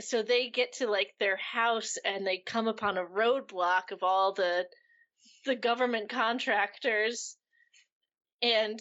so 0.00 0.22
they 0.22 0.48
get 0.48 0.74
to 0.74 0.86
like 0.86 1.12
their 1.18 1.36
house 1.36 1.96
and 2.04 2.24
they 2.26 2.38
come 2.38 2.68
upon 2.68 2.96
a 2.96 3.04
roadblock 3.04 3.90
of 3.90 4.02
all 4.04 4.32
the 4.32 4.68
the 5.44 5.56
government 5.56 6.08
contractors 6.08 7.36
and 8.40 8.80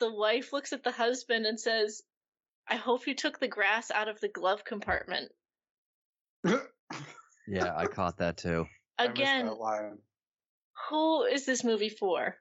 the 0.00 0.10
wife 0.10 0.52
looks 0.54 0.72
at 0.72 0.82
the 0.82 0.90
husband 0.92 1.44
and 1.44 1.60
says 1.60 2.02
i 2.66 2.76
hope 2.76 3.06
you 3.06 3.14
took 3.14 3.38
the 3.38 3.48
grass 3.48 3.90
out 3.90 4.08
of 4.08 4.18
the 4.20 4.28
glove 4.28 4.64
compartment 4.64 5.30
Yeah, 7.48 7.74
I 7.74 7.86
caught 7.86 8.18
that 8.18 8.36
too. 8.36 8.66
Again 8.98 9.46
that 9.46 9.96
who 10.90 11.24
is 11.24 11.44
this 11.46 11.64
movie 11.64 11.88
for 11.88 12.36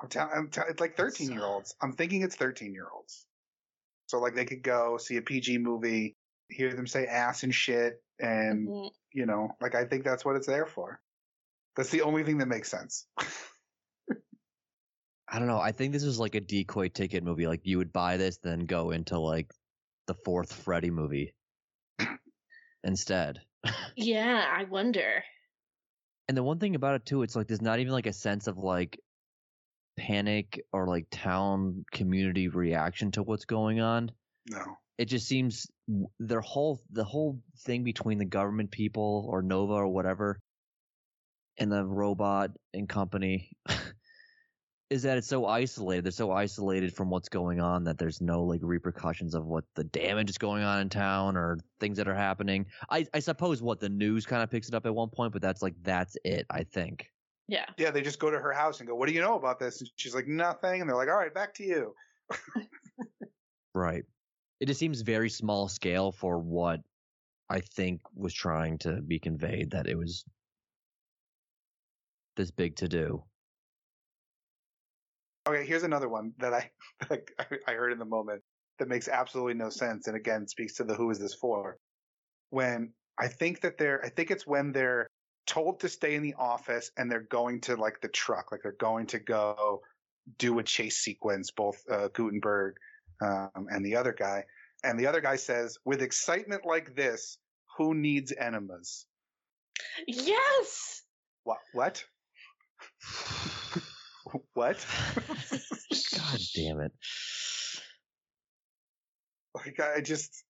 I'm 0.00 0.08
telling, 0.08 0.32
I'm 0.34 0.50
tell- 0.50 0.66
it's 0.68 0.80
like 0.80 0.96
13 0.96 1.30
year 1.30 1.44
olds. 1.44 1.74
I'm 1.80 1.92
thinking 1.92 2.22
it's 2.22 2.36
13 2.36 2.72
year 2.72 2.88
olds. 2.92 3.26
So 4.06 4.18
like 4.18 4.34
they 4.34 4.44
could 4.44 4.62
go 4.62 4.98
see 4.98 5.16
a 5.16 5.22
PG 5.22 5.58
movie, 5.58 6.16
hear 6.48 6.72
them 6.74 6.86
say 6.86 7.06
ass 7.06 7.42
and 7.42 7.54
shit, 7.54 8.02
and 8.18 8.68
Mhm. 8.68 8.90
you 9.12 9.26
know, 9.26 9.56
like 9.60 9.74
I 9.74 9.84
think 9.84 10.04
that's 10.04 10.24
what 10.24 10.36
it's 10.36 10.46
there 10.46 10.66
for. 10.66 11.00
That's 11.76 11.90
the 11.90 12.02
only 12.02 12.24
thing 12.24 12.38
that 12.38 12.46
makes 12.46 12.70
sense. 12.70 13.06
I 15.26 15.38
don't 15.38 15.48
know. 15.48 15.58
I 15.58 15.72
think 15.72 15.92
this 15.92 16.04
was 16.04 16.18
like 16.18 16.34
a 16.34 16.40
decoy 16.40 16.88
ticket 16.88 17.24
movie. 17.24 17.46
Like 17.46 17.64
you 17.64 17.78
would 17.78 17.92
buy 17.92 18.16
this, 18.18 18.38
then 18.38 18.66
go 18.66 18.90
into 18.90 19.18
like 19.18 19.50
the 20.06 20.14
fourth 20.24 20.52
Freddy 20.52 20.90
movie 20.90 21.34
instead. 22.84 23.40
Yeah 23.96 24.44
i 24.56 24.64
wonder 24.64 25.22
And 26.28 26.36
the 26.36 26.42
one 26.42 26.58
thing 26.58 26.74
about 26.74 26.94
it 26.94 27.04
too, 27.06 27.22
it's 27.22 27.36
like 27.36 27.46
there's 27.48 27.60
not 27.60 27.80
even 27.80 27.92
like 27.92 28.06
a 28.06 28.12
sense 28.12 28.46
of 28.46 28.56
like 28.56 28.98
panic 29.96 30.64
or 30.72 30.88
like 30.88 31.06
town 31.10 31.84
community 31.92 32.48
reaction 32.48 33.10
to 33.12 33.22
what's 33.22 33.44
going 33.44 33.80
on. 33.80 34.10
no. 34.50 34.78
It 34.96 35.06
just 35.06 35.26
seems 35.26 35.66
their 36.18 36.40
whole 36.40 36.80
the 36.92 37.04
whole 37.04 37.40
thing 37.66 37.82
between 37.84 38.18
the 38.18 38.24
government 38.24 38.70
people 38.70 39.26
or 39.28 39.42
Nova 39.42 39.74
or 39.74 39.88
whatever 39.88 40.38
and 41.58 41.70
the 41.70 41.84
robot 41.84 42.50
and 42.72 42.88
company 42.88 43.50
is 44.94 45.02
that 45.02 45.18
it's 45.18 45.26
so 45.26 45.46
isolated. 45.46 46.04
They're 46.04 46.12
so 46.12 46.30
isolated 46.30 46.94
from 46.94 47.10
what's 47.10 47.28
going 47.28 47.60
on 47.60 47.82
that 47.82 47.98
there's 47.98 48.20
no 48.20 48.44
like 48.44 48.60
repercussions 48.62 49.34
of 49.34 49.44
what 49.44 49.64
the 49.74 49.82
damage 49.82 50.30
is 50.30 50.38
going 50.38 50.62
on 50.62 50.80
in 50.80 50.88
town 50.88 51.36
or 51.36 51.58
things 51.80 51.96
that 51.96 52.06
are 52.06 52.14
happening. 52.14 52.66
I, 52.90 53.04
I 53.12 53.18
suppose 53.18 53.60
what 53.60 53.80
the 53.80 53.88
news 53.88 54.24
kind 54.24 54.40
of 54.40 54.52
picks 54.52 54.68
it 54.68 54.74
up 54.74 54.86
at 54.86 54.94
one 54.94 55.08
point, 55.10 55.32
but 55.32 55.42
that's 55.42 55.62
like 55.62 55.74
that's 55.82 56.16
it. 56.24 56.46
I 56.48 56.62
think. 56.62 57.10
yeah 57.48 57.66
Yeah, 57.76 57.90
they 57.90 58.02
just 58.02 58.20
go 58.20 58.30
to 58.30 58.38
her 58.38 58.52
house 58.52 58.78
and 58.78 58.88
go, 58.88 58.94
"What 58.94 59.08
do 59.08 59.14
you 59.14 59.20
know 59.20 59.36
about 59.36 59.58
this?" 59.58 59.80
And 59.80 59.90
she's 59.96 60.14
like, 60.14 60.28
"Nothing." 60.28 60.80
And 60.80 60.88
they're 60.88 60.96
like, 60.96 61.08
"All 61.08 61.16
right, 61.16 61.34
back 61.34 61.54
to 61.54 61.64
you." 61.64 61.94
Right. 63.74 64.04
It 64.60 64.66
just 64.66 64.78
seems 64.78 65.00
very 65.00 65.28
small 65.28 65.68
scale 65.68 66.12
for 66.12 66.38
what 66.38 66.78
I 67.50 67.58
think 67.58 68.00
was 68.14 68.32
trying 68.32 68.78
to 68.78 69.02
be 69.02 69.18
conveyed 69.18 69.72
that 69.72 69.88
it 69.88 69.98
was 69.98 70.24
this 72.36 72.52
big 72.52 72.76
to 72.76 72.86
do. 72.86 73.24
Okay, 75.46 75.66
here's 75.66 75.82
another 75.82 76.08
one 76.08 76.32
that 76.38 76.54
I 76.54 76.70
that 77.08 77.22
I 77.38 77.72
I 77.72 77.74
heard 77.74 77.92
in 77.92 77.98
the 77.98 78.04
moment 78.04 78.42
that 78.78 78.88
makes 78.88 79.08
absolutely 79.08 79.54
no 79.54 79.70
sense, 79.70 80.06
and 80.06 80.16
again 80.16 80.46
speaks 80.48 80.74
to 80.74 80.84
the 80.84 80.94
who 80.94 81.10
is 81.10 81.18
this 81.18 81.34
for. 81.34 81.78
When 82.50 82.92
I 83.18 83.28
think 83.28 83.60
that 83.60 83.78
they're, 83.78 84.04
I 84.04 84.08
think 84.08 84.30
it's 84.30 84.46
when 84.46 84.72
they're 84.72 85.08
told 85.46 85.80
to 85.80 85.88
stay 85.88 86.14
in 86.14 86.22
the 86.22 86.34
office 86.38 86.90
and 86.96 87.10
they're 87.10 87.20
going 87.20 87.60
to 87.62 87.76
like 87.76 88.00
the 88.00 88.08
truck, 88.08 88.50
like 88.50 88.62
they're 88.62 88.72
going 88.72 89.06
to 89.08 89.18
go 89.18 89.82
do 90.38 90.58
a 90.58 90.62
chase 90.62 90.98
sequence, 90.98 91.50
both 91.50 91.82
uh, 91.90 92.08
Guttenberg 92.08 92.76
um, 93.20 93.66
and 93.68 93.84
the 93.84 93.96
other 93.96 94.12
guy, 94.12 94.44
and 94.82 94.98
the 94.98 95.06
other 95.06 95.20
guy 95.20 95.36
says, 95.36 95.78
"With 95.84 96.00
excitement 96.00 96.64
like 96.64 96.94
this, 96.94 97.38
who 97.76 97.94
needs 97.94 98.32
enemas?" 98.32 99.06
yes 100.06 101.02
What? 101.44 101.58
What? 101.72 102.04
what? 104.54 104.84
God 106.12 106.40
damn 106.54 106.80
it. 106.80 106.92
Like 109.54 109.80
I 109.80 110.00
just, 110.00 110.44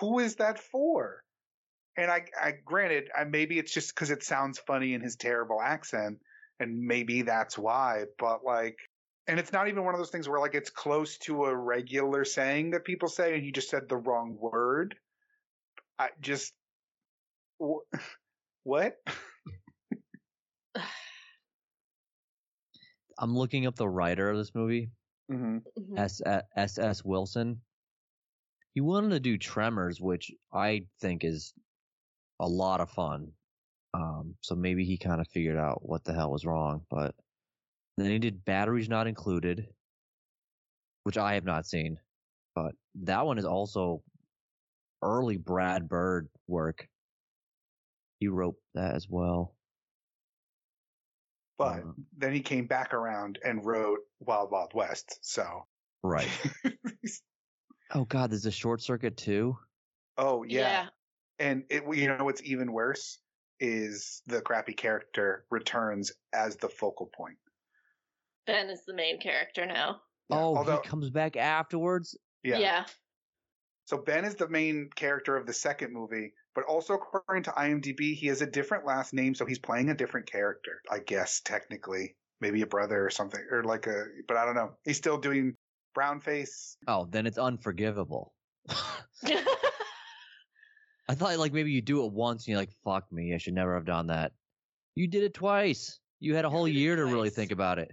who 0.00 0.18
is 0.18 0.36
that 0.36 0.58
for? 0.58 1.22
And 1.96 2.10
I, 2.10 2.24
I 2.40 2.52
granted, 2.64 3.10
I, 3.16 3.24
maybe 3.24 3.58
it's 3.58 3.72
just 3.72 3.94
because 3.94 4.10
it 4.10 4.22
sounds 4.22 4.58
funny 4.58 4.94
in 4.94 5.02
his 5.02 5.16
terrible 5.16 5.60
accent, 5.60 6.18
and 6.58 6.80
maybe 6.80 7.22
that's 7.22 7.58
why. 7.58 8.04
But 8.18 8.44
like, 8.44 8.78
and 9.26 9.38
it's 9.38 9.52
not 9.52 9.68
even 9.68 9.84
one 9.84 9.94
of 9.94 10.00
those 10.00 10.10
things 10.10 10.28
where 10.28 10.40
like 10.40 10.54
it's 10.54 10.70
close 10.70 11.18
to 11.18 11.44
a 11.44 11.54
regular 11.54 12.24
saying 12.24 12.70
that 12.70 12.84
people 12.84 13.08
say, 13.08 13.34
and 13.34 13.42
he 13.42 13.52
just 13.52 13.68
said 13.68 13.88
the 13.88 13.96
wrong 13.96 14.36
word. 14.40 14.94
I 15.98 16.08
just 16.20 16.54
wh- 17.62 17.84
what? 18.64 18.96
I'm 23.22 23.36
looking 23.36 23.66
up 23.66 23.76
the 23.76 23.88
writer 23.88 24.28
of 24.30 24.36
this 24.36 24.54
movie, 24.54 24.90
Mm-hmm. 25.30 25.58
Mhm. 25.94 25.98
S 25.98 26.20
S 26.56 26.78
S 26.78 27.04
Wilson. 27.04 27.62
He 28.74 28.80
wanted 28.80 29.10
to 29.10 29.20
do 29.20 29.38
Tremors, 29.38 30.00
which 30.00 30.32
I 30.52 30.86
think 31.00 31.24
is 31.24 31.54
a 32.40 32.48
lot 32.48 32.80
of 32.80 32.90
fun. 32.90 33.32
Um, 33.94 34.34
so 34.40 34.54
maybe 34.56 34.84
he 34.84 34.98
kind 34.98 35.20
of 35.20 35.28
figured 35.28 35.56
out 35.58 35.80
what 35.88 36.02
the 36.04 36.12
hell 36.12 36.30
was 36.32 36.44
wrong, 36.44 36.84
but 36.90 37.14
then 37.96 38.10
he 38.10 38.18
did 38.18 38.44
Batteries 38.44 38.88
Not 38.88 39.06
Included, 39.06 39.68
which 41.04 41.16
I 41.18 41.34
have 41.34 41.44
not 41.44 41.66
seen, 41.66 41.98
but 42.54 42.74
that 43.02 43.24
one 43.24 43.38
is 43.38 43.44
also 43.44 44.02
early 45.02 45.36
Brad 45.36 45.88
Bird 45.88 46.28
work. 46.48 46.88
He 48.18 48.28
wrote 48.28 48.56
that 48.74 48.94
as 48.94 49.08
well. 49.08 49.54
But 51.58 51.80
Uh, 51.80 51.92
then 52.16 52.32
he 52.32 52.40
came 52.40 52.66
back 52.66 52.94
around 52.94 53.38
and 53.44 53.64
wrote 53.64 54.00
Wild 54.20 54.50
Wild 54.50 54.72
West. 54.74 55.18
So 55.22 55.66
right. 56.02 56.28
Oh 57.94 58.06
God, 58.06 58.30
there's 58.30 58.46
a 58.46 58.50
Short 58.50 58.80
Circuit 58.80 59.16
too. 59.18 59.58
oh 60.16 60.44
yeah. 60.44 60.60
yeah. 60.60 60.86
And 61.38 61.64
it, 61.68 61.82
you 61.94 62.08
know 62.08 62.24
what's 62.24 62.42
even 62.42 62.72
worse 62.72 63.18
is 63.60 64.22
the 64.26 64.40
crappy 64.40 64.72
character 64.72 65.44
returns 65.50 66.10
as 66.32 66.56
the 66.56 66.68
focal 66.68 67.10
point. 67.14 67.36
Ben 68.46 68.70
is 68.70 68.84
the 68.86 68.94
main 68.94 69.20
character 69.20 69.66
now. 69.66 70.00
Yeah, 70.30 70.36
oh, 70.38 70.56
although- 70.56 70.80
he 70.82 70.88
comes 70.88 71.10
back 71.10 71.36
afterwards. 71.36 72.16
Yeah. 72.42 72.58
yeah. 72.58 72.84
So 73.84 73.98
Ben 73.98 74.24
is 74.24 74.34
the 74.36 74.48
main 74.48 74.88
character 74.94 75.36
of 75.36 75.46
the 75.46 75.52
second 75.52 75.92
movie, 75.92 76.32
but 76.54 76.64
also 76.64 76.94
according 76.94 77.42
to 77.44 77.50
IMDb, 77.50 78.14
he 78.14 78.28
has 78.28 78.40
a 78.42 78.46
different 78.46 78.86
last 78.86 79.12
name, 79.12 79.34
so 79.34 79.44
he's 79.44 79.58
playing 79.58 79.90
a 79.90 79.94
different 79.94 80.30
character. 80.30 80.80
I 80.90 81.00
guess 81.00 81.40
technically, 81.40 82.16
maybe 82.40 82.62
a 82.62 82.66
brother 82.66 83.04
or 83.04 83.10
something, 83.10 83.40
or 83.50 83.64
like 83.64 83.86
a. 83.86 84.04
But 84.28 84.36
I 84.36 84.44
don't 84.44 84.54
know. 84.54 84.72
He's 84.84 84.96
still 84.98 85.18
doing 85.18 85.56
brown 85.94 86.20
face. 86.20 86.76
Oh, 86.86 87.06
then 87.10 87.26
it's 87.26 87.38
unforgivable. 87.38 88.32
I 91.08 91.14
thought 91.14 91.36
like 91.38 91.52
maybe 91.52 91.72
you 91.72 91.82
do 91.82 92.04
it 92.06 92.12
once 92.12 92.42
and 92.44 92.52
you're 92.52 92.58
like, 92.60 92.72
fuck 92.84 93.10
me, 93.12 93.34
I 93.34 93.38
should 93.38 93.54
never 93.54 93.74
have 93.74 93.84
done 93.84 94.06
that. 94.06 94.32
You 94.94 95.08
did 95.08 95.24
it 95.24 95.34
twice. 95.34 95.98
You 96.20 96.34
had 96.36 96.44
a 96.44 96.48
You 96.48 96.52
whole 96.52 96.66
did 96.66 96.76
it 96.76 96.78
year 96.78 96.96
to 96.96 97.04
really 97.04 97.30
think 97.30 97.50
about 97.50 97.78
it. 97.78 97.90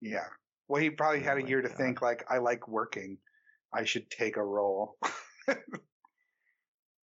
Yeah. 0.00 0.26
Well, 0.68 0.80
he 0.80 0.90
probably 0.90 1.20
had 1.20 1.36
Oh 1.36 1.40
a 1.40 1.42
my 1.42 1.48
year 1.48 1.62
to 1.62 1.68
God. 1.68 1.76
think 1.76 2.02
like, 2.02 2.24
I 2.30 2.38
like 2.38 2.68
working. 2.68 3.18
I 3.76 3.84
should 3.84 4.08
take 4.10 4.36
a 4.36 4.42
role. 4.42 4.96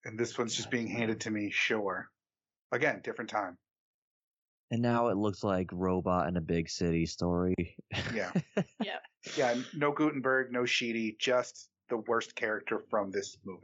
and 0.06 0.18
this 0.20 0.38
one's 0.38 0.56
just 0.56 0.72
being 0.72 0.88
handed 0.88 1.22
to 1.22 1.32
me. 1.32 1.52
Sure. 1.52 2.10
Again, 2.72 3.02
different 3.04 3.30
time. 3.30 3.58
And 4.72 4.82
now 4.82 5.10
it 5.10 5.18
looks 5.18 5.44
like 5.44 5.70
robot 5.72 6.28
in 6.28 6.36
a 6.38 6.42
big 6.42 6.70
city 6.70 7.06
story. 7.06 7.56
Yeah. 8.14 8.32
Yeah. 8.84 9.00
Yeah. 9.38 9.56
No 9.74 9.92
Guttenberg, 9.92 10.52
no 10.52 10.66
Sheedy, 10.66 11.16
just 11.20 11.70
the 11.90 11.98
worst 11.98 12.36
character 12.36 12.82
from 12.90 13.12
this 13.12 13.38
movie. 13.46 13.62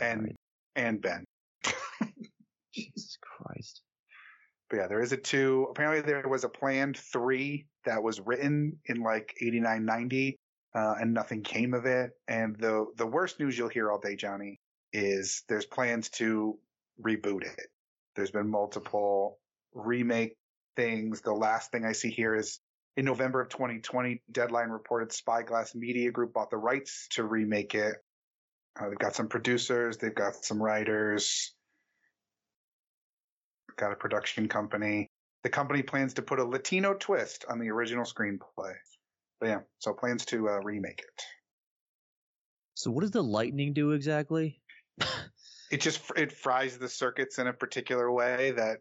And 0.00 0.22
Right. 0.22 0.36
and 0.76 1.00
Ben. 1.00 1.24
Jesus 2.74 3.16
Christ. 3.20 3.82
But 4.68 4.76
yeah, 4.76 4.86
there 4.88 5.00
is 5.00 5.12
a 5.12 5.16
two. 5.16 5.66
Apparently, 5.70 6.02
there 6.02 6.28
was 6.28 6.44
a 6.44 6.48
planned 6.48 6.98
three 6.98 7.66
that 7.86 8.02
was 8.02 8.20
written 8.20 8.78
in 8.84 9.00
like 9.00 9.32
89, 9.40 9.84
90, 9.84 10.36
uh, 10.78 10.94
and 11.00 11.12
nothing 11.12 11.42
came 11.42 11.74
of 11.74 11.86
it. 11.86 12.12
And 12.28 12.56
the 12.56 12.86
the 12.96 13.06
worst 13.06 13.40
news 13.40 13.58
you'll 13.58 13.68
hear 13.68 13.90
all 13.90 13.98
day, 13.98 14.14
Johnny, 14.14 14.60
is 14.92 15.42
there's 15.48 15.66
plans 15.66 16.08
to 16.10 16.56
reboot 17.02 17.42
it. 17.42 17.68
There's 18.14 18.30
been 18.30 18.48
multiple 18.48 19.38
remake 19.74 20.36
things. 20.76 21.20
The 21.20 21.32
last 21.32 21.72
thing 21.72 21.84
I 21.84 21.92
see 21.92 22.10
here 22.10 22.34
is 22.34 22.60
in 22.96 23.04
November 23.04 23.40
of 23.40 23.48
2020, 23.48 24.22
Deadline 24.30 24.70
reported 24.70 25.12
Spyglass 25.12 25.74
Media 25.74 26.10
Group 26.10 26.32
bought 26.32 26.50
the 26.50 26.56
rights 26.56 27.08
to 27.12 27.24
remake 27.24 27.74
it. 27.74 27.96
Uh, 28.78 28.88
they've 28.88 28.98
got 28.98 29.14
some 29.14 29.28
producers, 29.28 29.98
they've 29.98 30.14
got 30.14 30.44
some 30.44 30.62
writers, 30.62 31.54
got 33.76 33.92
a 33.92 33.96
production 33.96 34.48
company. 34.48 35.08
The 35.42 35.50
company 35.50 35.82
plans 35.82 36.14
to 36.14 36.22
put 36.22 36.40
a 36.40 36.44
Latino 36.44 36.94
twist 36.94 37.44
on 37.48 37.58
the 37.58 37.70
original 37.70 38.04
screenplay. 38.04 38.74
But 39.40 39.48
yeah, 39.48 39.60
so 39.78 39.92
plans 39.92 40.24
to 40.26 40.48
uh, 40.48 40.60
remake 40.62 41.00
it. 41.00 41.22
So 42.74 42.90
what 42.90 43.02
does 43.02 43.10
the 43.10 43.22
lightning 43.22 43.72
do 43.72 43.92
exactly? 43.92 44.60
It 45.70 45.82
just 45.82 46.00
it 46.16 46.32
fries 46.32 46.78
the 46.78 46.88
circuits 46.88 47.38
in 47.38 47.46
a 47.46 47.52
particular 47.52 48.10
way 48.10 48.52
that 48.52 48.78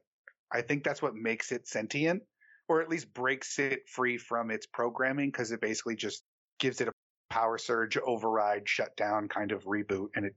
I 0.52 0.62
think 0.62 0.86
that's 0.86 1.02
what 1.02 1.16
makes 1.16 1.52
it 1.52 1.68
sentient, 1.68 2.24
or 2.70 2.82
at 2.82 2.88
least 2.88 3.14
breaks 3.14 3.60
it 3.60 3.90
free 3.90 4.18
from 4.18 4.52
its 4.52 4.66
programming 4.66 5.30
because 5.30 5.52
it 5.52 5.60
basically 5.60 5.98
just 5.98 6.24
gives 6.60 6.80
it 6.80 6.88
a 6.88 6.94
power 7.30 7.58
surge, 7.58 7.98
override, 7.98 8.70
shutdown 8.70 9.28
kind 9.28 9.52
of 9.52 9.66
reboot, 9.66 10.08
and 10.16 10.26
it 10.26 10.36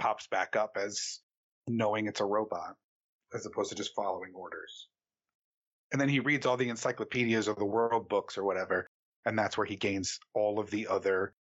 pops 0.00 0.26
back 0.26 0.56
up 0.56 0.72
as 0.76 1.20
knowing 1.68 2.08
it's 2.08 2.20
a 2.20 2.24
robot 2.24 2.74
as 3.32 3.46
opposed 3.46 3.70
to 3.70 3.76
just 3.76 3.94
following 3.94 4.32
orders. 4.34 4.88
And 5.92 6.00
then 6.00 6.08
he 6.08 6.18
reads 6.18 6.44
all 6.44 6.56
the 6.56 6.68
encyclopedias 6.70 7.46
or 7.46 7.54
the 7.54 7.64
world 7.64 8.08
books 8.08 8.36
or 8.36 8.44
whatever, 8.44 8.89
and 9.26 9.38
that's 9.38 9.56
where 9.56 9.66
he 9.66 9.76
gains 9.76 10.18
all 10.34 10.58
of 10.58 10.70
the 10.70 10.88
other 10.88 11.34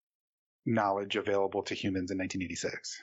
knowledge 0.66 1.16
available 1.16 1.62
to 1.62 1.74
humans 1.74 2.10
in 2.10 2.18
1986. 2.18 3.02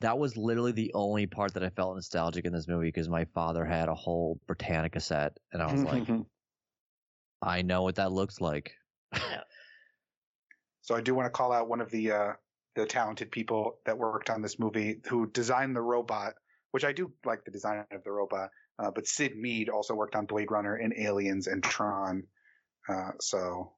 That 0.00 0.18
was 0.18 0.36
literally 0.36 0.72
the 0.72 0.92
only 0.94 1.26
part 1.26 1.54
that 1.54 1.62
I 1.62 1.70
felt 1.70 1.94
nostalgic 1.94 2.44
in 2.44 2.52
this 2.52 2.66
movie 2.66 2.88
because 2.88 3.08
my 3.08 3.24
father 3.26 3.64
had 3.64 3.88
a 3.88 3.94
whole 3.94 4.40
Britannica 4.46 5.00
set, 5.00 5.38
and 5.52 5.62
I 5.62 5.72
was 5.72 5.84
like, 5.84 6.08
I 7.42 7.62
know 7.62 7.82
what 7.82 7.96
that 7.96 8.12
looks 8.12 8.40
like. 8.40 8.72
So 10.82 10.96
I 10.96 11.00
do 11.00 11.14
want 11.14 11.26
to 11.26 11.30
call 11.30 11.52
out 11.52 11.68
one 11.68 11.80
of 11.80 11.90
the 11.90 12.10
uh, 12.10 12.32
the 12.74 12.86
talented 12.86 13.30
people 13.30 13.78
that 13.86 13.98
worked 13.98 14.30
on 14.30 14.42
this 14.42 14.58
movie 14.58 15.00
who 15.08 15.30
designed 15.30 15.76
the 15.76 15.80
robot, 15.80 16.34
which 16.72 16.84
I 16.84 16.92
do 16.92 17.12
like 17.24 17.44
the 17.44 17.50
design 17.50 17.84
of 17.92 18.02
the 18.04 18.10
robot. 18.10 18.50
Uh, 18.78 18.90
but 18.90 19.06
Syd 19.06 19.36
Mead 19.36 19.68
also 19.68 19.94
worked 19.94 20.16
on 20.16 20.26
Blade 20.26 20.50
Runner 20.50 20.74
and 20.74 20.92
Aliens 20.96 21.46
and 21.46 21.62
Tron. 21.62 22.24
Uh, 22.88 23.12
so 23.20 23.72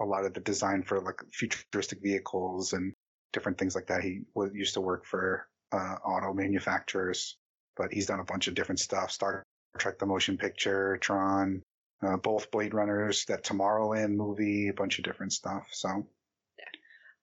a 0.00 0.04
lot 0.04 0.24
of 0.24 0.34
the 0.34 0.40
design 0.40 0.82
for 0.82 1.00
like 1.00 1.20
futuristic 1.32 2.00
vehicles 2.02 2.72
and 2.72 2.94
different 3.32 3.58
things 3.58 3.74
like 3.74 3.86
that. 3.88 4.02
He 4.02 4.22
was, 4.34 4.50
used 4.54 4.74
to 4.74 4.80
work 4.80 5.04
for 5.04 5.46
uh, 5.72 5.96
auto 6.04 6.32
manufacturers, 6.34 7.36
but 7.76 7.92
he's 7.92 8.06
done 8.06 8.20
a 8.20 8.24
bunch 8.24 8.48
of 8.48 8.54
different 8.54 8.80
stuff. 8.80 9.10
Star 9.10 9.42
Trek: 9.78 9.98
The 9.98 10.06
Motion 10.06 10.36
Picture, 10.36 10.98
Tron, 10.98 11.62
uh, 12.02 12.16
both 12.16 12.50
Blade 12.50 12.74
Runners, 12.74 13.24
that 13.26 13.44
Tomorrowland 13.44 14.16
movie, 14.16 14.68
a 14.68 14.74
bunch 14.74 14.98
of 14.98 15.04
different 15.04 15.32
stuff. 15.32 15.66
So. 15.72 16.06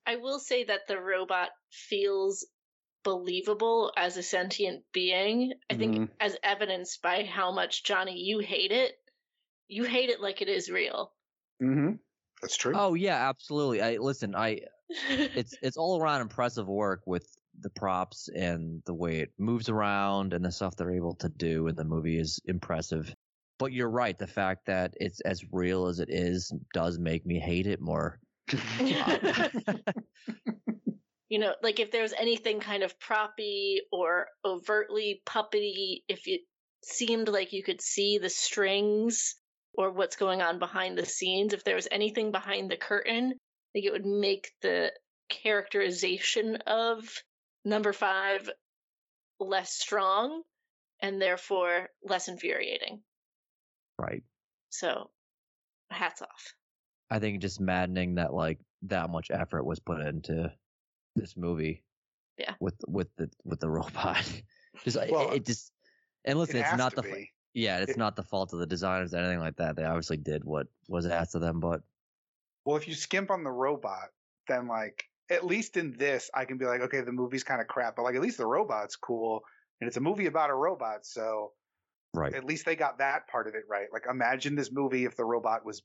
I 0.07 0.15
will 0.15 0.39
say 0.39 0.63
that 0.63 0.87
the 0.87 0.99
robot 0.99 1.49
feels 1.69 2.47
believable 3.03 3.93
as 3.95 4.17
a 4.17 4.23
sentient 4.23 4.83
being. 4.91 5.53
I 5.69 5.75
think 5.75 5.95
Mhm. 5.95 6.09
as 6.19 6.35
evidenced 6.41 7.03
by 7.03 7.25
how 7.25 7.51
much 7.51 7.83
Johnny 7.83 8.17
you 8.17 8.39
hate 8.39 8.71
it. 8.71 8.97
You 9.67 9.83
hate 9.83 10.09
it 10.09 10.19
like 10.19 10.41
it 10.41 10.49
is 10.49 10.71
real. 10.71 11.13
Mm-hmm. 11.61 11.97
That's 12.41 12.57
true. 12.57 12.73
Oh 12.75 12.93
yeah, 12.93 13.29
absolutely. 13.29 13.81
I 13.81 13.97
listen. 13.97 14.35
I 14.35 14.61
it's 15.09 15.55
it's 15.61 15.77
all 15.77 16.01
around 16.01 16.21
impressive 16.21 16.67
work 16.67 17.01
with 17.05 17.27
the 17.61 17.69
props 17.69 18.29
and 18.33 18.81
the 18.85 18.93
way 18.93 19.19
it 19.19 19.31
moves 19.37 19.69
around 19.69 20.33
and 20.33 20.43
the 20.43 20.51
stuff 20.51 20.75
they're 20.75 20.95
able 20.95 21.15
to 21.15 21.29
do 21.29 21.67
in 21.67 21.75
the 21.75 21.83
movie 21.83 22.17
is 22.17 22.39
impressive. 22.45 23.13
But 23.57 23.73
you're 23.73 23.89
right, 23.89 24.17
the 24.17 24.27
fact 24.27 24.67
that 24.67 24.93
it's 24.97 25.19
as 25.21 25.43
real 25.51 25.87
as 25.87 25.99
it 25.99 26.09
is 26.09 26.53
does 26.73 26.97
make 26.97 27.25
me 27.25 27.39
hate 27.39 27.67
it 27.67 27.81
more. 27.81 28.19
Uh, 28.79 29.49
you 31.29 31.39
know, 31.39 31.53
like 31.61 31.81
if 31.81 31.91
there's 31.91 32.13
anything 32.13 32.61
kind 32.61 32.83
of 32.83 32.97
proppy 32.99 33.79
or 33.91 34.27
overtly 34.45 35.21
puppety, 35.25 36.03
if 36.07 36.25
it 36.25 36.41
seemed 36.83 37.27
like 37.27 37.51
you 37.51 37.63
could 37.63 37.81
see 37.81 38.17
the 38.17 38.29
strings 38.29 39.35
or 39.79 39.91
what's 39.91 40.17
going 40.17 40.41
on 40.41 40.59
behind 40.59 40.97
the 40.97 41.05
scenes, 41.05 41.53
if 41.53 41.63
there 41.63 41.75
was 41.75 41.87
anything 41.89 42.33
behind 42.33 42.69
the 42.69 42.75
curtain, 42.75 43.33
like 43.73 43.85
it 43.85 43.93
would 43.93 44.05
make 44.05 44.51
the 44.61 44.91
characterization 45.29 46.57
of 46.67 47.07
number 47.63 47.93
five 47.93 48.49
less 49.39 49.71
strong 49.71 50.41
and 51.01 51.21
therefore 51.21 51.87
less 52.03 52.27
infuriating. 52.27 52.99
Right. 53.97 54.23
So, 54.69 55.11
hats 55.89 56.21
off. 56.21 56.53
I 57.09 57.19
think 57.19 57.41
just 57.41 57.61
maddening 57.61 58.15
that 58.15 58.33
like 58.33 58.59
that 58.81 59.09
much 59.09 59.31
effort 59.31 59.63
was 59.63 59.79
put 59.79 60.01
into 60.01 60.51
this 61.15 61.37
movie. 61.37 61.85
Yeah. 62.37 62.55
With 62.59 62.75
with 62.85 63.07
the 63.15 63.29
with 63.45 63.61
the 63.61 63.69
robot. 63.77 64.29
just 64.83 64.97
Well, 65.09 65.31
it, 65.31 65.45
just 65.45 65.71
and 66.25 66.37
listen, 66.37 66.57
it 66.57 66.65
it's 66.65 66.77
not 66.77 66.95
the 66.95 67.03
be. 67.03 67.31
Yeah, 67.53 67.79
it's 67.79 67.91
It- 67.91 67.97
not 67.97 68.15
the 68.15 68.23
fault 68.23 68.53
of 68.53 68.59
the 68.59 68.67
designers 68.67 69.13
or 69.13 69.17
anything 69.17 69.39
like 69.39 69.57
that. 69.57 69.75
They 69.75 69.83
obviously 69.83 70.17
did 70.17 70.43
what 70.43 70.67
was 70.87 71.05
asked 71.05 71.35
of 71.35 71.41
them, 71.41 71.59
but 71.59 71.81
Well, 72.65 72.77
if 72.77 72.87
you 72.87 72.93
skimp 72.93 73.31
on 73.31 73.43
the 73.43 73.51
robot, 73.51 74.09
then 74.47 74.67
like 74.67 75.05
at 75.29 75.45
least 75.45 75.77
in 75.77 75.95
this, 75.97 76.29
I 76.33 76.45
can 76.45 76.57
be 76.57 76.65
like, 76.65 76.81
okay, 76.81 77.01
the 77.01 77.11
movie's 77.11 77.43
kind 77.43 77.61
of 77.61 77.67
crap, 77.67 77.95
but 77.95 78.03
like 78.03 78.15
at 78.15 78.21
least 78.21 78.37
the 78.37 78.45
robot's 78.45 78.95
cool, 78.95 79.41
and 79.79 79.87
it's 79.87 79.97
a 79.97 80.01
movie 80.01 80.25
about 80.25 80.49
a 80.49 80.55
robot, 80.55 81.05
so 81.05 81.53
right. 82.13 82.33
at 82.33 82.43
least 82.43 82.65
they 82.65 82.75
got 82.75 82.97
that 82.99 83.27
part 83.27 83.47
of 83.47 83.55
it 83.55 83.63
right. 83.69 83.87
Like 83.91 84.05
imagine 84.09 84.55
this 84.55 84.71
movie 84.71 85.05
if 85.05 85.15
the 85.15 85.25
robot 85.25 85.65
was 85.65 85.83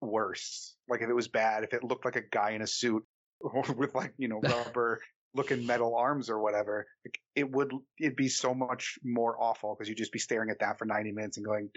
worse, 0.00 0.76
like 0.88 1.02
if 1.02 1.08
it 1.08 1.14
was 1.14 1.28
bad, 1.28 1.64
if 1.64 1.72
it 1.74 1.84
looked 1.84 2.04
like 2.04 2.16
a 2.16 2.22
guy 2.22 2.52
in 2.52 2.62
a 2.62 2.66
suit 2.66 3.04
with 3.76 3.94
like 3.94 4.14
you 4.18 4.28
know 4.28 4.40
rubber 4.42 5.00
looking 5.34 5.66
metal 5.66 5.94
arms 5.96 6.28
or 6.30 6.38
whatever, 6.40 6.86
like, 7.04 7.18
it 7.34 7.50
would 7.50 7.72
it'd 7.98 8.16
be 8.16 8.28
so 8.28 8.54
much 8.54 8.98
more 9.02 9.40
awful 9.40 9.74
because 9.74 9.88
you'd 9.88 9.98
just 9.98 10.12
be 10.12 10.18
staring 10.18 10.50
at 10.50 10.58
that 10.60 10.78
for 10.78 10.84
90 10.84 11.12
minutes 11.12 11.36
and 11.36 11.46
going. 11.46 11.70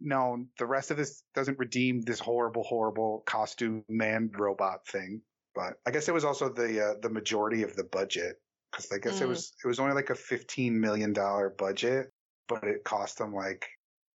No, 0.00 0.46
the 0.58 0.66
rest 0.66 0.90
of 0.90 0.96
this 0.96 1.22
doesn't 1.34 1.58
redeem 1.58 2.00
this 2.02 2.20
horrible, 2.20 2.62
horrible 2.64 3.22
costume 3.26 3.84
man 3.88 4.30
robot 4.32 4.86
thing. 4.86 5.22
But 5.54 5.74
I 5.86 5.90
guess 5.90 6.08
it 6.08 6.14
was 6.14 6.24
also 6.24 6.48
the 6.48 6.90
uh, 6.92 6.94
the 7.02 7.10
majority 7.10 7.62
of 7.64 7.76
the 7.76 7.84
budget 7.84 8.36
because 8.70 8.90
I 8.92 8.98
guess 8.98 9.20
it 9.20 9.26
Mm. 9.26 9.28
was 9.28 9.52
it 9.62 9.68
was 9.68 9.78
only 9.80 9.94
like 9.94 10.10
a 10.10 10.14
fifteen 10.14 10.80
million 10.80 11.12
dollar 11.12 11.50
budget, 11.50 12.12
but 12.48 12.64
it 12.64 12.84
cost 12.84 13.18
them 13.18 13.34
like 13.34 13.68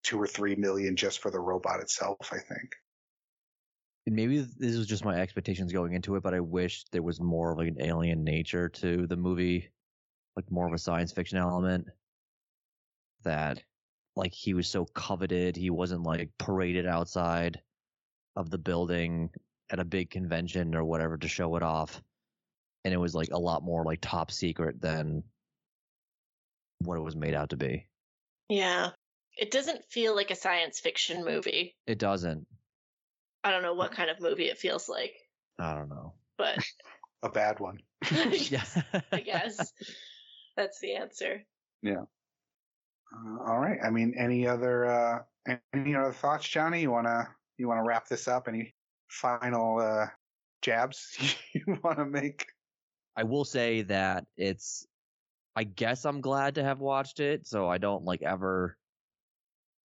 two 0.03 0.21
or 0.21 0.27
three 0.27 0.55
million 0.55 0.95
just 0.95 1.19
for 1.19 1.31
the 1.31 1.39
robot 1.39 1.81
itself. 1.81 2.17
I 2.31 2.39
think. 2.39 2.75
And 4.05 4.15
maybe 4.15 4.39
this 4.39 4.77
was 4.77 4.87
just 4.87 5.05
my 5.05 5.19
expectations 5.19 5.71
going 5.71 5.93
into 5.93 6.15
it, 6.15 6.23
but 6.23 6.33
I 6.33 6.41
wish 6.41 6.83
there 6.91 7.01
was 7.01 7.21
more 7.21 7.51
of 7.51 7.57
like 7.57 7.69
an 7.69 7.81
alien 7.81 8.23
nature 8.23 8.69
to 8.69 9.07
the 9.07 9.15
movie, 9.15 9.71
like 10.35 10.51
more 10.51 10.67
of 10.67 10.73
a 10.73 10.77
science 10.77 11.13
fiction 11.13 11.37
element. 11.37 11.87
That, 13.23 13.63
like, 14.17 14.33
he 14.33 14.53
was 14.53 14.67
so 14.67 14.83
coveted, 14.83 15.55
he 15.55 15.69
wasn't 15.69 16.03
like 16.03 16.31
paraded 16.37 16.85
outside 16.85 17.61
of 18.35 18.49
the 18.49 18.57
building 18.57 19.29
at 19.69 19.79
a 19.79 19.85
big 19.85 20.09
convention 20.09 20.75
or 20.75 20.83
whatever 20.83 21.17
to 21.17 21.27
show 21.29 21.55
it 21.55 21.63
off, 21.63 22.01
and 22.83 22.93
it 22.93 22.97
was 22.97 23.15
like 23.15 23.29
a 23.31 23.39
lot 23.39 23.63
more 23.63 23.85
like 23.85 23.99
top 24.01 24.31
secret 24.31 24.81
than 24.81 25.23
what 26.79 26.97
it 26.97 27.01
was 27.03 27.15
made 27.15 27.33
out 27.33 27.51
to 27.51 27.57
be. 27.57 27.87
Yeah. 28.49 28.89
It 29.37 29.49
doesn't 29.49 29.85
feel 29.89 30.15
like 30.15 30.31
a 30.31 30.35
science 30.35 30.79
fiction 30.79 31.23
movie. 31.23 31.75
It 31.87 31.97
doesn't. 31.97 32.45
I 33.43 33.51
don't 33.51 33.63
know 33.63 33.73
what 33.73 33.91
kind 33.91 34.09
of 34.09 34.19
movie 34.21 34.47
it 34.49 34.57
feels 34.57 34.87
like, 34.87 35.13
I 35.59 35.75
don't 35.75 35.89
know. 35.89 36.13
but 36.37 36.57
A 37.23 37.29
bad 37.29 37.59
one. 37.59 37.79
Yeah. 38.11 38.63
I 39.11 39.21
guess 39.21 39.71
that's 40.57 40.79
the 40.79 40.95
answer. 40.95 41.43
Uh, 41.85 43.43
all 43.47 43.59
right. 43.59 43.79
I 43.83 43.89
mean, 43.89 44.13
any 44.17 44.47
other 44.47 44.85
uh, 44.85 45.19
any 45.73 45.95
other 45.95 46.11
thoughts, 46.13 46.47
Johnny? 46.47 46.81
You 46.81 46.91
wanna 46.91 47.29
you 47.57 47.67
wanna 47.67 47.83
wrap 47.83 48.07
this 48.07 48.27
up? 48.27 48.47
Any 48.47 48.73
final 49.07 49.79
uh, 49.79 50.07
jabs 50.61 51.17
you 51.53 51.77
wanna 51.83 52.05
make? 52.05 52.45
I 53.15 53.23
will 53.23 53.45
say 53.45 53.83
that 53.83 54.25
it's 54.37 54.85
I 55.55 55.63
guess 55.63 56.05
I'm 56.05 56.21
glad 56.21 56.55
to 56.55 56.63
have 56.63 56.79
watched 56.79 57.19
it, 57.19 57.45
so 57.47 57.69
I 57.69 57.77
don't 57.77 58.03
like 58.03 58.23
ever 58.23 58.75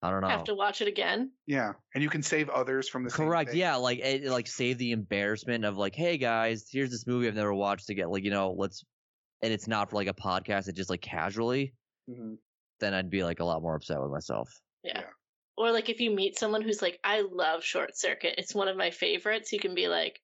I 0.02 0.10
don't 0.10 0.20
know. 0.20 0.28
Have 0.28 0.44
to 0.44 0.54
watch 0.54 0.82
it 0.82 0.88
again. 0.88 1.30
Yeah, 1.46 1.72
and 1.94 2.02
you 2.02 2.10
can 2.10 2.22
save 2.22 2.48
others 2.50 2.88
from 2.88 3.04
the 3.04 3.10
same 3.10 3.26
Correct. 3.26 3.50
thing. 3.50 3.58
Yeah, 3.58 3.76
like 3.76 3.98
it, 4.00 4.24
like 4.26 4.46
save 4.46 4.78
the 4.78 4.92
embarrassment 4.92 5.64
of 5.64 5.76
like, 5.76 5.94
hey 5.94 6.18
guys, 6.18 6.68
here's 6.70 6.90
this 6.90 7.06
movie 7.06 7.26
I've 7.28 7.34
never 7.34 7.54
watched 7.54 7.88
again. 7.88 8.08
like, 8.10 8.22
you 8.24 8.30
know, 8.30 8.52
let's 8.56 8.84
and 9.42 9.52
it's 9.52 9.66
not 9.68 9.90
for 9.90 9.96
like 9.96 10.08
a 10.08 10.14
podcast, 10.14 10.68
it's 10.68 10.72
just 10.76 10.90
like 10.90 11.00
casually, 11.02 11.74
Mhm. 12.10 12.36
then 12.80 12.94
I'd 12.94 13.10
be 13.10 13.24
like 13.24 13.40
a 13.40 13.44
lot 13.44 13.62
more 13.62 13.74
upset 13.74 14.00
with 14.00 14.10
myself. 14.10 14.50
Yeah. 14.82 15.00
Yeah. 15.00 15.06
Or 15.58 15.72
like 15.72 15.88
if 15.88 16.00
you 16.00 16.10
meet 16.10 16.38
someone 16.38 16.60
who's 16.62 16.82
like, 16.82 16.98
I 17.02 17.22
love 17.22 17.64
Short 17.64 17.96
Circuit. 17.96 18.34
It's 18.38 18.54
one 18.54 18.68
of 18.68 18.76
my 18.76 18.90
favorites. 18.90 19.52
You 19.52 19.58
can 19.58 19.74
be 19.74 19.88
like, 19.88 20.20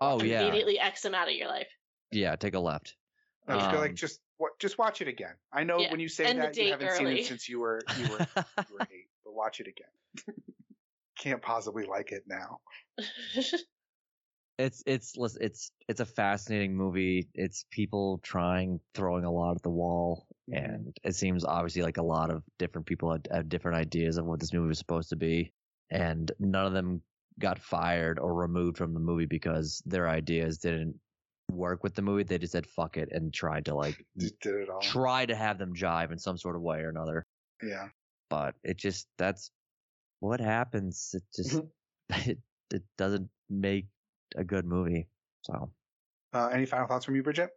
Oh 0.00 0.22
yeah. 0.22 0.40
immediately 0.42 0.78
X 0.78 1.02
them 1.02 1.14
out 1.14 1.28
of 1.28 1.34
your 1.34 1.48
life. 1.48 1.68
Yeah, 2.10 2.34
take 2.36 2.54
a 2.54 2.58
left. 2.60 2.96
I 3.46 3.54
just 3.56 3.66
feel 3.70 3.76
Um, 3.80 3.84
like 3.84 3.94
just 3.94 4.20
what 4.38 4.58
just 4.58 4.78
watch 4.78 5.02
it 5.02 5.08
again. 5.08 5.34
I 5.52 5.64
know 5.64 5.78
Yeah, 5.78 5.90
when 5.90 6.00
you 6.00 6.08
say 6.08 6.24
end 6.24 6.38
the 6.38 6.42
that 6.44 6.56
you 6.56 6.70
haven't 6.70 6.96
seen 6.96 7.06
it 7.08 7.26
since 7.26 7.48
you 7.48 7.60
were 7.60 7.80
you 7.98 8.08
were 8.10 8.18
you 8.18 8.74
were 8.74 8.80
eight, 8.90 8.99
but 8.99 8.99
watch 9.40 9.60
it 9.60 9.66
again. 9.68 10.36
Can't 11.18 11.42
possibly 11.42 11.84
like 11.86 12.12
it 12.12 12.24
now. 12.26 12.60
it's 14.58 14.82
it's 14.86 15.14
it's 15.40 15.72
it's 15.88 16.00
a 16.00 16.06
fascinating 16.06 16.76
movie. 16.76 17.28
It's 17.34 17.64
people 17.70 18.20
trying 18.22 18.80
throwing 18.94 19.24
a 19.24 19.30
lot 19.30 19.56
at 19.56 19.62
the 19.62 19.70
wall, 19.70 20.26
Mhm. 20.50 20.62
and 20.64 20.96
it 21.04 21.14
seems 21.14 21.44
obviously 21.44 21.82
like 21.82 21.96
a 21.98 22.02
lot 22.02 22.30
of 22.30 22.42
different 22.58 22.86
people 22.86 23.12
had, 23.12 23.28
have 23.32 23.48
different 23.48 23.78
ideas 23.78 24.18
of 24.18 24.26
what 24.26 24.40
this 24.40 24.52
movie 24.52 24.68
was 24.68 24.78
supposed 24.78 25.10
to 25.10 25.16
be, 25.16 25.52
and 25.90 26.30
none 26.38 26.66
of 26.66 26.72
them 26.72 27.02
got 27.38 27.58
fired 27.58 28.18
or 28.18 28.34
removed 28.34 28.76
from 28.76 28.92
the 28.92 29.00
movie 29.00 29.26
because 29.26 29.82
their 29.86 30.06
ideas 30.08 30.58
didn't 30.58 31.00
work 31.50 31.82
with 31.82 31.94
the 31.94 32.02
movie. 32.02 32.22
They 32.22 32.38
just 32.38 32.52
said 32.52 32.66
fuck 32.66 32.96
it 32.98 33.08
and 33.12 33.32
tried 33.32 33.64
to 33.66 33.74
like 33.74 33.96
did 34.18 34.34
it 34.44 34.68
all. 34.68 34.80
try 34.80 35.24
to 35.26 35.34
have 35.34 35.58
them 35.58 35.74
jive 35.74 36.12
in 36.12 36.18
some 36.18 36.36
sort 36.36 36.56
of 36.56 36.62
way 36.62 36.80
or 36.80 36.90
another. 36.90 37.26
Yeah. 37.62 37.88
But 38.30 38.54
it 38.64 38.78
just 38.78 39.08
that's 39.18 39.50
what 40.20 40.40
happens. 40.40 41.14
It 41.14 41.22
just 41.34 41.60
it 42.26 42.38
it 42.72 42.82
doesn't 42.96 43.28
make 43.50 43.86
a 44.36 44.44
good 44.44 44.64
movie. 44.64 45.08
So. 45.42 45.70
Uh, 46.32 46.46
any 46.46 46.64
final 46.64 46.86
thoughts 46.86 47.04
from 47.04 47.16
you, 47.16 47.22
Bridget? 47.22 47.50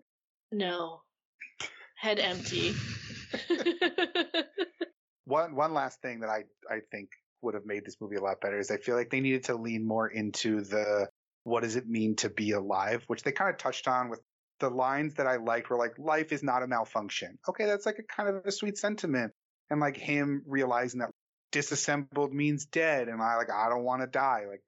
no. 0.51 1.01
Head 1.95 2.19
empty. 2.19 2.73
One 5.25 5.55
one 5.55 5.73
last 5.73 6.01
thing 6.01 6.19
that 6.19 6.29
I 6.29 6.43
I 6.69 6.79
think 6.91 7.09
would 7.41 7.53
have 7.53 7.65
made 7.65 7.85
this 7.85 7.95
movie 8.01 8.17
a 8.17 8.21
lot 8.21 8.41
better 8.41 8.59
is 8.59 8.71
I 8.71 8.77
feel 8.77 8.95
like 8.95 9.09
they 9.09 9.21
needed 9.21 9.45
to 9.45 9.55
lean 9.55 9.87
more 9.87 10.07
into 10.07 10.61
the 10.61 11.07
what 11.43 11.63
does 11.63 11.75
it 11.75 11.87
mean 11.87 12.15
to 12.17 12.29
be 12.29 12.51
alive, 12.51 13.03
which 13.07 13.23
they 13.23 13.31
kind 13.31 13.49
of 13.49 13.57
touched 13.57 13.87
on 13.87 14.09
with 14.09 14.21
the 14.59 14.69
lines 14.69 15.15
that 15.15 15.27
I 15.27 15.37
liked 15.37 15.69
were 15.69 15.77
like 15.77 15.97
life 15.97 16.31
is 16.31 16.43
not 16.43 16.63
a 16.63 16.67
malfunction. 16.67 17.37
Okay, 17.47 17.65
that's 17.65 17.85
like 17.85 17.99
a 17.99 18.03
kind 18.03 18.29
of 18.29 18.45
a 18.45 18.51
sweet 18.51 18.77
sentiment, 18.77 19.31
and 19.69 19.79
like 19.79 19.97
him 19.97 20.43
realizing 20.47 20.99
that 20.99 21.11
disassembled 21.51 22.33
means 22.33 22.65
dead, 22.65 23.07
and 23.07 23.21
I 23.21 23.35
like 23.37 23.49
I 23.51 23.69
don't 23.69 23.83
want 23.83 24.01
to 24.01 24.07
die. 24.07 24.45
Like 24.49 24.61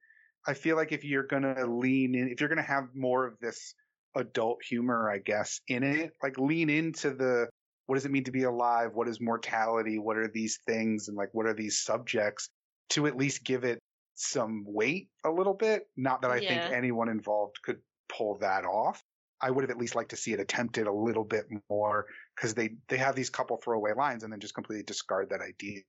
I 0.47 0.53
feel 0.53 0.75
like 0.75 0.91
if 0.91 1.03
you're 1.03 1.23
gonna 1.27 1.65
lean 1.65 2.15
in, 2.15 2.29
if 2.29 2.39
you're 2.39 2.49
gonna 2.49 2.61
have 2.61 2.95
more 2.95 3.25
of 3.25 3.39
this 3.39 3.73
adult 4.15 4.63
humor, 4.63 5.09
I 5.09 5.17
guess, 5.19 5.59
in 5.67 5.83
it, 5.83 6.13
like 6.23 6.37
lean 6.37 6.69
into 6.69 7.11
the 7.11 7.49
what 7.87 7.95
does 7.95 8.05
it 8.05 8.11
mean 8.11 8.23
to 8.23 8.31
be 8.31 8.43
alive? 8.43 8.91
What 8.93 9.07
is 9.07 9.21
mortality? 9.21 9.99
What 9.99 10.17
are 10.17 10.27
these 10.27 10.59
things? 10.65 11.07
And 11.07 11.15
like, 11.17 11.29
what 11.33 11.45
are 11.45 11.53
these 11.53 11.81
subjects 11.83 12.49
to 12.89 13.05
at 13.05 13.15
least 13.15 13.43
give 13.43 13.63
it 13.63 13.79
some 14.15 14.63
weight 14.65 15.09
a 15.23 15.29
little 15.29 15.53
bit? 15.53 15.87
Not 15.95 16.21
that 16.23 16.31
I 16.31 16.39
Yeah. 16.39 16.47
think 16.47 16.65
anyone 16.71 17.09
involved 17.09 17.61
could 17.63 17.81
pull 18.09 18.39
that 18.39 18.65
off. 18.65 19.03
I 19.41 19.51
would 19.51 19.63
have 19.63 19.69
at 19.69 19.77
least 19.77 19.95
liked 19.95 20.11
to 20.11 20.15
see 20.15 20.33
it 20.33 20.39
attempted 20.39 20.87
a 20.87 20.91
little 20.91 21.25
bit 21.25 21.45
more 21.69 22.07
because 22.35 22.53
they, 22.53 22.71
they 22.89 22.97
have 22.97 23.15
these 23.15 23.29
couple 23.29 23.57
throwaway 23.57 23.93
lines 23.95 24.23
and 24.23 24.31
then 24.33 24.39
just 24.39 24.53
completely 24.53 24.83
discard 24.83 25.29
that 25.29 25.41
idea. 25.41 25.81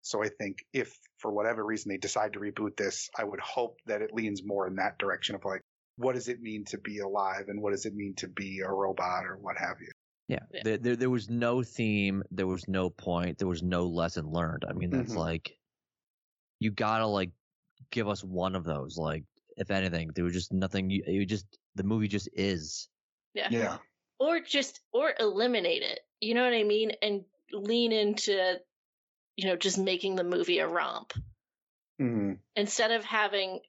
So 0.00 0.22
I 0.22 0.28
think 0.28 0.58
if 0.72 0.96
for 1.18 1.30
whatever 1.32 1.64
reason 1.64 1.90
they 1.90 1.98
decide 1.98 2.32
to 2.32 2.40
reboot 2.40 2.76
this, 2.76 3.08
I 3.16 3.24
would 3.24 3.40
hope 3.40 3.78
that 3.86 4.02
it 4.02 4.12
leans 4.12 4.42
more 4.44 4.66
in 4.66 4.76
that 4.76 4.98
direction 4.98 5.34
of 5.34 5.44
like, 5.44 5.60
what 5.96 6.14
does 6.14 6.28
it 6.28 6.40
mean 6.40 6.64
to 6.66 6.78
be 6.78 6.98
alive 6.98 7.44
and 7.48 7.60
what 7.62 7.70
does 7.72 7.84
it 7.86 7.94
mean 7.94 8.14
to 8.16 8.28
be 8.28 8.60
a 8.60 8.68
robot 8.70 9.24
or 9.26 9.36
what 9.36 9.56
have 9.58 9.76
you? 9.80 9.90
Yeah, 10.28 10.38
Yeah. 10.52 10.62
There, 10.64 10.78
there 10.78 10.96
there 10.96 11.10
was 11.10 11.28
no 11.28 11.62
theme, 11.62 12.22
there 12.30 12.46
was 12.46 12.66
no 12.66 12.88
point, 12.90 13.38
there 13.38 13.48
was 13.48 13.62
no 13.62 13.86
lesson 13.86 14.30
learned. 14.30 14.64
I 14.68 14.72
mean, 14.72 14.90
that's 14.90 15.12
Mhm. 15.12 15.16
like 15.16 15.56
you 16.58 16.70
gotta 16.70 17.06
like 17.06 17.30
give 17.90 18.08
us 18.08 18.24
one 18.24 18.54
of 18.56 18.64
those. 18.64 18.96
Like, 18.96 19.24
if 19.56 19.70
anything, 19.70 20.10
there 20.14 20.24
was 20.24 20.32
just 20.32 20.52
nothing. 20.52 20.88
You, 20.90 21.02
you 21.06 21.26
just 21.26 21.46
the 21.74 21.82
movie 21.84 22.08
just 22.08 22.28
is. 22.32 22.88
yeah. 23.34 23.48
Yeah. 23.50 23.78
Or 24.22 24.40
just 24.40 24.80
or 24.92 25.12
eliminate 25.18 25.82
it. 25.82 26.00
You 26.20 26.34
know 26.34 26.44
what 26.44 26.54
I 26.54 26.62
mean? 26.62 26.92
And 27.02 27.24
lean 27.52 27.92
into 27.92 28.58
you 29.36 29.48
know, 29.48 29.56
just 29.56 29.78
making 29.78 30.16
the 30.16 30.24
movie 30.24 30.58
a 30.58 30.68
romp. 30.68 31.12
hmm 31.98 32.34
Instead 32.54 32.90
of 32.90 33.04
having 33.04 33.60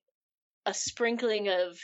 a 0.65 0.73
sprinkling 0.73 1.49
of, 1.49 1.79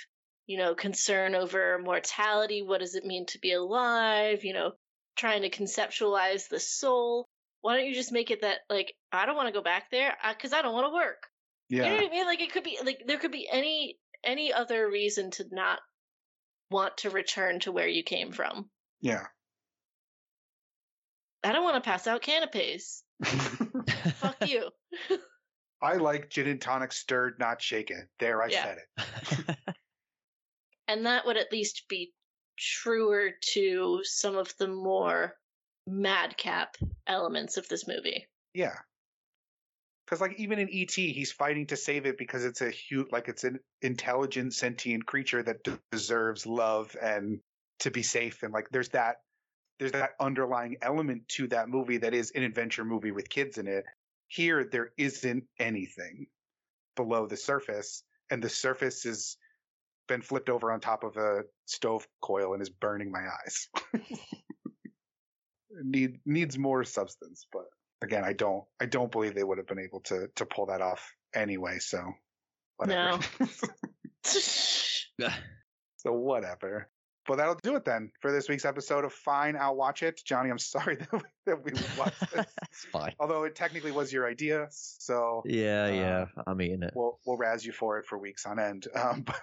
you 0.48 0.58
know, 0.58 0.76
concern 0.76 1.36
over 1.36 1.80
mortality, 1.80 2.62
what 2.62 2.82
does 2.82 2.96
it 2.96 3.06
mean 3.06 3.26
to 3.28 3.40
be 3.40 3.54
alive, 3.54 4.44
you 4.44 4.54
know, 4.54 4.74
trying 5.16 5.42
to 5.44 5.50
conceptualize 5.50 6.48
the 6.50 6.60
soul. 6.60 7.28
Why 7.62 7.76
don't 7.76 7.88
you 7.88 7.94
just 7.94 8.14
make 8.14 8.32
it 8.32 8.42
that 8.42 8.60
like 8.70 8.94
I 9.12 9.26
don't 9.26 9.36
want 9.36 9.48
to 9.48 9.54
go 9.54 9.64
back 9.64 9.92
there 9.92 10.16
because 10.30 10.54
I 10.54 10.62
don't 10.62 10.74
want 10.74 10.88
to 10.88 10.94
work. 10.94 11.28
Yeah. 11.68 11.84
You 11.84 11.90
know 11.90 11.96
what 11.96 12.06
I 12.06 12.10
mean? 12.10 12.26
Like 12.26 12.42
it 12.42 12.54
could 12.54 12.64
be 12.64 12.78
like 12.84 13.04
there 13.06 13.18
could 13.18 13.32
be 13.32 13.48
any 13.52 13.98
any 14.24 14.54
other 14.54 14.90
reason 14.90 15.32
to 15.32 15.46
not 15.52 15.80
want 16.70 16.98
to 16.98 17.10
return 17.10 17.60
to 17.62 17.72
where 17.72 17.88
you 17.88 18.04
came 18.04 18.32
from. 18.32 18.70
Yeah. 19.02 19.26
I 21.44 21.52
don't 21.52 21.64
want 21.64 21.76
to 21.82 21.90
pass 21.90 22.06
out 22.08 22.22
canapes. 22.22 23.04
Fuck 23.24 24.48
you. 24.48 24.70
I 25.82 25.94
like 25.96 26.30
gin 26.30 26.48
and 26.48 26.60
tonic 26.60 26.92
stirred, 26.92 27.40
not 27.40 27.62
shaken. 27.62 28.08
There, 28.20 28.42
I 28.44 28.48
Yeah. 28.48 28.64
said 28.64 28.78
it. 28.98 29.58
And 30.90 31.06
that 31.06 31.24
would 31.28 31.38
at 31.38 31.52
least 31.52 31.84
be 31.88 32.14
truer 32.58 33.30
to 33.54 34.00
some 34.04 34.36
of 34.36 34.52
the 34.58 34.68
more 34.68 35.36
madcap 35.86 36.78
elements 37.06 37.58
of 37.58 37.68
this 37.70 37.88
movie. 37.88 38.28
Yeah. 38.56 38.74
Because 40.10 40.22
like 40.22 40.40
even 40.40 40.58
in 40.58 40.70
ET, 40.74 40.92
he's 40.92 41.32
fighting 41.32 41.68
to 41.68 41.78
save 41.78 42.08
it 42.08 42.18
because 42.18 42.44
it's 42.44 42.62
a 42.62 42.72
huge, 42.72 43.08
like 43.12 43.28
it's 43.28 43.44
an 43.44 43.60
intelligent, 43.84 44.56
sentient 44.56 45.06
creature 45.06 45.44
that 45.44 45.64
d- 45.64 45.74
deserves 45.92 46.48
love 46.48 46.96
and 47.00 47.40
to 47.82 47.92
be 47.92 48.02
safe. 48.02 48.42
And 48.42 48.52
like 48.52 48.70
there's 48.72 48.90
that 48.90 49.18
there's 49.78 49.92
that 49.92 50.12
underlying 50.20 50.78
element 50.82 51.30
to 51.30 51.48
that 51.50 51.70
movie 51.70 51.98
that 51.98 52.16
is 52.16 52.32
an 52.32 52.42
adventure 52.42 52.84
movie 52.84 53.12
with 53.12 53.30
kids 53.30 53.60
in 53.60 53.68
it. 53.68 53.86
Here, 54.28 54.64
there 54.64 54.90
isn't 54.98 55.44
anything 55.60 56.26
below 56.96 57.28
the 57.28 57.38
surface, 57.38 58.04
and 58.32 58.44
the 58.44 58.50
surface 58.50 59.04
has 59.04 59.38
been 60.08 60.22
flipped 60.22 60.50
over 60.50 60.72
on 60.72 60.80
top 60.80 61.04
of 61.04 61.18
a 61.18 61.44
stove 61.66 62.08
coil 62.20 62.54
and 62.54 62.62
is 62.64 62.70
burning 62.70 63.12
my 63.12 63.26
eyes. 63.28 63.68
Need 65.84 66.20
needs 66.26 66.58
more 66.58 66.84
substance, 66.84 67.46
but 67.54 67.66
again, 68.02 68.24
I 68.24 68.34
don't 68.34 68.64
I 68.82 68.86
don't 68.86 69.12
believe 69.12 69.36
they 69.36 69.44
would 69.44 69.58
have 69.58 69.68
been 69.68 69.80
able 69.80 70.02
to 70.02 70.28
to 70.36 70.46
pull 70.46 70.68
that 70.68 70.82
off 70.82 71.14
anyway. 71.34 71.80
So 71.80 72.04
whatever. 72.78 73.20
No. 73.20 73.20
so 75.98 76.12
whatever. 76.14 76.90
But 77.28 77.36
that'll 77.38 77.60
do 77.62 77.76
it 77.76 77.86
then 77.86 78.12
for 78.22 78.32
this 78.32 78.50
week's 78.50 78.66
episode 78.66 79.06
of 79.06 79.14
Fine, 79.14 79.56
I'll 79.56 79.76
watch 79.76 80.02
it. 80.02 80.20
Johnny, 80.26 80.50
I'm 80.50 80.58
sorry 80.60 80.96
that 80.96 81.12
we, 81.14 81.20
that 81.46 81.64
we 81.64 81.72
watched 81.98 82.32
this. 82.34 82.46
It's 82.72 82.86
fine. 82.86 83.14
Although 83.20 83.44
it 83.44 83.56
technically 83.56 83.92
was 83.92 84.12
your 84.14 84.28
idea, 84.28 84.68
so 84.72 85.44
Yeah, 85.46 85.86
Uh, 85.86 85.92
yeah. 85.92 86.26
I'm 86.48 86.62
eating 86.62 86.82
it. 86.84 86.94
we'll 86.96 87.20
we'll 87.26 87.38
razz 87.38 87.66
you 87.66 87.72
for 87.72 88.00
it 88.00 88.06
for 88.08 88.18
weeks 88.18 88.46
on 88.46 88.60
end. 88.60 88.88
Um, 88.96 89.22
but 89.24 89.40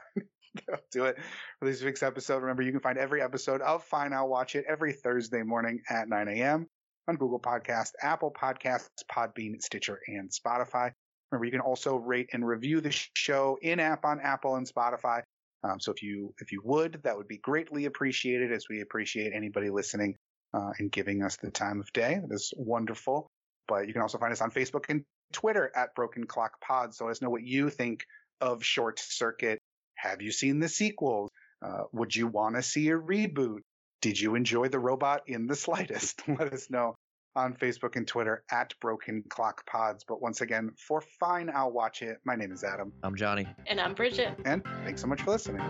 that'll 0.66 0.84
do 0.90 1.04
it 1.04 1.16
for 1.60 1.66
this 1.66 1.82
week's 1.82 2.02
episode. 2.02 2.38
Remember, 2.42 2.62
you 2.62 2.72
can 2.72 2.80
find 2.80 2.98
every 2.98 3.20
episode 3.22 3.60
of 3.60 3.84
Fine, 3.84 4.12
I'll 4.12 4.28
Watch 4.28 4.56
It 4.56 4.64
every 4.68 4.92
Thursday 4.92 5.42
morning 5.42 5.82
at 5.88 6.08
9 6.08 6.28
a.m. 6.28 6.68
on 7.08 7.16
Google 7.16 7.40
Podcast, 7.40 7.92
Apple 8.02 8.32
Podcasts, 8.32 8.88
Podbean, 9.10 9.60
Stitcher, 9.62 10.00
and 10.06 10.30
Spotify. 10.30 10.92
Remember, 11.30 11.44
you 11.44 11.50
can 11.50 11.60
also 11.60 11.96
rate 11.96 12.30
and 12.32 12.46
review 12.46 12.80
the 12.80 12.96
show 13.16 13.58
in 13.60 13.80
app 13.80 14.04
on 14.04 14.20
Apple 14.20 14.56
and 14.56 14.66
Spotify. 14.66 15.22
Um, 15.64 15.80
so 15.80 15.92
if 15.92 16.02
you 16.02 16.34
if 16.40 16.52
you 16.52 16.60
would, 16.64 17.00
that 17.04 17.16
would 17.16 17.28
be 17.28 17.38
greatly 17.38 17.86
appreciated, 17.86 18.52
as 18.52 18.66
we 18.68 18.80
appreciate 18.80 19.32
anybody 19.34 19.70
listening 19.70 20.16
uh, 20.54 20.70
and 20.78 20.90
giving 20.92 21.22
us 21.22 21.36
the 21.36 21.50
time 21.50 21.80
of 21.80 21.92
day. 21.92 22.20
That 22.20 22.34
is 22.34 22.52
wonderful. 22.56 23.26
But 23.68 23.88
you 23.88 23.92
can 23.92 24.02
also 24.02 24.18
find 24.18 24.32
us 24.32 24.40
on 24.40 24.50
Facebook 24.52 24.84
and 24.88 25.02
Twitter 25.32 25.70
at 25.74 25.94
Broken 25.94 26.26
Clock 26.26 26.60
Pod. 26.60 26.94
So 26.94 27.06
let 27.06 27.12
us 27.12 27.22
know 27.22 27.30
what 27.30 27.42
you 27.42 27.70
think 27.70 28.04
of 28.40 28.64
Short 28.64 29.00
Circuit. 29.00 29.58
Have 29.96 30.22
you 30.22 30.30
seen 30.30 30.60
the 30.60 30.68
sequels? 30.68 31.30
Uh, 31.64 31.84
would 31.92 32.14
you 32.14 32.28
want 32.28 32.54
to 32.54 32.62
see 32.62 32.88
a 32.90 32.98
reboot? 32.98 33.60
Did 34.02 34.20
you 34.20 34.34
enjoy 34.34 34.68
the 34.68 34.78
robot 34.78 35.22
in 35.26 35.46
the 35.46 35.56
slightest? 35.66 36.22
Let 36.28 36.52
us 36.52 36.70
know 36.70 36.94
on 37.34 37.54
Facebook 37.54 37.96
and 37.96 38.06
Twitter 38.06 38.44
at 38.50 38.72
Broken 38.80 39.22
Clock 39.28 39.66
Pods. 39.66 40.04
But 40.06 40.22
once 40.22 40.40
again, 40.40 40.70
for 40.78 41.02
fine, 41.20 41.50
I'll 41.54 41.72
watch 41.72 42.02
it. 42.02 42.18
My 42.24 42.34
name 42.34 42.52
is 42.52 42.64
Adam, 42.64 42.92
I'm 43.02 43.14
Johnny. 43.14 43.46
and 43.66 43.80
I'm 43.80 43.94
Bridget. 43.94 44.38
and 44.44 44.62
thanks 44.84 45.00
so 45.02 45.06
much 45.06 45.22
for 45.22 45.32
listening. 45.32 45.62